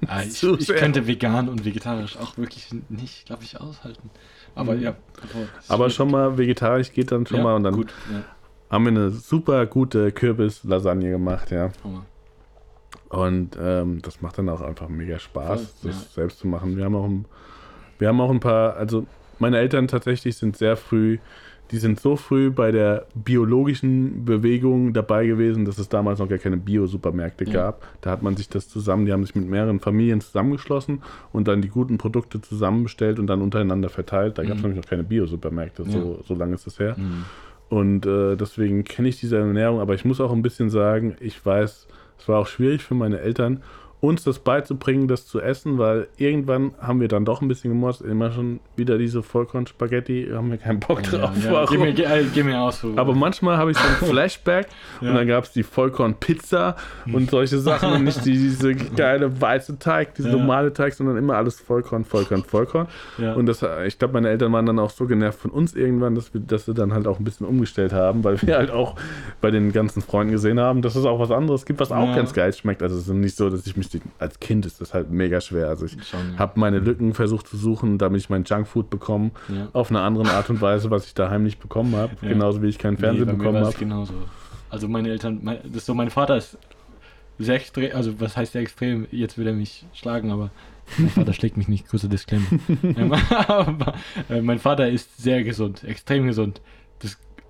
Ah, 0.07 0.23
ich, 0.23 0.43
ich 0.43 0.69
könnte 0.69 1.07
vegan 1.07 1.49
und 1.49 1.65
vegetarisch 1.65 2.17
auch 2.17 2.37
wirklich 2.37 2.69
nicht, 2.89 3.27
glaube 3.27 3.43
ich, 3.45 3.61
aushalten. 3.61 4.11
Aber 4.55 4.75
Mhm. 4.75 4.83
ja, 4.83 4.97
Aber 5.69 5.85
schwierig. 5.85 5.95
schon 5.95 6.11
mal 6.11 6.39
vegetarisch 6.39 6.93
geht 6.93 7.13
dann 7.13 7.27
schon 7.27 7.39
ja, 7.39 7.45
mal 7.45 7.55
und 7.57 7.63
dann 7.65 7.75
Gut, 7.75 7.93
ja. 8.13 8.23
haben 8.71 8.85
wir 8.85 8.91
eine 8.91 9.11
super 9.11 9.67
gute 9.67 10.13
Kürbis-Lasagne 10.13 11.11
gemacht, 11.11 11.51
ja. 11.51 11.71
Hammer. 11.85 12.05
Und 13.09 13.57
ähm, 13.61 14.03
das 14.03 14.21
macht 14.21 14.39
dann 14.39 14.49
auch 14.49 14.61
einfach 14.61 14.89
mega 14.89 15.19
Spaß, 15.19 15.61
Voll, 15.81 15.91
das 15.91 16.03
ja. 16.03 16.09
selbst 16.15 16.39
zu 16.41 16.47
machen. 16.49 16.77
Wir 16.77 16.85
haben 16.85 16.95
auch 16.95 17.05
ein, 17.05 17.25
wir 17.99 18.09
haben 18.09 18.21
auch 18.21 18.31
ein 18.31 18.41
paar, 18.41 18.77
also 18.77 19.07
meine 19.39 19.59
Eltern 19.59 19.87
tatsächlich 19.89 20.37
sind 20.37 20.57
sehr 20.57 20.77
früh, 20.77 21.19
die 21.73 21.79
sind 21.79 21.99
so 22.01 22.17
früh 22.17 22.51
bei 22.51 22.71
der 22.71 23.07
biologischen 23.15 24.25
Bewegung 24.25 24.93
dabei 24.93 25.27
gewesen, 25.27 25.65
dass 25.65 25.79
es 25.79 25.89
damals 25.89 26.19
noch 26.19 26.29
gar 26.29 26.39
keine 26.39 26.57
Bio-Supermärkte 26.57 27.45
Ja. 27.45 27.53
gab. 27.53 27.87
Da 28.01 28.11
hat 28.11 28.23
man 28.23 28.37
sich 28.37 28.49
das 28.49 28.69
zusammen, 28.69 29.07
die 29.07 29.13
haben 29.13 29.25
sich 29.25 29.35
mit 29.35 29.49
mehreren 29.49 29.81
Familien 29.81 30.21
zusammengeschlossen 30.21 31.03
und 31.33 31.49
dann 31.49 31.63
die 31.63 31.69
guten 31.69 31.99
Produkte 31.99 32.41
zusammenbestellt 32.41 33.19
und 33.19 33.27
dann 33.27 33.43
untereinander 33.43 33.89
verteilt. 33.89 34.39
Da 34.39 34.43
gab 34.43 34.53
es 34.53 34.59
Mhm. 34.59 34.63
nämlich 34.71 34.85
noch 34.85 34.91
keine 34.91 35.05
Bio-Supermärkte, 35.05 35.85
so, 35.85 36.21
so 36.27 36.35
lange 36.35 36.55
ist 36.55 36.67
das 36.67 36.79
her. 36.79 36.97
Mhm. 36.99 37.25
Und 37.69 38.07
äh, 38.07 38.37
deswegen 38.37 38.85
kenne 38.85 39.09
ich 39.09 39.19
diese 39.19 39.39
Ernährung, 39.39 39.81
aber 39.81 39.95
ich 39.95 40.05
muss 40.05 40.21
auch 40.21 40.33
ein 40.33 40.43
bisschen 40.43 40.71
sagen, 40.71 41.17
ich 41.21 41.45
weiß, 41.45 41.89
es 42.19 42.29
war 42.29 42.39
auch 42.39 42.47
schwierig 42.47 42.83
für 42.85 42.95
meine 42.95 43.19
Eltern, 43.21 43.63
uns 44.01 44.25
das 44.25 44.39
beizubringen, 44.41 45.09
das 45.09 45.27
zu 45.27 45.41
essen, 45.41 45.79
weil 45.79 46.07
irgendwann 46.19 46.73
haben 46.81 47.01
wir 47.01 47.09
dann 47.09 47.25
doch 47.25 47.41
ein 47.41 47.49
bisschen 47.49 47.71
gemorst, 47.71 48.03
immer 48.03 48.31
schon 48.31 48.61
wieder 48.77 48.99
diese 48.99 49.23
Vollkorn-Spaghetti, 49.23 50.29
haben 50.33 50.51
wir 50.51 50.59
keinen 50.59 50.81
Bock 50.81 51.03
Ja, 51.11 51.19
drauf. 51.19 51.31
ja, 51.43 51.51
warum? 51.53 51.69
gib, 51.71 51.81
mir, 51.81 51.93
gib, 51.93 52.07
äh, 52.09 52.25
gib 52.33 52.45
mir 52.45 52.61
aus. 52.61 52.85
aber 52.97 53.15
manchmal 53.15 53.57
habe 53.57 53.71
ich 53.71 53.79
so 53.79 53.83
ein 53.89 53.95
Flashback 54.11 54.67
Ja. 55.01 55.09
und 55.11 55.15
dann 55.17 55.27
gab 55.27 55.45
es 55.45 55.53
die 55.53 55.63
Vollkorn-Pizza 55.63 56.77
und 57.13 57.31
solche 57.31 57.59
Sachen 57.59 57.93
und 57.93 58.05
nicht 58.05 58.25
die, 58.25 58.33
diese 58.33 58.75
geile 58.75 59.41
weiße 59.41 59.79
Teig, 59.79 60.15
diese 60.15 60.29
Ja. 60.29 60.37
normale 60.37 60.73
Teig, 60.73 60.93
sondern 60.95 61.17
immer 61.17 61.37
alles 61.37 61.59
Vollkorn, 61.61 62.05
Vollkorn, 62.05 62.45
Vollkorn. 62.45 62.89
ja. 63.19 63.33
Und 63.35 63.47
das, 63.47 63.65
ich 63.87 63.99
glaube, 63.99 64.15
meine 64.15 64.29
Eltern 64.29 64.53
waren 64.53 64.67
dann 64.67 64.79
auch 64.79 64.91
so 64.91 65.07
genervt 65.07 65.41
von 65.41 65.51
uns 65.51 65.75
irgendwann, 65.75 66.15
dass, 66.15 66.33
wir, 66.35 66.41
dass 66.41 66.67
sie 66.67 66.75
dann 66.75 66.93
halt 66.93 67.07
auch 67.07 67.19
ein 67.19 67.25
bisschen 67.25 67.47
umgestellt 67.47 67.93
haben, 67.93 68.23
weil 68.25 68.41
wir 68.43 68.57
halt 68.57 68.71
auch 68.71 68.97
bei 69.41 69.51
den 69.51 69.73
ganzen 69.73 70.03
Freunden 70.03 70.33
gesehen 70.33 70.61
haben, 70.61 70.83
dass 70.83 70.97
es 70.97 71.05
auch 71.05 71.19
was 71.19 71.31
anderes 71.31 71.65
gibt, 71.65 71.81
was 71.81 71.93
auch 71.93 72.09
Ja. 72.09 72.17
ganz 72.17 72.33
geil 72.35 72.53
schmeckt. 72.53 72.83
Also 72.83 72.97
es 72.97 73.09
ist 73.09 73.15
nicht 73.15 73.37
so, 73.37 73.49
dass 73.51 73.67
ich 73.67 73.77
mich, 73.77 73.86
als 74.19 74.41
Kind 74.41 74.67
ist 74.67 74.81
das 74.81 74.95
halt 74.95 75.11
mega 75.11 75.41
schwer. 75.41 75.69
Also 75.69 75.87
ich 75.87 75.97
habe 76.39 76.59
meine 76.61 76.79
Lücken 76.79 77.15
versucht 77.15 77.47
zu 77.49 77.57
suchen, 77.57 77.99
damit 77.99 78.21
ich 78.21 78.31
mein 78.31 78.45
Junkfood 78.45 78.91
bekomme, 78.91 79.31
Ja. 79.49 79.69
auf 79.73 79.91
eine 79.91 80.01
andere 80.01 80.31
Art 80.31 80.49
und 80.51 80.61
Weise, 80.61 80.91
was 80.91 81.07
ich 81.07 81.15
daheim 81.15 81.43
nicht 81.43 81.61
bekommen 81.61 81.95
habe. 81.97 82.17
Ja. 82.23 82.29
Genauso 82.29 82.63
wie 82.63 82.69
ich 82.69 82.79
keinen 82.79 82.95
Nee, 82.95 83.01
Fernsehen 83.01 83.27
mir 83.27 83.35
bekommen 83.35 83.65
habe. 83.65 83.75
genauso. 83.77 84.15
Also 84.71 84.89
meine 84.89 85.09
Eltern, 85.11 85.41
mein, 85.43 85.59
das 85.65 85.77
ist 85.77 85.87
so, 85.87 85.95
mein 85.95 86.11
Vater 86.11 86.37
ist 86.37 86.59
sehr 87.39 87.55
extrem, 87.57 87.95
also 87.95 88.19
was 88.21 88.37
heißt 88.37 88.53
sehr 88.53 88.63
extrem, 88.63 89.07
jetzt 89.11 89.37
will 89.39 89.47
er 89.47 89.53
mich 89.53 89.85
schlagen, 89.93 90.31
aber 90.31 90.51
mein 90.99 91.11
Vater 91.11 91.33
schlägt 91.33 91.57
mich 91.57 91.69
nicht, 91.69 91.89
kurzer 91.89 92.09
Disclaimer. 92.09 92.47
äh, 94.29 94.41
mein 94.41 94.59
Vater 94.59 94.89
ist 94.89 95.17
sehr 95.23 95.43
gesund, 95.45 95.85
extrem 95.85 96.27
gesund. 96.27 96.61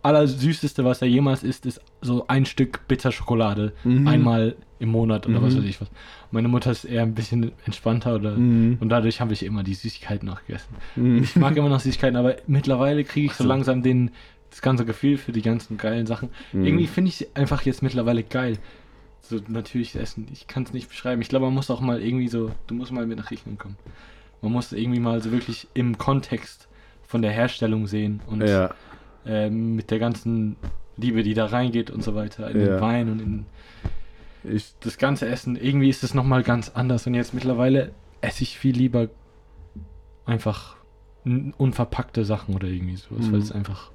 Allersüßeste, 0.06 0.84
was 0.84 1.02
er 1.02 1.08
jemals 1.08 1.42
isst, 1.42 1.66
ist 1.66 1.80
so 2.00 2.26
ein 2.28 2.46
Stück 2.46 2.86
Bitterschokolade, 2.88 3.72
Mhm. 3.84 4.06
einmal 4.08 4.56
im 4.78 4.90
Monat 4.90 5.26
oder 5.26 5.42
was 5.42 5.54
Mhm. 5.54 5.58
weiß 5.58 5.64
ich 5.64 5.80
was. 5.80 5.88
Meine 6.30 6.48
Mutter 6.48 6.70
ist 6.70 6.84
eher 6.84 7.02
ein 7.02 7.14
bisschen 7.14 7.52
entspannter 7.64 8.14
oder 8.14 8.32
Mhm. 8.36 8.78
und 8.80 8.88
dadurch 8.88 9.20
habe 9.20 9.32
ich 9.32 9.42
immer 9.42 9.62
die 9.62 9.74
Süßigkeiten 9.74 10.26
noch 10.28 10.44
gegessen. 10.46 10.74
Mhm. 10.96 11.22
Ich 11.22 11.34
mag 11.36 11.56
immer 11.56 11.68
noch 11.68 11.80
Süßigkeiten, 11.80 12.16
aber 12.16 12.36
mittlerweile 12.46 13.04
kriege 13.04 13.26
ich 13.26 13.32
so 13.34 13.44
so. 13.44 13.48
langsam 13.48 13.82
den, 13.82 14.10
das 14.50 14.62
ganze 14.62 14.84
Gefühl 14.84 15.18
für 15.18 15.32
die 15.32 15.42
ganzen 15.42 15.76
geilen 15.76 16.06
Sachen. 16.06 16.28
Mhm. 16.52 16.64
Irgendwie 16.64 16.86
finde 16.86 17.08
ich 17.08 17.16
sie 17.16 17.26
einfach 17.34 17.62
jetzt 17.62 17.82
mittlerweile 17.82 18.22
geil. 18.22 18.58
So 19.22 19.40
natürliches 19.48 20.00
Essen. 20.00 20.28
Ich 20.32 20.46
kann 20.46 20.62
es 20.62 20.72
nicht 20.72 20.88
beschreiben. 20.88 21.20
Ich 21.20 21.28
glaube, 21.28 21.46
man 21.46 21.54
muss 21.54 21.68
auch 21.70 21.80
mal 21.80 22.00
irgendwie 22.00 22.28
so, 22.28 22.52
du 22.68 22.74
musst 22.74 22.92
mal 22.92 23.06
mit 23.06 23.18
nach 23.18 23.26
Griechenland 23.26 23.58
kommen. 23.58 23.76
Man 24.40 24.52
muss 24.52 24.72
irgendwie 24.72 25.00
mal 25.00 25.20
so 25.20 25.32
wirklich 25.32 25.66
im 25.74 25.98
Kontext 25.98 26.68
von 27.08 27.22
der 27.22 27.32
Herstellung 27.32 27.86
sehen 27.86 28.20
und 28.26 28.42
Ja, 28.46 28.74
ähm, 29.26 29.76
mit 29.76 29.90
der 29.90 29.98
ganzen 29.98 30.56
Liebe, 30.96 31.22
die 31.22 31.34
da 31.34 31.46
reingeht 31.46 31.90
und 31.90 32.02
so 32.02 32.14
weiter, 32.14 32.50
in 32.50 32.60
Ja. 32.60 32.66
den 32.66 32.80
Wein 32.80 33.10
und 33.10 33.20
in 33.22 33.46
ich, 34.44 34.74
das 34.80 34.96
ganze 34.98 35.26
Essen. 35.28 35.56
Irgendwie 35.56 35.88
ist 35.88 36.04
es 36.04 36.14
nochmal 36.14 36.42
ganz 36.44 36.70
anders 36.70 37.06
und 37.06 37.14
jetzt 37.14 37.34
mittlerweile 37.34 37.90
esse 38.20 38.42
ich 38.44 38.58
viel 38.58 38.76
lieber 38.76 39.08
einfach 40.24 40.76
unverpackte 41.58 42.24
Sachen 42.24 42.54
oder 42.54 42.68
irgendwie 42.68 42.96
sowas, 42.96 43.26
Mhm. 43.26 43.32
weil 43.32 43.40
es 43.40 43.50
einfach, 43.52 43.90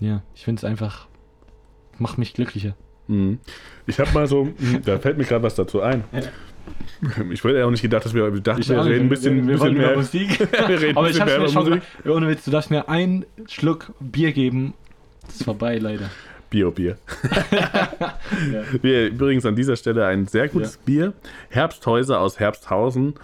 ja, 0.00 0.22
ich 0.34 0.44
finde 0.44 0.58
es 0.60 0.64
einfach, 0.64 1.06
macht 1.98 2.18
mich 2.18 2.34
glücklicher. 2.34 2.74
Mhm. 3.06 3.38
Ich 3.86 4.00
habe 4.00 4.10
mal 4.12 4.26
so, 4.26 4.48
da 4.84 4.98
fällt 4.98 5.18
mir 5.18 5.24
gerade 5.24 5.44
was 5.44 5.54
dazu 5.54 5.80
ein. 5.80 6.02
Ich 7.30 7.44
wollte 7.44 7.58
ja 7.58 7.66
auch 7.66 7.70
nicht 7.70 7.82
gedacht, 7.82 8.04
dass 8.04 8.14
wir, 8.14 8.30
dachten, 8.40 8.60
Ich 8.60 8.68
wir 8.68 8.84
reden 8.84 9.06
ein 9.06 9.08
bisschen, 9.08 9.36
wir, 9.36 9.46
wir 9.46 9.52
bisschen 9.58 9.74
mehr. 9.76 9.96
Musik. 9.96 10.40
wir 10.68 10.80
reden 10.80 10.96
Aber 10.96 11.06
ein 11.06 11.12
ich 11.12 11.18
bisschen 11.18 11.20
hab's 11.20 11.54
mehr 11.54 11.62
mir 11.64 11.78
über 11.78 11.82
schon 12.04 12.12
ohne 12.12 12.28
Witz, 12.28 12.44
du 12.44 12.50
darfst 12.50 12.70
mir 12.70 12.88
einen 12.88 13.26
Schluck 13.48 13.92
Bier 14.00 14.32
geben. 14.32 14.74
Das 15.26 15.36
ist 15.36 15.44
vorbei, 15.44 15.78
leider. 15.78 16.10
Bio-Bier. 16.50 16.96
Ja. 17.50 18.14
Wir, 18.82 19.08
übrigens 19.08 19.44
an 19.44 19.56
dieser 19.56 19.76
Stelle 19.76 20.06
ein 20.06 20.26
sehr 20.26 20.48
gutes 20.48 20.74
Ja. 20.74 20.80
Bier. 20.84 21.12
Herbsthäuser 21.50 22.20
aus 22.20 22.38
Herbsthausen. 22.38 23.14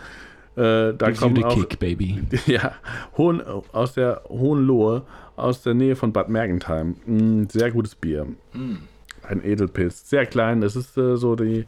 Äh, 0.57 0.61
da 0.61 0.93
Gives 0.93 1.15
you 1.15 1.21
kommen 1.21 1.37
the 1.37 1.45
auch, 1.45 1.55
kick, 1.55 1.79
baby. 1.79 2.21
ja, 2.47 2.75
Hohen, 3.17 3.41
aus 3.73 3.95
der 3.95 4.23
Hohenlohe, 4.29 5.03
aus 5.37 5.63
der 5.63 5.75
Nähe 5.75 5.97
von 5.97 6.13
Bad 6.13 6.29
Mergentheim. 6.29 6.97
Mm, 7.07 7.45
sehr 7.49 7.71
gutes 7.71 7.95
Bier. 7.95 8.27
Mm. 8.53 8.75
Ein 9.23 9.45
Edelpilz. 9.45 10.11
Sehr 10.11 10.27
klein. 10.27 10.61
Das 10.61 10.77
ist 10.77 10.99
äh, 10.99 11.17
so 11.17 11.37
die 11.37 11.65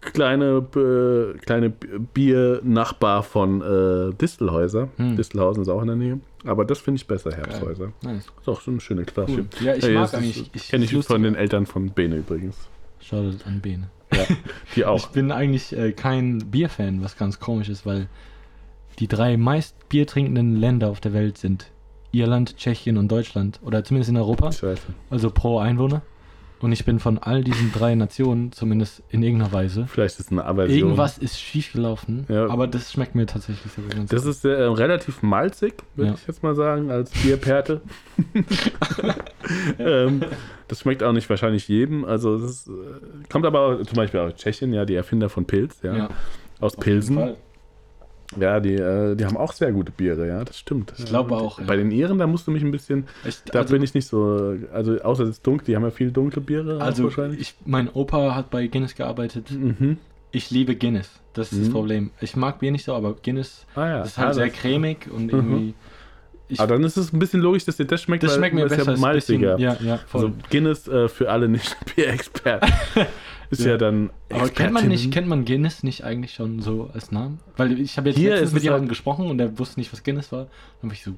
kleine, 0.00 0.64
äh, 0.76 1.38
kleine 1.38 1.70
Bier-Nachbar 1.70 3.22
von 3.22 3.60
äh, 3.62 4.14
Distelhäuser. 4.14 4.88
Hm. 4.96 5.16
Distelhausen 5.16 5.62
ist 5.62 5.68
auch 5.68 5.80
in 5.82 5.88
der 5.88 5.96
Nähe. 5.96 6.20
Aber 6.44 6.64
das 6.64 6.78
finde 6.78 6.96
ich 6.96 7.06
besser, 7.06 7.32
Herbsthäuser. 7.32 7.92
Nice. 8.02 8.26
Ist 8.40 8.48
auch 8.48 8.60
so 8.60 8.70
eine 8.70 8.80
schöne 8.80 9.04
Flasche. 9.04 9.32
Cool. 9.32 9.46
Ja, 9.60 9.74
ich 9.74 9.84
Hey, 9.84 9.94
mag 9.94 10.12
eigentlich. 10.14 10.50
Ich, 10.54 10.68
Kenne 10.68 10.84
ich 10.84 11.06
von 11.06 11.22
den 11.22 11.34
Eltern 11.34 11.66
von 11.66 11.90
Bene 11.90 12.16
übrigens. 12.16 12.56
Shoutout 13.00 13.44
an 13.46 13.60
Bene. 13.60 13.90
Ja, 14.12 14.24
die 14.76 14.84
auch. 14.84 14.96
Ich 14.98 15.06
bin 15.06 15.32
eigentlich 15.32 15.76
äh, 15.76 15.92
kein 15.92 16.38
Bierfan, 16.50 17.02
was 17.02 17.16
ganz 17.16 17.40
komisch 17.40 17.68
ist, 17.68 17.84
weil 17.86 18.08
die 18.98 19.08
drei 19.08 19.36
meist 19.36 19.88
Bier 19.88 20.06
trinkenden 20.06 20.56
Länder 20.56 20.88
auf 20.88 21.00
der 21.00 21.12
Welt 21.12 21.38
sind 21.38 21.70
Irland, 22.12 22.56
Tschechien 22.56 22.96
und 22.96 23.10
Deutschland. 23.10 23.60
Oder 23.62 23.84
zumindest 23.84 24.10
in 24.10 24.16
Europa. 24.16 24.50
Scheiße. 24.50 24.82
Also 25.10 25.30
pro 25.30 25.58
Einwohner. 25.58 26.02
Und 26.62 26.72
ich 26.72 26.84
bin 26.84 26.98
von 27.00 27.16
all 27.16 27.42
diesen 27.42 27.72
drei 27.72 27.94
Nationen, 27.94 28.52
zumindest 28.52 29.02
in 29.08 29.22
irgendeiner 29.22 29.50
Weise. 29.52 29.86
Vielleicht 29.86 30.18
ist 30.18 30.26
es 30.26 30.30
eine 30.32 30.44
Aversion. 30.44 30.78
Irgendwas 30.78 31.16
ist 31.16 31.40
schiefgelaufen, 31.40 32.26
Ja. 32.28 32.48
aber 32.50 32.66
das 32.66 32.92
schmeckt 32.92 33.14
mir 33.14 33.24
tatsächlich 33.24 33.72
sehr 33.72 33.84
gut. 33.84 34.12
Das 34.12 34.26
ist 34.26 34.44
äh, 34.44 34.50
relativ 34.50 35.22
malzig, 35.22 35.74
würde 35.96 36.10
Ja. 36.10 36.16
ich 36.20 36.26
jetzt 36.26 36.42
mal 36.42 36.54
sagen, 36.54 36.90
als 36.90 37.10
Bierperte. 37.12 37.80
ähm, 39.78 40.20
das 40.68 40.80
schmeckt 40.80 41.02
auch 41.02 41.12
nicht 41.12 41.28
wahrscheinlich 41.30 41.66
jedem. 41.68 42.04
Also 42.04 42.38
das 42.38 42.50
ist, 42.50 42.68
äh, 42.68 42.72
kommt 43.30 43.46
aber 43.46 43.60
auch, 43.60 43.82
zum 43.82 43.96
Beispiel 43.96 44.20
aus 44.20 44.34
Tschechien, 44.34 44.72
ja, 44.72 44.84
die 44.84 44.94
Erfinder 44.94 45.28
von 45.28 45.46
Pilz, 45.46 45.78
ja, 45.82 45.96
ja. 45.96 46.08
aus 46.60 46.76
Pilsen. 46.76 47.34
Ja, 48.38 48.60
die, 48.60 48.74
äh, 48.74 49.16
die 49.16 49.24
haben 49.24 49.36
auch 49.36 49.52
sehr 49.52 49.72
gute 49.72 49.90
Biere, 49.90 50.26
ja, 50.28 50.44
das 50.44 50.56
stimmt. 50.58 50.92
Ich 50.98 51.06
glaube 51.06 51.32
Ja, 51.32 51.36
auch, 51.40 51.58
ja. 51.58 51.64
Bei 51.66 51.76
den 51.76 51.90
Iren, 51.90 52.18
da 52.18 52.26
musst 52.28 52.46
du 52.46 52.52
mich 52.52 52.62
ein 52.62 52.70
bisschen, 52.70 53.08
Ich, 53.24 53.42
da 53.44 53.64
bin 53.64 53.82
ich 53.82 53.92
nicht 53.94 54.06
so, 54.06 54.56
also 54.72 55.00
außer 55.00 55.24
es 55.24 55.30
ist 55.30 55.46
dunkel, 55.46 55.66
die 55.66 55.74
haben 55.76 55.82
ja 55.82 55.90
viel 55.90 56.12
dunkle 56.12 56.40
Biere 56.40 56.80
also 56.80 57.04
wahrscheinlich. 57.04 57.40
ich, 57.40 57.54
mein 57.64 57.88
Opa 57.88 58.34
hat 58.36 58.50
bei 58.50 58.66
Guinness 58.68 58.94
gearbeitet. 58.94 59.50
Mhm. 59.50 59.98
Ich 60.30 60.50
liebe 60.52 60.76
Guinness. 60.76 61.10
Das 61.32 61.50
ist 61.52 61.60
das 61.60 61.68
Mhm. 61.68 61.72
Problem. 61.72 62.10
Ich 62.20 62.36
mag 62.36 62.60
Bier 62.60 62.70
nicht 62.70 62.84
so, 62.84 62.94
aber 62.94 63.14
Guinness 63.14 63.66
Ah 63.74 63.86
ja. 63.88 63.98
das 63.98 64.10
ist 64.10 64.18
halt 64.18 64.28
Ah, 64.28 64.34
sehr 64.34 64.46
das- 64.46 64.54
cremig 64.56 65.08
und 65.10 65.32
irgendwie. 65.32 65.74
Ich, 66.48 66.58
Aber 66.60 66.74
dann 66.74 66.82
ist 66.84 66.96
es 66.96 67.12
ein 67.12 67.20
bisschen 67.20 67.40
logisch, 67.40 67.64
dass 67.64 67.76
dir 67.76 67.84
das 67.84 68.02
schmeckt, 68.02 68.24
das 68.24 68.32
weil 68.32 68.38
schmeckt 68.38 68.54
mir 68.56 68.62
das 68.62 68.72
ist 68.72 68.78
besser. 68.78 68.90
ja 68.92 69.06
ein 69.08 69.14
bisschen- 69.16 69.40
malziger. 69.40 69.58
Ja, 69.58 69.76
ja, 69.80 69.96
voll. 70.06 70.24
Also 70.26 70.34
Guinness 70.50 70.88
äh, 70.88 71.08
für 71.08 71.30
alle 71.30 71.48
Nicht-Bier-Experten 71.48 72.72
ist 73.50 73.64
ja, 73.64 73.72
Ja. 73.72 73.76
dann 73.78 74.10
aber 74.30 74.48
kennt 74.48 74.72
man, 74.72 74.88
nicht, 74.88 75.10
kennt 75.12 75.26
man 75.28 75.44
Guinness 75.44 75.82
nicht 75.82 76.04
eigentlich 76.04 76.32
schon 76.34 76.60
so 76.62 76.90
als 76.94 77.10
Namen? 77.12 77.40
Weil 77.56 77.78
ich 77.80 77.96
habe 77.96 78.08
jetzt 78.10 78.18
Hier 78.18 78.30
letztens 78.30 78.52
mit 78.52 78.62
jemandem 78.62 78.84
halt- 78.84 78.90
gesprochen 78.90 79.26
und 79.26 79.38
der 79.38 79.58
wusste 79.58 79.80
nicht, 79.80 79.92
was 79.92 80.02
Guinness 80.04 80.30
war. 80.32 80.44
Dann 80.80 80.90
habe 80.90 80.94
ich 80.94 81.02
so, 81.02 81.12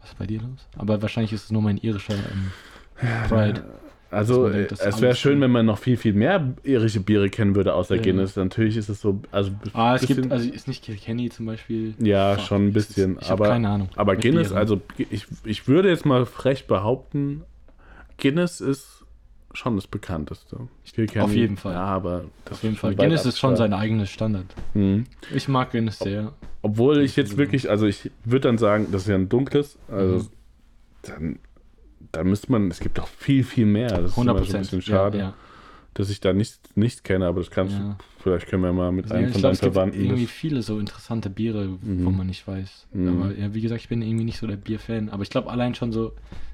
was 0.00 0.10
ist 0.10 0.18
bei 0.18 0.26
dir 0.26 0.40
los? 0.40 0.66
Aber 0.76 1.00
wahrscheinlich 1.00 1.32
ist 1.32 1.44
es 1.44 1.50
nur 1.50 1.62
mein 1.62 1.78
irischer 1.78 2.14
ähm, 2.14 2.50
Pride. 3.28 3.64
Also 4.10 4.46
denkt, 4.50 4.72
es 4.72 5.00
wäre 5.00 5.14
schön, 5.14 5.40
wenn 5.40 5.50
man 5.50 5.64
noch 5.64 5.78
viel, 5.78 5.96
viel 5.96 6.12
mehr 6.12 6.52
irische 6.64 7.00
Biere 7.00 7.30
kennen 7.30 7.54
würde, 7.54 7.72
außer 7.72 7.96
Ja. 7.96 8.02
Guinness. 8.02 8.36
Natürlich 8.36 8.76
ist 8.76 8.90
es 8.90 9.00
so, 9.00 9.22
also 9.30 9.52
Ah, 9.72 9.94
es 9.94 10.02
bisschen- 10.02 10.22
gibt, 10.22 10.32
also 10.32 10.50
ist 10.50 10.68
nicht 10.68 10.84
Kilkenny 10.84 11.30
zum 11.30 11.46
Beispiel. 11.46 11.94
ja, 11.98 12.34
Fuck, 12.34 12.44
schon 12.46 12.66
ein 12.66 12.72
das 12.74 12.82
ist- 12.82 12.88
bisschen. 12.96 13.16
Ich 13.22 13.30
aber 13.30 13.48
keine 13.48 13.68
Ahnung. 13.70 13.88
aber 13.96 14.16
Guinness, 14.16 14.48
Bieren. 14.48 14.58
also 14.58 14.80
ich, 14.98 15.26
ich 15.44 15.66
würde 15.66 15.88
jetzt 15.88 16.04
mal 16.04 16.26
frech 16.26 16.66
behaupten, 16.66 17.44
Guinness 18.18 18.60
ist 18.60 19.01
schon 19.54 19.76
das 19.76 19.86
bekannteste. 19.86 20.56
Kilkenny, 20.94 21.24
Auf 21.24 21.34
jeden 21.34 21.56
Fall. 21.56 21.74
Ja, 21.74 21.84
aber 21.84 22.24
das 22.44 22.54
Auf 22.54 22.62
jeden 22.62 22.74
ist 22.74 22.80
Fall. 22.80 22.94
Guinness 22.94 23.24
ist 23.26 23.38
schon 23.38 23.56
sein 23.56 23.72
eigenes 23.72 24.10
Standard. 24.10 24.46
Mhm. 24.74 25.04
Ich 25.34 25.48
mag 25.48 25.70
Guinness 25.72 25.98
sehr. 25.98 26.32
Obwohl 26.62 27.00
ich 27.00 27.16
jetzt 27.16 27.32
ist 27.32 27.36
wirklich, 27.38 27.68
also 27.70 27.86
ich 27.86 28.10
würde 28.24 28.48
dann 28.48 28.58
sagen, 28.58 28.88
das 28.92 29.02
ist 29.02 29.08
ja 29.08 29.14
ein 29.16 29.28
dunkles, 29.28 29.78
also 29.90 30.16
Mhm. 30.18 30.28
dann, 31.02 31.38
dann 32.12 32.26
müsste 32.28 32.52
man, 32.52 32.70
es 32.70 32.80
gibt 32.80 32.98
doch 32.98 33.08
viel, 33.08 33.42
viel 33.44 33.66
mehr. 33.66 33.88
Das 33.88 34.12
ist 34.12 34.16
100 34.16 34.36
immer 34.36 34.44
so 34.46 34.56
ein 34.56 34.60
bisschen 34.62 34.82
schade, 34.82 35.18
Ja, 35.18 35.24
ja. 35.24 35.34
dass 35.94 36.08
ich 36.10 36.20
da 36.20 36.32
nichts 36.32 36.60
nicht 36.74 37.04
kenne, 37.04 37.26
aber 37.26 37.40
das 37.40 37.50
kannst 37.50 37.74
Ja. 37.74 37.80
du, 37.98 38.22
vielleicht 38.22 38.46
können 38.48 38.62
wir 38.62 38.72
mal 38.72 38.92
mit 38.92 39.06
Ja, 39.08 39.16
einem 39.16 39.26
ich 39.26 39.32
von 39.32 39.40
glaube, 39.40 39.42
deinen 39.42 39.52
es 39.54 39.60
gibt 39.60 39.72
Verwandten. 39.74 40.00
irgendwie 40.04 40.26
viele 40.26 40.62
so 40.62 40.78
interessante 40.78 41.30
Biere, 41.30 41.66
Mhm. 41.82 42.04
wo 42.04 42.10
man 42.10 42.26
nicht 42.28 42.46
weiß. 42.46 42.86
Mhm. 42.92 43.08
Aber 43.08 43.34
ja, 43.34 43.52
wie 43.54 43.60
gesagt, 43.60 43.80
ich 43.80 43.88
bin 43.88 44.00
irgendwie 44.02 44.24
nicht 44.24 44.38
so 44.38 44.46
der 44.46 44.56
Bierfan. 44.56 45.08
Aber 45.08 45.22
ich 45.24 45.30
glaube 45.30 45.50
allein 45.50 45.74
schon 45.74 45.90
so, 45.92 46.12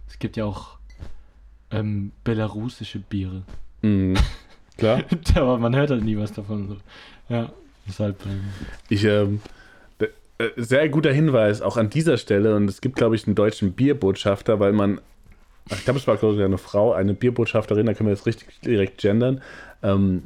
es 0.09 0.19
gibt 0.19 0.37
ja 0.39 0.45
auch 0.47 0.78
ähm, 1.71 2.13
belarussische 2.25 2.99
Biere. 2.99 3.43
Mhm. 3.83 4.17
Klar. 4.77 5.03
Aber 5.35 5.59
man 5.59 5.75
hört 5.75 5.91
halt 5.91 6.05
nie 6.05 6.17
was 6.17 6.33
davon. 6.33 6.69
So. 6.69 6.77
Ja, 7.29 7.53
deshalb. 7.87 8.25
Ähm, 8.27 8.41
Ich, 8.89 9.05
ähm, 9.05 9.41
äh, 10.39 10.51
sehr 10.57 10.89
guter 10.89 11.13
Hinweis 11.13 11.63
auch 11.63 11.77
an 11.77 11.91
dieser 11.91 12.17
Stelle 12.17 12.55
und 12.55 12.69
es 12.71 12.81
gibt, 12.81 12.95
glaube 12.97 13.17
ich, 13.17 13.27
einen 13.27 13.35
deutschen 13.35 13.73
Bierbotschafter, 13.73 14.61
weil 14.61 14.73
man, 14.73 15.01
ich 15.69 15.85
glaube, 15.85 15.99
es 15.99 16.07
war, 16.07 16.17
glaube 16.17 16.37
ich, 16.37 16.43
eine 16.43 16.59
Frau, 16.59 16.93
eine 16.93 17.13
Bierbotschafterin, 17.13 17.87
da 17.87 17.95
können 17.95 18.09
wir 18.09 18.15
jetzt 18.15 18.27
richtig 18.27 18.61
direkt 18.61 18.99
gendern, 19.01 19.43
ähm, 19.83 20.23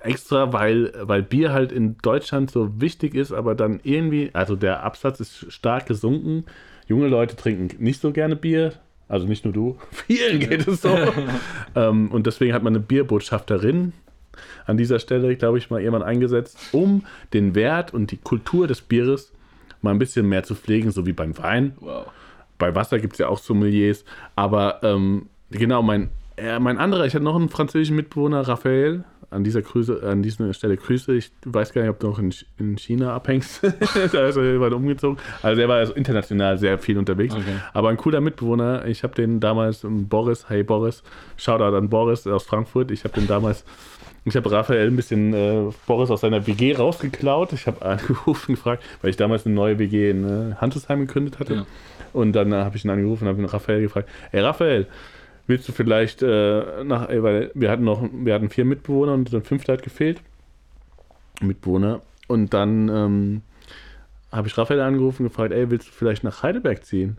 extra, 0.00 0.52
weil, 0.52 0.92
weil 1.02 1.22
Bier 1.22 1.52
halt 1.52 1.70
in 1.70 1.96
Deutschland 1.98 2.50
so 2.50 2.80
wichtig 2.80 3.14
ist, 3.14 3.30
aber 3.32 3.54
dann 3.54 3.78
irgendwie, 3.84 4.30
also 4.32 4.56
der 4.56 4.82
Absatz 4.82 5.20
ist 5.20 5.52
stark 5.52 5.86
gesunken. 5.86 6.44
Junge 6.88 7.06
Leute 7.06 7.36
trinken 7.36 7.82
nicht 7.82 8.00
so 8.00 8.10
gerne 8.10 8.34
Bier, 8.34 8.72
also 9.12 9.26
nicht 9.26 9.44
nur 9.44 9.52
du, 9.52 9.76
vielen 9.90 10.40
geht 10.40 10.66
es 10.66 10.80
so. 10.80 10.96
ähm, 11.76 12.10
und 12.10 12.26
deswegen 12.26 12.54
hat 12.54 12.62
man 12.62 12.74
eine 12.74 12.82
Bierbotschafterin 12.82 13.92
an 14.64 14.78
dieser 14.78 14.98
Stelle, 14.98 15.36
glaube 15.36 15.58
ich, 15.58 15.68
mal 15.68 15.82
jemand 15.82 16.02
eingesetzt, 16.02 16.58
um 16.72 17.04
den 17.34 17.54
Wert 17.54 17.92
und 17.92 18.10
die 18.10 18.16
Kultur 18.16 18.66
des 18.66 18.80
Bieres 18.80 19.30
mal 19.82 19.90
ein 19.90 19.98
bisschen 19.98 20.28
mehr 20.28 20.44
zu 20.44 20.54
pflegen, 20.54 20.90
so 20.90 21.04
wie 21.04 21.12
beim 21.12 21.36
Wein. 21.36 21.74
wow. 21.80 22.06
Bei 22.56 22.74
Wasser 22.74 23.00
gibt 23.00 23.14
es 23.14 23.18
ja 23.18 23.28
auch 23.28 23.38
Sommeliers. 23.38 24.04
Aber 24.34 24.82
ähm, 24.82 25.26
genau, 25.50 25.82
mein, 25.82 26.08
äh, 26.36 26.58
mein 26.58 26.78
anderer, 26.78 27.04
ich 27.04 27.14
hatte 27.14 27.24
noch 27.24 27.36
einen 27.36 27.50
französischen 27.50 27.96
Mitbewohner, 27.96 28.48
Raphael. 28.48 29.04
An 29.32 29.44
dieser, 29.44 29.62
Grüße, 29.62 30.02
an 30.02 30.22
dieser 30.22 30.52
Stelle 30.52 30.76
Grüße. 30.76 31.14
Ich 31.14 31.32
weiß 31.44 31.72
gar 31.72 31.82
nicht, 31.82 31.90
ob 31.90 31.98
du 32.00 32.08
noch 32.08 32.18
in, 32.18 32.34
in 32.58 32.76
China 32.76 33.14
abhängst. 33.14 33.62
da 34.12 34.26
ist 34.26 34.36
er 34.36 34.52
jemand 34.52 34.74
umgezogen. 34.74 35.18
Also 35.42 35.60
er 35.60 35.68
war 35.68 35.76
also 35.76 35.94
international 35.94 36.58
sehr 36.58 36.78
viel 36.78 36.98
unterwegs. 36.98 37.34
Okay. 37.34 37.56
Aber 37.72 37.88
ein 37.88 37.96
cooler 37.96 38.20
Mitbewohner. 38.20 38.86
Ich 38.86 39.02
habe 39.02 39.14
den 39.14 39.40
damals, 39.40 39.84
ähm, 39.84 40.08
Boris, 40.08 40.48
hey 40.48 40.62
Boris, 40.62 41.02
Shoutout 41.36 41.76
an 41.76 41.88
Boris 41.88 42.26
aus 42.26 42.44
Frankfurt. 42.44 42.90
Ich 42.90 43.04
habe 43.04 43.14
den 43.14 43.26
damals, 43.26 43.64
ich 44.24 44.36
habe 44.36 44.50
Raphael 44.50 44.88
ein 44.88 44.96
bisschen 44.96 45.32
äh, 45.32 45.70
Boris 45.86 46.10
aus 46.10 46.20
seiner 46.20 46.46
WG 46.46 46.74
rausgeklaut. 46.74 47.52
Ich 47.52 47.66
habe 47.66 47.82
angerufen, 47.86 48.54
gefragt, 48.54 48.84
weil 49.00 49.10
ich 49.10 49.16
damals 49.16 49.46
eine 49.46 49.54
neue 49.54 49.78
WG 49.78 50.10
in 50.10 50.52
äh, 50.52 50.54
Handelsheim 50.56 51.00
gegründet 51.06 51.38
hatte. 51.38 51.54
Ja. 51.54 51.66
Und 52.12 52.32
dann 52.32 52.52
äh, 52.52 52.56
habe 52.56 52.76
ich 52.76 52.84
ihn 52.84 52.90
angerufen 52.90 53.24
und 53.24 53.30
habe 53.30 53.40
ihn 53.40 53.46
Raphael 53.46 53.80
gefragt, 53.80 54.08
ey 54.32 54.40
Raphael, 54.40 54.86
willst 55.52 55.68
du 55.68 55.72
vielleicht 55.72 56.22
äh, 56.22 56.82
nach, 56.84 57.10
ey, 57.10 57.22
weil 57.22 57.50
wir 57.54 57.70
hatten 57.70 57.84
noch, 57.84 58.02
wir 58.10 58.32
hatten 58.32 58.48
vier 58.48 58.64
Mitbewohner 58.64 59.12
und 59.12 59.30
ein 59.32 59.42
fünfter 59.42 59.74
hat 59.74 59.82
gefehlt. 59.82 60.22
Mitbewohner. 61.40 62.00
Und 62.28 62.54
dann 62.54 62.88
ähm, 62.88 63.42
habe 64.30 64.48
ich 64.48 64.56
Raphael 64.56 64.80
angerufen 64.80 65.24
und 65.24 65.28
gefragt, 65.28 65.52
ey, 65.52 65.70
willst 65.70 65.88
du 65.88 65.92
vielleicht 65.92 66.24
nach 66.24 66.42
Heidelberg 66.42 66.84
ziehen? 66.86 67.18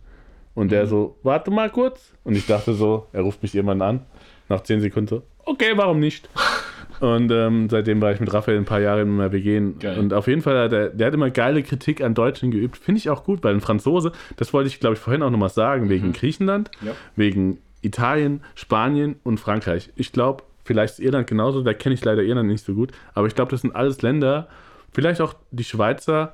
Und 0.56 0.72
der 0.72 0.86
Mhm. 0.86 0.90
so, 0.90 1.16
warte 1.24 1.52
mal 1.52 1.70
kurz. 1.70 2.14
Und 2.24 2.36
ich 2.36 2.46
dachte 2.48 2.74
so, 2.74 3.08
er 3.14 3.22
ruft 3.22 3.44
mich 3.44 3.54
jemand 3.54 3.82
an. 3.82 4.02
Nach 4.50 4.62
zehn 4.62 4.82
Sekunden 4.82 5.08
so, 5.08 5.24
okay, 5.46 5.74
warum 5.76 6.00
nicht? 6.00 6.30
Und 7.00 7.32
ähm, 7.32 7.70
seitdem 7.70 8.02
war 8.02 8.12
ich 8.14 8.20
mit 8.20 8.32
Raphael 8.34 8.58
ein 8.58 8.66
paar 8.66 8.80
Jahre 8.80 9.02
in 9.02 9.10
meiner 9.10 9.32
WG. 9.32 9.62
Geil. 9.80 9.98
Und 10.00 10.14
auf 10.14 10.28
jeden 10.28 10.42
Fall, 10.42 10.58
hat 10.58 10.72
er, 10.74 10.90
der 10.90 11.08
hat 11.08 11.14
immer 11.14 11.32
geile 11.32 11.62
Kritik 11.64 12.02
an 12.02 12.14
Deutschen 12.14 12.50
geübt. 12.52 12.78
Finde 12.78 13.00
ich 13.00 13.10
auch 13.10 13.24
gut, 13.26 13.44
weil 13.44 13.54
ein 13.54 13.62
Franzose, 13.62 14.12
das 14.38 14.54
wollte 14.54 14.68
ich, 14.68 14.80
glaube 14.80 14.94
ich, 14.96 15.00
vorhin 15.02 15.22
auch 15.24 15.30
nochmal 15.32 15.50
sagen, 15.50 15.90
wegen 15.90 16.08
Mhm. 16.10 16.14
Griechenland, 16.14 16.72
Ja. 16.82 16.92
wegen 17.16 17.58
Italien, 17.84 18.42
Spanien 18.56 19.16
und 19.24 19.40
Frankreich. 19.40 19.92
Ich 19.96 20.12
glaube, 20.12 20.44
vielleicht 20.64 20.94
ist 20.94 21.00
Irland 21.00 21.28
genauso, 21.28 21.62
da 21.62 21.74
kenne 21.74 21.96
ich 21.96 22.04
leider 22.04 22.24
Irland 22.24 22.50
nicht 22.50 22.66
so 22.66 22.74
gut, 22.74 22.92
aber 23.14 23.28
ich 23.28 23.36
glaube, 23.36 23.52
das 23.52 23.62
sind 23.62 23.76
alles 23.76 24.02
Länder, 24.02 24.48
vielleicht 24.92 25.22
auch 25.22 25.36
die 25.52 25.64
Schweizer 25.64 26.34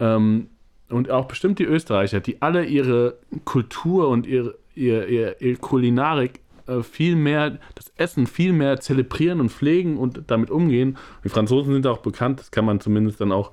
ähm, 0.00 0.48
und 0.88 1.10
auch 1.10 1.26
bestimmt 1.26 1.58
die 1.58 1.64
Österreicher, 1.64 2.20
die 2.20 2.42
alle 2.42 2.64
ihre 2.64 3.18
Kultur 3.44 4.08
und 4.08 4.26
ihre, 4.26 4.56
ihr, 4.74 5.08
ihr, 5.08 5.40
ihr 5.40 5.56
Kulinarik 5.56 6.40
äh, 6.66 6.82
viel 6.82 7.16
mehr, 7.16 7.58
das 7.74 7.92
Essen 7.96 8.26
viel 8.26 8.52
mehr 8.52 8.80
zelebrieren 8.80 9.40
und 9.40 9.50
pflegen 9.50 9.96
und 9.96 10.24
damit 10.26 10.50
umgehen. 10.50 10.98
Die 11.24 11.28
Franzosen 11.28 11.72
sind 11.72 11.86
auch 11.86 11.98
bekannt, 11.98 12.40
das 12.40 12.50
kann 12.50 12.64
man 12.64 12.80
zumindest 12.80 13.20
dann 13.20 13.32
auch 13.32 13.52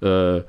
äh, 0.00 0.42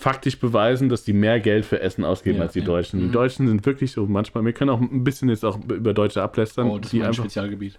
faktisch 0.00 0.38
beweisen, 0.40 0.88
dass 0.88 1.04
die 1.04 1.12
mehr 1.12 1.40
Geld 1.40 1.66
für 1.66 1.80
Essen 1.80 2.04
ausgeben 2.04 2.38
Ja, 2.38 2.44
als 2.44 2.54
die 2.54 2.60
ja. 2.60 2.64
Deutschen. 2.64 3.00
Die 3.00 3.06
Mhm. 3.06 3.12
Deutschen 3.12 3.46
sind 3.48 3.66
wirklich 3.66 3.92
so 3.92 4.06
manchmal, 4.06 4.44
wir 4.46 4.52
können 4.54 4.70
auch 4.70 4.80
ein 4.80 5.04
bisschen 5.04 5.28
jetzt 5.28 5.44
auch 5.44 5.58
über 5.68 5.92
Deutsche 5.92 6.22
ablästern, 6.22 6.68
Oh, 6.70 6.78
das 6.78 6.92
ist 6.92 7.00
einfach 7.02 7.24
Spezialgebiet. 7.24 7.78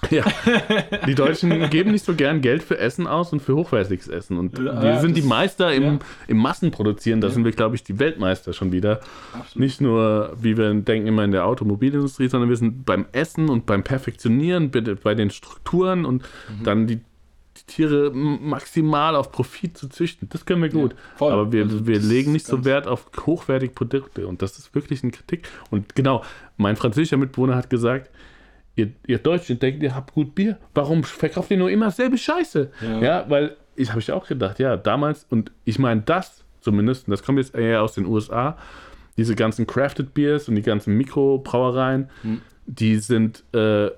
ja. 0.10 0.22
Die 1.08 1.14
Deutschen 1.16 1.68
geben 1.70 1.90
nicht 1.90 2.04
so 2.04 2.14
gern 2.14 2.40
Geld 2.40 2.62
für 2.62 2.78
Essen 2.78 3.08
aus 3.08 3.32
und 3.32 3.40
für 3.42 3.56
hochwertiges 3.56 4.06
Essen. 4.06 4.38
Und 4.38 4.56
Ja, 4.56 4.80
wir 4.80 5.00
sind 5.00 5.16
die 5.16 5.22
Meister 5.22 5.72
im, 5.74 5.82
ja. 5.82 5.98
im 6.28 6.36
Massenproduzieren. 6.36 7.20
Da 7.20 7.26
Ja. 7.26 7.34
sind 7.34 7.44
wir, 7.44 7.50
glaube 7.50 7.74
ich, 7.74 7.82
die 7.82 7.98
Weltmeister 7.98 8.52
schon 8.52 8.70
wieder. 8.70 9.00
Absolut. 9.32 9.56
Nicht 9.56 9.80
nur, 9.80 10.34
wie 10.40 10.56
wir 10.56 10.72
denken, 10.72 11.08
immer 11.08 11.24
in 11.24 11.32
der 11.32 11.46
Automobilindustrie, 11.46 12.28
sondern 12.28 12.48
wir 12.48 12.56
sind 12.56 12.86
beim 12.86 13.06
Essen 13.10 13.48
und 13.50 13.66
beim 13.66 13.82
Perfektionieren, 13.82 14.70
bei, 14.70 15.14
den 15.16 15.30
Strukturen 15.30 16.04
und 16.04 16.22
Mhm. 16.22 16.62
dann 16.64 16.86
die 16.86 17.00
Tiere 17.68 18.10
maximal 18.12 19.14
auf 19.14 19.30
Profit 19.30 19.78
zu 19.78 19.88
züchten. 19.88 20.28
Das 20.30 20.44
können 20.44 20.60
wir 20.62 20.68
gut. 20.68 20.94
voll. 21.16 21.32
Aber 21.32 21.52
wir, 21.52 21.62
Also 21.64 21.86
wir 21.86 22.00
legen 22.00 22.32
nicht 22.32 22.46
so 22.46 22.64
Wert 22.64 22.86
auf 22.88 23.08
hochwertige 23.26 23.72
Produkte. 23.72 24.26
Und 24.26 24.42
das 24.42 24.58
ist 24.58 24.74
wirklich 24.74 25.02
eine 25.02 25.12
Kritik. 25.12 25.48
Und 25.70 25.94
genau, 25.94 26.24
mein 26.56 26.74
französischer 26.76 27.16
Mitbewohner 27.16 27.54
hat 27.54 27.70
gesagt, 27.70 28.10
ihr, 28.74 28.90
ihr 29.06 29.18
Deutschen 29.18 29.58
denkt, 29.60 29.82
ihr 29.82 29.94
habt 29.94 30.12
gut 30.14 30.34
Bier. 30.34 30.58
Warum 30.74 31.04
verkauft 31.04 31.50
ihr 31.52 31.56
nur 31.58 31.70
immer 31.70 31.90
selbe 31.92 32.18
Scheiße? 32.18 32.70
Ja. 32.80 32.98
Ja, 33.00 33.24
weil 33.30 33.56
ich 33.76 33.90
habe 33.90 34.00
ich 34.00 34.10
auch 34.10 34.26
gedacht, 34.26 34.58
ja, 34.58 34.76
damals, 34.76 35.24
und 35.30 35.52
ich 35.64 35.78
meine 35.78 36.00
das 36.02 36.42
zumindest, 36.60 37.06
und 37.06 37.12
das 37.12 37.22
kommt 37.22 37.38
jetzt 37.38 37.54
eher 37.54 37.82
aus 37.82 37.94
den 37.94 38.06
USA, 38.06 38.56
diese 39.16 39.34
ganzen 39.36 39.66
Crafted 39.66 40.14
Beers 40.14 40.48
und 40.48 40.56
die 40.56 40.62
ganzen 40.62 40.96
Mikrobrauereien, 40.96 42.08
Hm. 42.22 42.40
die 42.66 42.96
sind 42.96 43.44
äh, 43.54 43.90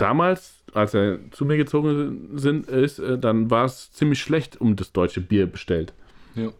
damals, 0.00 0.62
als 0.72 0.94
er 0.94 1.18
zu 1.30 1.44
mir 1.44 1.56
gezogen 1.56 2.30
sind, 2.34 2.68
ist, 2.68 2.98
äh, 2.98 3.18
dann 3.18 3.50
war 3.50 3.64
es 3.64 3.92
ziemlich 3.92 4.20
schlecht 4.20 4.60
um 4.60 4.76
das 4.76 4.92
deutsche 4.92 5.20
Bier 5.20 5.46
bestellt. 5.46 5.92
Ja. 6.34 6.50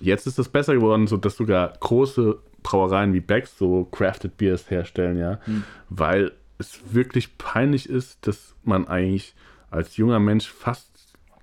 Jetzt 0.00 0.26
ist 0.26 0.38
es 0.38 0.48
besser 0.48 0.74
geworden, 0.74 1.06
sodass 1.06 1.36
sogar 1.36 1.72
große 1.80 2.38
Brauereien 2.62 3.12
wie 3.12 3.20
Becks 3.20 3.58
so 3.58 3.84
Crafted 3.84 4.36
Beers 4.36 4.70
herstellen, 4.70 5.18
ja, 5.18 5.38
mhm. 5.46 5.64
weil 5.88 6.32
es 6.58 6.80
wirklich 6.92 7.36
peinlich 7.38 7.88
ist, 7.88 8.26
dass 8.26 8.54
man 8.64 8.88
eigentlich 8.88 9.34
als 9.70 9.96
junger 9.96 10.20
Mensch 10.20 10.48
fast 10.48 10.90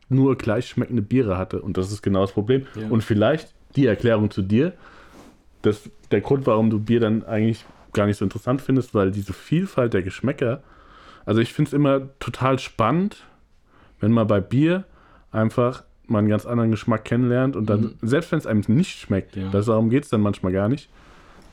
nur 0.09 0.37
gleich 0.37 0.67
schmeckende 0.67 1.01
Biere 1.01 1.37
hatte 1.37 1.61
und 1.61 1.77
das 1.77 1.91
ist 1.91 2.01
genau 2.01 2.21
das 2.21 2.33
Problem. 2.33 2.65
Ja. 2.75 2.87
Und 2.89 3.03
vielleicht 3.03 3.53
die 3.75 3.85
Erklärung 3.85 4.31
zu 4.31 4.41
dir, 4.41 4.73
dass 5.61 5.89
der 6.09 6.21
Grund, 6.21 6.47
warum 6.47 6.69
du 6.69 6.79
Bier 6.79 6.99
dann 6.99 7.23
eigentlich 7.23 7.65
gar 7.93 8.07
nicht 8.07 8.17
so 8.17 8.25
interessant 8.25 8.61
findest, 8.61 8.95
weil 8.95 9.11
diese 9.11 9.33
Vielfalt 9.33 9.93
der 9.93 10.01
Geschmäcker, 10.01 10.63
also 11.25 11.41
ich 11.41 11.53
finde 11.53 11.69
es 11.69 11.73
immer 11.73 12.09
total 12.19 12.59
spannend, 12.59 13.23
wenn 13.99 14.11
man 14.11 14.27
bei 14.27 14.41
Bier 14.41 14.85
einfach 15.31 15.83
mal 16.07 16.19
einen 16.19 16.29
ganz 16.29 16.45
anderen 16.45 16.71
Geschmack 16.71 17.05
kennenlernt 17.05 17.55
und 17.55 17.69
dann, 17.69 17.81
mhm. 17.81 17.97
selbst 18.01 18.31
wenn 18.31 18.39
es 18.39 18.47
einem 18.47 18.63
nicht 18.67 18.99
schmeckt, 18.99 19.35
ja. 19.35 19.49
das, 19.49 19.67
darum 19.67 19.89
geht 19.89 20.03
es 20.03 20.09
dann 20.09 20.21
manchmal 20.21 20.51
gar 20.51 20.69
nicht. 20.69 20.89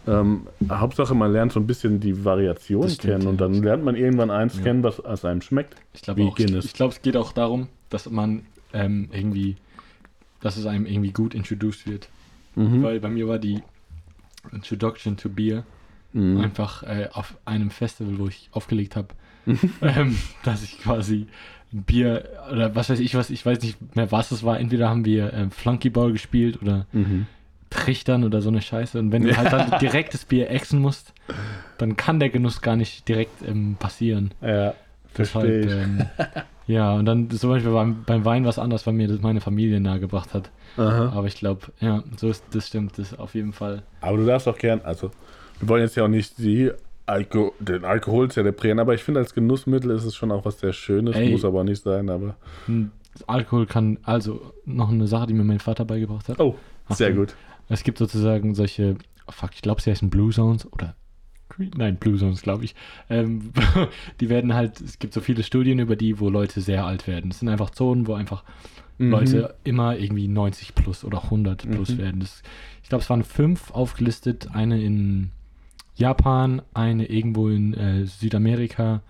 Ähm, 0.07 0.47
Hauptsache, 0.71 1.15
man 1.15 1.33
lernt 1.33 1.53
so 1.53 1.61
ein 1.61 1.67
bisschen 1.67 2.01
die 2.01 2.25
Variation 2.25 2.89
stimmt, 2.89 3.01
kennen 3.01 3.27
und 3.27 3.41
dann 3.41 3.55
lernt 3.63 3.85
man 3.85 3.95
irgendwann 3.95 4.31
eins 4.31 4.57
ja. 4.57 4.63
kennen, 4.63 4.83
was, 4.83 5.03
was 5.05 5.25
einem 5.25 5.43
schmeckt. 5.43 5.77
Ich 5.93 6.03
glaube, 6.03 6.23
ich 6.23 6.73
glaube, 6.73 6.95
es 6.95 7.03
geht 7.03 7.17
auch 7.17 7.33
darum, 7.33 7.69
dass 7.91 8.09
man 8.09 8.47
ähm, 8.73 9.09
irgendwie, 9.13 9.57
dass 10.41 10.57
es 10.57 10.67
einem 10.67 10.87
irgendwie 10.87 11.13
gut 11.13 11.35
introduced 11.35 11.87
wird. 11.87 12.09
Mhm. 12.55 12.83
Weil 12.83 13.01
bei 13.01 13.11
mir 13.11 13.29
war 13.29 13.39
die 13.39 13.63
Introduction 14.51 15.17
to 15.17 15.29
Beer 15.29 15.65
mhm. 16.13 16.39
einfach 16.39 16.83
äh, 16.85 17.09
auf 17.13 17.37
einem 17.45 17.71
Festival, 17.71 18.19
wo 18.19 18.29
ich 18.29 18.49
aufgelegt 18.53 18.97
habe, 18.97 19.09
ähm, 19.83 20.19
dass 20.45 20.63
ich 20.63 20.79
quasi 20.81 21.27
ein 21.73 21.83
Bier 21.83 22.25
oder 22.51 22.75
was 22.75 22.89
weiß 22.89 23.01
ich 23.01 23.15
was, 23.15 23.31
ich 23.31 23.45
weiß 23.45 23.61
nicht 23.63 23.97
mehr 23.97 24.11
was 24.11 24.31
es 24.31 24.43
war. 24.43 24.59
Entweder 24.59 24.89
haben 24.89 25.05
wir 25.05 25.33
äh, 25.33 25.51
Flunkyball 25.51 26.13
gespielt 26.13 26.61
oder 26.63 26.87
mhm. 26.93 27.27
Trichtern 27.71 28.25
oder 28.25 28.41
so 28.41 28.49
eine 28.49 28.63
Scheiße. 28.63 28.99
Und 28.99 29.13
wenn 29.13 29.23
du 29.23 29.37
halt 29.37 29.53
dann 29.53 29.79
direkt 29.81 30.15
das 30.15 30.25
Bier 30.25 30.51
exen 30.51 30.81
musst, 30.81 31.13
dann 31.77 31.97
kann 31.97 32.21
der 32.21 32.31
Genuss 32.31 32.63
gar 32.63 32.77
nicht 32.77 33.07
direkt 33.09 33.43
ähm, 33.47 33.77
passieren. 33.79 34.33
Ja, 34.41 34.75
verstehe 35.13 35.61
ich. 35.61 35.71
Ähm, 35.71 36.07
ja, 36.67 36.95
und 36.95 37.05
dann 37.05 37.31
zum 37.31 37.51
Beispiel 37.51 37.73
beim, 37.73 38.05
beim 38.05 38.25
Wein 38.25 38.45
was 38.45 38.59
anders, 38.59 38.87
weil 38.87 38.95
mir 38.95 39.09
das 39.09 39.21
meine 39.21 39.41
Familie 39.41 39.81
nahegebracht 39.81 40.33
hat. 40.33 40.51
Aha. 40.79 41.13
Aber 41.15 41.27
ich 41.27 41.37
glaube, 41.37 41.67
ja, 41.81 42.03
so 42.17 42.31
ist 42.31 42.45
das 42.53 42.69
stimmt, 42.69 42.99
das 42.99 43.19
auf 43.19 43.35
jeden 43.35 43.53
Fall. 43.53 43.83
Aber 44.01 44.17
du 44.17 44.25
darfst 44.25 44.49
auch 44.49 44.57
gern, 44.57 44.81
also 44.83 45.11
wir 45.61 45.69
wollen 45.69 45.83
jetzt 45.83 45.97
ja 45.97 46.05
auch 46.05 46.09
nicht 46.09 46.39
die 46.39 46.71
Alko 47.09 47.55
den 47.59 47.85
Alkohol 47.85 48.31
zelebrieren, 48.31 48.79
aber 48.79 48.95
ich 48.95 49.03
finde, 49.03 49.21
als 49.21 49.35
Genussmittel 49.35 49.91
ist 49.91 50.05
es 50.05 50.15
schon 50.15 50.31
auch 50.31 50.45
was 50.45 50.61
sehr 50.61 50.73
Schönes, 50.73 51.17
Ey, 51.17 51.31
muss 51.31 51.45
aber 51.45 51.65
nicht 51.65 51.83
sein, 51.83 52.11
aber. 52.11 52.37
Hm, 52.67 52.91
Alkohol 53.27 53.67
kann, 53.67 53.99
also 54.03 54.53
noch 54.65 54.91
eine 54.91 55.07
Sache, 55.07 55.27
die 55.27 55.35
mir 55.35 55.45
mein 55.45 55.59
Vater 55.59 55.85
beigebracht 55.85 56.29
hat. 56.29 56.39
Oh, 56.39 56.57
sehr 56.91 57.13
gut. 57.13 57.35
Es 57.69 57.83
gibt 57.83 57.99
sozusagen 57.99 58.55
solche, 58.55 58.97
oh 59.27 59.33
fuck, 59.33 59.51
ich 59.55 59.63
glaube, 59.63 59.81
sie 59.81 59.91
heißen 59.91 60.11
Blue 60.11 60.33
Zones 60.33 60.71
oder 60.73 60.95
Nein, 61.77 61.97
Blue 61.97 62.17
Zones, 62.17 62.43
glaube 62.43 62.65
ich. 62.65 62.75
Ähm, 63.11 63.53
die 64.21 64.29
werden 64.29 64.55
halt, 64.55 64.81
es 64.81 64.99
gibt 64.99 65.13
so 65.13 65.21
viele 65.21 65.43
Studien 65.43 65.79
über 65.79 65.97
die, 65.97 66.21
wo 66.21 66.29
Leute 66.29 66.61
sehr 66.61 66.85
alt 66.85 67.07
werden. 67.07 67.31
Es 67.31 67.41
sind 67.41 67.49
einfach 67.49 67.71
Zonen, 67.71 68.07
wo 68.07 68.15
einfach 68.15 68.45
mhm. 68.99 69.11
Leute 69.11 69.57
immer 69.65 69.97
irgendwie 69.97 70.29
90 70.29 70.75
plus 70.75 71.05
oder 71.05 71.25
100 71.25 71.69
plus 71.69 71.91
mhm. 71.91 71.99
werden. 71.99 72.21
Das, 72.21 72.43
ich 72.83 72.89
glaube, 72.89 73.03
es 73.03 73.11
waren 73.11 73.25
fünf 73.25 73.73
aufgelistet. 73.73 74.49
Eine 74.53 74.81
in 74.81 75.33
Japan, 75.99 76.63
eine 76.75 77.07
irgendwo 77.07 77.49
in 77.49 77.75
äh, 77.75 78.07
Südamerika, 78.07 79.03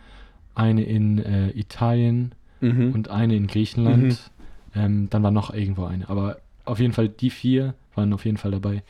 eine 0.54 0.82
in 0.84 1.18
äh, 1.18 1.50
Italien 1.50 2.32
mhm. 2.60 2.92
und 2.92 3.10
eine 3.10 3.36
in 3.36 3.46
Griechenland. 3.46 4.30
Mhm. 4.74 4.80
Ähm, 4.80 5.10
dann 5.10 5.22
war 5.22 5.30
noch 5.30 5.52
irgendwo 5.52 5.84
eine. 5.84 6.08
Aber 6.08 6.38
auf 6.64 6.80
jeden 6.80 6.92
Fall, 6.92 7.08
die 7.08 7.30
vier 7.30 7.74
waren 7.94 8.12
auf 8.12 8.24
jeden 8.24 8.38
Fall 8.38 8.50
dabei. 8.50 8.82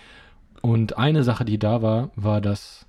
Und 0.62 0.96
eine 0.96 1.24
Sache, 1.24 1.44
die 1.44 1.58
da 1.58 1.82
war, 1.82 2.10
war, 2.16 2.40
dass 2.40 2.86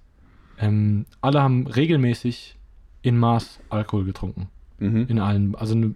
ähm, 0.60 1.06
alle 1.22 1.42
haben 1.42 1.68
regelmäßig 1.68 2.56
in 3.02 3.18
Maß 3.18 3.60
Alkohol 3.70 4.06
getrunken. 4.06 4.48
Mhm. 4.80 5.06
In 5.08 5.20
allen. 5.20 5.56
Also 5.56 5.76
ne, 5.76 5.96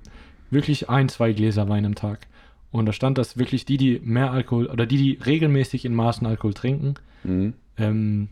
wirklich 0.49 0.89
ein, 0.89 1.09
zwei 1.09 1.33
Gläser 1.33 1.69
Wein 1.69 1.85
am 1.85 1.95
Tag. 1.95 2.27
Und 2.71 2.87
da 2.87 2.93
stand, 2.93 3.19
dass 3.19 3.37
wirklich 3.37 3.65
die, 3.65 3.77
die 3.77 4.01
mehr 4.03 4.31
Alkohol 4.31 4.65
oder 4.65 4.87
die, 4.87 4.97
die 4.97 5.19
regelmäßig 5.23 5.85
in 5.85 5.93
Maßen 5.93 6.25
Alkohol 6.25 6.55
trinken, 6.55 6.95
mhm. 7.23 7.53
ähm, 7.77 8.29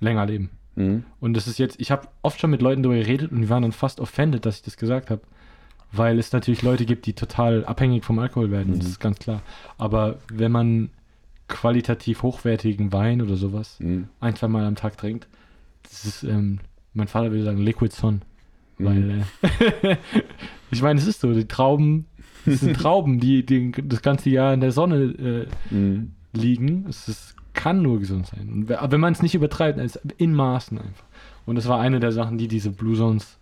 länger 0.00 0.26
leben. 0.26 0.50
Mhm. 0.76 1.04
Und 1.20 1.34
das 1.34 1.46
ist 1.46 1.58
jetzt, 1.58 1.80
ich 1.80 1.90
habe 1.90 2.08
oft 2.22 2.40
schon 2.40 2.50
mit 2.50 2.62
Leuten 2.62 2.82
darüber 2.82 3.00
geredet 3.00 3.30
und 3.32 3.42
die 3.42 3.48
waren 3.48 3.62
dann 3.62 3.72
fast 3.72 4.00
offended, 4.00 4.46
dass 4.46 4.56
ich 4.56 4.62
das 4.62 4.76
gesagt 4.76 5.10
habe. 5.10 5.22
Weil 5.92 6.20
es 6.20 6.32
natürlich 6.32 6.62
Leute 6.62 6.86
gibt, 6.86 7.06
die 7.06 7.14
total 7.14 7.64
abhängig 7.64 8.04
vom 8.04 8.20
Alkohol 8.20 8.50
werden, 8.50 8.74
mhm. 8.74 8.78
das 8.78 8.88
ist 8.88 9.00
ganz 9.00 9.18
klar. 9.18 9.42
Aber 9.76 10.18
wenn 10.32 10.52
man 10.52 10.90
qualitativ 11.48 12.22
hochwertigen 12.22 12.92
Wein 12.92 13.20
oder 13.20 13.36
sowas 13.36 13.76
mhm. 13.80 14.08
ein, 14.20 14.36
zwei 14.36 14.46
Mal 14.48 14.64
am 14.64 14.76
Tag 14.76 14.96
trinkt, 14.96 15.26
das 15.82 16.04
ist, 16.04 16.22
ähm, 16.22 16.60
mein 16.94 17.08
Vater 17.08 17.32
würde 17.32 17.44
sagen, 17.44 17.58
Liquid 17.58 17.94
Sun. 17.94 18.22
Mhm. 18.78 18.84
Weil, 18.84 19.24
äh, 19.82 19.96
ich 20.70 20.80
meine, 20.80 21.00
es 21.00 21.06
ist 21.06 21.20
so, 21.20 21.32
die 21.34 21.48
Trauben, 21.48 22.06
es 22.46 22.60
sind 22.60 22.76
Trauben, 22.80 23.18
die, 23.18 23.44
die 23.44 23.72
das 23.72 24.00
ganze 24.02 24.30
Jahr 24.30 24.54
in 24.54 24.60
der 24.60 24.72
Sonne 24.72 25.48
äh, 25.70 25.74
mhm. 25.74 26.12
liegen. 26.32 26.86
Es 26.88 27.08
ist 27.08 27.34
kann 27.52 27.82
nur 27.82 28.00
gesund 28.00 28.26
sein. 28.26 28.48
Und 28.48 28.68
wenn 28.68 29.00
man 29.00 29.12
es 29.12 29.22
nicht 29.22 29.34
übertreibt, 29.34 29.78
ist 29.78 29.96
in 30.18 30.34
Maßen 30.34 30.78
einfach. 30.78 31.04
Und 31.46 31.56
das 31.56 31.68
war 31.68 31.80
eine 31.80 32.00
der 32.00 32.12
Sachen, 32.12 32.38
die 32.38 32.48
diese 32.48 32.70
Blue 32.70 32.96
Zones 32.96 33.38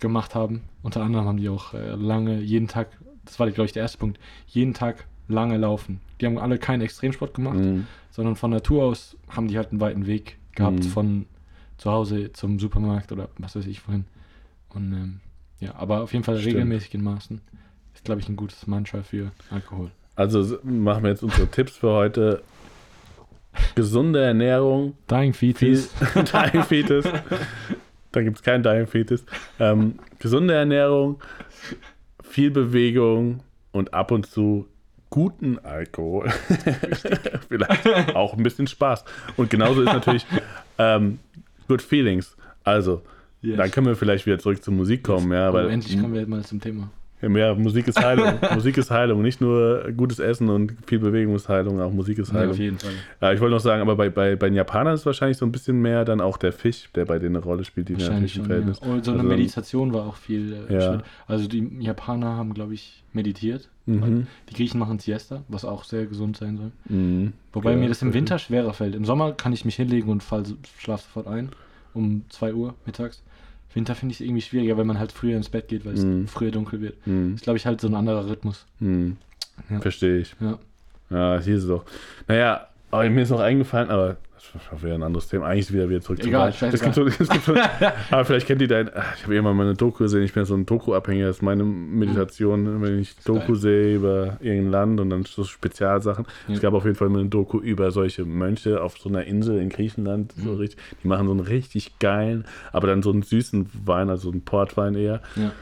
gemacht 0.00 0.34
haben. 0.34 0.62
Unter 0.82 1.02
anderem 1.02 1.26
haben 1.26 1.38
die 1.38 1.48
auch 1.48 1.74
äh, 1.74 1.94
lange, 1.94 2.40
jeden 2.40 2.68
Tag, 2.68 2.88
das 3.24 3.38
war, 3.38 3.50
glaube 3.50 3.66
ich, 3.66 3.72
der 3.72 3.82
erste 3.82 3.98
Punkt, 3.98 4.18
jeden 4.46 4.74
Tag 4.74 5.06
lange 5.28 5.56
laufen. 5.56 6.00
Die 6.20 6.26
haben 6.26 6.38
alle 6.38 6.58
keinen 6.58 6.80
Extremsport 6.80 7.34
gemacht, 7.34 7.58
mhm. 7.58 7.86
sondern 8.10 8.36
von 8.36 8.50
Natur 8.50 8.84
aus 8.84 9.16
haben 9.28 9.48
die 9.48 9.56
halt 9.56 9.70
einen 9.70 9.80
weiten 9.80 10.06
Weg 10.06 10.38
gehabt 10.54 10.80
mhm. 10.80 10.88
von 10.88 11.26
zu 11.76 11.90
Hause 11.90 12.32
zum 12.32 12.58
Supermarkt 12.58 13.12
oder 13.12 13.28
was 13.38 13.54
weiß 13.54 13.66
ich 13.66 13.86
wohin. 13.86 14.04
Und 14.70 14.92
ähm, 14.92 15.20
ja, 15.60 15.74
aber 15.74 16.02
auf 16.02 16.12
jeden 16.12 16.24
Fall 16.24 16.38
Stimmt. 16.38 16.56
regelmäßig 16.56 16.94
in 16.94 17.02
Maßen. 17.02 17.40
Ist, 17.94 18.04
glaube 18.04 18.20
ich, 18.20 18.28
ein 18.28 18.36
gutes 18.36 18.66
Mantra 18.66 19.02
für 19.02 19.32
Alkohol. 19.50 19.90
Also 20.14 20.58
machen 20.64 21.04
wir 21.04 21.10
jetzt 21.10 21.22
unsere 21.22 21.46
Tipps 21.48 21.76
für 21.76 21.90
heute 21.90 22.42
gesunde 23.74 24.22
Ernährung. 24.22 24.94
Dying 25.10 25.34
Fetus. 25.34 25.92
Viel, 25.92 26.24
Dying 26.32 26.62
Fetus. 26.64 27.04
da 28.12 28.22
gibt 28.22 28.36
es 28.36 28.42
keinen 28.42 28.62
Dying 28.62 28.86
Fetus. 28.86 29.24
Ähm, 29.58 29.98
gesunde 30.18 30.54
Ernährung, 30.54 31.20
viel 32.22 32.50
Bewegung 32.50 33.40
und 33.72 33.94
ab 33.94 34.10
und 34.10 34.26
zu 34.26 34.66
guten 35.10 35.58
Alkohol. 35.60 36.28
Vielleicht 37.48 38.14
auch 38.14 38.36
ein 38.36 38.42
bisschen 38.42 38.66
Spaß. 38.66 39.04
Und 39.36 39.50
genauso 39.50 39.82
ist 39.82 39.92
natürlich 39.92 40.26
ähm, 40.78 41.18
Good 41.66 41.82
Feelings. 41.82 42.36
Also, 42.64 43.02
yes. 43.40 43.56
dann 43.56 43.70
können 43.70 43.86
wir 43.86 43.96
vielleicht 43.96 44.26
wieder 44.26 44.38
zurück 44.38 44.62
zur 44.62 44.74
Musik 44.74 45.04
kommen. 45.04 45.30
Yes. 45.30 45.38
Ja, 45.38 45.52
weil, 45.52 45.70
endlich 45.70 45.98
kommen 45.98 46.12
wir 46.12 46.20
jetzt 46.20 46.28
mal 46.28 46.44
zum 46.44 46.60
Thema. 46.60 46.90
Ja, 47.20 47.54
Musik 47.54 47.88
ist 47.88 48.00
Heilung. 48.00 48.34
Musik 48.54 48.76
ist 48.78 48.90
Heilung. 48.90 49.22
Nicht 49.22 49.40
nur 49.40 49.90
gutes 49.96 50.18
Essen 50.18 50.48
und 50.48 50.74
viel 50.86 50.98
Bewegung 50.98 51.34
ist 51.34 51.48
Heilung, 51.48 51.80
auch 51.80 51.92
Musik 51.92 52.18
ist 52.18 52.32
Heilung. 52.32 52.48
Ja, 52.48 52.50
auf 52.52 52.58
jeden 52.58 52.78
Fall. 52.78 52.92
Ja, 53.20 53.32
ich 53.32 53.40
wollte 53.40 53.54
noch 53.54 53.60
sagen, 53.60 53.82
aber 53.82 53.96
bei, 53.96 54.08
bei, 54.08 54.36
bei 54.36 54.48
den 54.48 54.54
Japanern 54.54 54.94
ist 54.94 55.04
wahrscheinlich 55.04 55.36
so 55.36 55.44
ein 55.44 55.52
bisschen 55.52 55.80
mehr 55.80 56.04
dann 56.04 56.20
auch 56.20 56.36
der 56.36 56.52
Fisch, 56.52 56.88
der 56.94 57.04
bei 57.04 57.18
denen 57.18 57.36
eine 57.36 57.44
Rolle 57.44 57.64
spielt, 57.64 57.88
die 57.88 57.94
natürlich 57.94 58.34
schon, 58.34 58.44
Verhältnis. 58.44 58.80
Ja. 58.82 58.92
Und 58.92 59.04
so 59.04 59.10
eine 59.10 59.20
also, 59.20 59.30
Meditation 59.30 59.92
war 59.92 60.06
auch 60.06 60.16
viel. 60.16 60.56
Äh, 60.68 60.74
ja. 60.74 61.02
Also 61.26 61.48
die 61.48 61.68
Japaner 61.80 62.36
haben, 62.36 62.54
glaube 62.54 62.74
ich, 62.74 63.02
meditiert. 63.12 63.68
Mhm. 63.86 64.26
Die 64.50 64.54
Griechen 64.54 64.78
machen 64.78 64.98
Siesta, 64.98 65.42
was 65.48 65.64
auch 65.64 65.84
sehr 65.84 66.06
gesund 66.06 66.36
sein 66.36 66.56
soll. 66.56 66.72
Mhm. 66.88 67.32
Wobei 67.52 67.72
ja, 67.72 67.78
mir 67.78 67.88
das 67.88 68.02
im 68.02 68.14
Winter 68.14 68.38
schwerer 68.38 68.74
fällt. 68.74 68.94
Im 68.94 69.04
Sommer 69.04 69.32
kann 69.32 69.52
ich 69.52 69.64
mich 69.64 69.76
hinlegen 69.76 70.10
und 70.10 70.22
fall, 70.22 70.44
schlaf 70.78 71.02
sofort 71.02 71.26
ein 71.26 71.50
um 71.94 72.22
2 72.28 72.54
Uhr 72.54 72.74
mittags. 72.86 73.22
Winter 73.74 73.94
finde 73.94 74.12
ich 74.12 74.20
es 74.20 74.26
irgendwie 74.26 74.42
schwieriger, 74.42 74.76
weil 74.76 74.84
man 74.84 74.98
halt 74.98 75.12
früher 75.12 75.36
ins 75.36 75.48
Bett 75.48 75.68
geht, 75.68 75.84
weil 75.84 75.94
es 75.94 76.04
mm. 76.04 76.24
früher 76.24 76.50
dunkel 76.50 76.80
wird. 76.80 77.06
Mm. 77.06 77.34
ist, 77.34 77.42
glaube 77.42 77.58
ich, 77.58 77.66
halt 77.66 77.80
so 77.80 77.88
ein 77.88 77.94
anderer 77.94 78.28
Rhythmus. 78.28 78.66
Mm. 78.80 79.12
Ja. 79.70 79.80
Verstehe 79.80 80.18
ich. 80.18 80.34
Ja. 80.40 80.58
Ja, 81.10 81.40
hier 81.40 81.56
ist 81.56 81.62
es 81.62 81.68
doch. 81.68 81.84
Naja, 82.26 82.68
aber 82.90 83.08
mir 83.10 83.22
ist 83.22 83.30
noch 83.30 83.40
eingefallen, 83.40 83.90
aber 83.90 84.16
das 84.70 84.82
wäre 84.82 84.94
ein 84.94 85.02
anderes 85.02 85.28
Thema. 85.28 85.46
Eigentlich 85.46 85.72
wieder 85.72 85.88
wieder 85.88 86.00
zurück 86.00 86.20
Egal, 86.24 86.52
zu 86.52 86.66
es 86.66 86.80
gibt 86.80 86.94
so, 86.94 87.06
es 87.06 87.28
gibt 87.28 87.44
so, 87.44 87.54
Aber 88.10 88.24
vielleicht 88.24 88.46
kennt 88.46 88.62
ihr 88.62 88.68
dein. 88.68 88.90
Ich 89.16 89.24
habe 89.24 89.36
immer 89.36 89.54
mal 89.54 89.64
eine 89.64 89.74
Doku 89.74 90.04
gesehen. 90.04 90.22
Ich 90.22 90.32
bin 90.32 90.44
so 90.44 90.54
ein 90.54 90.66
Doku-Abhängiger. 90.66 91.26
Das 91.26 91.36
ist 91.36 91.42
meine 91.42 91.64
Meditation, 91.64 92.82
wenn 92.82 93.00
ich 93.00 93.16
Doku 93.24 93.54
sehe 93.54 93.96
über 93.96 94.38
irgendein 94.40 94.70
Land 94.70 95.00
und 95.00 95.10
dann 95.10 95.24
so 95.24 95.44
Spezialsachen. 95.44 96.26
Ja. 96.48 96.54
Es 96.54 96.60
gab 96.60 96.74
auf 96.74 96.84
jeden 96.84 96.96
Fall 96.96 97.08
mal 97.08 97.20
eine 97.20 97.28
Doku 97.28 97.58
über 97.58 97.90
solche 97.90 98.24
Mönche 98.24 98.82
auf 98.82 98.98
so 98.98 99.08
einer 99.08 99.24
Insel 99.24 99.58
in 99.58 99.68
Griechenland. 99.68 100.36
Mhm. 100.36 100.42
So 100.42 100.54
richtig, 100.54 100.80
die 101.02 101.08
machen 101.08 101.26
so 101.26 101.32
einen 101.32 101.40
richtig 101.40 101.98
geilen, 101.98 102.44
aber 102.72 102.86
dann 102.86 103.02
so 103.02 103.10
einen 103.10 103.22
süßen 103.22 103.68
Wein, 103.84 104.10
also 104.10 104.30
einen 104.30 104.42
Portwein 104.42 104.94
eher. 104.94 105.20
Ja 105.36 105.52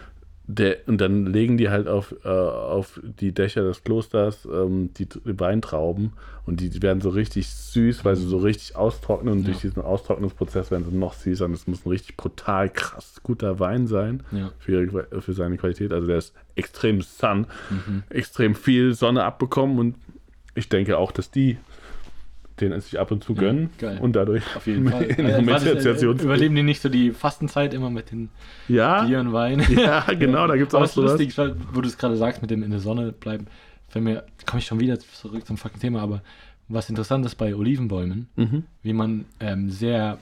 der, 0.48 0.78
und 0.86 1.01
dann 1.01 1.27
legen 1.27 1.56
die 1.56 1.70
halt 1.70 1.89
auf, 1.89 2.14
äh, 2.24 2.28
auf 2.28 3.01
die 3.02 3.32
Dächer 3.32 3.62
des 3.62 3.82
Klosters 3.82 4.47
ähm, 4.47 4.90
die, 4.94 5.06
die, 5.06 5.40
Weintrauben 5.40 6.12
und 6.44 6.60
die, 6.60 6.70
die, 6.70 6.82
werden 6.82 7.01
so 7.01 7.09
richtig 7.09 7.48
süß, 7.48 8.05
weil 8.05 8.14
sie 8.14 8.27
so 8.27 8.39
richtig 8.39 8.77
austrocknen 8.77 9.32
und 9.32 9.40
ja. 9.40 9.47
durch 9.47 9.62
diesen 9.62 9.82
Austrocknungsprozess 9.82 10.70
werden 10.70 10.86
sie 10.89 10.97
noch 10.97 11.14
süßer 11.14 11.47
und 11.47 11.52
es 11.52 11.66
muss 11.66 11.85
ein 11.85 11.90
richtig 11.90 12.16
brutal 12.16 12.70
krass 12.70 13.20
guter 13.24 13.59
Wein 13.59 13.89
sein 13.89 14.23
ja. 14.31 14.52
für, 14.59 14.85
ihre, 14.85 15.20
für 15.20 15.32
seine 15.32 15.56
Qualität. 15.56 15.93
Also 15.93 16.06
der 16.06 16.18
ist 16.18 16.32
extrem 16.55 17.02
Sun, 17.02 17.47
mhm. 17.70 18.05
extrem 18.09 18.55
viel 18.55 18.94
Sonne 18.94 19.24
abbekommen 19.24 19.78
und 19.81 19.97
ich 20.55 20.68
denke 20.68 20.97
auch, 20.97 21.10
dass 21.10 21.31
die 21.31 21.59
den 22.60 22.78
sich 22.80 22.98
ab 22.98 23.10
und 23.10 23.22
zu 23.22 23.34
gönnen 23.34 23.70
Ja, 23.80 23.98
und 24.00 24.14
dadurch 24.16 24.42
Auf 24.56 24.66
jeden 24.66 24.88
Fall. 24.90 25.02
in 25.04 25.46
was 25.46 25.64
äh, 25.64 25.70
Assoziation- 25.72 26.20
überleben 26.20 26.54
die 26.54 26.62
nicht 26.62 26.80
so 26.80 26.88
die 26.88 27.10
Fastenzeit 27.12 27.74
immer 27.74 27.90
mit 27.90 28.10
den 28.10 28.30
ja, 28.68 29.04
Bier 29.04 29.20
und 29.20 29.32
Wein? 29.32 29.64
ja, 29.76 30.00
genau, 30.14 30.46
da 30.46 30.56
gibt 30.56 30.68
es 30.68 30.74
auch 30.74 30.86
sowas. 30.86 31.10
lustig, 31.12 31.36
weil, 31.38 31.54
wo 31.72 31.80
du 31.80 31.88
es 31.88 31.98
gerade 31.98 32.16
sagst, 32.16 32.40
mit 32.42 32.50
dem 32.50 32.62
in 32.62 32.70
der 32.70 32.80
Sonne 32.80 33.12
bleiben. 33.12 33.46
Für 33.88 34.00
mir 34.00 34.24
komme 34.46 34.60
ich 34.60 34.66
schon 34.66 34.80
wieder 34.80 34.98
zurück 34.98 35.46
zum 35.46 35.56
fucking 35.56 35.80
Thema, 35.80 36.00
aber 36.00 36.22
was 36.68 36.88
interessant 36.90 37.24
ist 37.26 37.36
bei 37.36 37.54
Olivenbäumen, 37.54 38.28
Mhm. 38.36 38.64
wie 38.82 38.92
man 38.92 39.24
ähm, 39.40 39.70
sehr 39.70 40.18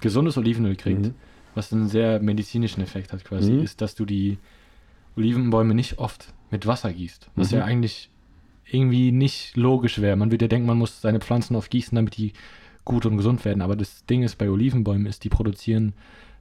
gesundes 0.00 0.36
Olivenöl 0.38 0.76
kriegt, 0.76 1.02
Mhm. 1.06 1.14
was 1.54 1.72
einen 1.72 1.88
sehr 1.88 2.20
medizinischen 2.20 2.80
Effekt 2.82 3.12
hat 3.12 3.24
quasi, 3.24 3.52
Mhm. 3.52 3.62
ist, 3.62 3.80
dass 3.80 3.94
du 3.94 4.04
die 4.04 4.38
Olivenbäume 5.16 5.74
nicht 5.74 5.98
oft 5.98 6.32
mit 6.50 6.66
Wasser 6.66 6.92
gießt. 6.92 7.28
Was 7.36 7.52
Mhm. 7.52 7.58
ja 7.58 7.64
eigentlich 7.64 8.08
irgendwie 8.70 9.12
nicht 9.12 9.56
logisch 9.56 10.00
wäre. 10.00 10.16
Man 10.16 10.30
würde 10.30 10.44
ja 10.44 10.48
denken, 10.48 10.66
man 10.66 10.78
muss 10.78 11.00
seine 11.00 11.20
Pflanzen 11.20 11.56
oft 11.56 11.70
gießen, 11.70 11.96
damit 11.96 12.16
die 12.16 12.32
gut 12.84 13.06
und 13.06 13.16
gesund 13.16 13.44
werden. 13.44 13.62
Aber 13.62 13.76
das 13.76 14.04
Ding 14.06 14.22
ist 14.22 14.36
bei 14.36 14.48
Olivenbäumen 14.50 15.06
ist, 15.06 15.24
die 15.24 15.28
produzieren 15.28 15.92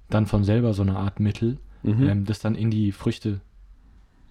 dann 0.10 0.26
von 0.26 0.44
selber 0.44 0.74
so 0.74 0.82
eine 0.82 0.98
Art 0.98 1.20
Mittel, 1.20 1.58
Mhm. 1.84 2.08
ähm, 2.08 2.26
das 2.26 2.40
dann 2.40 2.56
in 2.56 2.72
die 2.72 2.92
Früchte 2.92 3.40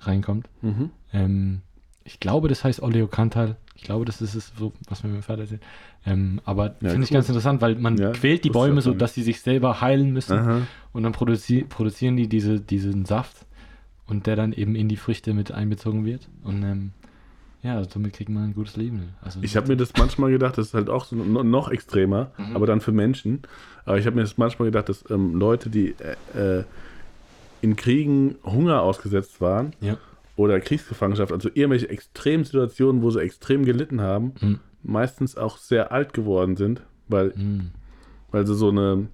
reinkommt. 0.00 0.48
Mhm. 0.62 0.90
Ähm, 1.12 1.60
ich 2.04 2.20
glaube, 2.20 2.48
das 2.48 2.64
heißt 2.64 2.82
Oleokantal. 2.82 3.56
Ich 3.74 3.82
glaube, 3.82 4.04
das 4.04 4.22
ist 4.22 4.34
es, 4.34 4.52
so, 4.58 4.72
was 4.88 5.02
mir 5.02 5.10
mein 5.10 5.22
Vater 5.22 5.42
erzählt. 5.42 5.62
Ähm, 6.06 6.40
aber 6.44 6.76
Ja, 6.80 6.90
finde 6.90 7.04
ich 7.04 7.10
ganz 7.10 7.28
interessant, 7.28 7.60
weil 7.60 7.74
man 7.74 7.96
Ja, 7.98 8.12
quält 8.12 8.44
die 8.44 8.50
Bäume 8.50 8.80
so, 8.80 8.94
dass 8.94 9.14
sie 9.14 9.22
sich 9.22 9.40
selber 9.40 9.80
heilen 9.80 10.12
müssen. 10.12 10.38
Aha. 10.38 10.62
Und 10.92 11.02
dann 11.02 11.12
produzi 11.12 11.64
produzieren 11.68 12.16
die 12.16 12.28
diese, 12.28 12.60
diesen 12.60 13.04
Saft 13.04 13.44
und 14.06 14.26
der 14.26 14.36
dann 14.36 14.52
eben 14.52 14.76
in 14.76 14.88
die 14.88 14.96
Früchte 14.96 15.34
mit 15.34 15.52
einbezogen 15.52 16.04
wird. 16.06 16.28
Und 16.42 16.62
ähm, 16.62 16.92
ja, 17.66 17.84
somit 17.84 18.12
kriegt 18.14 18.30
man 18.30 18.44
ein 18.44 18.54
gutes 18.54 18.76
Leben. 18.76 19.10
Also, 19.22 19.40
Ich 19.42 19.56
habe 19.56 19.68
mir 19.68 19.76
das 19.76 19.92
manchmal 19.98 20.30
gedacht, 20.30 20.56
das 20.58 20.68
ist 20.68 20.74
halt 20.74 20.88
auch 20.88 21.04
so 21.04 21.16
no- 21.16 21.42
noch 21.42 21.70
extremer, 21.70 22.30
Mhm. 22.38 22.56
aber 22.56 22.66
dann 22.66 22.80
für 22.80 22.92
Menschen. 22.92 23.42
Aber 23.84 23.98
ich 23.98 24.06
habe 24.06 24.16
mir 24.16 24.22
das 24.22 24.38
manchmal 24.38 24.66
gedacht, 24.68 24.88
dass 24.88 25.04
ähm, 25.10 25.34
Leute, 25.34 25.68
die 25.70 25.94
äh, 26.34 26.58
äh, 26.60 26.64
in 27.62 27.76
Kriegen 27.76 28.36
Hunger 28.44 28.82
ausgesetzt 28.82 29.40
waren 29.40 29.72
Ja. 29.80 29.96
oder 30.36 30.60
Kriegsgefangenschaft, 30.60 31.32
also 31.32 31.48
irgendwelche 31.52 31.88
Extremsituationen, 31.88 33.02
wo 33.02 33.10
sie 33.10 33.20
extrem 33.20 33.64
gelitten 33.64 34.00
haben, 34.00 34.32
Mhm. 34.40 34.58
meistens 34.82 35.36
auch 35.36 35.56
sehr 35.58 35.90
alt 35.92 36.12
geworden 36.12 36.56
sind, 36.56 36.82
weil, 37.08 37.32
Mhm. 37.36 37.70
weil 38.30 38.46
sie 38.46 38.54
so 38.54 38.68
eine, 38.70 39.08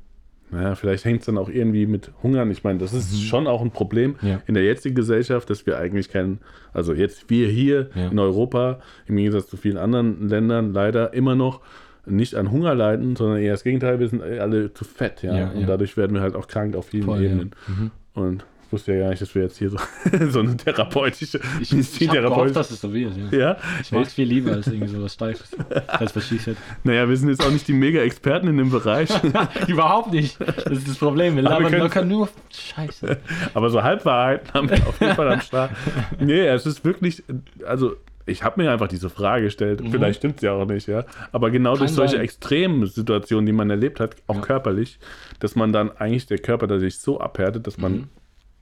naja, 0.52 0.74
vielleicht 0.76 1.04
hängt 1.04 1.20
es 1.20 1.26
dann 1.26 1.38
auch 1.38 1.48
irgendwie 1.48 1.86
mit 1.86 2.12
Hungern. 2.22 2.50
Ich 2.50 2.62
meine, 2.62 2.78
das 2.78 2.92
ist 2.92 3.20
schon 3.22 3.46
auch 3.46 3.62
ein 3.62 3.70
Problem 3.72 4.16
Mhm. 4.20 4.28
Ja. 4.28 4.42
in 4.46 4.54
der 4.54 4.62
jetzigen 4.64 4.94
Gesellschaft, 4.94 5.48
dass 5.50 5.66
wir 5.66 5.78
eigentlich 5.78 6.08
keinen, 6.10 6.38
also 6.72 6.92
jetzt 6.92 7.28
wir 7.30 7.48
hier 7.48 7.88
Ja. 7.94 8.08
in 8.08 8.18
Europa, 8.18 8.78
im 9.06 9.16
Gegensatz 9.16 9.48
zu 9.48 9.56
vielen 9.56 9.78
anderen 9.78 10.28
Ländern, 10.28 10.72
leider 10.72 11.14
immer 11.14 11.34
noch 11.34 11.60
nicht 12.04 12.34
an 12.34 12.50
Hunger 12.50 12.74
leiden, 12.74 13.14
sondern 13.16 13.38
eher 13.38 13.52
das 13.52 13.64
Gegenteil, 13.64 14.00
wir 14.00 14.08
sind 14.08 14.22
alle 14.22 14.74
zu 14.74 14.84
fett, 14.84 15.22
ja. 15.22 15.36
Ja, 15.38 15.50
und 15.52 15.68
dadurch 15.68 15.96
werden 15.96 16.14
wir 16.14 16.20
halt 16.20 16.34
auch 16.34 16.48
krank 16.48 16.74
auf 16.76 16.86
vielen 16.86 17.04
Voll. 17.04 17.22
Ebenen. 17.22 17.50
Mhm. 17.68 17.90
Und 18.14 18.44
ich 18.72 18.74
wusste 18.74 18.94
ja 18.94 19.00
gar 19.00 19.10
nicht, 19.10 19.20
dass 19.20 19.34
wir 19.34 19.42
jetzt 19.42 19.58
hier 19.58 19.68
so, 19.68 19.76
so 20.30 20.40
eine 20.40 20.56
therapeutische, 20.56 21.40
Ich, 21.60 21.72
ich 21.76 22.08
habe 22.08 22.22
gehofft, 22.22 22.56
dass 22.56 22.70
es 22.70 22.80
so 22.80 22.92
wird. 22.94 23.12
Ja. 23.30 23.38
ja, 23.38 23.56
Ich 23.82 23.92
mag 23.92 24.06
es 24.06 24.14
viel 24.14 24.26
lieber 24.26 24.52
als 24.52 24.66
irgendwie 24.66 24.88
sowas 24.88 25.12
Steifes. 25.12 25.50
Als 25.88 26.16
was 26.16 26.26
Schießet. 26.26 26.56
naja, 26.82 27.06
wir 27.06 27.16
sind 27.18 27.28
jetzt 27.28 27.44
auch 27.44 27.50
nicht 27.50 27.68
die 27.68 27.74
Mega-Experten 27.74 28.48
in 28.48 28.56
dem 28.56 28.70
Bereich, 28.70 29.10
Überhaupt 29.68 30.12
nicht. 30.12 30.40
Das 30.40 30.78
ist 30.78 30.88
das 30.88 30.96
Problem. 30.96 31.36
Wir 31.36 31.44
Aber 31.50 31.58
wir 31.60 31.64
labern 31.70 31.80
locker 31.80 32.04
nur 32.04 32.28
Scheiße. 32.50 33.18
aber 33.52 33.68
so 33.68 33.82
Halbwahrheiten 33.82 34.54
haben 34.54 34.70
wir 34.70 34.86
auf 34.86 34.98
jeden 35.00 35.14
Fall 35.14 35.32
am 35.32 35.40
Start. 35.42 35.70
Nee, 36.18 36.46
es 36.46 36.64
ist 36.64 36.84
wirklich, 36.84 37.22
also 37.66 37.96
ich 38.24 38.44
habe 38.44 38.62
mir 38.62 38.70
einfach 38.70 38.86
diese 38.86 39.10
Frage 39.10 39.44
gestellt, 39.46 39.82
vielleicht 39.90 40.18
stimmt 40.20 40.36
es 40.36 40.42
ja 40.42 40.52
auch 40.52 40.64
nicht, 40.66 40.86
ja, 40.86 41.04
aber 41.32 41.50
genau 41.50 41.70
durch 41.76 41.88
Kann 41.88 41.94
solche 41.96 42.12
sein. 42.16 42.20
extremen 42.24 42.86
Situationen, 42.86 43.46
die 43.46 43.52
man 43.52 43.68
erlebt 43.68 43.98
hat, 43.98 44.14
auch 44.28 44.36
Ja. 44.36 44.40
körperlich, 44.42 44.98
dass 45.40 45.56
man 45.56 45.72
dann 45.72 45.90
eigentlich 45.90 46.26
der 46.26 46.38
Körper 46.38 46.68
da 46.68 46.78
sich 46.78 46.98
so 47.00 47.18
abhärtet, 47.20 47.66
dass 47.66 47.78
man, 47.78 47.92
Mhm. 47.92 48.08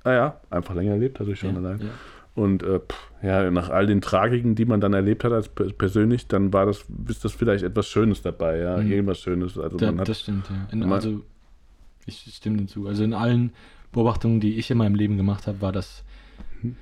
Naja, 0.05 0.41
einfach 0.51 0.75
länger 0.75 0.97
lebt, 0.97 1.21
dadurch 1.21 1.39
schon 1.41 1.53
Ja, 1.55 1.59
allein. 1.61 1.81
ja. 1.81 1.87
Und 2.35 2.63
äh, 2.63 2.79
pff, 2.79 3.11
ja, 3.23 3.51
nach 3.51 3.71
all 3.71 3.87
den 3.87 4.01
Tragiken, 4.01 4.55
die 4.55 4.65
man 4.65 4.81
dann 4.81 4.93
erlebt 4.95 5.25
hat 5.25 5.33
als 5.33 5.49
per- 5.49 5.73
persönlich, 5.73 6.27
dann 6.29 6.53
war 6.53 6.65
das, 6.67 6.85
ist 7.09 7.25
das 7.25 7.33
vielleicht 7.33 7.65
etwas 7.65 7.87
Schönes 7.89 8.23
dabei, 8.23 8.59
ja, 8.59 8.77
Mhm. 8.79 8.91
irgendwas 8.93 9.19
Schönes. 9.19 9.59
Also 9.59 9.77
Da, 9.77 9.87
man 9.87 10.01
hat, 10.01 10.09
das 10.09 10.21
stimmt, 10.21 10.49
ja. 10.49 10.69
In, 10.73 10.85
also, 10.85 11.23
ich 12.07 12.25
stimme 12.35 12.57
dem 12.57 12.69
zu. 12.69 12.87
Also 12.87 13.03
in 13.05 13.13
allen 13.15 13.53
Beobachtungen, 13.93 14.41
die 14.41 14.55
ich 14.59 14.71
in 14.71 14.79
meinem 14.79 14.95
Leben 14.95 15.17
gemacht 15.17 15.47
habe, 15.49 15.61
war 15.61 15.73
das, 15.73 16.05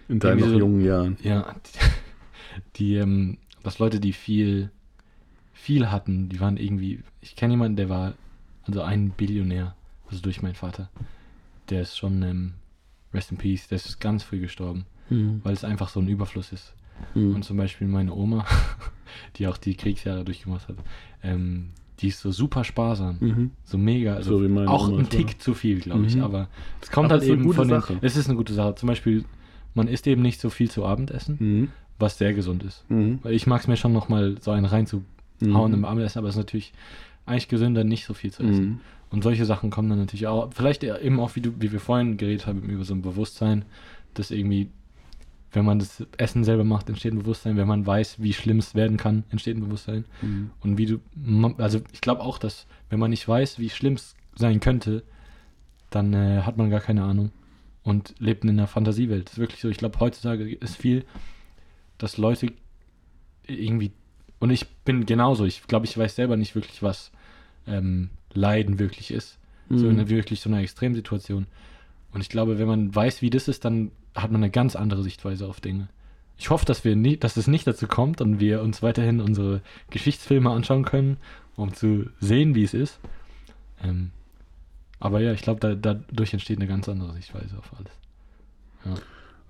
in 0.08 0.18
deinen 0.20 0.40
so- 0.40 0.58
jungen 0.58 0.84
Jahren. 0.84 1.16
ja, 1.22 1.54
die, 1.64 1.78
die 2.76 2.94
ähm, 2.96 3.38
dass 3.62 3.78
Leute, 3.78 4.00
die 4.00 4.12
viel, 4.12 4.70
viel 5.54 5.90
hatten, 5.90 6.28
die 6.28 6.40
waren 6.40 6.56
irgendwie, 6.56 7.00
ich 7.20 7.36
kenne 7.36 7.54
jemanden, 7.54 7.76
der 7.76 7.88
war, 7.88 8.14
also 8.64 8.82
ein 8.82 9.10
Billionär, 9.10 9.74
also 10.08 10.20
durch 10.22 10.42
meinen 10.42 10.54
Vater. 10.54 10.88
Der 11.70 11.82
ist 11.82 11.96
schon, 11.98 12.22
ähm, 12.22 12.52
rest 13.14 13.30
in 13.32 13.38
peace, 13.38 13.68
der 13.68 13.76
ist 13.76 14.00
ganz 14.00 14.22
früh 14.22 14.40
gestorben, 14.40 14.84
weil 15.10 15.54
es 15.54 15.64
einfach 15.64 15.88
so 15.88 16.00
ein 16.00 16.08
Überfluss 16.08 16.52
ist. 16.52 16.74
Mhm. 17.14 17.36
Und 17.36 17.44
zum 17.44 17.56
Beispiel 17.56 17.86
meine 17.88 18.12
Oma, 18.14 18.44
die 19.36 19.46
auch 19.46 19.56
die 19.56 19.74
Kriegsjahre 19.76 20.24
durchgemacht 20.24 20.68
hat, 20.68 20.76
ähm, 21.22 21.70
die 22.00 22.08
ist 22.08 22.20
so 22.20 22.30
super 22.30 22.62
sparsam. 22.64 23.16
Mhm. 23.20 23.50
So 23.64 23.78
mega. 23.78 24.14
Also 24.14 24.38
So 24.46 24.60
auch 24.66 24.88
Oma 24.88 24.98
ein. 25.00 25.08
Tick 25.08 25.40
zu 25.40 25.54
viel, 25.54 25.80
glaube 25.80 26.06
ich. 26.06 26.16
Mhm. 26.16 26.22
Aber 26.22 26.48
es 26.80 26.90
kommt 26.90 27.10
Aber 27.10 27.20
halt 27.20 27.28
eben 27.30 27.52
von 27.52 27.68
den. 27.68 27.82
Es 28.02 28.16
ist 28.16 28.28
eine 28.28 28.36
gute 28.36 28.52
Sache. 28.54 28.74
Zum 28.76 28.86
Beispiel, 28.86 29.24
man 29.74 29.88
isst 29.88 30.06
eben 30.06 30.22
nicht 30.22 30.40
so 30.40 30.50
viel 30.50 30.70
zu 30.70 30.84
Abendessen, 30.84 31.36
Mhm. 31.40 31.68
was 31.98 32.18
sehr 32.18 32.34
gesund 32.34 32.62
ist. 32.62 32.84
Mhm. 32.90 33.18
Weil 33.22 33.32
ich 33.34 33.46
mag 33.46 33.60
es 33.62 33.66
mir 33.68 33.76
schon 33.76 33.92
nochmal 33.92 34.36
so 34.40 34.50
einen 34.52 34.66
reinzuhauen 34.66 35.04
Mhm. 35.40 35.74
im 35.74 35.84
Abendessen, 35.84 36.18
aber 36.18 36.28
es 36.28 36.34
ist 36.34 36.38
natürlich 36.40 36.72
eigentlich 37.26 37.48
gesünder, 37.48 37.82
nicht 37.84 38.04
so 38.04 38.14
viel 38.14 38.32
zu 38.32 38.42
essen. 38.44 38.80
Und 39.10 39.22
solche 39.22 39.44
Sachen 39.44 39.70
kommen 39.70 39.88
dann 39.88 39.98
natürlich 39.98 40.26
auch, 40.26 40.52
vielleicht 40.52 40.84
eben 40.84 41.20
auch, 41.20 41.34
wie, 41.34 41.40
du, 41.40 41.52
wie 41.60 41.72
wir 41.72 41.80
vorhin 41.80 42.16
geredet 42.16 42.46
haben, 42.46 42.62
über 42.62 42.84
so 42.84 42.94
ein 42.94 43.02
Bewusstsein, 43.02 43.64
dass 44.14 44.30
irgendwie, 44.30 44.70
wenn 45.52 45.64
man 45.64 45.78
das 45.78 46.06
Essen 46.18 46.44
selber 46.44 46.64
macht, 46.64 46.88
entsteht 46.88 47.14
ein 47.14 47.20
Bewusstsein, 47.20 47.56
wenn 47.56 47.68
man 47.68 47.86
weiß, 47.86 48.20
wie 48.22 48.34
schlimm 48.34 48.58
es 48.58 48.74
werden 48.74 48.96
kann, 48.96 49.24
entsteht 49.30 49.56
ein 49.56 49.64
Bewusstsein. 49.64 50.04
Mhm. 50.20 50.50
Und 50.60 50.76
wie 50.76 50.86
du, 50.86 51.00
also 51.56 51.80
ich 51.92 52.00
glaube 52.00 52.20
auch, 52.20 52.38
dass 52.38 52.66
wenn 52.90 52.98
man 52.98 53.10
nicht 53.10 53.26
weiß, 53.26 53.58
wie 53.58 53.70
schlimm 53.70 53.94
es 53.94 54.14
sein 54.34 54.60
könnte, 54.60 55.04
dann 55.90 56.12
äh, 56.12 56.42
hat 56.42 56.58
man 56.58 56.68
gar 56.68 56.80
keine 56.80 57.02
Ahnung 57.02 57.32
und 57.82 58.14
lebt 58.18 58.44
in 58.44 58.50
einer 58.50 58.66
Fantasiewelt. 58.66 59.26
Das 59.26 59.34
ist 59.34 59.38
wirklich 59.38 59.60
so. 59.62 59.68
Ich 59.70 59.78
glaube, 59.78 59.98
heutzutage 60.00 60.52
ist 60.54 60.76
viel, 60.76 61.06
dass 61.96 62.18
Leute 62.18 62.52
irgendwie, 63.46 63.92
und 64.38 64.50
ich 64.50 64.68
bin 64.84 65.06
genauso, 65.06 65.46
ich 65.46 65.62
glaube, 65.66 65.86
ich 65.86 65.96
weiß 65.96 66.14
selber 66.14 66.36
nicht 66.36 66.54
wirklich, 66.54 66.82
was 66.82 67.10
ähm, 67.66 68.10
Leiden 68.34 68.78
wirklich 68.78 69.10
ist. 69.10 69.38
So 69.70 69.86
in 69.86 69.94
Mhm. 69.94 69.98
einer 70.00 70.08
wirklich 70.08 70.40
so 70.40 70.48
einer 70.48 70.60
Extremsituation. 70.60 71.46
Und 72.12 72.20
ich 72.22 72.28
glaube, 72.30 72.58
wenn 72.58 72.66
man 72.68 72.94
weiß, 72.94 73.20
wie 73.20 73.30
das 73.30 73.48
ist, 73.48 73.64
dann 73.64 73.90
hat 74.14 74.30
man 74.32 74.42
eine 74.42 74.50
ganz 74.50 74.76
andere 74.76 75.02
Sichtweise 75.02 75.46
auf 75.46 75.60
Dinge. 75.60 75.88
Ich 76.38 76.50
hoffe, 76.50 76.64
dass 76.64 76.84
wir 76.84 76.96
nie, 76.96 77.16
dass 77.16 77.36
es 77.36 77.48
nicht 77.48 77.66
dazu 77.66 77.86
kommt 77.86 78.20
und 78.20 78.40
wir 78.40 78.62
uns 78.62 78.82
weiterhin 78.82 79.20
unsere 79.20 79.60
Geschichtsfilme 79.90 80.50
anschauen 80.50 80.84
können, 80.84 81.16
um 81.56 81.74
zu 81.74 82.06
sehen, 82.20 82.54
wie 82.54 82.62
es 82.62 82.72
ist. 82.74 82.98
Ähm, 83.84 84.10
aber 85.00 85.20
ja, 85.20 85.32
ich 85.32 85.42
glaube, 85.42 85.60
da, 85.60 85.74
dadurch 85.74 86.32
entsteht 86.32 86.58
eine 86.58 86.66
ganz 86.68 86.88
andere 86.88 87.12
Sichtweise 87.12 87.58
auf 87.58 87.70
alles. 87.76 88.98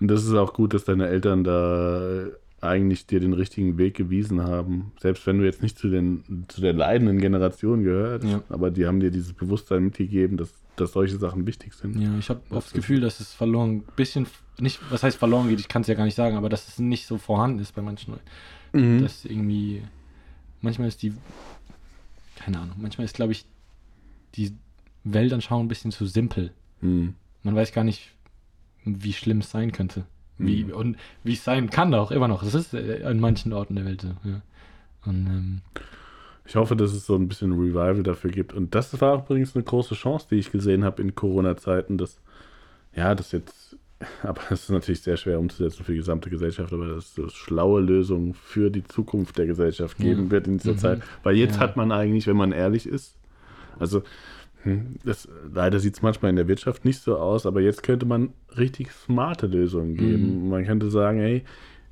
Und 0.01 0.09
das 0.09 0.25
ist 0.25 0.33
auch 0.35 0.53
gut, 0.55 0.75
dass 0.75 0.85
deine 0.85 1.07
Eltern 1.09 1.45
da 1.45 2.27
eigentlich 2.61 3.07
dir 3.07 3.21
den 3.21 3.33
richtigen 3.35 3.79
Weg 3.79 3.95
gewiesen 3.95 4.43
haben. 4.43 4.93
Selbst 5.01 5.27
wenn 5.27 5.39
du 5.39 5.45
jetzt 5.45 5.63
nicht 5.63 5.79
zu, 5.79 5.89
den, 5.89 6.45
zu 6.49 6.61
der 6.61 6.73
leidenden 6.73 7.19
Generation 7.19 7.85
gehört, 7.85 8.25
Ja. 8.25 8.43
aber 8.49 8.71
die 8.71 8.87
haben 8.87 8.99
dir 9.01 9.11
dieses 9.11 9.33
Bewusstsein 9.33 9.85
mitgegeben, 9.85 10.37
dass, 10.37 10.53
dass 10.77 10.93
solche 10.93 11.17
Sachen 11.19 11.47
wichtig 11.47 11.75
sind. 11.75 12.01
Ja, 12.01 12.17
ich 12.19 12.29
habe 12.29 12.41
oft 12.51 12.67
das 12.69 12.73
Gefühl, 12.73 13.01
dass 13.01 13.21
es 13.21 13.33
verloren, 13.33 13.85
bisschen, 13.95 14.27
nicht, 14.59 14.81
was 14.91 15.03
heißt 15.05 15.17
verloren 15.19 15.49
geht, 15.49 15.61
ich 15.61 15.69
kann 15.69 15.83
es 15.83 15.89
ja 15.89 15.95
gar 15.95 16.05
nicht 16.05 16.17
sagen, 16.17 16.37
aber 16.37 16.49
dass 16.49 16.67
es 16.69 16.79
nicht 16.81 17.07
so 17.07 17.17
vorhanden 17.19 17.61
ist 17.61 17.75
bei 17.75 17.83
manchen 17.83 18.13
Leuten. 18.13 18.25
Mhm. 18.73 19.03
dass 19.03 19.25
irgendwie 19.25 19.83
manchmal 20.61 20.89
ist 20.89 21.03
die 21.03 21.15
keine 22.37 22.59
Ahnung, 22.61 22.77
manchmal 22.81 23.05
ist 23.07 23.15
glaube 23.15 23.33
ich 23.33 23.47
die 24.35 24.53
Weltanschauung 25.05 25.65
ein 25.65 25.69
bisschen 25.69 25.91
zu 25.91 26.07
simpel. 26.07 26.53
Mhm. 26.81 27.15
Man 27.43 27.55
weiß 27.55 27.73
gar 27.73 27.83
nicht, 27.85 28.11
wie 28.85 29.13
schlimm 29.13 29.39
es 29.39 29.51
sein 29.51 29.73
könnte. 29.73 30.05
Wie, 30.39 30.65
Mhm. 30.65 30.71
Und 30.73 30.97
wie 31.25 31.33
es 31.35 31.45
sein 31.45 31.69
kann 31.71 31.93
auch 31.95 32.11
immer 32.11 32.29
noch. 32.29 32.43
Das 32.45 32.55
ist 32.55 32.75
äh, 32.75 33.03
an 33.05 33.19
manchen 33.21 33.53
Orten 33.53 33.75
der 33.77 33.85
Welt 33.85 34.03
so. 34.03 34.09
Ja. 34.29 34.41
Und 35.05 35.27
ähm, 35.27 35.61
Ich 36.47 36.57
hoffe, 36.57 36.77
dass 36.77 36.93
es 36.93 37.05
so 37.07 37.15
ein 37.17 37.29
bisschen 37.29 37.53
Revival 37.53 38.03
dafür 38.03 38.31
gibt. 38.31 38.53
Und 38.55 38.75
das 38.75 38.99
war 39.01 39.19
übrigens 39.19 39.55
eine 39.55 39.65
große 39.65 39.95
Chance, 39.95 40.29
die 40.31 40.37
ich 40.37 40.51
gesehen 40.51 40.85
habe 40.85 41.03
in 41.03 41.15
Corona-Zeiten, 41.15 41.99
dass, 41.99 42.21
ja, 42.95 43.15
das 43.15 43.33
jetzt, 43.33 43.77
aber 44.23 44.41
das 44.49 44.63
ist 44.63 44.71
natürlich 44.71 45.03
sehr 45.03 45.17
schwer 45.17 45.41
umzusetzen 45.41 45.85
für 45.85 45.93
die 45.93 45.99
gesamte 45.99 46.31
Gesellschaft, 46.31 46.73
aber 46.73 46.87
dass 46.89 47.19
es 47.19 47.35
schlaue 47.35 47.81
Lösungen 47.81 48.33
für 48.35 48.71
die 48.71 48.85
Zukunft 48.85 49.37
der 49.39 49.47
Gesellschaft 49.47 49.99
geben 49.99 50.25
Ja. 50.27 50.31
wird 50.31 50.47
in 50.47 50.59
dieser 50.59 50.73
Mhm. 50.73 50.79
Zeit. 50.79 51.03
Weil 51.23 51.37
jetzt 51.37 51.57
Ja. 51.57 51.61
hat 51.63 51.77
man 51.77 51.93
eigentlich, 51.93 52.27
wenn 52.27 52.37
man 52.37 52.53
ehrlich 52.53 52.87
ist, 52.87 53.15
also 53.79 54.03
das, 55.05 55.29
leider 55.53 55.79
sieht 55.79 55.95
es 55.95 56.03
manchmal 56.03 56.31
in 56.31 56.37
der 56.37 56.49
Wirtschaft 56.49 56.85
nicht 56.85 57.01
so 57.01 57.17
aus, 57.17 57.47
aber 57.47 57.61
jetzt 57.61 57.83
könnte 57.83 58.07
man 58.07 58.31
richtig 58.57 58.91
smarte 58.93 59.47
Lösungen 59.47 59.97
geben. 59.97 60.45
Mhm. 60.45 60.51
Man 60.51 60.67
könnte 60.67 60.91
sagen, 60.91 61.19
hey, 61.21 61.45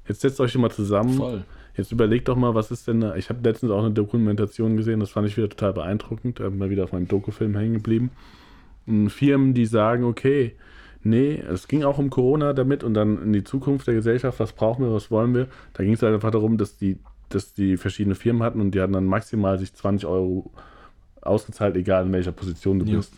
Jetzt 0.09 0.21
setzt 0.21 0.41
euch 0.41 0.57
mal 0.57 0.71
zusammen. 0.71 1.15
Voll. 1.15 1.45
Jetzt 1.77 1.93
überlegt 1.93 2.29
doch 2.29 2.37
mal, 2.37 2.55
was 2.55 2.71
ist 2.71 2.89
denn, 2.89 3.05
ich 3.17 3.29
habe 3.29 3.41
letztens 3.43 3.71
auch 3.71 3.85
eine 3.85 3.93
Dokumentation 3.93 4.77
gesehen, 4.77 5.01
das 5.01 5.11
fand 5.11 5.29
ich 5.29 5.37
wieder 5.37 5.51
total 5.51 5.75
beeindruckend, 5.75 6.41
da 6.41 6.49
bin 6.49 6.59
mal 6.59 6.71
wieder 6.71 6.85
auf 6.85 6.93
meinem 6.93 7.07
Dokufilm 7.07 7.55
hängen 7.55 7.75
geblieben. 7.75 8.11
Firmen, 9.09 9.53
die 9.53 9.67
sagen, 9.67 10.05
okay, 10.05 10.55
nee, 11.03 11.35
es 11.35 11.69
ging 11.69 11.85
auch 11.85 11.99
um 11.99 12.09
Corona 12.09 12.55
damit 12.55 12.83
und 12.83 12.95
dann 12.95 13.23
in 13.23 13.33
die 13.35 13.45
Zukunft 13.45 13.87
der 13.89 13.95
Gesellschaft, 13.95 14.41
was 14.41 14.53
brauchen 14.53 14.87
wir, 14.87 14.93
was 14.93 15.11
wollen 15.11 15.35
wir. 15.35 15.49
Da 15.75 15.85
ging 15.85 15.93
es 15.93 16.03
halt 16.03 16.15
einfach 16.15 16.31
darum, 16.31 16.57
dass 16.57 16.79
die, 16.79 16.99
dass 17.29 17.53
die 17.53 17.77
verschiedene 17.77 18.15
Firmen 18.15 18.43
hatten 18.43 18.61
und 18.61 18.71
die 18.71 18.81
hatten 18.81 18.95
dann 18.95 19.05
maximal 19.05 19.59
sich 19.59 19.75
20 19.75 20.09
Euro 20.09 20.51
ausgezahlt, 21.27 21.77
egal 21.77 22.07
in 22.07 22.13
welcher 22.13 22.33
Position 22.33 22.79
du 22.79 22.87
ja. 22.87 22.97
bist. 22.97 23.15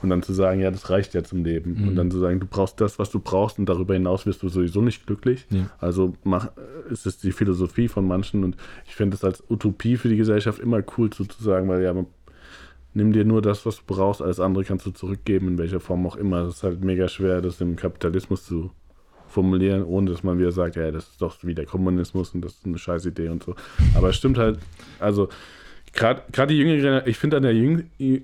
Und 0.00 0.10
dann 0.10 0.22
zu 0.22 0.32
sagen, 0.32 0.60
ja, 0.60 0.70
das 0.70 0.90
reicht 0.90 1.14
ja 1.14 1.24
zum 1.24 1.44
Leben. 1.44 1.74
Mhm. 1.82 1.88
Und 1.88 1.96
dann 1.96 2.10
zu 2.10 2.20
sagen, 2.20 2.38
du 2.38 2.46
brauchst 2.46 2.80
das, 2.80 3.00
was 3.00 3.10
du 3.10 3.18
brauchst 3.18 3.58
und 3.58 3.68
darüber 3.68 3.94
hinaus 3.94 4.26
wirst 4.26 4.42
du 4.44 4.48
sowieso 4.48 4.80
nicht 4.80 5.06
glücklich. 5.06 5.46
Ja. 5.50 5.70
Also 5.80 6.14
mach, 6.22 6.50
ist 6.88 7.04
es 7.04 7.18
die 7.18 7.32
Philosophie 7.32 7.88
von 7.88 8.06
manchen 8.06 8.44
und 8.44 8.56
ich 8.86 8.94
finde 8.94 9.16
es 9.16 9.24
als 9.24 9.42
Utopie 9.50 9.96
für 9.96 10.08
die 10.08 10.16
Gesellschaft 10.16 10.60
immer 10.60 10.82
cool 10.96 11.10
zu, 11.10 11.24
zu 11.24 11.42
sagen, 11.42 11.68
weil 11.68 11.82
ja, 11.82 11.94
nimm 12.94 13.12
dir 13.12 13.24
nur 13.24 13.42
das, 13.42 13.66
was 13.66 13.78
du 13.78 13.82
brauchst, 13.86 14.22
alles 14.22 14.38
andere 14.38 14.64
kannst 14.64 14.86
du 14.86 14.90
zurückgeben, 14.90 15.48
in 15.48 15.58
welcher 15.58 15.80
Form 15.80 16.06
auch 16.06 16.16
immer. 16.16 16.42
Es 16.42 16.56
ist 16.56 16.62
halt 16.62 16.84
mega 16.84 17.08
schwer, 17.08 17.40
das 17.40 17.60
im 17.60 17.74
Kapitalismus 17.74 18.44
zu 18.44 18.70
formulieren, 19.26 19.84
ohne 19.84 20.10
dass 20.10 20.22
man 20.22 20.38
wieder 20.38 20.52
sagt, 20.52 20.76
ja, 20.76 20.90
das 20.90 21.08
ist 21.08 21.22
doch 21.22 21.36
wie 21.42 21.54
der 21.54 21.66
Kommunismus 21.66 22.34
und 22.34 22.44
das 22.44 22.54
ist 22.54 22.66
eine 22.66 22.78
scheiß 22.78 23.04
Idee 23.06 23.28
und 23.28 23.42
so. 23.42 23.54
Aber 23.94 24.08
es 24.08 24.16
stimmt 24.16 24.38
halt, 24.38 24.58
also 24.98 25.28
gerade 25.92 26.46
die 26.48 26.58
jüngere 26.58 27.06
ich 27.06 27.18
finde 27.18 27.38
an, 27.38 27.42
der 27.42 27.52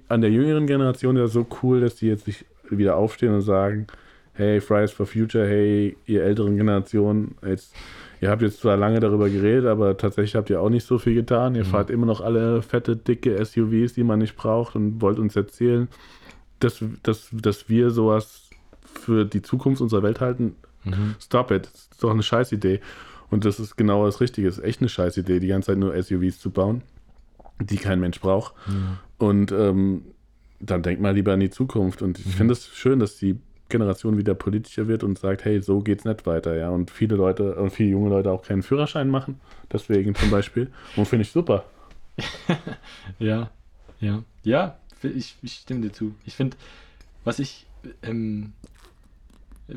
an 0.09 0.20
der 0.20 0.31
jüngeren 0.31 0.66
Generation 0.66 1.16
ja 1.16 1.27
so 1.27 1.47
cool, 1.62 1.81
dass 1.81 1.97
die 1.97 2.07
jetzt 2.07 2.24
sich 2.24 2.45
wieder 2.70 2.97
aufstehen 2.97 3.35
und 3.35 3.43
sagen, 3.43 3.86
hey, 4.32 4.61
Fridays 4.61 4.93
for 4.93 5.07
Future, 5.07 5.47
hey, 5.47 5.97
ihr 6.07 6.23
älteren 6.24 6.57
Generationen, 6.57 7.36
jetzt 7.47 7.74
Ihr 8.24 8.31
habt 8.31 8.41
jetzt 8.41 8.61
zwar 8.61 8.78
lange 8.78 9.01
darüber 9.01 9.28
geredet, 9.28 9.66
aber 9.66 9.99
tatsächlich 9.99 10.35
habt 10.35 10.49
ihr 10.49 10.59
auch 10.59 10.70
nicht 10.70 10.86
so 10.86 10.97
viel 10.97 11.15
getan. 11.15 11.55
Ihr 11.55 11.65
mhm. 11.65 11.69
fahrt 11.69 11.91
immer 11.91 12.07
noch 12.07 12.23
alle 12.23 12.62
fette, 12.62 12.97
dicke 12.97 13.45
SUVs, 13.45 13.93
die 13.93 14.03
man 14.03 14.19
nicht 14.19 14.35
braucht 14.35 14.77
und 14.77 15.03
wollt 15.03 15.19
uns 15.19 15.36
erzählen, 15.36 15.89
dass, 16.59 16.82
dass, 17.03 17.28
dass 17.32 17.69
wir 17.69 17.91
sowas 17.91 18.49
für 18.82 19.27
die 19.27 19.43
Zukunft 19.43 19.82
unserer 19.82 20.03
Welt 20.03 20.23
halten. 20.23 20.57
Mhm. 20.85 21.16
Stop 21.20 21.51
it. 21.51 21.66
Das 21.66 21.89
ist 21.93 22.03
doch 22.03 22.12
eine 22.12 22.23
Scheißidee. 22.23 22.81
Und 23.28 23.45
das 23.45 23.61
ist 23.61 23.77
genau 23.77 24.07
das 24.07 24.23
Richtige. 24.23 24.49
Es 24.49 24.57
ist 24.57 24.65
echt 24.65 24.81
eine 24.81 24.89
Scheißidee, 24.89 25.39
die 25.39 25.49
ganze 25.49 25.66
Zeit 25.66 25.78
nur 25.78 25.95
SUVs 26.01 26.39
zu 26.39 26.51
bauen, 26.51 26.81
die 27.61 27.77
kein 27.77 28.01
Mensch 28.01 28.21
braucht. 28.21 28.55
Mhm. 28.67 28.99
Und 29.19 29.53
ähm, 29.53 30.03
dann 30.61 30.83
denkt 30.83 31.01
mal 31.01 31.15
lieber 31.15 31.33
an 31.33 31.41
die 31.41 31.51
Zukunft. 31.51 32.03
Und 32.03 32.19
ich 32.19 32.27
mhm. 32.27 32.31
finde 32.31 32.53
es 32.53 32.69
schön, 32.69 32.99
dass 32.99 33.17
die 33.17 33.39
Generation 33.69 34.17
wieder 34.17 34.35
politischer 34.35 34.89
wird 34.89 35.03
und 35.03 35.19
sagt, 35.19 35.45
hey, 35.45 35.61
so 35.61 35.81
geht's 35.81 36.05
nicht 36.05 36.27
weiter, 36.27 36.55
ja. 36.57 36.69
Und 36.69 36.91
viele 36.91 37.17
Leute 37.17 37.57
und 37.57 37.71
viele 37.71 37.91
junge 37.91 38.11
Leute 38.11 38.31
auch 38.31 38.43
keinen 38.43 38.63
Führerschein 38.63 39.09
machen, 39.09 39.41
deswegen 39.73 40.15
zum 40.15 40.31
Beispiel. 40.31 40.71
Und 40.97 41.07
finde 41.07 41.23
ich 41.23 41.33
super. 41.33 41.65
ja, 43.19 43.51
ja. 44.01 44.23
Ja, 44.43 44.79
ich, 45.03 45.37
ich 45.43 45.55
stimme 45.55 45.81
dir 45.81 45.93
zu. 45.93 46.15
Ich 46.25 46.35
finde, 46.35 46.57
was 47.25 47.39
ich, 47.39 47.67
ähm, 48.03 48.53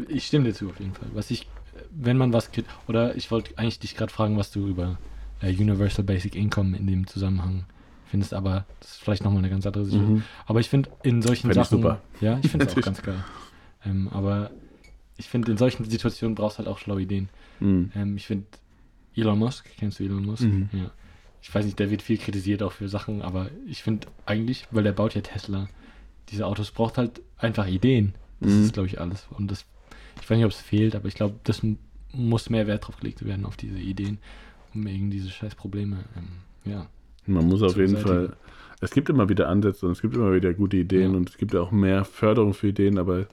ich 0.07 0.27
stimme 0.27 0.45
dir 0.45 0.53
zu 0.53 0.69
auf 0.69 0.79
jeden 0.79 0.93
Fall. 0.93 1.07
Was 1.13 1.31
ich, 1.31 1.47
wenn 1.89 2.17
man 2.17 2.33
was, 2.33 2.51
oder 2.87 3.15
ich 3.15 3.31
wollte 3.31 3.57
eigentlich 3.57 3.79
dich 3.79 3.95
gerade 3.95 4.11
fragen, 4.11 4.37
was 4.37 4.51
du 4.51 4.67
über 4.67 4.97
äh, 5.41 5.49
Universal 5.49 6.03
Basic 6.03 6.35
Income 6.35 6.77
in 6.77 6.87
dem 6.87 7.07
Zusammenhang 7.07 7.65
findest, 8.05 8.33
aber 8.33 8.65
das 8.79 8.91
ist 8.91 9.01
vielleicht 9.01 9.23
nochmal 9.23 9.39
eine 9.39 9.49
ganz 9.49 9.65
andere 9.65 9.85
Sicht. 9.85 10.01
Mhm. 10.01 10.23
Aber 10.45 10.59
ich 10.59 10.69
finde 10.69 10.89
in 11.03 11.21
solchen 11.21 11.51
find 11.51 11.55
Sachen, 11.55 11.77
ich 11.77 11.83
super. 11.83 12.01
ja, 12.21 12.39
ich 12.41 12.49
finde 12.49 12.65
es 12.65 12.71
auch 12.77 12.81
ganz 12.81 13.01
geil. 13.01 13.23
Ähm, 13.85 14.07
aber 14.09 14.51
ich 15.17 15.27
finde, 15.27 15.51
in 15.51 15.57
solchen 15.57 15.83
Situationen 15.83 16.35
brauchst 16.35 16.57
du 16.57 16.59
halt 16.59 16.67
auch 16.67 16.77
schlaue 16.77 17.01
Ideen. 17.01 17.29
Mhm. 17.59 17.91
Ähm, 17.95 18.17
ich 18.17 18.25
finde, 18.27 18.45
Elon 19.15 19.39
Musk, 19.39 19.69
kennst 19.77 19.99
du 19.99 20.03
Elon 20.03 20.25
Musk? 20.25 20.43
Mhm. 20.43 20.69
Ja. 20.71 20.91
Ich 21.41 21.53
weiß 21.53 21.65
nicht, 21.65 21.79
der 21.79 21.89
wird 21.91 22.01
viel 22.01 22.17
kritisiert 22.17 22.63
auch 22.63 22.71
für 22.71 22.89
Sachen, 22.89 23.21
aber 23.21 23.49
ich 23.67 23.83
finde 23.83 24.07
eigentlich, 24.25 24.67
weil 24.71 24.83
der 24.83 24.91
baut 24.91 25.15
ja 25.15 25.21
Tesla, 25.21 25.67
diese 26.29 26.45
Autos 26.45 26.71
braucht 26.71 26.97
halt 26.97 27.21
einfach 27.37 27.67
Ideen. 27.67 28.15
Das 28.39 28.51
mhm. 28.51 28.63
ist, 28.63 28.73
glaube 28.73 28.87
ich, 28.87 28.99
alles. 28.99 29.27
Und 29.31 29.49
das, 29.49 29.65
ich 30.21 30.29
weiß 30.29 30.37
nicht, 30.37 30.45
ob 30.45 30.51
es 30.51 30.59
fehlt, 30.59 30.95
aber 30.95 31.07
ich 31.07 31.15
glaube, 31.15 31.35
das 31.43 31.61
muss 32.11 32.49
mehr 32.49 32.67
Wert 32.67 32.87
drauf 32.87 32.97
gelegt 32.97 33.25
werden, 33.25 33.45
auf 33.45 33.57
diese 33.57 33.79
Ideen, 33.79 34.19
um 34.77 34.87
irgendwie 34.87 35.17
diese 35.17 35.29
scheiß 35.29 35.55
Probleme, 35.55 35.97
ähm, 36.15 36.71
ja. 36.71 36.87
Man 37.25 37.47
muss 37.47 37.61
auf 37.61 37.75
jeden 37.75 37.97
Fall, 37.97 38.37
es 38.79 38.91
gibt 38.91 39.09
immer 39.09 39.27
wieder 39.27 39.49
Ansätze 39.49 39.85
und 39.85 39.91
es 39.91 40.01
gibt 40.01 40.15
immer 40.15 40.33
wieder 40.33 40.53
gute 40.53 40.77
Ideen 40.77 41.11
ja. 41.11 41.17
und 41.17 41.29
es 41.29 41.37
gibt 41.37 41.55
auch 41.55 41.71
mehr 41.71 42.05
Förderung 42.05 42.53
für 42.53 42.69
Ideen, 42.69 42.97
aber 42.97 43.27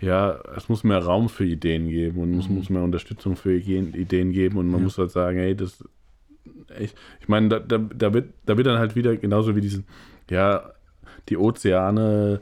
ja, 0.00 0.38
es 0.56 0.68
muss 0.68 0.84
mehr 0.84 0.98
Raum 0.98 1.28
für 1.28 1.46
Ideen 1.46 1.88
geben 1.88 2.20
und 2.20 2.38
es 2.38 2.48
mhm. 2.48 2.56
muss 2.56 2.68
mehr 2.68 2.82
Unterstützung 2.82 3.36
für 3.36 3.54
Ideen 3.54 4.32
geben 4.32 4.58
und 4.58 4.66
man 4.66 4.80
ja. 4.80 4.84
muss 4.84 4.98
halt 4.98 5.12
sagen, 5.12 5.38
hey, 5.38 5.56
das, 5.56 5.82
ich, 6.78 6.94
ich 7.20 7.28
meine, 7.28 7.48
da, 7.48 7.58
da, 7.60 7.78
da, 7.78 8.12
wird, 8.12 8.34
da 8.44 8.56
wird 8.56 8.66
dann 8.66 8.78
halt 8.78 8.96
wieder 8.96 9.16
genauso 9.16 9.56
wie 9.56 9.60
diesen, 9.60 9.84
ja, 10.28 10.72
die 11.28 11.36
Ozeane, 11.36 12.40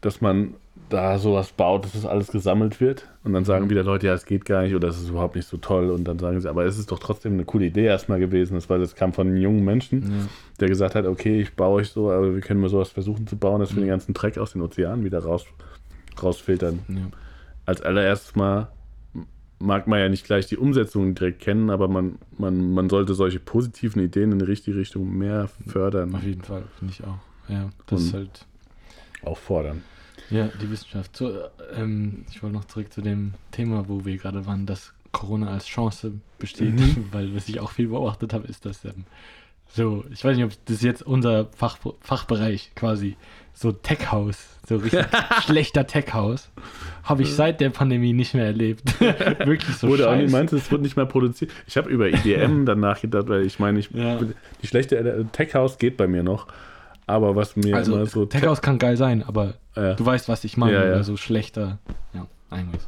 dass 0.00 0.20
man 0.20 0.54
da 0.92 1.18
sowas 1.18 1.52
baut, 1.52 1.84
dass 1.84 1.92
das 1.92 2.06
alles 2.06 2.28
gesammelt 2.28 2.80
wird 2.80 3.08
und 3.24 3.32
dann 3.32 3.44
sagen 3.44 3.70
wieder 3.70 3.82
Leute, 3.82 4.06
ja, 4.06 4.14
es 4.14 4.26
geht 4.26 4.44
gar 4.44 4.62
nicht 4.62 4.74
oder 4.74 4.88
es 4.88 4.98
ist 5.00 5.08
überhaupt 5.08 5.36
nicht 5.36 5.48
so 5.48 5.56
toll 5.56 5.90
und 5.90 6.04
dann 6.04 6.18
sagen 6.18 6.40
sie, 6.40 6.48
aber 6.48 6.64
es 6.64 6.78
ist 6.78 6.90
doch 6.90 6.98
trotzdem 6.98 7.34
eine 7.34 7.44
coole 7.44 7.66
Idee 7.66 7.84
erstmal 7.84 8.18
gewesen, 8.18 8.54
das, 8.54 8.68
war, 8.68 8.78
das 8.78 8.94
kam 8.94 9.12
von 9.12 9.28
einem 9.28 9.36
jungen 9.36 9.64
Menschen, 9.64 10.02
ja. 10.02 10.28
der 10.60 10.68
gesagt 10.68 10.94
hat, 10.94 11.06
okay, 11.06 11.40
ich 11.40 11.54
baue 11.54 11.80
euch 11.80 11.88
so, 11.88 12.10
aber 12.10 12.34
wir 12.34 12.40
können 12.40 12.60
mal 12.60 12.68
sowas 12.68 12.90
versuchen 12.90 13.26
zu 13.26 13.36
bauen, 13.36 13.60
dass 13.60 13.70
wir 13.70 13.76
mhm. 13.76 13.86
den 13.86 13.90
ganzen 13.90 14.14
Dreck 14.14 14.38
aus 14.38 14.52
den 14.52 14.62
Ozeanen 14.62 15.04
wieder 15.04 15.20
raus 15.20 15.46
rausfiltern. 16.22 16.80
Ja. 16.88 16.96
Als 17.64 17.80
allererstes 17.80 18.36
mal 18.36 18.68
mag 19.58 19.86
man 19.86 20.00
ja 20.00 20.08
nicht 20.08 20.24
gleich 20.24 20.46
die 20.46 20.56
Umsetzung 20.56 21.14
direkt 21.14 21.40
kennen, 21.40 21.70
aber 21.70 21.88
man, 21.88 22.18
man, 22.36 22.74
man 22.74 22.90
sollte 22.90 23.14
solche 23.14 23.38
positiven 23.38 24.02
Ideen 24.02 24.32
in 24.32 24.40
die 24.40 24.44
richtige 24.44 24.76
Richtung 24.76 25.16
mehr 25.16 25.48
fördern. 25.66 26.14
Auf 26.14 26.24
jeden 26.24 26.42
Fall, 26.42 26.64
finde 26.78 26.92
ich 26.92 27.04
auch. 27.04 27.18
Ja, 27.48 27.70
das 27.86 28.00
Und 28.00 28.06
ist 28.06 28.14
halt. 28.14 28.46
Auch 29.24 29.38
fordern. 29.38 29.82
Ja, 30.32 30.48
die 30.60 30.70
Wissenschaft. 30.70 31.16
So, 31.16 31.30
ähm, 31.76 32.24
ich 32.30 32.42
wollte 32.42 32.56
noch 32.56 32.64
zurück 32.64 32.92
zu 32.92 33.02
dem 33.02 33.34
Thema, 33.50 33.88
wo 33.88 34.04
wir 34.04 34.16
gerade 34.16 34.46
waren, 34.46 34.64
dass 34.64 34.92
Corona 35.12 35.48
als 35.48 35.66
Chance 35.66 36.12
besteht, 36.38 36.74
mhm. 36.74 37.08
weil 37.12 37.34
was 37.34 37.48
ich 37.48 37.60
auch 37.60 37.70
viel 37.70 37.88
beobachtet 37.88 38.32
habe, 38.32 38.48
ist, 38.48 38.64
dass 38.64 38.84
ähm, 38.84 39.04
so, 39.68 40.04
ich 40.10 40.24
weiß 40.24 40.36
nicht, 40.36 40.44
ob 40.44 40.52
das 40.66 40.82
jetzt 40.82 41.02
unser 41.02 41.46
Fach, 41.54 41.78
Fachbereich 42.00 42.72
quasi 42.74 43.16
so 43.54 43.72
Tech-House, 43.72 44.58
so 44.66 44.76
richtig 44.76 45.04
schlechter 45.44 45.86
Tech-House, 45.86 46.50
habe 47.04 47.22
ich 47.22 47.32
seit 47.34 47.60
der 47.60 47.70
Pandemie 47.70 48.12
nicht 48.12 48.34
mehr 48.34 48.46
erlebt. 48.46 49.00
Wirklich 49.00 49.76
so 49.76 49.88
Wurde 49.88 50.10
auch 50.10 50.16
nicht, 50.16 50.30
meinst 50.30 50.52
du, 50.52 50.56
es 50.56 50.70
wurde 50.70 50.82
nicht 50.82 50.96
mehr 50.96 51.06
produziert? 51.06 51.50
Ich 51.66 51.76
habe 51.76 51.90
über 51.90 52.08
IDM 52.08 52.64
danach 52.64 53.00
gedacht, 53.00 53.28
weil 53.28 53.44
ich 53.44 53.58
meine, 53.58 53.78
ich, 53.78 53.90
ja. 53.90 54.18
die 54.62 54.66
schlechte 54.66 54.96
äh, 54.96 55.24
Tech-House 55.24 55.78
geht 55.78 55.96
bei 55.96 56.06
mir 56.06 56.22
noch. 56.22 56.46
Aber 57.06 57.36
was 57.36 57.56
mir 57.56 57.76
also, 57.76 57.94
immer 57.94 58.06
so. 58.06 58.26
Tech-House 58.26 58.62
kann 58.62 58.78
geil 58.78 58.96
sein, 58.96 59.22
aber 59.22 59.54
ja. 59.76 59.94
du 59.94 60.06
weißt, 60.06 60.28
was 60.28 60.44
ich 60.44 60.56
meine. 60.56 60.74
Ja, 60.74 60.86
ja. 60.86 61.02
So 61.02 61.16
schlechter. 61.16 61.78
Ja, 62.14 62.26
eigentlich. 62.50 62.82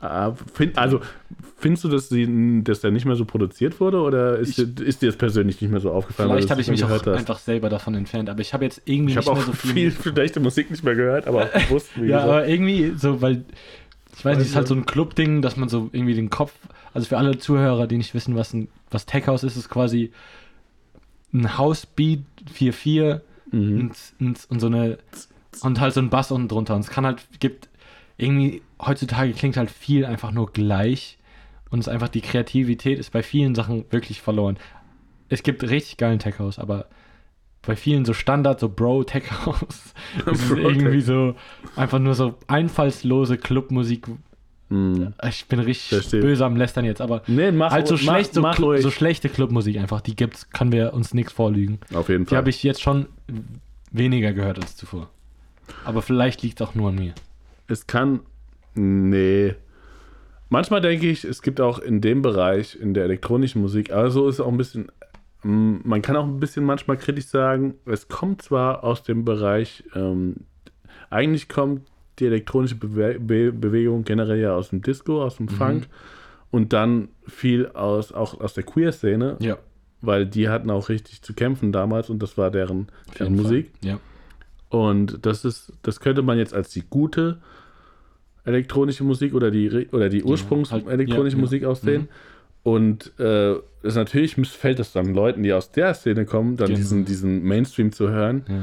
Ah, 0.00 0.32
find, 0.52 0.76
also, 0.78 1.00
findest 1.58 1.84
du, 1.84 1.88
dass, 1.88 2.08
die, 2.08 2.64
dass 2.64 2.80
der 2.80 2.90
nicht 2.90 3.04
mehr 3.04 3.14
so 3.14 3.24
produziert 3.24 3.78
wurde 3.78 4.00
oder 4.00 4.36
ist, 4.36 4.58
ich, 4.58 4.80
ist 4.80 5.00
dir 5.00 5.06
das 5.06 5.16
persönlich 5.16 5.60
nicht 5.60 5.70
mehr 5.70 5.78
so 5.78 5.92
aufgefallen? 5.92 6.28
Vielleicht 6.30 6.50
habe 6.50 6.60
ich 6.60 6.68
mich 6.68 6.82
auch 6.82 6.90
hast? 6.90 7.06
einfach 7.06 7.38
selber 7.38 7.68
davon 7.68 7.94
entfernt, 7.94 8.28
aber 8.28 8.40
ich 8.40 8.52
habe 8.52 8.64
jetzt 8.64 8.82
irgendwie 8.84 9.12
ich 9.12 9.18
nicht 9.18 9.32
mehr 9.32 9.42
so 9.42 9.52
viel. 9.52 9.92
viel 9.92 10.12
schlechte 10.12 10.40
Musik 10.40 10.72
nicht 10.72 10.82
mehr 10.82 10.96
gehört, 10.96 11.28
aber 11.28 11.44
auch 11.44 11.52
bewusst. 11.52 11.90
ja, 11.96 12.02
gesagt. 12.02 12.24
aber 12.24 12.48
irgendwie 12.48 12.94
so, 12.96 13.22
weil 13.22 13.44
ich 14.16 14.24
weiß 14.24 14.38
nicht, 14.38 14.46
es 14.46 14.50
ist 14.50 14.56
halt 14.56 14.66
so 14.66 14.74
ein 14.74 14.86
Club-Ding, 14.86 15.40
dass 15.40 15.56
man 15.56 15.68
so 15.68 15.88
irgendwie 15.92 16.14
den 16.14 16.30
Kopf, 16.30 16.52
also 16.94 17.06
für 17.06 17.16
alle 17.16 17.38
Zuhörer, 17.38 17.86
die 17.86 17.96
nicht 17.96 18.12
wissen, 18.12 18.34
was 18.34 18.52
ein 18.52 18.68
was 18.90 19.06
Tech 19.06 19.28
House 19.28 19.44
ist, 19.44 19.56
ist 19.56 19.68
quasi 19.68 20.10
ein 21.32 21.58
Housebeat 21.58 22.24
4-4 22.58 23.20
mhm. 23.52 23.80
und, 23.80 23.96
und, 24.20 24.46
und 24.50 24.60
so 24.60 24.66
eine 24.66 24.98
und 25.60 25.80
halt 25.80 25.94
so 25.94 26.00
ein 26.00 26.10
Bass 26.10 26.32
unten 26.32 26.48
drunter. 26.48 26.74
Und 26.74 26.80
es 26.80 26.90
kann 26.90 27.04
halt, 27.04 27.22
gibt 27.40 27.68
irgendwie 28.16 28.62
heutzutage 28.80 29.32
klingt 29.32 29.56
halt 29.56 29.70
viel 29.70 30.04
einfach 30.04 30.30
nur 30.30 30.52
gleich 30.52 31.18
und 31.70 31.80
es 31.80 31.86
ist 31.86 31.92
einfach 31.92 32.08
die 32.08 32.20
Kreativität 32.20 32.98
ist 32.98 33.12
bei 33.12 33.22
vielen 33.22 33.54
Sachen 33.54 33.84
wirklich 33.90 34.20
verloren. 34.20 34.58
Es 35.28 35.42
gibt 35.42 35.62
richtig 35.62 35.96
geilen 35.96 36.18
Tech 36.18 36.38
House, 36.38 36.58
aber 36.58 36.86
bei 37.62 37.76
vielen 37.76 38.04
so 38.04 38.12
Standard, 38.12 38.60
so 38.60 38.68
Bro 38.68 39.04
Tech 39.04 39.24
House, 39.46 39.94
ist 40.26 40.50
irgendwie 40.50 41.00
so 41.00 41.34
einfach 41.76 41.98
nur 41.98 42.14
so 42.14 42.34
einfallslose 42.48 43.38
Clubmusik. 43.38 44.08
Mm. 44.72 45.08
Ich 45.28 45.46
bin 45.46 45.58
richtig 45.58 45.88
Verstehe. 45.88 46.20
böse 46.20 46.44
am 46.44 46.56
Lästern 46.56 46.84
jetzt, 46.84 47.00
aber 47.00 47.22
nee, 47.26 47.52
mach, 47.52 47.72
halt 47.72 47.88
so, 47.88 47.94
mach, 47.94 48.00
schlecht, 48.00 48.34
so, 48.34 48.40
mach 48.40 48.56
so 48.56 48.90
schlechte 48.90 49.28
Clubmusik 49.28 49.78
einfach, 49.78 50.00
die 50.00 50.16
gibt's, 50.16 50.48
kann 50.50 50.72
wir 50.72 50.94
uns 50.94 51.14
nichts 51.14 51.32
vorlügen. 51.32 51.78
Auf 51.94 52.08
jeden 52.08 52.26
Fall. 52.26 52.30
Die 52.30 52.36
habe 52.36 52.50
ich 52.50 52.62
jetzt 52.62 52.80
schon 52.80 53.06
weniger 53.90 54.32
gehört 54.32 54.58
als 54.60 54.76
zuvor. 54.76 55.10
Aber 55.84 56.02
vielleicht 56.02 56.42
liegt 56.42 56.60
es 56.60 56.66
auch 56.66 56.74
nur 56.74 56.88
an 56.88 56.96
mir 56.96 57.14
es 57.72 57.86
kann. 57.86 58.20
Nee. 58.74 59.54
Manchmal 60.48 60.80
denke 60.80 61.08
ich, 61.08 61.24
es 61.24 61.42
gibt 61.42 61.60
auch 61.60 61.78
in 61.78 62.00
dem 62.00 62.22
Bereich, 62.22 62.78
in 62.78 62.94
der 62.94 63.04
elektronischen 63.04 63.62
Musik, 63.62 63.90
also 63.90 64.28
ist 64.28 64.36
es 64.36 64.40
auch 64.40 64.48
ein 64.48 64.58
bisschen. 64.58 64.92
Mm, 65.42 65.76
man 65.82 66.02
kann 66.02 66.16
auch 66.16 66.24
ein 66.24 66.40
bisschen 66.40 66.64
manchmal 66.64 66.98
kritisch 66.98 67.26
sagen, 67.26 67.74
es 67.86 68.08
kommt 68.08 68.42
zwar 68.42 68.84
aus 68.84 69.02
dem 69.02 69.24
Bereich, 69.24 69.82
ähm, 69.94 70.36
eigentlich 71.10 71.48
kommt 71.48 71.88
die 72.18 72.26
elektronische 72.26 72.76
Bewe 72.76 73.18
Be 73.18 73.52
Bewegung 73.52 74.04
generell 74.04 74.40
ja 74.40 74.54
aus 74.54 74.70
dem 74.70 74.82
Disco, 74.82 75.22
aus 75.22 75.36
dem 75.36 75.46
mhm. 75.46 75.50
Funk. 75.50 75.86
Und 76.50 76.72
dann 76.72 77.08
viel 77.26 77.68
aus, 77.68 78.12
auch 78.12 78.38
aus 78.40 78.54
der 78.54 78.64
Queer-Szene. 78.64 79.36
Ja. 79.40 79.56
Weil 80.02 80.26
die 80.26 80.48
hatten 80.48 80.70
auch 80.70 80.88
richtig 80.88 81.22
zu 81.22 81.32
kämpfen 81.32 81.72
damals 81.72 82.10
und 82.10 82.22
das 82.22 82.36
war 82.36 82.50
deren, 82.50 82.88
deren 83.18 83.36
Musik. 83.36 83.70
Ja. 83.82 83.98
Und 84.68 85.24
das 85.24 85.44
ist, 85.44 85.72
das 85.82 86.00
könnte 86.00 86.22
man 86.22 86.38
jetzt 86.38 86.54
als 86.54 86.70
die 86.70 86.82
gute 86.88 87.38
elektronische 88.44 89.04
Musik 89.04 89.34
oder 89.34 89.50
die, 89.50 89.88
oder 89.92 90.08
die 90.08 90.24
Ursprungs 90.24 90.72
halt, 90.72 90.88
elektronische 90.88 91.36
ja, 91.36 91.40
Musik 91.40 91.64
aussehen. 91.64 92.02
Mhm. 92.02 92.08
Und 92.64 93.12
äh, 93.18 93.54
ist 93.82 93.96
natürlich 93.96 94.36
missfällt 94.36 94.78
es 94.78 94.92
dann 94.92 95.14
Leuten, 95.14 95.42
die 95.42 95.52
aus 95.52 95.72
der 95.72 95.94
Szene 95.94 96.24
kommen, 96.24 96.56
dann 96.56 96.68
genau. 96.68 96.78
diesen, 96.78 97.04
diesen 97.04 97.42
Mainstream 97.42 97.92
zu 97.92 98.08
hören. 98.08 98.44
Ja. 98.48 98.54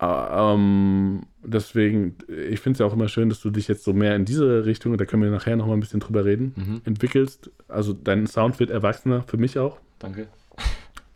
Ähm, 0.00 1.22
deswegen, 1.42 2.16
ich 2.28 2.60
finde 2.60 2.76
es 2.76 2.78
ja 2.78 2.86
auch 2.86 2.92
immer 2.92 3.08
schön, 3.08 3.28
dass 3.28 3.40
du 3.40 3.50
dich 3.50 3.66
jetzt 3.68 3.84
so 3.84 3.92
mehr 3.92 4.14
in 4.14 4.24
diese 4.24 4.64
Richtung, 4.64 4.96
da 4.96 5.04
können 5.04 5.22
wir 5.22 5.30
nachher 5.30 5.56
noch 5.56 5.66
mal 5.66 5.74
ein 5.74 5.80
bisschen 5.80 6.00
drüber 6.00 6.24
reden, 6.24 6.52
mhm. 6.56 6.80
entwickelst. 6.84 7.50
Also 7.66 7.92
dein 7.92 8.26
Sound 8.26 8.60
wird 8.60 8.70
erwachsener, 8.70 9.22
für 9.22 9.38
mich 9.38 9.58
auch. 9.58 9.78
Danke. 9.98 10.28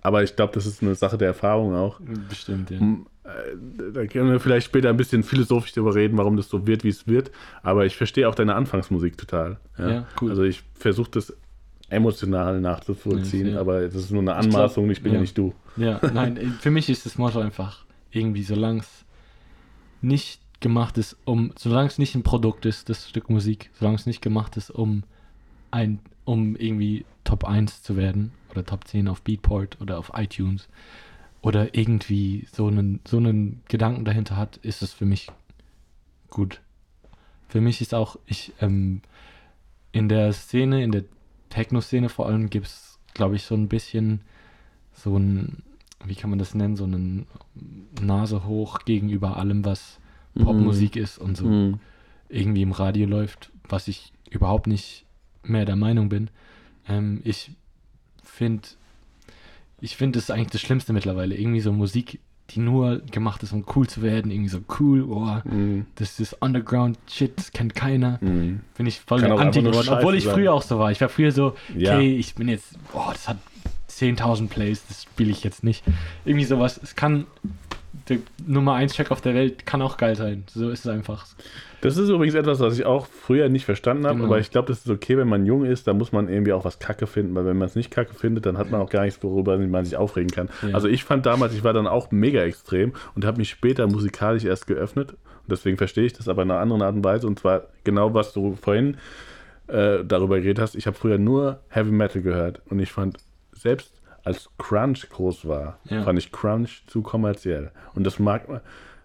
Aber 0.03 0.25
ich 0.25 0.35
glaube, 0.35 0.53
das 0.53 0.67
ist 0.67 0.83
eine 0.83 0.97
Sache 0.97 1.17
der 1.17 1.29
Erfahrung 1.29 1.75
auch. 1.77 2.01
Bestimmt, 2.29 2.71
ja. 2.71 2.79
Äh, 2.79 3.93
da 3.93 4.05
können 4.07 4.33
wir 4.33 4.41
vielleicht 4.41 4.67
später 4.67 4.89
ein 4.89 4.97
bisschen 4.97 5.23
philosophisch 5.23 5.73
darüber 5.73 5.95
reden, 5.95 6.19
warum 6.19 6.37
das 6.37 6.49
so 6.49 6.67
wird, 6.67 6.83
wie 6.83 6.89
es 6.89 7.07
wird. 7.07 7.31
Aber 7.63 7.87
ich 7.87 7.97
verstehe 7.97 8.29
auch 8.29 8.35
deine 8.35 8.57
Anfangsmusik 8.57 9.17
total. 9.17 9.59
Ja, 9.79 9.91
ja 9.91 10.07
cool. 10.21 10.31
Also 10.31 10.43
ich 10.43 10.65
versuche 10.75 11.13
das 11.13 11.37
emotional 11.89 12.61
nachzuvollziehen, 12.61 13.53
ja, 13.53 13.61
aber 13.61 13.83
das 13.83 13.95
ist 13.95 14.11
nur 14.11 14.23
eine 14.23 14.35
Anmaßung, 14.35 14.91
ich, 14.91 14.97
glaub, 14.97 14.97
ich 14.97 15.03
bin 15.03 15.13
ja. 15.13 15.17
ja. 15.17 15.21
nicht 15.21 15.39
du. 15.39 15.55
Ja, 15.77 16.01
nein, 16.13 16.57
für 16.59 16.71
mich 16.71 16.89
ist 16.89 17.07
das 17.07 17.17
Motto 17.19 17.39
einfach 17.39 17.85
irgendwie, 18.13 18.43
solange 18.43 18.81
es 18.81 19.05
nicht 20.01 20.41
gemacht 20.61 20.99
ist, 20.99 21.17
um, 21.25 21.53
solange 21.57 21.89
es 21.89 21.99
nicht 21.99 22.15
ein 22.15 22.23
Produkt 22.23 22.67
ist, 22.67 22.89
das 22.89 23.09
Stück 23.09 23.31
Musik, 23.31 23.71
solange 23.75 23.97
es 23.97 24.07
nicht 24.07 24.23
gemacht 24.23 24.57
ist, 24.57 24.71
um 24.71 25.03
ein, 25.71 26.01
um 26.25 26.57
irgendwie 26.57 27.05
Top 27.25 27.45
1 27.45 27.83
zu 27.83 27.97
werden 27.97 28.33
oder 28.51 28.65
Top 28.65 28.87
10 28.87 29.09
auf 29.09 29.23
Beatport 29.23 29.81
oder 29.81 29.99
auf 29.99 30.13
iTunes 30.15 30.69
oder 31.41 31.75
irgendwie 31.75 32.47
so 32.53 32.69
einen, 32.69 33.01
so 33.07 33.17
einen 33.17 33.63
Gedanken 33.69 34.05
dahinter 34.05 34.37
hat, 34.37 34.59
ist 34.59 34.83
es 34.83 34.93
für 34.93 35.05
mich 35.05 35.29
gut. 36.31 36.61
Für 37.49 37.61
mich 37.61 37.81
ist 37.81 37.95
auch, 37.95 38.17
ich, 38.27 38.53
ähm, 38.61 39.03
in 39.91 40.09
der 40.09 40.33
Szene, 40.33 40.83
in 40.83 40.93
der 40.93 41.05
Techno-Szene 41.51 42.09
vor 42.09 42.27
allem 42.27 42.49
gibt 42.49 42.67
es, 42.67 42.99
glaube 43.13 43.37
ich, 43.37 43.45
so 43.45 43.55
ein 43.55 43.69
bisschen 43.69 44.23
so 44.95 45.17
ein, 45.17 45.63
wie 46.05 46.15
kann 46.15 46.31
man 46.31 46.39
das 46.39 46.55
nennen, 46.55 46.77
so 46.77 46.85
eine 46.85 47.25
Nase 48.01 48.45
hoch 48.45 48.81
gegenüber 48.85 49.37
allem, 49.37 49.65
was 49.65 49.99
mhm. 50.35 50.45
Popmusik 50.45 50.97
mm. 50.97 50.99
ist 50.99 51.19
und 51.19 51.37
so 51.37 51.47
mm. 51.47 51.81
irgendwie 52.29 52.63
im 52.63 52.73
Radio 52.73 53.07
läuft, 53.07 53.51
was 53.69 53.89
ich 53.89 54.13
überhaupt 54.31 54.67
nicht 54.67 55.05
mehr 55.45 55.65
der 55.65 55.77
Meinung 55.77 56.09
bin. 56.09 56.31
Ähm, 56.89 57.21
ich 57.25 57.53
finde, 58.23 58.69
ich 59.81 59.97
finde, 59.97 60.19
ist 60.19 60.31
eigentlich 60.31 60.51
das 60.51 60.61
Schlimmste 60.61 60.93
mittlerweile. 60.93 61.37
Irgendwie 61.37 61.61
so 61.61 61.73
Musik, 61.73 62.21
die 62.51 62.61
nur 62.61 63.01
gemacht 63.01 63.43
ist, 63.43 63.53
um 63.53 63.65
cool 63.77 63.87
zu 63.87 64.03
werden, 64.03 64.31
irgendwie 64.31 64.49
so 64.49 64.61
cool, 64.81 65.03
oh, 65.03 65.49
mm. 65.49 65.87
das 65.95 66.21
ist 66.21 66.35
Underground-Shit, 66.41 67.33
das 67.37 67.53
kennt 67.53 67.75
keiner. 67.75 68.19
Mm. 68.21 68.61
Bin 68.77 68.87
ich 68.87 69.01
voll 69.01 69.25
Anti 69.25 69.63
geworden, 69.63 69.89
obwohl 69.91 70.17
ich 70.17 70.27
früher 70.27 70.53
auch 70.53 70.63
so 70.63 70.79
war. 70.79 70.91
Ich 70.91 71.01
war 71.01 71.09
früher 71.09 71.33
so, 71.33 71.55
ja. 71.77 71.97
okay, 71.97 72.17
ich 72.17 72.35
bin 72.35 72.49
jetzt, 72.49 72.77
oh, 72.93 73.09
das 73.11 73.29
hat 73.29 73.39
10.000 73.99 74.49
Plays, 74.49 74.85
das 74.89 75.05
spiele 75.05 75.31
ich 75.31 75.45
jetzt 75.45 75.65
nicht. 75.65 75.85
Irgendwie 76.25 76.45
sowas, 76.45 76.81
es 76.83 76.95
kann, 76.95 77.27
der 78.09 78.19
Nummer 78.47 78.75
1 78.75 78.95
Check 78.95 79.11
auf 79.11 79.21
der 79.21 79.35
Welt 79.35 79.67
kann 79.67 79.83
auch 79.83 79.97
geil 79.97 80.17
sein. 80.17 80.45
So 80.53 80.71
ist 80.71 80.81
es 80.81 80.87
einfach. 80.87 81.27
Das 81.83 81.97
ist 81.97 82.09
übrigens 82.09 82.35
etwas, 82.35 82.61
was 82.61 82.79
ich 82.79 82.85
auch 82.85 83.07
früher 83.07 83.49
nicht 83.49 83.65
verstanden 83.65 84.07
habe, 84.07 84.17
genau. 84.17 84.29
aber 84.29 84.39
ich 84.39 84.51
glaube, 84.51 84.69
das 84.69 84.79
ist 84.79 84.89
okay, 84.89 85.17
wenn 85.17 85.29
man 85.29 85.47
jung 85.47 85.65
ist, 85.65 85.89
da 85.89 85.93
muss 85.93 86.13
man 86.13 86.29
irgendwie 86.29 86.53
auch 86.53 86.65
was 86.65 86.79
Kacke 86.79 87.07
finden, 87.09 87.35
weil 87.35 87.45
wenn 87.45 87.59
man 87.59 87.67
es 87.67 87.75
nicht 87.75 87.91
Kacke 87.91 88.15
findet, 88.15 88.47
dann 88.47 88.57
hat 88.57 88.71
man 88.71 88.81
auch 88.81 88.89
gar 88.89 89.05
nichts, 89.05 89.23
worüber 89.23 89.59
man 89.59 89.85
sich 89.85 89.97
aufregen 89.97 90.31
kann. 90.31 90.49
Ja. 90.63 90.75
Also 90.75 90.87
ich 90.87 91.03
fand 91.03 91.27
damals, 91.27 91.55
ich 91.55 91.65
war 91.65 91.73
dann 91.73 91.89
auch 91.89 92.13
mega 92.13 92.41
extrem 92.43 92.93
und 93.17 93.25
habe 93.25 93.39
mich 93.39 93.51
später 93.51 93.89
musikalisch 93.89 94.45
erst 94.45 94.69
geöffnet 94.69 95.13
und 95.13 95.51
deswegen 95.51 95.77
verstehe 95.77 96.05
ich 96.05 96.13
das 96.13 96.29
aber 96.29 96.43
in 96.43 96.53
einer 96.53 96.61
anderen 96.61 96.83
Art 96.83 96.95
und 96.95 97.05
Weise 97.05 97.27
und 97.27 97.41
zwar 97.41 97.65
genau, 97.83 98.15
was 98.15 98.33
du 98.33 98.55
vorhin 98.55 98.97
äh, 99.67 100.05
darüber 100.05 100.39
geredet 100.39 100.61
hast. 100.61 100.77
Ich 100.77 100.87
habe 100.87 100.97
früher 100.97 101.19
nur 101.19 101.61
Heavy 101.69 101.91
Metal 101.91 102.23
gehört 102.23 102.63
und 102.71 102.79
ich 102.79 102.93
fand 102.93 103.19
selbst 103.63 103.95
als 104.25 104.51
Crunch 104.59 105.09
groß 105.09 105.49
war, 105.49 105.79
ja. 105.85 106.03
fand 106.03 106.19
ich 106.19 106.31
Crunch 106.31 106.85
zu 106.87 107.03
kommerziell 107.03 107.71
und 107.95 108.05
das 108.05 108.19
mag 108.19 108.49
man 108.49 108.61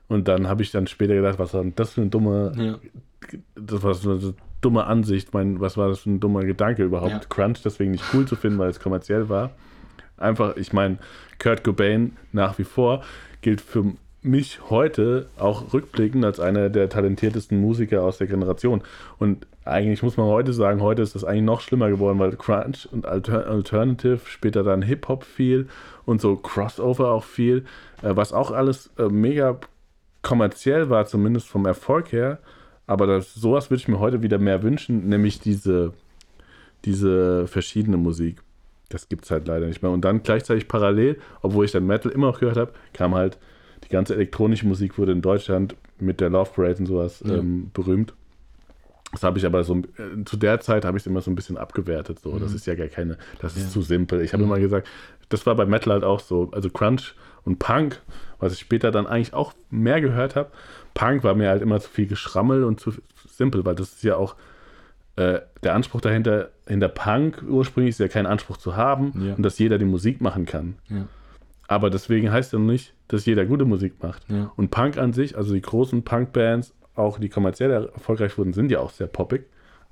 und 0.07 0.27
dann 0.27 0.47
habe 0.47 0.63
ich 0.63 0.71
dann 0.71 0.87
später 0.87 1.15
gedacht, 1.15 1.39
was 1.39 1.53
war 1.53 1.63
das 1.63 1.93
für 1.93 2.01
eine 2.01 2.09
dumme, 2.09 2.53
ja. 2.57 3.39
das 3.55 3.83
war 3.83 3.93
so 3.93 4.11
eine 4.11 4.33
dumme 4.61 4.85
Ansicht, 4.85 5.33
mein, 5.33 5.59
was 5.59 5.77
war 5.77 5.89
das 5.89 5.99
für 5.99 6.11
ein 6.11 6.19
dummer 6.19 6.43
Gedanke 6.43 6.83
überhaupt, 6.83 7.11
ja. 7.11 7.19
Crunch 7.29 7.61
deswegen 7.63 7.91
nicht 7.91 8.05
cool 8.13 8.25
zu 8.25 8.35
finden, 8.35 8.57
weil 8.59 8.69
es 8.69 8.79
kommerziell 8.79 9.29
war. 9.29 9.51
Einfach, 10.17 10.55
ich 10.57 10.73
meine, 10.73 10.97
Kurt 11.39 11.63
Cobain 11.63 12.17
nach 12.31 12.57
wie 12.57 12.63
vor 12.63 13.03
gilt 13.41 13.61
für 13.61 13.93
mich 14.23 14.69
heute 14.69 15.27
auch 15.37 15.73
rückblickend 15.73 16.25
als 16.25 16.39
einer 16.39 16.69
der 16.69 16.89
talentiertesten 16.89 17.59
Musiker 17.59 18.03
aus 18.03 18.17
der 18.17 18.27
Generation. 18.27 18.81
Und 19.19 19.45
eigentlich 19.63 20.01
muss 20.01 20.17
man 20.17 20.27
heute 20.27 20.53
sagen, 20.53 20.81
heute 20.81 21.01
ist 21.01 21.15
das 21.15 21.23
eigentlich 21.23 21.43
noch 21.43 21.61
schlimmer 21.61 21.89
geworden, 21.89 22.19
weil 22.19 22.31
Crunch 22.31 22.87
und 22.91 23.05
Alter 23.05 23.47
Alternative, 23.47 24.19
später 24.25 24.63
dann 24.63 24.81
Hip-Hop 24.81 25.23
viel 25.23 25.67
und 26.05 26.21
so 26.21 26.35
Crossover 26.35 27.11
auch 27.11 27.23
viel, 27.23 27.65
äh, 28.01 28.15
was 28.15 28.33
auch 28.33 28.51
alles 28.51 28.89
äh, 28.97 29.09
mega 29.09 29.59
kommerziell 30.21 30.89
war, 30.89 31.05
zumindest 31.05 31.47
vom 31.47 31.65
Erfolg 31.65 32.11
her. 32.11 32.39
Aber 32.87 33.05
das, 33.05 33.33
sowas 33.33 33.69
würde 33.69 33.81
ich 33.81 33.87
mir 33.87 33.99
heute 33.99 34.21
wieder 34.21 34.39
mehr 34.39 34.63
wünschen, 34.63 35.09
nämlich 35.09 35.39
diese, 35.39 35.93
diese 36.85 37.47
verschiedene 37.47 37.97
Musik. 37.97 38.41
Das 38.89 39.09
gibt 39.09 39.25
es 39.25 39.31
halt 39.31 39.47
leider 39.47 39.67
nicht 39.67 39.83
mehr. 39.83 39.91
Und 39.91 40.01
dann 40.01 40.23
gleichzeitig 40.23 40.69
parallel, 40.69 41.19
obwohl 41.41 41.65
ich 41.65 41.71
dann 41.71 41.85
Metal 41.85 42.11
immer 42.11 42.27
noch 42.27 42.39
gehört 42.39 42.57
habe, 42.57 42.71
kam 42.93 43.13
halt 43.13 43.37
die 43.83 43.89
ganze 43.89 44.15
elektronische 44.15 44.67
Musik 44.67 44.97
wurde 44.97 45.11
in 45.11 45.21
Deutschland 45.21 45.75
mit 45.99 46.19
der 46.19 46.29
Love 46.29 46.51
Parade 46.53 46.79
und 46.79 46.85
sowas 46.85 47.23
ja. 47.25 47.35
ähm, 47.35 47.71
berühmt. 47.73 48.13
Das 49.11 49.23
habe 49.23 49.39
ich 49.39 49.45
aber 49.45 49.63
so, 49.63 49.77
äh, 49.77 50.23
zu 50.25 50.35
der 50.37 50.59
Zeit 50.59 50.83
habe 50.83 50.97
ich 50.97 51.03
es 51.03 51.07
immer 51.07 51.21
so 51.21 51.31
ein 51.31 51.35
bisschen 51.35 51.57
abgewertet. 51.57 52.19
So. 52.19 52.31
Mhm. 52.31 52.39
Das 52.39 52.53
ist 52.53 52.67
ja 52.67 52.75
gar 52.75 52.87
keine, 52.87 53.17
das 53.39 53.55
ist 53.55 53.63
ja. 53.63 53.69
zu 53.69 53.81
simpel. 53.81 54.21
Ich 54.21 54.33
habe 54.33 54.43
mhm. 54.43 54.51
immer 54.51 54.59
gesagt, 54.59 54.87
das 55.29 55.45
war 55.45 55.55
bei 55.55 55.65
Metal 55.65 55.93
halt 55.93 56.03
auch 56.03 56.19
so. 56.19 56.49
Also 56.51 56.69
Crunch 56.69 57.15
und 57.43 57.59
Punk, 57.59 58.01
was 58.39 58.53
ich 58.53 58.59
später 58.59 58.91
dann 58.91 59.07
eigentlich 59.07 59.33
auch 59.33 59.53
mehr 59.69 60.01
gehört 60.01 60.35
habe, 60.35 60.51
Punk 60.93 61.23
war 61.23 61.35
mir 61.35 61.49
halt 61.49 61.61
immer 61.61 61.79
zu 61.79 61.89
viel 61.89 62.07
Geschrammel 62.07 62.63
und 62.63 62.79
zu 62.79 62.93
simpel, 63.27 63.65
weil 63.65 63.75
das 63.75 63.93
ist 63.93 64.03
ja 64.03 64.17
auch 64.17 64.35
äh, 65.15 65.39
der 65.63 65.73
Anspruch 65.73 66.01
dahinter, 66.01 66.49
hinter 66.67 66.89
Punk 66.89 67.43
ursprünglich 67.47 67.91
ist 67.91 67.99
ja 67.99 68.07
kein 68.07 68.25
Anspruch 68.25 68.57
zu 68.57 68.75
haben 68.75 69.13
ja. 69.25 69.35
und 69.35 69.43
dass 69.43 69.57
jeder 69.57 69.77
die 69.77 69.85
Musik 69.85 70.21
machen 70.21 70.45
kann. 70.45 70.75
Ja. 70.89 71.07
Aber 71.67 71.89
deswegen 71.89 72.31
heißt 72.31 72.53
ja 72.53 72.59
nicht, 72.59 72.93
dass 73.07 73.25
jeder 73.25 73.45
gute 73.45 73.65
Musik 73.65 74.01
macht. 74.01 74.29
Ja. 74.29 74.51
Und 74.55 74.71
Punk 74.71 74.97
an 74.97 75.13
sich, 75.13 75.37
also 75.37 75.53
die 75.53 75.61
großen 75.61 76.03
Punk-Bands, 76.03 76.73
auch 76.95 77.19
die 77.19 77.29
kommerziell 77.29 77.71
erfolgreich 77.71 78.37
wurden, 78.37 78.53
sind 78.53 78.71
ja 78.71 78.79
auch 78.79 78.91
sehr 78.91 79.07
poppig 79.07 79.45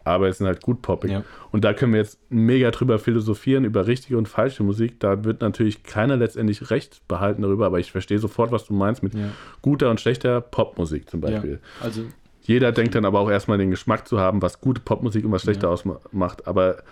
aber 0.06 0.30
es 0.30 0.38
sind 0.38 0.48
halt 0.48 0.62
gut 0.62 0.82
poppig. 0.82 1.12
Ja. 1.12 1.24
Und 1.52 1.66
da 1.66 1.74
können 1.74 1.92
wir 1.92 2.00
jetzt 2.00 2.20
mega 2.30 2.72
drüber 2.72 3.00
philosophieren, 3.00 3.66
über 3.66 3.88
richtige 3.88 4.18
und 4.18 4.30
falsche 4.30 4.64
Musik. 4.64 5.00
Da 5.00 5.24
wird 5.24 5.42
natürlich 5.42 5.84
keiner 5.84 6.16
letztendlich 6.16 6.70
recht 6.70 7.02
behalten 7.08 7.42
darüber, 7.42 7.66
aber 7.66 7.80
ich 7.80 7.92
verstehe 7.92 8.20
sofort, 8.20 8.52
was 8.52 8.66
du 8.66 8.74
meinst 8.74 9.04
mit 9.04 9.16
ja. 9.16 9.32
guter 9.62 9.90
und 9.90 10.00
schlechter 10.00 10.42
Popmusik 10.42 11.10
zum 11.10 11.22
Beispiel. 11.22 11.60
Also 11.82 12.04
Jeder 12.42 12.72
denkt 12.72 12.94
dann 12.94 13.04
aber 13.04 13.20
auch 13.20 13.32
erstmal 13.32 13.58
den 13.58 13.72
Geschmack 13.72 14.08
zu 14.08 14.20
haben, 14.20 14.44
was 14.44 14.62
gute 14.62 14.80
Popmusik 14.80 15.26
und 15.26 15.32
was 15.32 15.42
schlechter 15.42 15.70
ausmacht. 15.70 16.48
Aber 16.48 16.84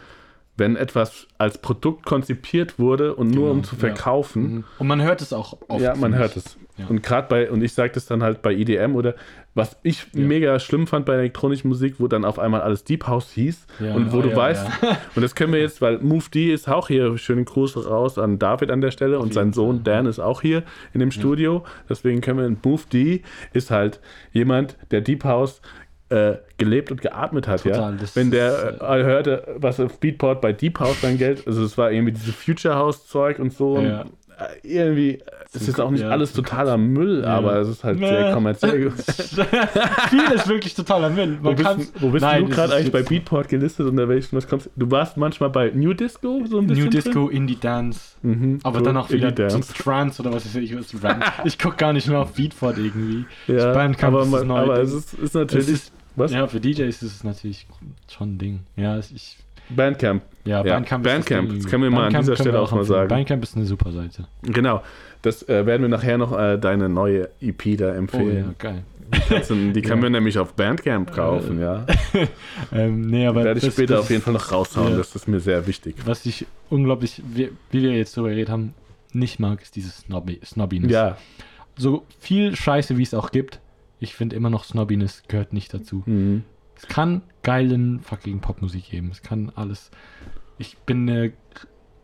wenn 0.56 0.76
etwas 0.76 1.28
als 1.38 1.58
Produkt 1.58 2.06
konzipiert 2.06 2.78
wurde 2.78 3.16
und 3.16 3.32
nur 3.32 3.46
genau, 3.46 3.52
um 3.52 3.64
zu 3.64 3.76
verkaufen. 3.76 4.44
Ja. 4.44 4.50
Mhm. 4.50 4.64
Und 4.80 4.88
man 4.88 5.02
hört 5.02 5.22
es 5.22 5.34
auch 5.34 5.58
oft. 5.68 5.82
Ja, 5.82 5.96
man 5.96 6.16
hört 6.16 6.38
es. 6.38 6.58
Ja. 6.78 6.88
Und 6.88 7.04
gerade 7.04 7.28
bei, 7.28 7.52
und 7.52 7.64
ich 7.64 7.74
sage 7.74 7.94
das 7.94 8.08
dann 8.08 8.24
halt 8.24 8.42
bei 8.42 8.52
EDM 8.52 8.96
oder 8.96 9.14
was 9.54 9.78
ich 9.84 10.08
ja. 10.14 10.22
mega 10.22 10.60
schlimm 10.60 10.88
fand 10.88 11.06
bei 11.06 11.14
elektronischer 11.14 11.68
Musik, 11.68 11.96
wo 12.00 12.08
dann 12.08 12.26
auf 12.26 12.40
einmal 12.40 12.62
alles 12.62 12.84
Deep 12.84 13.06
House 13.06 13.32
hieß 13.32 13.68
und 13.80 14.12
wo 14.12 14.18
oh, 14.18 14.22
du 14.24 14.36
weißt, 14.36 14.66
und 15.16 15.22
das 15.22 15.36
können 15.36 15.54
wir 15.54 15.60
jetzt, 15.60 15.82
weil 15.82 16.00
Move 16.00 16.26
D 16.34 16.52
ist 16.52 16.68
auch 16.68 16.88
hier, 16.88 17.16
schönen 17.20 17.46
Gruß 17.46 17.86
raus 17.88 18.18
an 18.18 18.40
David 18.40 18.72
an 18.72 18.82
der 18.82 18.90
Stelle 18.90 19.18
auf 19.18 19.24
und 19.24 19.34
sein 19.36 19.54
Sohn 19.54 19.84
Dan 19.84 20.08
ist 20.08 20.20
auch 20.20 20.42
hier 20.42 20.64
in 20.94 21.00
dem 21.00 21.12
Studio, 21.12 21.64
deswegen 21.88 22.22
können 22.22 22.40
wir, 22.40 22.72
Move 22.72 22.84
D 22.92 23.22
ist 23.54 23.70
halt 23.70 24.00
jemand, 24.32 24.76
der 24.90 25.02
Deep 25.02 25.24
House 25.24 25.62
äh, 26.14 26.38
gelebt 26.58 26.92
und 26.92 27.02
geatmet 27.02 27.48
hat, 27.48 27.64
Total, 27.64 27.96
ja. 27.96 28.08
Wenn 28.14 28.30
der 28.30 28.82
äh, 28.82 29.04
hörte, 29.04 29.56
was 29.58 29.80
auf 29.80 30.00
Beatport 30.00 30.42
bei 30.42 30.54
Deep 30.54 30.80
House 30.80 31.02
dann 31.02 31.18
Geld, 31.18 31.48
also 31.48 31.64
es 31.64 31.76
war 31.78 31.92
irgendwie 31.92 32.12
dieses 32.12 32.36
Future 32.36 32.76
House 32.76 33.08
Zeug 33.08 33.40
und 33.40 33.52
so. 33.52 33.80
Ja. 33.80 34.02
Und, 34.02 34.12
äh, 34.38 34.68
irgendwie, 34.68 35.20
es 35.54 35.68
ist 35.68 35.80
auch 35.80 35.92
nicht 35.92 36.02
ja, 36.02 36.10
alles 36.10 36.34
totaler 36.34 36.78
Müll, 36.78 37.22
ja. 37.24 37.30
aber 37.30 37.58
es 37.58 37.68
ist 37.68 37.84
halt 37.84 38.00
sehr 38.00 38.34
kommerziell. 38.34 38.92
Viel 40.10 40.32
ist 40.36 40.48
wirklich 40.48 40.74
totaler 40.74 41.10
Müll. 41.10 41.38
Man 41.42 41.44
wo 41.44 41.54
bist, 41.54 41.94
wo 42.00 42.10
bist 42.10 42.24
Nein, 42.24 42.46
du 42.46 42.50
gerade 42.50 42.76
eigentlich 42.76 42.92
bei 42.92 43.04
Beatport 43.04 43.50
gelistet 43.50 43.88
und 43.88 43.98
welchen 43.98 44.36
was 44.36 44.48
kommst 44.48 44.70
du? 44.76 44.92
warst 44.92 45.18
manchmal 45.18 45.50
bei 45.50 45.72
New 45.74 45.94
Disco 45.94 46.44
so 46.46 46.60
ein 46.60 46.68
bisschen. 46.68 46.86
New 46.86 46.90
Disco, 46.90 47.28
drin? 47.28 47.38
Indie 47.38 47.60
Dance. 47.60 48.16
Mhm, 48.22 48.60
aber 48.64 48.80
so 48.80 48.86
dann 48.86 48.98
auch 48.98 49.10
wieder 49.10 49.50
zum 49.50 49.62
Trance 49.62 50.22
oder 50.22 50.34
was 50.34 50.46
weiß 50.46 50.56
ich. 50.56 50.76
Was 50.76 50.94
ich 51.46 51.60
gucke 51.60 51.76
gar 51.76 51.94
nicht 51.94 52.08
mehr 52.08 52.20
auf 52.20 52.34
Beatport 52.34 52.78
irgendwie. 52.78 53.26
Ja, 53.48 53.74
aber, 53.74 54.26
man, 54.26 54.52
aber 54.52 54.82
es 54.82 54.94
ist, 54.94 55.14
ist 55.14 55.36
natürlich. 55.36 55.68
Es 55.68 55.74
ist, 55.74 55.94
was? 56.16 56.32
Ja, 56.32 56.48
für 56.48 56.60
DJs 56.60 56.82
ist 56.88 57.02
es 57.04 57.24
natürlich 57.24 57.66
schon 58.12 58.36
ein 58.36 58.38
Ding. 58.38 58.60
Ja, 58.76 58.98
ich 59.00 59.38
Bandcamp. 59.70 60.24
Ja, 60.46 60.64
Ja, 60.66 60.74
Bandcamp, 60.76 61.04
Bandcamp, 61.06 61.52
ist 61.54 61.64
das 61.64 61.72
können 61.72 61.84
wir 61.84 61.90
mal 61.90 62.08
an 62.08 62.14
dieser 62.22 62.36
Stelle 62.36 62.60
auch 62.60 62.72
mal 62.72 62.80
empfehlen. 62.80 62.98
sagen. 63.00 63.08
Bandcamp 63.10 63.44
ist 63.44 63.56
eine 63.56 63.66
super 63.66 63.92
Seite. 63.94 64.28
Genau. 64.42 64.82
Das 65.22 65.48
äh, 65.48 65.66
werden 65.66 65.82
wir 65.84 65.90
nachher 65.90 66.18
noch 66.18 66.38
äh, 66.38 66.58
deine 66.58 66.90
neue 66.90 67.30
EP 67.40 67.78
da 67.78 67.86
Oh 67.86 67.88
ja, 67.88 67.94
empfehlen. 67.96 68.56
geil. 68.60 68.84
Die 69.74 69.82
können 69.82 70.02
wir 70.02 70.10
nämlich 70.10 70.38
auf 70.40 70.54
Bandcamp 70.56 71.14
kaufen, 71.14 71.60
ja. 71.62 71.86
Ähm, 72.72 73.02
nee, 73.02 73.26
aber 73.28 73.44
Werde 73.44 73.60
ich 73.60 73.66
das- 73.66 73.74
später 73.76 73.96
das- 73.96 74.04
auf 74.06 74.10
jeden 74.10 74.22
Fall 74.22 74.34
noch 74.34 74.52
raushauen. 74.52 74.92
ja. 74.92 74.98
Das 74.98 75.16
ist 75.16 75.28
mir 75.28 75.40
sehr 75.40 75.66
wichtig. 75.68 75.96
Was 76.06 76.26
ich 76.26 76.46
unglaublich, 76.70 77.22
wie, 77.34 77.50
wie 77.72 77.82
wir 77.84 77.92
jetzt 77.94 78.18
drüber 78.18 78.30
geredet 78.30 78.50
haben, 78.50 78.74
nicht 79.14 79.40
mag, 79.40 79.62
ist 79.62 79.76
dieses 79.76 80.00
Snobby, 80.00 80.40
Snobbiness. 80.44 80.92
Ja. 80.92 81.18
So 81.78 82.04
viel 82.20 82.56
Scheiße, 82.56 82.98
wie 82.98 83.04
es 83.04 83.14
auch 83.14 83.32
gibt, 83.32 83.60
ich 84.04 84.16
finde 84.16 84.36
immer 84.36 84.50
noch 84.50 84.66
Snobbiness 84.66 85.24
gehört 85.28 85.54
nicht 85.54 85.74
dazu. 85.74 86.04
Mhm. 86.06 86.44
Es 86.76 86.88
kann 86.88 87.22
geilen 87.42 88.02
fucking 88.02 88.42
Popmusik 88.42 88.90
geben. 88.90 89.10
Es 89.12 89.22
kann 89.22 89.52
alles. 89.56 89.92
Ich 90.58 90.78
bin 90.80 91.08
äh, 91.08 91.32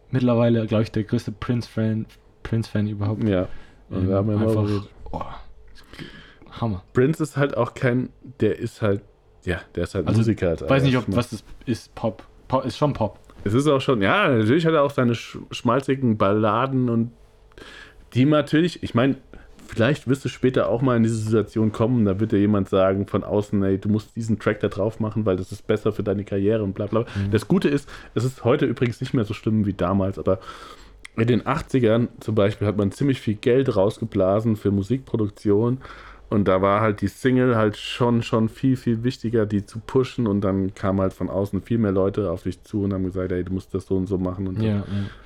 mittlerweile, 0.09 0.65
glaube 0.65 0.83
ich, 0.83 0.91
der 0.91 1.03
größte 1.03 1.31
Prince-Fan 1.31 2.05
Prince 2.43 2.69
-Fan 2.71 2.89
überhaupt. 2.89 3.23
Ja. 3.27 3.47
Ähm, 3.91 4.11
haben 4.11 4.29
wir 4.29 4.37
mal 4.37 4.47
einfach, 4.47 4.87
oh, 5.11 5.21
Hammer. 6.49 6.83
Prince 6.93 7.21
ist 7.21 7.35
halt 7.35 7.57
auch 7.57 7.73
kein, 7.73 8.09
der 8.39 8.57
ist 8.57 8.81
halt, 8.81 9.01
ja, 9.43 9.59
der 9.75 9.83
ist 9.83 9.95
halt 9.95 10.07
Also, 10.07 10.19
Musiker. 10.19 10.49
Halt, 10.49 10.61
Ich 10.61 10.69
weiß 10.69 10.83
nicht, 10.83 10.97
ob 10.97 11.05
was 11.09 11.31
das 11.31 11.43
ist. 11.65 11.93
Pop. 11.95 12.23
Pop 12.47 12.65
ist 12.65 12.77
schon 12.77 12.93
Pop. 12.93 13.19
Es 13.43 13.53
ist 13.53 13.67
auch 13.67 13.81
schon, 13.81 14.01
ja, 14.01 14.29
natürlich 14.29 14.65
hat 14.65 14.73
er 14.73 14.83
auch 14.83 14.91
seine 14.91 15.15
sch 15.15 15.37
schmalzigen 15.51 16.17
Balladen 16.17 16.89
und 16.89 17.11
die 18.13 18.25
natürlich, 18.25 18.83
ich 18.83 18.95
meine, 18.95 19.17
vielleicht 19.69 20.07
wirst 20.07 20.25
du 20.25 20.29
später 20.29 20.67
auch 20.67 20.81
mal 20.81 20.97
in 20.97 21.03
diese 21.03 21.15
Situation 21.15 21.71
kommen, 21.71 22.05
da 22.05 22.19
wird 22.19 22.31
dir 22.31 22.39
jemand 22.39 22.69
sagen 22.69 23.05
von 23.07 23.23
außen, 23.23 23.61
ey, 23.63 23.77
du 23.77 23.89
musst 23.89 24.15
diesen 24.15 24.39
Track 24.39 24.59
da 24.59 24.67
drauf 24.67 24.99
machen, 24.99 25.25
weil 25.25 25.37
das 25.37 25.51
ist 25.51 25.67
besser 25.67 25.91
für 25.91 26.03
deine 26.03 26.23
Karriere 26.23 26.63
und 26.63 26.73
bla 26.73 26.87
bla. 26.87 27.01
Mhm. 27.01 27.31
Das 27.31 27.47
Gute 27.47 27.69
ist, 27.69 27.87
es 28.15 28.23
ist 28.23 28.43
heute 28.43 28.65
übrigens 28.65 28.99
nicht 28.99 29.13
mehr 29.13 29.25
so 29.25 29.33
schlimm 29.33 29.65
wie 29.65 29.73
damals, 29.73 30.17
aber 30.17 30.39
in 31.15 31.27
den 31.27 31.43
80ern 31.43 32.07
zum 32.19 32.35
Beispiel 32.35 32.67
hat 32.67 32.77
man 32.77 32.91
ziemlich 32.91 33.19
viel 33.21 33.35
Geld 33.35 33.75
rausgeblasen 33.75 34.55
für 34.55 34.71
Musikproduktion 34.71 35.79
und 36.29 36.47
da 36.47 36.61
war 36.61 36.81
halt 36.81 37.01
die 37.01 37.07
Single 37.07 37.55
halt 37.55 37.75
schon, 37.75 38.21
schon 38.21 38.49
viel, 38.49 38.77
viel 38.77 39.03
wichtiger, 39.03 39.45
die 39.47 39.65
zu 39.65 39.79
pushen 39.79 40.27
und 40.27 40.41
dann 40.41 40.75
kamen 40.75 41.01
halt 41.01 41.13
von 41.13 41.29
außen 41.29 41.61
viel 41.63 41.79
mehr 41.79 41.91
Leute 41.91 42.29
auf 42.31 42.43
dich 42.43 42.63
zu 42.63 42.83
und 42.83 42.93
haben 42.93 43.03
gesagt, 43.03 43.31
ey, 43.31 43.43
du 43.43 43.51
musst 43.53 43.73
das 43.73 43.87
so 43.87 43.95
und 43.97 44.05
so 44.07 44.17
machen 44.19 44.47
und 44.47 44.57
dann 44.59 44.65
Ja, 44.65 44.75
ja. 44.75 44.83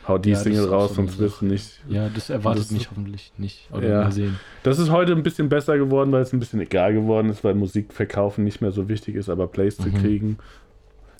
hau 0.07 0.17
die 0.17 0.29
Ja, 0.31 0.35
Single 0.37 0.65
raus, 0.69 0.89
so 0.89 0.95
sonst 0.95 1.19
wirst 1.19 1.41
du 1.41 1.45
nicht. 1.45 1.81
ja, 1.89 2.07
das 2.09 2.29
erwartet 2.29 2.63
Das- 2.63 2.71
mich 2.71 2.89
hoffentlich 2.89 3.33
nicht. 3.37 3.69
Oder 3.73 3.87
Ja. 3.87 4.11
sehen. 4.11 4.39
Das 4.63 4.79
ist 4.79 4.91
heute 4.91 5.11
ein 5.11 5.23
bisschen 5.23 5.49
besser 5.49 5.77
geworden, 5.77 6.11
weil 6.13 6.21
es 6.21 6.31
ein 6.31 6.39
bisschen 6.39 6.61
egal 6.61 6.93
geworden 6.93 7.29
ist, 7.29 7.43
weil 7.43 7.53
Musikverkaufen 7.55 8.43
nicht 8.45 8.61
mehr 8.61 8.71
so 8.71 8.87
wichtig 8.87 9.15
ist, 9.15 9.27
aber 9.29 9.47
Plays 9.47 9.75
zu 9.77 9.89
Mhm. 9.89 9.93
kriegen. 9.95 10.37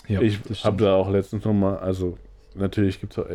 Ja, 0.08 0.22
ich 0.22 0.40
habe 0.64 0.84
da 0.84 0.96
auch 0.96 1.10
letztens 1.10 1.46
nochmal, 1.46 1.78
also 1.78 2.18
natürlich 2.56 3.00
gibt 3.02 3.18
es 3.18 3.26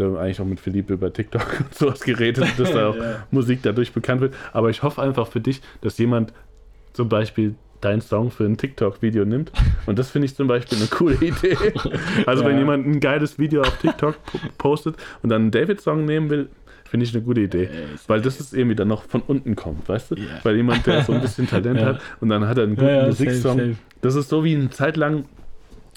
hat 0.00 0.12
er 0.14 0.20
eigentlich 0.20 0.40
auch 0.40 0.44
mit 0.46 0.60
Philippe 0.60 0.94
über 0.94 1.12
TikTok 1.12 1.60
und 1.60 1.74
sowas 1.74 2.00
geredet, 2.00 2.46
dass 2.58 2.72
da 2.72 2.88
auch 2.90 2.96
Ja. 2.96 3.26
Musik 3.30 3.60
dadurch 3.62 3.92
bekannt 3.92 4.20
wird. 4.20 4.34
Aber 4.52 4.70
ich 4.70 4.82
hoffe 4.82 5.02
einfach 5.02 5.26
für 5.28 5.40
dich, 5.40 5.60
dass 5.80 5.98
jemand 5.98 6.32
zum 6.92 7.08
Beispiel 7.08 7.54
deinen 7.82 8.00
Song 8.00 8.30
für 8.30 8.44
ein 8.44 8.56
TikTok-Video 8.56 9.24
nimmt. 9.24 9.52
Und 9.84 9.98
das 9.98 10.10
finde 10.10 10.26
ich 10.26 10.34
zum 10.34 10.48
Beispiel 10.48 10.78
eine 10.78 10.86
coole 10.88 11.14
Idee. 11.16 11.56
Also 12.26 12.44
wenn 12.44 12.52
Ja. 12.54 12.58
jemand 12.60 12.86
ein 12.86 13.00
geiles 13.00 13.38
Video 13.38 13.60
auf 13.62 13.76
TikTok 13.78 14.16
po- 14.24 14.38
postet 14.58 14.96
und 15.22 15.28
dann 15.30 15.42
einen 15.42 15.50
David-Song 15.50 16.04
nehmen 16.06 16.30
will, 16.30 16.48
finde 16.84 17.04
ich 17.04 17.14
eine 17.14 17.22
gute 17.22 17.42
Idee. 17.42 17.68
Weil 18.06 18.22
das 18.22 18.40
ist 18.40 18.54
irgendwie 18.54 18.76
dann 18.76 18.88
noch 18.88 19.02
von 19.04 19.20
unten 19.26 19.56
kommt, 19.56 19.88
weißt 19.88 20.12
du? 20.12 20.14
Ja. 20.16 20.22
Weil 20.42 20.56
jemand, 20.56 20.86
der 20.86 21.02
so 21.04 21.12
ein 21.12 21.20
bisschen 21.20 21.46
Talent 21.48 21.80
Ja. 21.80 21.86
hat 21.86 22.00
und 22.20 22.30
dann 22.30 22.48
hat 22.48 22.56
er 22.56 22.64
einen 22.64 22.76
guten 22.76 22.86
Ja, 22.88 22.96
ja, 23.02 23.06
Musiksong. 23.06 23.58
safe, 23.58 23.68
safe. 23.72 23.78
Das 24.00 24.14
ist 24.14 24.28
so 24.30 24.42
wie 24.44 24.54
eine 24.54 24.70
Zeit 24.70 24.96
lang, 24.96 25.24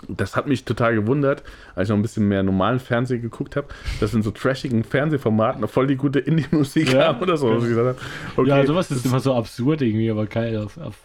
das 0.07 0.35
hat 0.35 0.47
mich 0.47 0.63
total 0.65 0.95
gewundert, 0.95 1.43
als 1.75 1.87
ich 1.87 1.89
noch 1.89 1.97
ein 1.97 2.01
bisschen 2.01 2.27
mehr 2.27 2.41
normalen 2.43 2.79
Fernsehen 2.79 3.21
geguckt 3.21 3.55
habe, 3.55 3.67
dass 3.99 4.13
in 4.13 4.23
so 4.23 4.31
trashigen 4.31 4.83
Fernsehformaten 4.83 5.67
voll 5.67 5.87
die 5.87 5.97
gute 5.97 6.19
Indie-Musik 6.19 6.93
Ja. 6.93 7.07
haben 7.07 7.21
oder 7.21 7.37
so. 7.37 7.49
was 7.55 7.63
ich 7.63 7.69
gesagt 7.69 7.99
habe, 7.99 8.09
okay, 8.37 8.49
ja, 8.49 8.65
sowas 8.65 8.89
ist 8.91 9.05
immer 9.05 9.19
so 9.19 9.33
absurd 9.35 9.81
irgendwie, 9.81 10.09
aber 10.09 10.25
geil 10.25 10.57
auf, 10.57 10.77
auf 10.77 10.95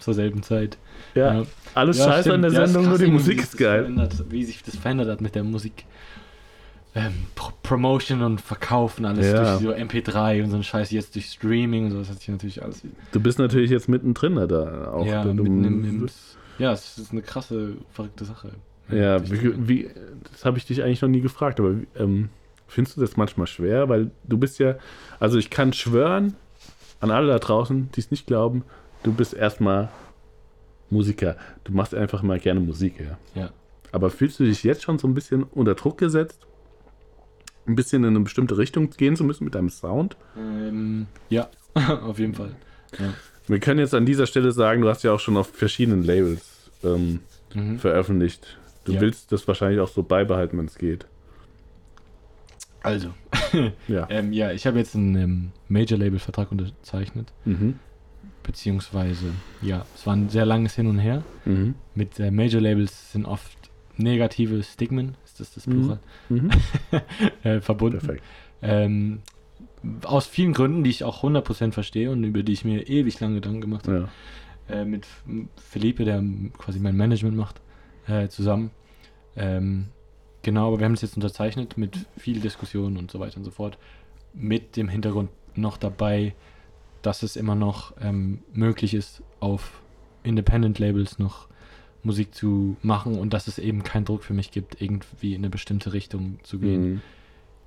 zur 0.00 0.14
selben 0.14 0.42
Zeit. 0.42 0.78
ja, 1.14 1.44
alles 1.74 1.98
Ja, 1.98 2.04
scheiße 2.06 2.30
stimmt. 2.30 2.34
an 2.34 2.42
der 2.42 2.52
Ja, 2.52 2.66
Sendung, 2.66 2.82
nur 2.84 2.92
krass 2.96 3.04
die 3.04 3.10
Musik 3.12 3.38
ist 3.42 3.56
geil. 3.58 4.08
Wie 4.28 4.44
sich 4.44 4.62
das 4.62 4.76
verändert 4.76 5.08
hat 5.08 5.20
mit 5.20 5.34
der 5.34 5.44
Musik. 5.44 5.84
Ähm, 6.96 7.12
Pro 7.34 7.50
Promotion 7.64 8.22
und 8.22 8.40
Verkaufen, 8.40 9.04
alles 9.04 9.26
Ja. 9.26 9.56
durch 9.58 9.62
so 9.62 9.72
MP3 9.72 10.44
und 10.44 10.50
so 10.50 10.56
ein 10.56 10.62
Scheiß, 10.62 10.92
jetzt 10.92 11.14
durch 11.16 11.26
Streaming 11.26 11.86
und 11.86 11.90
so, 11.90 11.98
das 11.98 12.08
hat 12.10 12.18
sich 12.20 12.28
natürlich 12.28 12.62
alles. 12.62 12.82
Du 13.10 13.20
bist 13.20 13.38
natürlich 13.40 13.70
jetzt 13.70 13.88
mittendrin 13.88 14.36
da 14.48 14.92
auch. 14.92 15.04
ja, 15.06 15.24
du, 15.24 15.34
mitten 15.42 15.64
im, 15.64 15.84
im, 15.84 16.08
ja, 16.58 16.72
es 16.72 16.98
ist 16.98 17.12
eine 17.12 17.22
krasse, 17.22 17.76
verrückte 17.92 18.24
Sache. 18.24 18.52
Ja, 18.90 19.28
wie, 19.30 19.68
wie, 19.68 19.90
das 20.30 20.44
habe 20.44 20.58
ich 20.58 20.66
dich 20.66 20.82
eigentlich 20.82 21.02
noch 21.02 21.08
nie 21.08 21.22
gefragt, 21.22 21.58
aber 21.58 21.74
ähm, 21.96 22.28
findest 22.66 22.96
du 22.96 23.00
das 23.00 23.16
manchmal 23.16 23.46
schwer? 23.46 23.88
Weil 23.88 24.10
du 24.24 24.36
bist 24.36 24.58
ja, 24.58 24.76
also 25.18 25.38
ich 25.38 25.50
kann 25.50 25.72
schwören 25.72 26.34
an 27.00 27.10
alle 27.10 27.28
da 27.28 27.38
draußen, 27.38 27.90
die 27.92 28.00
es 28.00 28.10
nicht 28.10 28.26
glauben, 28.26 28.64
du 29.02 29.12
bist 29.12 29.34
erstmal 29.34 29.90
Musiker. 30.90 31.36
Du 31.64 31.72
machst 31.72 31.94
einfach 31.94 32.22
mal 32.22 32.38
gerne 32.38 32.60
Musik, 32.60 33.00
ja. 33.00 33.18
Ja. 33.40 33.50
Aber 33.92 34.10
fühlst 34.10 34.40
du 34.40 34.44
dich 34.44 34.64
jetzt 34.64 34.82
schon 34.82 34.98
so 34.98 35.06
ein 35.06 35.14
bisschen 35.14 35.42
unter 35.42 35.74
Druck 35.74 35.98
gesetzt? 35.98 36.46
Ein 37.66 37.76
bisschen 37.76 38.04
in 38.04 38.10
eine 38.10 38.20
bestimmte 38.20 38.58
Richtung 38.58 38.90
gehen 38.90 39.16
zu 39.16 39.24
müssen 39.24 39.44
mit 39.44 39.54
deinem 39.54 39.70
Sound? 39.70 40.16
Ähm, 40.36 41.06
ja, 41.30 41.48
auf 41.74 42.18
jeden 42.18 42.34
Fall. 42.34 42.54
Wir 43.46 43.60
können 43.60 43.78
jetzt 43.80 43.94
an 43.94 44.06
dieser 44.06 44.26
Stelle 44.26 44.52
sagen, 44.52 44.80
du 44.82 44.88
hast 44.88 45.02
ja 45.04 45.12
auch 45.12 45.20
schon 45.20 45.36
auf 45.36 45.48
verschiedenen 45.48 46.02
Labels 46.04 46.70
ähm, 46.82 47.20
Mhm. 47.54 47.78
veröffentlicht. 47.78 48.58
Du 48.84 48.92
Ja. 48.92 49.00
willst 49.00 49.30
das 49.32 49.46
wahrscheinlich 49.46 49.80
auch 49.80 49.88
so 49.88 50.02
beibehalten, 50.02 50.58
wenn 50.58 50.66
es 50.66 50.76
geht. 50.76 51.06
Also, 52.82 53.14
Ja. 53.88 54.06
ähm, 54.10 54.32
ja, 54.32 54.52
ich 54.52 54.66
habe 54.66 54.78
jetzt 54.78 54.94
einen 54.94 55.16
ähm, 55.16 55.52
Major-Label-Vertrag 55.68 56.50
unterzeichnet. 56.52 57.32
Mhm. 57.44 57.78
Beziehungsweise, 58.42 59.32
ja, 59.62 59.86
es 59.94 60.06
war 60.06 60.14
ein 60.16 60.28
sehr 60.28 60.44
langes 60.44 60.74
Hin 60.74 60.86
und 60.86 60.98
Her. 60.98 61.22
Mhm. 61.46 61.74
Mit 61.94 62.18
äh, 62.20 62.30
Major-Labels 62.30 63.12
sind 63.12 63.24
oft 63.24 63.56
negative 63.96 64.62
Stigmen, 64.62 65.14
ist 65.24 65.40
das 65.40 65.54
das 65.54 65.66
Mhm. 65.66 65.72
Plural, 65.72 65.98
Mhm. 66.28 66.50
äh, 67.44 67.60
verbunden. 67.60 67.98
Perfekt. 68.00 68.22
Ähm, 68.60 69.22
aus 70.04 70.26
vielen 70.26 70.52
Gründen, 70.52 70.84
die 70.84 70.90
ich 70.90 71.04
auch 71.04 71.22
100% 71.22 71.72
verstehe 71.72 72.10
und 72.10 72.24
über 72.24 72.42
die 72.42 72.52
ich 72.52 72.64
mir 72.64 72.88
ewig 72.88 73.20
lange 73.20 73.36
Gedanken 73.36 73.60
gemacht 73.60 73.86
habe. 73.86 74.08
Ja. 74.68 74.74
Äh, 74.76 74.84
mit 74.84 75.06
Felipe, 75.56 76.04
der 76.04 76.22
quasi 76.56 76.78
mein 76.80 76.96
Management 76.96 77.36
macht, 77.36 77.60
äh, 78.06 78.28
zusammen. 78.28 78.70
Ähm, 79.36 79.88
genau, 80.42 80.68
aber 80.68 80.78
wir 80.78 80.86
haben 80.86 80.94
es 80.94 81.02
jetzt 81.02 81.16
unterzeichnet 81.16 81.76
mit 81.76 82.06
viel 82.16 82.40
Diskussion 82.40 82.96
und 82.96 83.10
so 83.10 83.20
weiter 83.20 83.36
und 83.36 83.44
so 83.44 83.50
fort. 83.50 83.78
Mit 84.32 84.76
dem 84.76 84.88
Hintergrund 84.88 85.30
noch 85.54 85.76
dabei, 85.76 86.34
dass 87.02 87.22
es 87.22 87.36
immer 87.36 87.54
noch 87.54 87.92
ähm, 88.00 88.40
möglich 88.52 88.94
ist, 88.94 89.22
auf 89.40 89.82
Independent 90.22 90.78
Labels 90.78 91.18
noch 91.18 91.48
Musik 92.02 92.34
zu 92.34 92.76
machen 92.82 93.18
und 93.18 93.32
dass 93.32 93.48
es 93.48 93.58
eben 93.58 93.82
keinen 93.82 94.04
Druck 94.04 94.24
für 94.24 94.34
mich 94.34 94.50
gibt, 94.50 94.80
irgendwie 94.80 95.34
in 95.34 95.40
eine 95.40 95.50
bestimmte 95.50 95.92
Richtung 95.92 96.38
zu 96.42 96.58
gehen. 96.58 96.94
Mhm. 96.94 97.00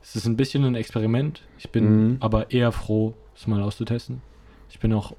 Es 0.01 0.15
ist 0.15 0.25
ein 0.25 0.37
bisschen 0.37 0.63
ein 0.63 0.75
Experiment. 0.75 1.41
Ich 1.57 1.69
bin 1.69 1.85
Mhm. 2.11 2.17
aber 2.19 2.51
eher 2.51 2.71
froh, 2.71 3.13
es 3.35 3.45
mal 3.47 3.61
auszutesten. 3.61 4.21
Ich 4.69 4.79
bin 4.79 4.93
auch 4.93 5.15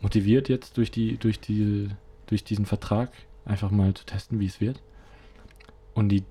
motiviert 0.00 0.48
jetzt 0.48 0.76
durch 0.76 0.90
die, 0.90 1.16
durch 1.16 1.40
die, 1.40 1.88
durch 2.26 2.44
diesen 2.44 2.66
Vertrag, 2.66 3.10
einfach 3.44 3.70
mal 3.70 3.94
zu 3.94 4.04
testen, 4.04 4.38
wie 4.40 4.46
es 4.46 4.60
wird. 4.60 4.80
Und 5.94 6.10
die 6.10 6.22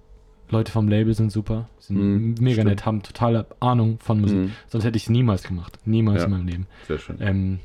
Leute 0.50 0.72
vom 0.72 0.88
Label 0.88 1.14
sind 1.14 1.32
super, 1.32 1.68
sind 1.80 1.98
Mhm, 1.98 2.36
mega 2.40 2.54
stimmt. 2.62 2.70
nett, 2.70 2.86
haben 2.86 3.04
totale 3.04 3.46
Ahnung 3.60 4.00
von 4.00 4.22
Musik. 4.22 4.38
Mhm. 4.38 4.52
Sonst 4.68 4.86
hätte 4.86 4.96
ich 4.98 5.04
es 5.04 5.10
niemals 5.10 5.44
gemacht. 5.44 5.78
Niemals 5.84 6.20
Ja. 6.20 6.26
in 6.26 6.32
meinem 6.32 6.48
Leben. 6.48 6.68
Sehr 6.88 7.00
schön. 7.00 7.18
Ähm, 7.20 7.60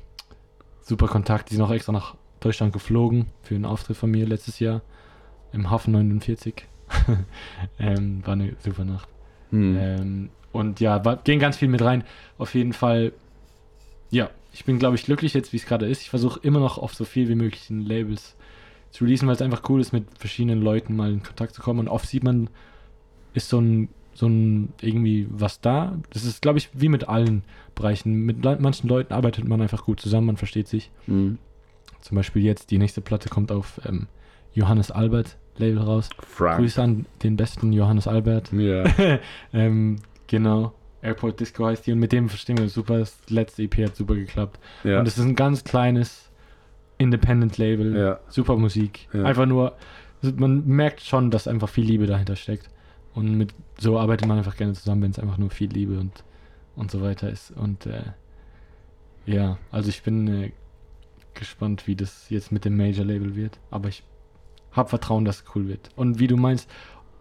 super 0.81 1.07
Kontakt. 1.07 1.51
Die 1.51 1.55
sind 1.55 1.63
auch 1.63 1.71
extra 1.71 1.93
nach 1.93 2.17
Deutschland 2.41 2.73
geflogen 2.73 3.27
für 3.43 3.55
einen 3.55 3.67
Auftritt 3.67 3.97
von 3.97 4.11
mir 4.11 4.27
letztes 4.27 4.59
Jahr 4.59 4.81
im 5.53 5.71
Hafen 5.71 5.93
49. 5.93 6.67
ähm, 7.79 8.27
war 8.27 8.33
eine 8.33 8.57
super 8.59 8.85
Nacht. 8.85 9.09
Mhm. 9.53 9.79
Ähm, 9.79 10.29
und 10.51 10.81
ja, 10.81 11.05
war, 11.05 11.17
gehen 11.17 11.39
ganz 11.39 11.57
viel 11.57 11.69
mit 11.69 11.83
rein. 11.83 12.05
Auf 12.39 12.55
jeden 12.55 12.73
Fall, 12.73 13.13
ja, 14.11 14.31
ich 14.53 14.65
bin, 14.65 14.79
glaube 14.79 14.97
ich, 14.97 15.05
glücklich 15.05 15.35
jetzt, 15.35 15.53
wie 15.53 15.57
es 15.57 15.67
gerade 15.67 15.87
ist. 15.87 16.03
Ich 16.03 16.11
versuche 16.11 16.41
immer 16.43 16.61
noch 16.61 16.79
auf 16.79 16.95
so 16.95 17.05
viel 17.05 17.29
wie 17.29 17.35
möglich 17.35 17.71
in 17.71 17.87
Labels 17.87 18.37
zu 18.91 19.05
releasen, 19.05 19.27
weil 19.27 19.35
es 19.35 19.43
einfach 19.43 19.63
cool 19.71 19.81
ist, 19.81 19.93
mit 19.93 20.05
verschiedenen 20.19 20.61
Leuten 20.61 20.95
mal 20.95 21.11
in 21.11 21.23
Kontakt 21.23 21.55
zu 21.55 21.63
kommen. 21.63 21.81
Und 21.81 21.89
oft 21.89 22.07
sieht 22.07 22.25
man, 22.25 22.51
ist 23.33 23.49
so 23.49 23.61
ein, 23.61 23.89
so 24.15 24.27
ein 24.27 24.75
irgendwie 24.83 25.27
was 25.31 25.61
da. 25.61 25.99
Das 26.11 26.25
ist, 26.25 26.43
glaube 26.43 26.59
ich, 26.59 26.69
wie 26.75 26.89
mit 26.89 27.09
allen 27.09 27.45
Bereichen. 27.75 28.13
Mit 28.13 28.45
manchen 28.61 28.89
Leuten 28.89 29.15
arbeitet 29.15 29.49
man 29.49 29.63
einfach 29.63 29.85
gut 29.85 30.01
zusammen, 30.01 30.27
man 30.27 30.37
versteht 30.37 30.69
sich. 30.69 30.91
Mhm. 31.07 31.39
Zum 32.03 32.17
Beispiel 32.17 32.43
jetzt, 32.43 32.71
die 32.71 32.79
nächste 32.79 33.01
Platte 33.01 33.31
kommt 33.31 33.53
auf 33.53 33.81
ähm, 33.87 34.09
Johannes 34.53 34.91
Albert 34.91 35.39
Label 35.57 35.83
raus. 35.83 36.11
Frank. 36.27 36.59
Grüße 36.59 36.83
an 36.83 37.07
den 37.23 37.37
besten 37.37 37.73
Johannes 37.73 38.07
Albert. 38.07 38.53
Ja. 38.53 38.85
ähm, 39.53 39.97
genau. 40.27 40.73
Airport 41.03 41.41
Disco 41.41 41.67
heißt 41.67 41.87
die 41.87 41.93
und 41.93 41.99
mit 41.99 42.13
dem 42.13 42.29
verstehen 42.29 42.59
wir 42.59 42.69
super. 42.69 42.99
Das 42.99 43.19
letzte 43.29 43.63
EP 43.63 43.77
hat 43.79 43.97
super 43.97 44.15
geklappt. 44.15 44.59
ja. 44.85 45.01
Und 45.01 45.09
es 45.09 45.19
ist 45.19 45.25
ein 45.25 45.35
ganz 45.35 45.65
kleines 45.65 46.31
Independent 46.99 47.59
Label. 47.59 47.97
ja. 47.97 48.21
Super 48.29 48.57
Musik. 48.57 49.09
Ja. 49.13 49.25
Einfach 49.25 49.47
nur 49.47 49.75
man 50.23 50.67
merkt 50.67 51.01
schon, 51.01 51.31
dass 51.31 51.49
einfach 51.49 51.69
viel 51.69 51.85
Liebe 51.85 52.07
dahinter 52.07 52.37
steckt. 52.37 52.71
Und 53.15 53.37
mit 53.37 53.55
so 53.79 53.99
arbeitet 53.99 54.27
man 54.27 54.39
einfach 54.39 54.57
gerne 54.57 54.73
zusammen, 54.73 55.03
wenn 55.03 55.11
es 55.11 55.19
einfach 55.19 55.39
nur 55.39 55.51
viel 55.51 55.71
Liebe 55.71 55.99
und, 55.99 56.25
und 56.77 56.91
so 56.91 57.03
weiter 57.03 57.29
ist. 57.29 57.51
Und 57.51 57.87
äh, 57.87 58.05
ja, 59.27 59.59
also 59.71 59.89
ich 59.89 60.03
bin 60.03 60.29
äh, 60.29 60.53
gespannt, 61.35 61.87
wie 61.87 61.97
das 61.97 62.31
jetzt 62.31 62.53
mit 62.53 62.65
dem 62.65 62.77
Major-Label 62.77 63.37
wird. 63.37 63.59
Aber 63.71 63.89
ich 63.89 64.05
habe 64.73 64.89
Vertrauen, 64.89 65.25
dass 65.25 65.43
es 65.43 65.45
cool 65.55 65.69
wird. 65.69 65.91
Und 65.97 66.19
wie 66.19 66.27
du 66.27 66.37
meinst, 66.37 66.69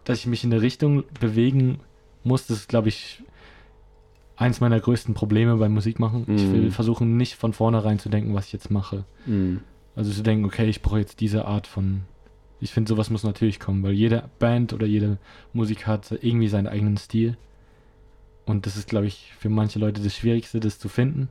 dass 0.03 0.19
ich 0.19 0.28
mich 0.28 0.44
in 0.44 0.52
eine 0.52 0.61
Richtung 0.61 1.03
bewegen 1.19 1.80
muss, 2.23 2.48
das 2.48 2.57
ist, 2.57 2.69
glaube 2.69 2.90
ich, 2.90 3.23
eins 4.36 4.60
meiner 4.60 4.80
größten 4.80 5.14
Probleme 5.14 5.56
beim 5.57 5.73
Musikmachen. 5.73 6.26
Mm. 6.28 6.36
Ich 6.36 6.52
will 6.52 6.61
mhm. 6.64 6.72
versuchen, 6.72 7.18
nicht 7.18 7.36
von 7.36 7.53
vornherein 7.53 7.99
zu 7.99 8.10
denken, 8.10 8.34
was 8.34 8.48
ich 8.48 8.53
jetzt 8.53 8.72
mache. 8.72 9.06
Mm. 9.26 9.57
Also 9.95 10.11
zu 10.11 10.23
denken, 10.23 10.45
okay, 10.45 10.68
ich 10.68 10.82
brauche 10.82 10.99
jetzt 10.99 11.19
diese 11.19 11.45
Art 11.45 11.68
von. 11.68 12.02
Ich 12.60 12.72
finde, 12.72 12.90
sowas 12.90 13.10
muss 13.10 13.23
natürlich 13.23 13.60
kommen, 13.60 13.84
weil 13.84 13.94
jede 13.94 14.30
Band 14.40 14.73
oder 14.73 14.86
jede 14.86 15.18
Musik 15.52 15.88
hat 15.88 16.11
irgendwie 16.11 16.48
seinen 16.48 16.68
eigenen 16.68 16.98
Stil. 16.98 17.38
Und 18.45 18.65
das 18.65 18.78
ist, 18.78 18.88
glaube 18.88 19.07
ich, 19.07 19.32
für 19.38 19.49
manche 19.49 19.80
Leute 19.80 20.02
das 20.02 20.15
Schwierigste, 20.15 20.60
das 20.60 20.80
zu 20.80 20.88
finden. 20.88 21.30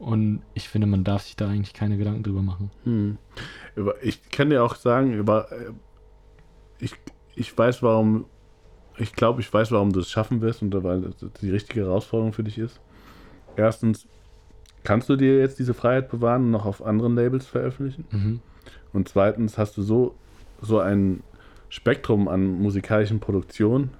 Und 0.00 0.40
ich 0.54 0.66
finde, 0.68 0.86
man 0.86 1.04
darf 1.04 1.24
sich 1.24 1.36
da 1.36 1.48
eigentlich 1.48 1.74
keine 1.74 1.98
Gedanken 1.98 2.22
drüber 2.22 2.40
machen. 2.40 2.70
Hm. 2.84 3.18
Ich 4.00 4.30
kann 4.30 4.48
dir 4.48 4.64
auch 4.64 4.74
sagen, 4.74 5.12
über, 5.12 5.52
äh, 5.52 5.72
ich, 6.78 6.94
ich 7.36 7.56
weiß, 7.56 7.82
warum, 7.82 8.24
ich 8.96 9.12
glaube, 9.12 9.42
ich 9.42 9.52
weiß, 9.52 9.70
warum 9.72 9.92
du 9.92 10.00
es 10.00 10.10
schaffen 10.10 10.40
wirst 10.40 10.62
und 10.62 10.72
weil 10.82 11.02
das 11.02 11.16
die 11.42 11.50
richtige 11.50 11.82
Herausforderung 11.82 12.32
für 12.32 12.42
dich 12.42 12.56
ist. 12.56 12.80
Erstens, 13.56 14.06
kannst 14.84 15.10
du 15.10 15.16
dir 15.16 15.38
jetzt 15.38 15.58
diese 15.58 15.74
Freiheit 15.74 16.10
bewahren 16.10 16.44
und 16.44 16.50
noch 16.50 16.64
auf 16.64 16.82
anderen 16.82 17.14
Labels 17.14 17.46
veröffentlichen? 17.46 18.06
Mhm. 18.10 18.40
Und 18.94 19.06
zweitens, 19.06 19.58
hast 19.58 19.76
du 19.76 19.82
so, 19.82 20.14
so 20.62 20.78
ein 20.78 21.22
Spektrum 21.68 22.26
an 22.26 22.58
musikalischen 22.60 23.20
Produktionen. 23.20 23.90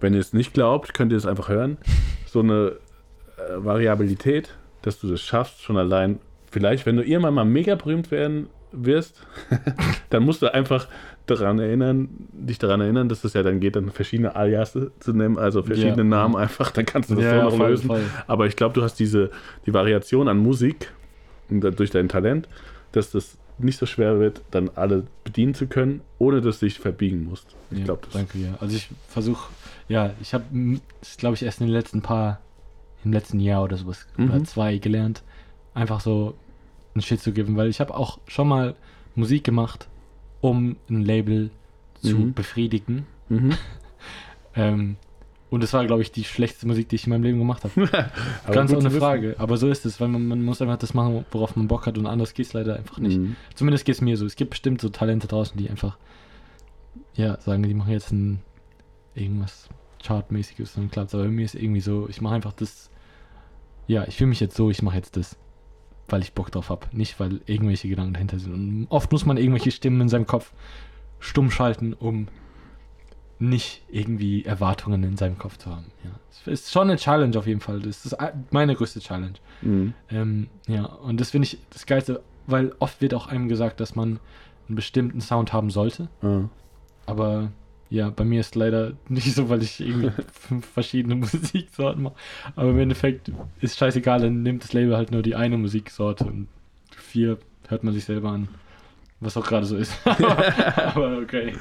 Wenn 0.00 0.14
ihr 0.14 0.20
es 0.20 0.32
nicht 0.32 0.54
glaubt, 0.54 0.94
könnt 0.94 1.12
ihr 1.12 1.18
es 1.18 1.26
einfach 1.26 1.50
hören. 1.50 1.76
So 2.26 2.40
eine 2.40 2.78
äh, 3.36 3.64
Variabilität, 3.64 4.56
dass 4.84 5.00
du 5.00 5.08
das 5.08 5.20
schaffst, 5.20 5.62
schon 5.62 5.76
allein. 5.76 6.20
Vielleicht, 6.50 6.86
wenn 6.86 6.96
du 6.96 7.02
irgendwann 7.02 7.34
mal 7.34 7.44
mega 7.44 7.74
berühmt 7.74 8.10
werden 8.10 8.48
wirst, 8.72 9.20
dann 10.10 10.22
musst 10.24 10.42
du 10.42 10.52
einfach 10.52 10.88
daran 11.26 11.58
erinnern, 11.58 12.08
dich 12.32 12.58
daran 12.58 12.80
erinnern, 12.80 13.08
dass 13.08 13.24
es 13.24 13.32
ja 13.32 13.42
dann 13.42 13.60
geht, 13.60 13.76
dann 13.76 13.90
verschiedene 13.90 14.36
Alias 14.36 14.72
zu 15.00 15.12
nehmen, 15.12 15.38
also 15.38 15.62
verschiedene 15.62 16.02
ja. 16.02 16.04
Namen 16.04 16.36
einfach, 16.36 16.70
dann 16.70 16.84
kannst 16.84 17.10
du 17.10 17.14
das 17.14 17.24
ja, 17.24 17.50
so 17.50 17.56
noch 17.56 17.66
lösen. 17.66 17.86
Voll. 17.86 18.02
Aber 18.26 18.46
ich 18.46 18.56
glaube, 18.56 18.74
du 18.74 18.82
hast 18.82 18.96
diese, 18.96 19.30
die 19.64 19.72
Variation 19.72 20.28
an 20.28 20.38
Musik 20.38 20.92
durch 21.48 21.90
dein 21.90 22.08
Talent, 22.08 22.48
dass 22.92 23.10
das 23.10 23.38
nicht 23.58 23.78
so 23.78 23.86
schwer 23.86 24.18
wird, 24.18 24.42
dann 24.50 24.70
alle 24.74 25.04
bedienen 25.22 25.54
zu 25.54 25.66
können, 25.66 26.00
ohne 26.18 26.40
dass 26.40 26.58
du 26.58 26.66
dich 26.66 26.78
verbiegen 26.78 27.24
musst. 27.24 27.46
Ich 27.70 27.78
ja, 27.78 27.84
glaube 27.84 28.02
das. 28.04 28.14
Danke, 28.14 28.38
ja. 28.38 28.54
Also 28.60 28.76
ich 28.76 28.88
versuche, 29.08 29.50
ja, 29.88 30.12
ich 30.20 30.34
habe, 30.34 30.44
glaube 31.18 31.36
ich, 31.36 31.42
erst 31.42 31.60
in 31.60 31.68
den 31.68 31.74
letzten 31.74 32.02
paar, 32.02 32.40
im 33.04 33.12
letzten 33.12 33.40
Jahr 33.40 33.62
oder 33.62 33.76
sowas, 33.76 34.06
mhm. 34.16 34.30
oder 34.30 34.44
zwei 34.44 34.78
gelernt, 34.78 35.22
einfach 35.74 36.00
so 36.00 36.34
einen 36.94 37.02
Shit 37.02 37.20
zu 37.20 37.32
geben, 37.32 37.56
weil 37.56 37.68
ich 37.68 37.80
habe 37.80 37.94
auch 37.94 38.18
schon 38.26 38.48
mal 38.48 38.74
Musik 39.14 39.44
gemacht, 39.44 39.88
um 40.40 40.76
ein 40.88 41.02
Label 41.02 41.50
zu 42.00 42.16
mhm. 42.16 42.34
befriedigen. 42.34 43.06
Mhm. 43.28 43.54
ähm, 44.54 44.96
und 45.50 45.62
das 45.62 45.72
war, 45.72 45.86
glaube 45.86 46.02
ich, 46.02 46.10
die 46.10 46.24
schlechteste 46.24 46.66
Musik, 46.66 46.88
die 46.88 46.96
ich 46.96 47.06
in 47.06 47.10
meinem 47.10 47.22
Leben 47.22 47.38
gemacht 47.38 47.62
habe. 47.62 48.10
Ganz 48.50 48.72
ohne 48.72 48.90
Frage. 48.90 49.36
Aber 49.38 49.56
so 49.56 49.68
ist 49.68 49.86
es, 49.86 50.00
weil 50.00 50.08
man, 50.08 50.26
man, 50.26 50.42
muss 50.42 50.60
einfach 50.60 50.78
das 50.78 50.94
machen, 50.94 51.24
worauf 51.30 51.54
man 51.54 51.68
Bock 51.68 51.86
hat 51.86 51.96
und 51.96 52.06
anders 52.06 52.34
geht 52.34 52.46
es 52.46 52.52
leider 52.54 52.76
einfach 52.76 52.98
nicht. 52.98 53.18
Mhm. 53.18 53.36
Zumindest 53.54 53.84
geht 53.84 53.94
es 53.94 54.00
mir 54.00 54.16
so. 54.16 54.26
Es 54.26 54.34
gibt 54.34 54.50
bestimmt 54.50 54.80
so 54.80 54.88
Talente 54.88 55.28
draußen, 55.28 55.56
die 55.56 55.70
einfach, 55.70 55.96
ja, 57.14 57.40
sagen, 57.40 57.62
die 57.62 57.74
machen 57.74 57.92
jetzt 57.92 58.10
ein 58.10 58.40
irgendwas 59.14 59.68
Chartmäßiges 60.02 60.76
und 60.76 60.90
klappt. 60.90 61.14
Aber 61.14 61.22
bei 61.22 61.30
mir 61.30 61.44
ist 61.44 61.54
irgendwie 61.54 61.80
so, 61.80 62.08
ich 62.08 62.20
mache 62.20 62.34
einfach 62.34 62.52
das, 62.52 62.90
ja, 63.86 64.04
ich 64.06 64.16
fühle 64.16 64.28
mich 64.28 64.40
jetzt 64.40 64.56
so, 64.56 64.70
ich 64.70 64.82
mache 64.82 64.96
jetzt 64.96 65.16
das 65.16 65.36
weil 66.08 66.22
ich 66.22 66.32
Bock 66.32 66.50
drauf 66.50 66.70
habe, 66.70 66.86
nicht 66.92 67.18
weil 67.20 67.40
irgendwelche 67.46 67.88
Gedanken 67.88 68.14
dahinter 68.14 68.38
sind. 68.38 68.52
Und 68.52 68.86
oft 68.90 69.10
muss 69.12 69.26
man 69.26 69.36
irgendwelche 69.36 69.70
Stimmen 69.70 70.02
in 70.02 70.08
seinem 70.08 70.26
Kopf 70.26 70.52
stumm 71.18 71.50
schalten, 71.50 71.94
um 71.94 72.28
nicht 73.38 73.82
irgendwie 73.90 74.44
Erwartungen 74.44 75.02
in 75.02 75.16
seinem 75.16 75.38
Kopf 75.38 75.58
zu 75.58 75.70
haben. 75.70 75.86
Ja, 76.04 76.10
es 76.34 76.46
ist 76.46 76.72
schon 76.72 76.88
eine 76.88 76.98
Challenge 76.98 77.36
auf 77.38 77.46
jeden 77.46 77.60
Fall. 77.60 77.80
Das 77.80 78.06
ist 78.06 78.16
meine 78.50 78.74
größte 78.74 79.00
Challenge. 79.00 79.34
Mhm. 79.62 79.94
Ähm, 80.10 80.48
ja, 80.66 80.84
und 80.84 81.20
das 81.20 81.30
finde 81.30 81.46
ich 81.46 81.58
das 81.70 81.86
Geilste, 81.86 82.22
weil 82.46 82.74
oft 82.78 83.00
wird 83.00 83.14
auch 83.14 83.26
einem 83.26 83.48
gesagt, 83.48 83.80
dass 83.80 83.96
man 83.96 84.20
einen 84.68 84.76
bestimmten 84.76 85.20
Sound 85.20 85.52
haben 85.52 85.70
sollte. 85.70 86.08
Mhm. 86.22 86.50
Aber 87.06 87.50
ja, 87.90 88.10
bei 88.10 88.24
mir 88.24 88.40
ist 88.40 88.54
leider 88.54 88.92
nicht 89.08 89.34
so, 89.34 89.48
weil 89.48 89.62
ich 89.62 89.80
irgendwie 89.80 90.10
fünf 90.32 90.66
verschiedene 90.66 91.14
Musiksorten 91.16 92.02
mache. 92.02 92.14
Aber 92.56 92.70
im 92.70 92.78
Endeffekt 92.78 93.30
ist 93.60 93.78
scheißegal, 93.78 94.20
dann 94.20 94.42
nimmt 94.42 94.64
das 94.64 94.72
Label 94.72 94.96
halt 94.96 95.10
nur 95.10 95.22
die 95.22 95.34
eine 95.34 95.58
Musiksorte 95.58 96.24
und 96.24 96.48
vier 96.96 97.38
hört 97.68 97.84
man 97.84 97.94
sich 97.94 98.04
selber 98.04 98.30
an. 98.30 98.48
Was 99.20 99.36
auch 99.36 99.46
gerade 99.46 99.64
so 99.64 99.76
ist. 99.76 99.94
aber 100.04 101.18
okay. 101.18 101.54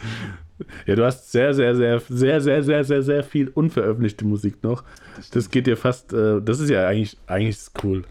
Ja, 0.86 0.96
du 0.96 1.06
hast 1.06 1.32
sehr, 1.32 1.54
sehr, 1.54 1.76
sehr, 1.76 2.00
sehr, 2.00 2.42
sehr, 2.42 2.64
sehr, 2.64 2.84
sehr, 2.84 3.04
sehr 3.04 3.24
viel 3.24 3.50
unveröffentlichte 3.50 4.26
Musik 4.26 4.64
noch. 4.64 4.84
Das, 5.16 5.30
das 5.30 5.50
geht 5.50 5.68
dir 5.68 5.78
fast, 5.78 6.14
äh, 6.14 6.42
das 6.42 6.60
ist 6.60 6.70
ja 6.70 6.88
eigentlich, 6.88 7.18
eigentlich 7.28 7.60
cool. 7.84 8.04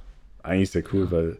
Eigentlich 0.43 0.71
sehr 0.71 0.85
cool, 0.93 1.05
ja. 1.05 1.11
weil 1.11 1.37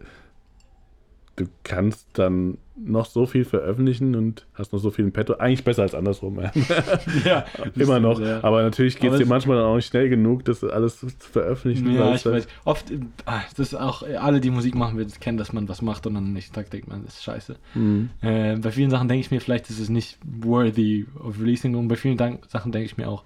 du 1.35 1.45
kannst 1.63 2.07
dann 2.13 2.57
noch 2.75 3.05
so 3.05 3.25
viel 3.25 3.45
veröffentlichen 3.45 4.15
und 4.15 4.47
hast 4.55 4.73
noch 4.73 4.79
so 4.79 4.89
viel 4.89 5.05
im 5.05 5.11
Petto. 5.11 5.35
Eigentlich 5.35 5.63
besser 5.63 5.83
als 5.83 5.93
andersrum. 5.93 6.39
ja, 7.25 7.45
immer 7.75 7.99
noch. 7.99 8.19
Ja. 8.19 8.43
Aber 8.43 8.63
natürlich 8.63 8.99
geht 8.99 9.11
es 9.11 9.19
dir 9.19 9.27
manchmal 9.27 9.57
dann 9.57 9.65
auch 9.67 9.75
nicht 9.75 9.85
schnell 9.85 10.09
genug, 10.09 10.43
das 10.45 10.63
alles 10.63 10.99
zu 10.99 11.07
veröffentlichen. 11.19 11.93
Ja, 11.93 12.15
ich 12.15 12.25
weiß. 12.25 12.47
Oft, 12.65 12.91
ah, 13.25 13.41
das 13.55 13.73
ist 13.73 13.75
auch, 13.75 14.03
alle, 14.03 14.41
die 14.41 14.49
Musik 14.49 14.73
machen, 14.73 14.97
werden 14.97 15.13
kennen, 15.19 15.37
dass 15.37 15.53
man 15.53 15.69
was 15.69 15.81
macht 15.81 16.07
und 16.07 16.15
dann 16.15 16.25
am 16.25 16.33
nächsten 16.33 16.53
Tag 16.53 16.71
denkt 16.71 16.87
man, 16.87 17.03
das 17.05 17.15
ist 17.15 17.23
scheiße. 17.23 17.57
Mhm. 17.75 18.09
Äh, 18.21 18.57
bei 18.57 18.71
vielen 18.71 18.89
Sachen 18.89 19.07
denke 19.07 19.21
ich 19.21 19.31
mir, 19.31 19.39
vielleicht 19.39 19.69
ist 19.69 19.79
es 19.79 19.89
nicht 19.89 20.17
worthy 20.23 21.05
of 21.23 21.39
releasing 21.39 21.75
und 21.75 21.87
bei 21.87 21.95
vielen 21.95 22.17
Dank 22.17 22.45
Sachen 22.49 22.71
denke 22.71 22.85
ich 22.85 22.97
mir 22.97 23.07
auch, 23.07 23.23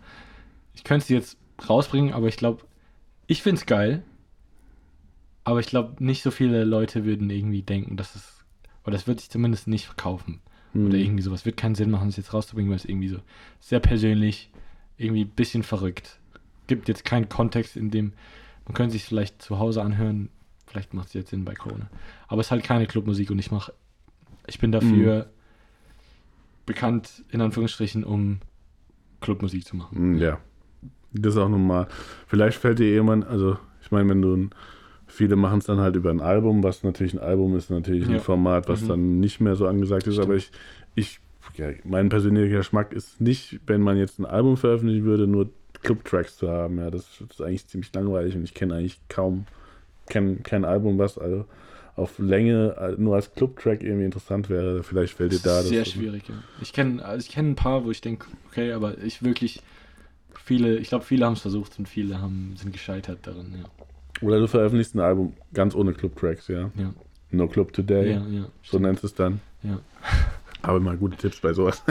ich 0.76 0.84
könnte 0.84 1.06
sie 1.06 1.16
jetzt 1.16 1.38
rausbringen, 1.70 2.14
aber 2.14 2.28
ich 2.28 2.38
glaube, 2.38 2.64
ich 3.28 3.42
finde 3.42 3.60
es 3.60 3.66
geil. 3.66 4.04
Aber 5.48 5.62
ich 5.62 5.68
glaube, 5.68 6.04
nicht 6.04 6.24
so 6.24 6.30
viele 6.30 6.66
Leute 6.66 7.06
würden 7.06 7.30
irgendwie 7.30 7.62
denken, 7.62 7.96
dass 7.96 8.16
es 8.16 8.44
oder 8.84 8.92
das 8.98 9.08
wird 9.08 9.22
sich 9.22 9.30
zumindest 9.30 9.70
nicht 9.70 9.86
verkaufen. 9.86 10.42
Mhm. 10.74 10.88
Oder 10.88 10.98
irgendwie 10.98 11.24
sowas. 11.24 11.46
Wird 11.46 11.56
keinen 11.56 11.76
Sinn 11.76 11.90
machen, 11.90 12.10
es 12.10 12.18
jetzt 12.18 12.34
rauszubringen, 12.34 12.70
weil 12.70 12.76
es 12.76 12.84
irgendwie 12.84 13.08
so 13.08 13.20
sehr 13.62 13.80
persönlich, 13.80 14.52
irgendwie 14.98 15.22
ein 15.22 15.30
bisschen 15.30 15.64
verrückt. 15.64 16.20
Gibt 16.68 16.90
jetzt 16.90 17.06
keinen 17.06 17.30
Kontext, 17.30 17.78
in 17.78 17.92
dem 17.92 18.12
man 18.66 18.74
könnte 18.74 18.92
sich 18.92 19.06
vielleicht 19.06 19.42
zu 19.42 19.58
Hause 19.58 19.82
anhören. 19.84 20.28
Vielleicht 20.66 20.94
macht 20.94 21.08
es 21.08 21.14
jetzt 21.14 21.30
Sinn 21.30 21.46
bei 21.46 21.54
Corona. 21.54 21.90
Aber 22.28 22.42
es 22.42 22.48
ist 22.48 22.52
halt 22.52 22.66
keine 22.66 22.86
Clubmusik 22.86 23.32
und 23.32 23.40
ich 23.40 23.50
mache, 23.50 23.72
ich 24.48 24.60
bin 24.60 24.74
dafür 24.74 25.28
mhm. 25.28 25.30
bekannt, 26.66 27.24
in 27.30 27.40
Anführungsstrichen, 27.40 28.04
um 28.04 28.40
Clubmusik 29.22 29.66
zu 29.66 29.78
machen. 29.78 30.16
Mhm, 30.16 30.18
ja. 30.18 30.42
Das 31.14 31.36
ist 31.36 31.40
auch 31.40 31.48
nochmal. 31.48 31.88
Vielleicht 32.28 32.58
fällt 32.58 32.80
dir 32.80 32.90
jemand, 32.90 33.26
also 33.26 33.58
ich 33.82 33.92
meine, 33.92 34.10
wenn 34.10 34.22
du 34.22 34.36
ein 34.36 34.50
Viele 35.08 35.36
machen 35.36 35.60
es 35.60 35.66
dann 35.66 35.80
halt 35.80 35.96
über 35.96 36.10
ein 36.10 36.20
Album, 36.20 36.64
was 36.64 36.84
natürlich 36.84 37.14
ein 37.14 37.20
Album 37.20 37.56
ist, 37.56 37.70
natürlich 37.70 38.08
ja. 38.08 38.16
ein 38.16 38.20
Format, 38.20 38.68
was 38.68 38.82
mhm. 38.82 38.88
dann 38.88 39.20
nicht 39.20 39.40
mehr 39.40 39.56
so 39.56 39.66
angesagt 39.66 40.06
ist. 40.08 40.16
Stimmt. 40.16 40.28
Aber 40.28 40.36
ich, 40.36 40.52
ich 40.96 41.20
ja, 41.56 41.70
mein 41.84 42.10
persönlicher 42.10 42.58
Geschmack 42.58 42.94
ist 42.94 43.22
nicht, 43.22 43.60
wenn 43.66 43.82
man 43.82 43.98
jetzt 43.98 44.20
ein 44.20 44.26
Album 44.26 44.58
veröffentlichen 44.58 45.06
würde, 45.06 45.28
nur 45.28 45.50
Club-Tracks 45.82 46.38
zu 46.38 46.50
haben. 46.50 46.78
Ja, 46.78 46.92
das 46.92 47.22
ist 47.22 47.42
eigentlich 47.42 47.68
ziemlich 47.68 47.94
langweilig 47.94 48.36
und 48.36 48.44
ich 48.44 48.54
kenne 48.54 48.76
eigentlich 48.76 49.00
kaum 49.10 49.46
kenn, 50.08 50.44
kein 50.44 50.66
Album, 50.66 50.98
was 50.98 51.18
also 51.18 51.46
auf 51.96 52.20
Länge 52.20 52.76
äh, 52.80 53.02
nur 53.02 53.16
als 53.16 53.34
Club-Track 53.34 53.84
irgendwie 53.84 54.06
interessant 54.06 54.50
wäre. 54.50 54.84
Vielleicht 54.84 55.14
fällt 55.14 55.32
dir 55.32 55.40
da 55.40 55.58
das. 55.58 55.70
Sehr 55.70 55.86
schwierig, 55.86 56.30
ja. 56.30 56.36
Ich 56.62 56.74
kenne 56.74 57.04
also 57.04 57.26
ich 57.26 57.34
kenn 57.34 57.52
ein 57.52 57.56
paar, 57.56 57.86
wo 57.86 57.92
ich 57.92 58.02
denke, 58.02 58.28
okay, 58.48 58.72
aber 58.74 58.98
ich 59.00 59.24
wirklich 59.24 59.62
viele, 60.44 60.78
ich 60.78 60.90
glaube, 60.90 61.06
viele 61.06 61.26
haben 61.26 61.34
es 61.34 61.42
versucht 61.42 61.78
und 61.80 61.90
viele 61.90 62.22
haben, 62.22 62.54
sind 62.56 62.72
gescheitert 62.72 63.20
darin, 63.24 63.54
ja. 63.62 63.70
Oder 64.22 64.40
du 64.40 64.48
veröffentlichst 64.48 64.96
ein 64.96 65.00
Album 65.00 65.34
ganz 65.54 65.76
ohne 65.76 65.94
Club-Tracks, 65.94 66.48
ja? 66.48 66.72
Ja. 66.76 66.94
No 67.32 67.48
Club 67.48 67.74
Today. 67.74 68.12
Ja, 68.12 68.26
ja. 68.28 68.46
So 68.64 68.80
nennst 68.80 69.04
du 69.04 69.08
es 69.08 69.14
dann. 69.14 69.42
Ja. 69.64 69.80
Aber 70.64 70.80
mal 70.80 70.98
gute 70.98 71.16
Tipps 71.16 71.40
bei 71.40 71.54
sowas. 71.54 71.84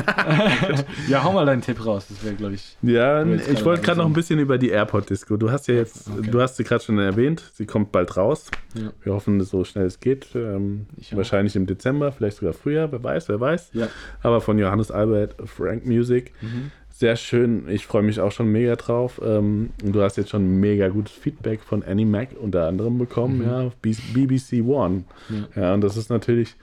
ja, 1.08 1.22
hau 1.22 1.32
mal 1.32 1.46
deinen 1.46 1.62
Tipp 1.62 1.86
raus. 1.86 2.06
Das 2.08 2.22
wäre, 2.24 2.34
glaube 2.34 2.54
ich. 2.54 2.76
Ja, 2.82 3.24
ich 3.24 3.64
wollte 3.64 3.82
gerade 3.82 3.98
noch 3.98 4.06
ein 4.06 4.12
bisschen 4.12 4.38
über 4.38 4.58
die 4.58 4.70
Airport 4.70 5.08
Disco. 5.08 5.36
Du 5.36 5.50
hast 5.50 5.68
ja 5.68 5.74
jetzt, 5.74 6.10
okay. 6.10 6.30
du 6.30 6.40
hast 6.40 6.56
sie 6.56 6.64
gerade 6.64 6.82
schon 6.82 6.98
erwähnt. 6.98 7.52
Sie 7.54 7.64
kommt 7.64 7.92
bald 7.92 8.16
raus. 8.16 8.50
Ja. 8.74 8.92
Wir 9.02 9.14
hoffen, 9.14 9.40
so 9.42 9.64
schnell 9.64 9.86
es 9.86 10.00
geht. 10.00 10.34
Ähm, 10.34 10.86
wahrscheinlich 11.12 11.54
im 11.54 11.66
Dezember, 11.66 12.10
vielleicht 12.12 12.38
sogar 12.38 12.52
früher. 12.52 12.90
Wer 12.90 13.02
weiß, 13.02 13.28
wer 13.28 13.40
weiß. 13.40 13.70
Ja. 13.72 13.88
Aber 14.22 14.40
von 14.40 14.58
Johannes 14.58 14.90
Albert, 14.90 15.36
Frank 15.46 15.86
Music. 15.86 16.32
Mhm 16.42 16.72
sehr 16.98 17.16
schön. 17.16 17.68
Ich 17.68 17.86
freue 17.86 18.02
mich 18.02 18.20
auch 18.20 18.32
schon 18.32 18.48
mega 18.48 18.76
drauf. 18.76 19.20
Ähm, 19.24 19.70
du 19.82 20.02
hast 20.02 20.16
jetzt 20.16 20.30
schon 20.30 20.60
mega 20.60 20.88
gutes 20.88 21.12
Feedback 21.12 21.60
von 21.60 21.82
Annie 21.82 22.06
Mac 22.06 22.30
unter 22.40 22.66
anderem 22.66 22.98
bekommen, 22.98 23.38
mhm. 23.38 23.44
ja, 23.44 23.70
BBC 23.82 24.66
One. 24.66 25.04
Ja. 25.28 25.62
ja, 25.62 25.74
und 25.74 25.82
das 25.82 25.96
ist 25.96 26.10
natürlich 26.10 26.56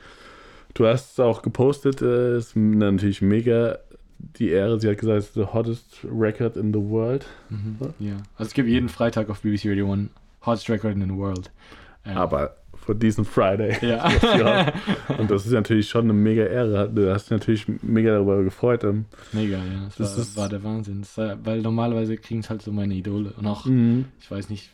Du 0.74 0.88
hast 0.88 1.14
es 1.14 1.20
auch 1.20 1.42
gepostet, 1.42 2.02
äh, 2.02 2.38
ist 2.38 2.56
natürlich 2.56 3.22
mega 3.22 3.78
die 4.38 4.50
Ehre. 4.50 4.80
Sie 4.80 4.90
hat 4.90 4.98
gesagt, 4.98 5.20
es 5.20 5.26
ist 5.28 5.34
the 5.36 5.46
hottest 5.46 6.00
record 6.04 6.58
in 6.58 6.74
the 6.74 6.80
world. 6.80 7.26
Mhm. 7.50 7.78
Ja, 8.00 8.16
also 8.38 8.48
es 8.48 8.54
gibt 8.54 8.70
jeden 8.70 8.90
Freitag 8.90 9.30
auf 9.30 9.42
BBC 9.42 9.70
Radio 9.70 9.92
One 9.92 10.10
hottest 10.46 10.70
record 10.70 10.96
in 10.96 11.02
the 11.02 11.16
world. 11.16 11.52
Ähm. 12.06 12.18
Aber 12.18 12.56
für 12.86 12.96
diesen 12.96 13.26
Friday. 13.26 13.78
Ja. 13.82 14.74
Und 15.18 15.32
das 15.32 15.46
ist 15.46 15.52
natürlich 15.52 15.90
schon 15.90 16.06
eine 16.06 16.14
mega 16.14 16.44
Ehre. 16.44 16.90
Du 16.90 17.12
hast 17.12 17.26
dich 17.26 17.32
natürlich 17.32 17.66
mega 17.82 18.12
darüber 18.12 18.44
gefreut. 18.44 18.84
Ähm. 18.84 19.06
Mega, 19.32 19.58
ja. 19.58 19.86
Das, 19.86 19.98
das 19.98 20.16
war, 20.16 20.24
ist, 20.24 20.38
war, 20.38 20.50
der 20.50 20.64
Wahnsinn. 20.64 21.04
War, 21.16 21.46
weil 21.46 21.62
normalerweise 21.62 22.18
kriegen 22.18 22.42
es 22.42 22.50
halt 22.50 22.62
so 22.62 22.72
meine 22.72 22.94
Idole. 22.94 23.34
Und 23.38 23.48
auch, 23.48 23.66
mhm. 23.66 24.06
ich 24.20 24.30
weiß 24.30 24.50
nicht, 24.50 24.72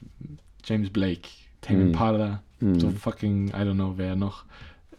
James 0.63 0.89
Blake, 0.89 1.29
Tame 1.61 1.79
mhm. 1.79 1.87
Impala, 1.87 2.41
mhm. 2.59 2.79
so 2.79 2.89
fucking, 2.89 3.49
I 3.49 3.61
don't 3.61 3.75
know, 3.75 3.93
wer 3.97 4.15
noch. 4.15 4.45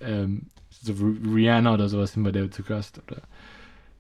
Ähm, 0.01 0.47
so 0.70 0.95
Rihanna 1.35 1.74
oder 1.74 1.89
sowas 1.89 2.12
sind 2.12 2.23
bei 2.23 2.32
der 2.32 2.51
zu 2.51 2.62
Gast. 2.62 3.01
Oder 3.07 3.23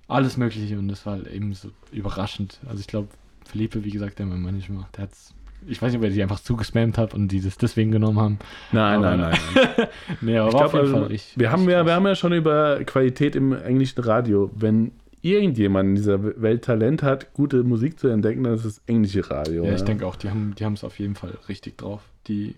alles 0.08 0.36
Mögliche. 0.36 0.78
Und 0.78 0.88
das 0.88 1.04
war 1.04 1.14
halt 1.14 1.26
eben 1.28 1.52
so 1.54 1.70
überraschend. 1.92 2.60
Also 2.66 2.80
ich 2.80 2.86
glaube, 2.86 3.08
Felipe, 3.44 3.84
wie 3.84 3.90
gesagt, 3.90 4.18
der 4.18 4.26
mein 4.26 4.42
Manager, 4.42 4.88
der 4.96 5.04
hat's 5.04 5.34
ich 5.66 5.80
weiß 5.80 5.92
nicht, 5.92 5.98
ob 5.98 6.04
er 6.04 6.10
die 6.10 6.22
einfach 6.22 6.40
zugespammt 6.40 6.98
hat 6.98 7.14
und 7.14 7.28
die 7.28 7.40
das 7.40 7.58
deswegen 7.58 7.90
genommen 7.90 8.18
haben. 8.18 8.38
Nein, 8.72 9.04
aber, 9.04 9.16
nein, 9.16 9.38
nein. 9.76 9.88
nee, 10.20 10.38
aber 10.38 10.48
ich 10.48 10.56
glaub, 10.56 10.74
also, 10.74 11.10
ich, 11.10 11.32
wir, 11.36 11.50
haben 11.50 11.68
ja, 11.68 11.84
wir 11.84 11.94
haben 11.94 12.06
ja 12.06 12.14
schon 12.14 12.32
über 12.32 12.82
Qualität 12.84 13.36
im 13.36 13.52
englischen 13.52 14.00
Radio. 14.02 14.50
Wenn 14.54 14.92
irgendjemand 15.22 15.90
in 15.90 15.94
dieser 15.96 16.42
Welt 16.42 16.64
Talent 16.64 17.02
hat, 17.02 17.32
gute 17.34 17.62
Musik 17.62 17.98
zu 17.98 18.08
entdecken, 18.08 18.44
dann 18.44 18.54
ist 18.54 18.64
es 18.64 18.80
englische 18.86 19.28
Radio. 19.30 19.64
Ja, 19.64 19.70
ja. 19.70 19.76
ich 19.76 19.82
denke 19.82 20.06
auch, 20.06 20.16
die 20.16 20.30
haben 20.30 20.54
die 20.58 20.64
es 20.64 20.84
auf 20.84 20.98
jeden 20.98 21.14
Fall 21.14 21.36
richtig 21.48 21.78
drauf. 21.78 22.02
Die 22.26 22.54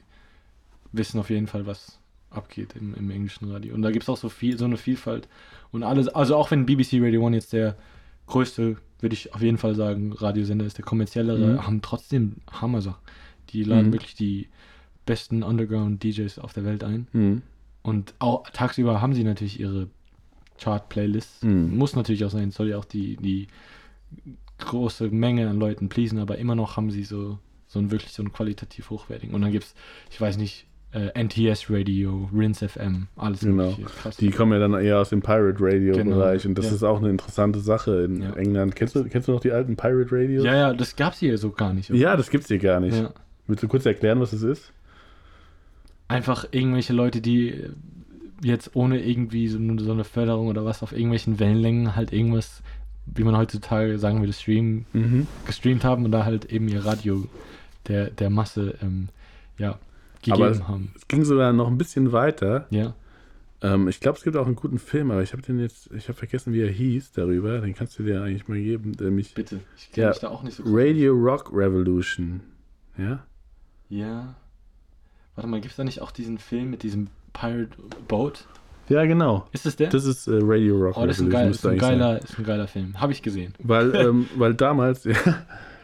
wissen 0.93 1.19
auf 1.19 1.31
jeden 1.31 1.47
Fall, 1.47 1.67
was 1.67 1.99
abgeht 2.31 2.75
im, 2.79 2.95
im 2.95 3.11
englischen 3.11 3.51
Radio. 3.51 3.75
Und 3.75 3.83
da 3.83 3.91
gibt 3.91 4.05
es 4.05 4.09
auch 4.09 4.17
so 4.17 4.29
viel, 4.29 4.59
so 4.59 4.65
eine 4.65 4.77
Vielfalt. 4.77 5.29
Und 5.71 5.83
alles, 5.83 6.09
also 6.09 6.37
auch 6.37 6.51
wenn 6.51 6.67
BBC 6.67 6.95
Radio 7.01 7.25
One 7.25 7.37
jetzt 7.37 7.53
der 7.53 7.77
größte 8.27 8.77
würde 9.03 9.15
ich 9.15 9.35
auf 9.35 9.43
jeden 9.43 9.59
Fall 9.59 9.75
sagen, 9.75 10.13
Radiosender 10.13 10.65
ist 10.65 10.79
der 10.79 10.85
kommerziellere, 10.85 11.55
mhm. 11.55 11.67
haben 11.67 11.83
trotzdem 11.83 12.37
Hammer-Sachen. 12.51 13.03
Die 13.51 13.65
laden 13.65 13.89
mhm. 13.89 13.93
wirklich 13.93 14.15
die 14.15 14.49
besten 15.05 15.43
Underground-DJs 15.43 16.39
auf 16.39 16.53
der 16.53 16.65
Welt 16.65 16.85
ein. 16.85 17.09
Mhm. 17.13 17.43
Und 17.83 18.15
auch 18.21 18.49
tagsüber 18.51 19.03
haben 19.03 19.13
sie 19.13 19.25
natürlich 19.25 19.59
ihre 19.59 19.89
Chart-Playlists. 20.59 21.43
Mhm. 21.43 21.77
Muss 21.77 21.97
natürlich 21.97 22.25
auch 22.25 22.31
sein, 22.31 22.53
soll 22.53 22.69
ja 22.69 22.79
auch 22.79 22.85
die, 22.85 23.17
die 23.17 23.49
große 24.59 25.11
Menge 25.11 25.51
an 25.51 25.59
Leuten 25.59 25.89
pleasen, 25.89 26.19
aber 26.19 26.39
immer 26.39 26.55
noch 26.55 26.77
haben 26.77 26.91
sie 26.91 27.03
so, 27.03 27.39
so 27.67 27.81
einen 27.81 27.91
wirklich 27.91 28.13
so 28.13 28.23
einen 28.23 28.33
qualitativ 28.33 28.91
hochwertigen. 28.91 29.35
Und 29.35 29.43
dann 29.43 29.51
gibt 29.51 29.65
es, 29.65 29.75
ich 30.11 30.21
weiß 30.21 30.37
nicht, 30.37 30.67
äh, 30.93 31.25
NTS 31.25 31.71
Radio, 31.71 32.29
Rinse 32.35 32.69
FM, 32.69 33.09
alles 33.17 33.41
genau. 33.41 33.75
Die 34.21 34.31
kommen 34.31 34.53
ja 34.53 34.59
dann 34.59 34.75
eher 34.75 34.99
aus 34.99 35.09
dem 35.09 35.23
Pirate 35.23 35.59
Radio 35.61 35.95
genau. 35.95 36.17
Bereich 36.17 36.47
und 36.47 36.57
das 36.57 36.67
ja. 36.67 36.75
ist 36.75 36.83
auch 36.83 36.99
eine 36.99 37.09
interessante 37.09 37.61
Sache 37.61 38.05
in 38.05 38.23
ja. 38.23 38.33
England. 38.35 38.77
Kennst 38.77 38.95
du, 38.95 39.05
kennst 39.05 39.29
du 39.29 39.33
noch 39.33 39.41
die 39.41 39.53
alten 39.53 39.77
Pirate 39.77 40.13
Radios? 40.13 40.45
Ja, 40.45 40.55
ja, 40.55 40.75
das 40.75 40.95
gab 40.97 41.15
es 41.15 41.21
hier 41.21 41.39
so 41.39 41.51
gar 41.51 41.73
nicht. 41.73 41.91
Oder? 41.91 41.99
Ja, 41.99 42.17
das 42.17 42.31
gibt 42.31 42.45
es 42.45 42.49
hier 42.49 42.59
gar 42.59 42.81
nicht. 42.81 42.97
Ja. 42.97 43.13
Willst 43.47 43.63
du 43.63 43.69
kurz 43.69 43.87
erklären, 43.87 44.21
was 44.21 44.33
das 44.33 44.43
ist? 44.43 44.73
Einfach 46.09 46.47
irgendwelche 46.51 46.93
Leute, 46.93 47.23
die 47.23 47.71
jetzt 48.43 48.75
ohne 48.75 49.01
irgendwie 49.01 49.49
so, 49.49 49.59
so 49.79 49.93
eine 49.93 50.05
Förderung 50.05 50.49
oder 50.49 50.65
was 50.65 50.83
auf 50.83 50.93
irgendwelchen 50.93 51.39
Wellenlängen 51.39 51.97
halt 51.97 52.13
irgendwas, 52.13 52.63
wie 53.07 53.25
man 53.25 53.37
heutzutage 53.37 53.99
sagen 53.99 54.21
würde, 54.21 54.33
streamen, 54.33 54.85
mhm. 54.93 55.27
gestreamt 55.47 55.85
haben 55.85 56.05
und 56.05 56.13
da 56.13 56.25
halt 56.25 56.47
eben 56.47 56.69
ihr 56.69 56.85
Radio 56.85 57.27
der, 57.89 58.11
der 58.11 58.31
Masse 58.31 58.75
ähm, 58.83 59.09
ja, 59.59 59.79
gegeben 60.23 60.43
aber 60.43 60.69
haben. 60.69 60.93
Es 60.95 61.07
ging 61.09 61.25
sogar 61.25 61.53
noch 61.53 61.69
ein 61.69 61.79
bisschen 61.79 62.13
weiter. 62.13 62.67
Ja. 62.71 62.95
Ähm, 63.63 63.89
ich 63.89 64.01
glaube, 64.01 64.19
es 64.19 64.25
gibt 64.25 64.37
auch 64.37 64.47
einen 64.47 64.57
guten 64.57 64.79
Film, 64.79 65.11
aber 65.11 65.23
ich 65.23 65.33
habe 65.33 65.43
den 65.43 65.61
jetzt, 65.61 65.91
ich 65.93 66.09
habe 66.09 66.19
vergessen, 66.19 66.53
wie 66.53 66.63
er 66.63 66.71
hieß 66.71 67.13
darüber. 67.13 67.61
Den 67.61 67.75
kannst 67.75 67.99
du 67.99 68.03
dir 68.03 68.23
eigentlich 68.23 68.49
mal 68.49 68.59
geben. 68.59 68.93
Mich, 69.15 69.35
Bitte, 69.35 69.61
ich 69.77 69.93
kenne 69.93 70.07
ja, 70.07 70.11
mich 70.11 70.19
da 70.19 70.29
auch 70.29 70.43
nicht 70.43 70.57
so 70.57 70.65
gut. 70.65 70.73
Radio 70.75 71.13
Rock 71.15 71.51
Revolution. 71.53 72.41
Ja? 72.99 73.25
Ja. 73.89 74.35
Warte 75.35 75.49
mal, 75.49 75.61
gibt 75.61 75.71
es 75.71 75.77
da 75.77 75.85
nicht 75.85 76.03
auch 76.03 76.11
diesen 76.11 76.39
Film 76.39 76.71
mit 76.71 76.83
diesem 76.83 77.09
Pirate 77.33 77.71
Boat? 78.09 78.47
Ja, 78.89 79.05
genau. 79.07 79.47
Ist 79.53 79.65
das 79.65 79.77
der? 79.77 79.91
Das 79.91 80.05
ist 80.05 80.27
äh, 80.27 80.39
Radio 80.43 80.77
Rock 80.77 80.97
oh, 80.97 81.07
das. 81.07 81.19
Ist 81.19 81.23
ein, 81.23 81.31
geil, 81.31 81.51
ist, 81.51 81.65
ein 81.65 81.79
geiler, 81.79 82.23
ist 82.23 82.39
ein 82.39 82.45
geiler 82.45 82.67
Film. 82.67 83.01
Habe 83.01 83.13
ich 83.13 83.23
gesehen. 83.23 83.55
Weil, 83.61 83.95
ähm, 83.95 84.27
weil 84.37 84.55
damals, 84.55 85.05
ja, 85.05 85.15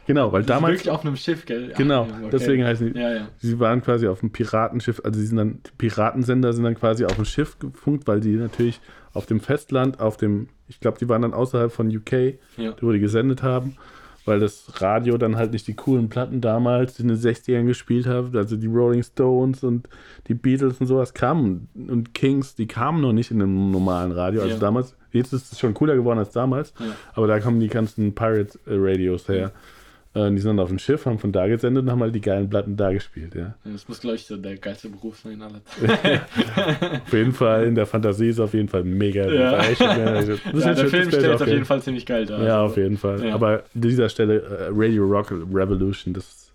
Genau, 0.08 0.32
weil 0.32 0.42
damals. 0.42 0.72
Wirklich 0.72 0.90
auf 0.90 1.04
einem 1.04 1.16
Schiff, 1.16 1.44
gell? 1.44 1.74
Genau, 1.76 2.04
okay. 2.04 2.30
deswegen 2.32 2.64
heißen 2.64 2.94
sie. 2.94 2.98
Ja, 2.98 3.14
ja. 3.14 3.28
Sie 3.36 3.60
waren 3.60 3.82
quasi 3.82 4.08
auf 4.08 4.22
einem 4.22 4.32
Piratenschiff, 4.32 5.02
also 5.04 5.20
sie 5.20 5.26
sind 5.26 5.36
dann, 5.36 5.60
die 5.66 5.70
Piratensender 5.76 6.54
sind 6.54 6.64
dann 6.64 6.76
quasi 6.76 7.04
auf 7.04 7.16
dem 7.16 7.26
Schiff 7.26 7.58
gefunkt, 7.58 8.08
weil 8.08 8.20
die 8.20 8.36
natürlich 8.36 8.80
auf 9.12 9.26
dem 9.26 9.38
Festland, 9.38 10.00
auf 10.00 10.16
dem, 10.16 10.48
ich 10.66 10.80
glaube, 10.80 10.96
die 10.98 11.10
waren 11.10 11.20
dann 11.20 11.34
außerhalb 11.34 11.70
von 11.70 11.94
UK, 11.94 12.38
ja. 12.56 12.74
wo 12.80 12.90
die 12.90 13.00
gesendet 13.00 13.42
haben, 13.42 13.76
weil 14.24 14.40
das 14.40 14.80
Radio 14.80 15.18
dann 15.18 15.36
halt 15.36 15.52
nicht 15.52 15.66
die 15.66 15.74
coolen 15.74 16.08
Platten 16.08 16.40
damals 16.40 16.98
in 17.00 17.08
den 17.08 17.18
60ern 17.18 17.66
gespielt 17.66 18.06
hat, 18.06 18.34
also 18.34 18.56
die 18.56 18.66
Rolling 18.66 19.02
Stones 19.02 19.62
und 19.62 19.90
die 20.26 20.34
Beatles 20.34 20.80
und 20.80 20.86
sowas 20.86 21.12
kamen 21.12 21.68
und 21.74 22.14
Kings, 22.14 22.54
die 22.54 22.66
kamen 22.66 23.02
noch 23.02 23.12
nicht 23.12 23.30
in 23.30 23.42
einem 23.42 23.70
normalen 23.70 24.12
Radio, 24.12 24.40
also 24.40 24.54
ja. 24.54 24.58
damals, 24.58 24.96
jetzt 25.12 25.34
ist 25.34 25.52
es 25.52 25.58
schon 25.58 25.74
cooler 25.74 25.96
geworden 25.96 26.18
als 26.18 26.30
damals, 26.30 26.72
ja. 26.80 26.86
aber 27.12 27.26
da 27.26 27.40
kommen 27.40 27.60
die 27.60 27.68
ganzen 27.68 28.14
Pirate 28.14 28.58
Radios 28.66 29.28
her. 29.28 29.52
Äh, 30.18 30.30
die 30.32 30.38
sind 30.38 30.56
dann 30.56 30.60
auf 30.60 30.68
dem 30.68 30.78
Schiff, 30.78 31.06
haben 31.06 31.18
von 31.18 31.32
da 31.32 31.46
gesendet 31.46 31.84
und 31.84 31.90
haben 31.90 32.00
halt 32.00 32.14
die 32.14 32.20
geilen 32.20 32.48
Platten 32.48 32.76
da 32.76 32.92
gespielt, 32.92 33.34
ja. 33.34 33.54
Das 33.64 33.88
muss, 33.88 34.00
glaube 34.00 34.16
ich, 34.16 34.26
so 34.26 34.36
der 34.36 34.56
geilste 34.56 34.88
Beruf 34.88 35.18
sein, 35.18 35.40
alle. 35.42 35.60
auf 37.06 37.12
jeden 37.12 37.32
Fall, 37.32 37.64
in 37.64 37.74
der 37.74 37.86
Fantasie 37.86 38.30
ist 38.30 38.40
auf 38.40 38.54
jeden 38.54 38.68
Fall 38.68 38.84
mega. 38.84 39.30
Ja. 39.30 39.56
Das 39.56 39.78
ja, 39.78 40.74
der 40.74 40.88
Film 40.88 41.08
stellt 41.08 41.40
auf 41.40 41.46
jeden 41.46 41.64
Fall 41.64 41.82
ziemlich 41.82 42.04
geil 42.04 42.26
dar. 42.26 42.42
Ja, 42.42 42.62
also. 42.62 42.72
auf 42.72 42.76
jeden 42.76 42.96
Fall. 42.96 43.24
Ja. 43.24 43.34
Aber 43.34 43.62
an 43.74 43.80
dieser 43.80 44.08
Stelle 44.08 44.70
uh, 44.70 44.74
Radio 44.74 45.04
Rock 45.04 45.30
Revolution, 45.30 46.14
das 46.14 46.50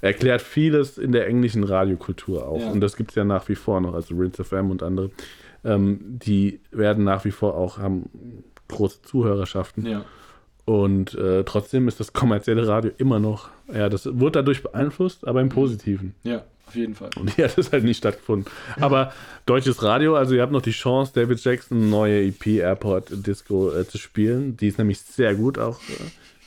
erklärt 0.00 0.42
vieles 0.42 0.98
in 0.98 1.12
der 1.12 1.26
englischen 1.26 1.64
Radiokultur 1.64 2.46
auch. 2.46 2.60
Ja. 2.60 2.70
Und 2.70 2.80
das 2.80 2.96
gibt 2.96 3.10
es 3.10 3.16
ja 3.16 3.24
nach 3.24 3.48
wie 3.48 3.54
vor 3.54 3.80
noch, 3.80 3.94
also 3.94 4.14
Rinse 4.16 4.44
FM 4.44 4.70
und 4.70 4.82
andere. 4.82 5.10
Ähm, 5.64 6.00
die 6.02 6.60
werden 6.72 7.04
nach 7.04 7.24
wie 7.24 7.30
vor 7.30 7.56
auch, 7.56 7.78
haben 7.78 8.10
große 8.68 9.02
Zuhörerschaften. 9.02 9.86
Ja. 9.86 10.04
Und 10.64 11.14
äh, 11.14 11.44
trotzdem 11.44 11.88
ist 11.88 12.00
das 12.00 12.12
kommerzielle 12.12 12.66
Radio 12.66 12.90
immer 12.96 13.20
noch, 13.20 13.50
ja, 13.72 13.88
das 13.88 14.06
wurde 14.06 14.38
dadurch 14.38 14.62
beeinflusst, 14.62 15.26
aber 15.26 15.42
im 15.42 15.50
Positiven. 15.50 16.14
Ja, 16.22 16.44
auf 16.66 16.74
jeden 16.74 16.94
Fall. 16.94 17.10
Und 17.18 17.30
hier 17.36 17.44
hat 17.44 17.58
es 17.58 17.70
halt 17.70 17.84
nicht 17.84 17.98
stattgefunden. 17.98 18.50
Aber 18.80 19.12
deutsches 19.44 19.82
Radio, 19.82 20.16
also 20.16 20.34
ihr 20.34 20.40
habt 20.40 20.52
noch 20.52 20.62
die 20.62 20.70
Chance, 20.70 21.12
David 21.14 21.42
Jackson 21.44 21.90
neue 21.90 22.24
EP 22.24 22.46
Airport 22.46 23.26
Disco 23.26 23.70
äh, 23.70 23.86
zu 23.86 23.98
spielen. 23.98 24.56
Die 24.56 24.68
ist 24.68 24.78
nämlich 24.78 25.00
sehr 25.00 25.34
gut, 25.34 25.58
auch 25.58 25.80
äh, 25.80 26.04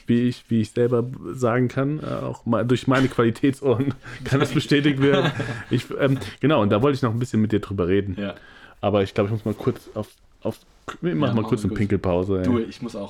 wie, 0.07 0.27
ich, 0.27 0.45
wie 0.49 0.61
ich 0.61 0.71
selber 0.71 1.05
sagen 1.33 1.67
kann. 1.67 1.99
Äh, 1.99 2.25
auch 2.25 2.45
mal 2.47 2.65
durch 2.65 2.87
meine 2.87 3.09
Qualitätsohren 3.09 3.93
kann 4.23 4.39
das 4.39 4.51
bestätigt 4.51 4.99
werden. 4.99 5.31
Ich, 5.69 5.85
ähm, 5.99 6.17
genau, 6.39 6.63
und 6.63 6.71
da 6.71 6.81
wollte 6.81 6.95
ich 6.95 7.03
noch 7.03 7.13
ein 7.13 7.19
bisschen 7.19 7.41
mit 7.41 7.51
dir 7.51 7.59
drüber 7.59 7.87
reden. 7.87 8.17
Ja. 8.19 8.33
Aber 8.81 9.03
ich 9.03 9.13
glaube, 9.13 9.27
ich 9.27 9.31
muss 9.33 9.45
mal 9.45 9.53
kurz 9.53 9.89
auf, 9.93 10.07
auf 10.41 10.57
ich 11.01 11.13
mach 11.13 11.27
ja, 11.27 11.33
mal 11.35 11.43
kurz 11.43 11.63
eine 11.65 11.73
Pinkelpause. 11.73 12.41
Du, 12.43 12.59
ich 12.59 12.81
muss 12.81 12.95
auch. 12.95 13.09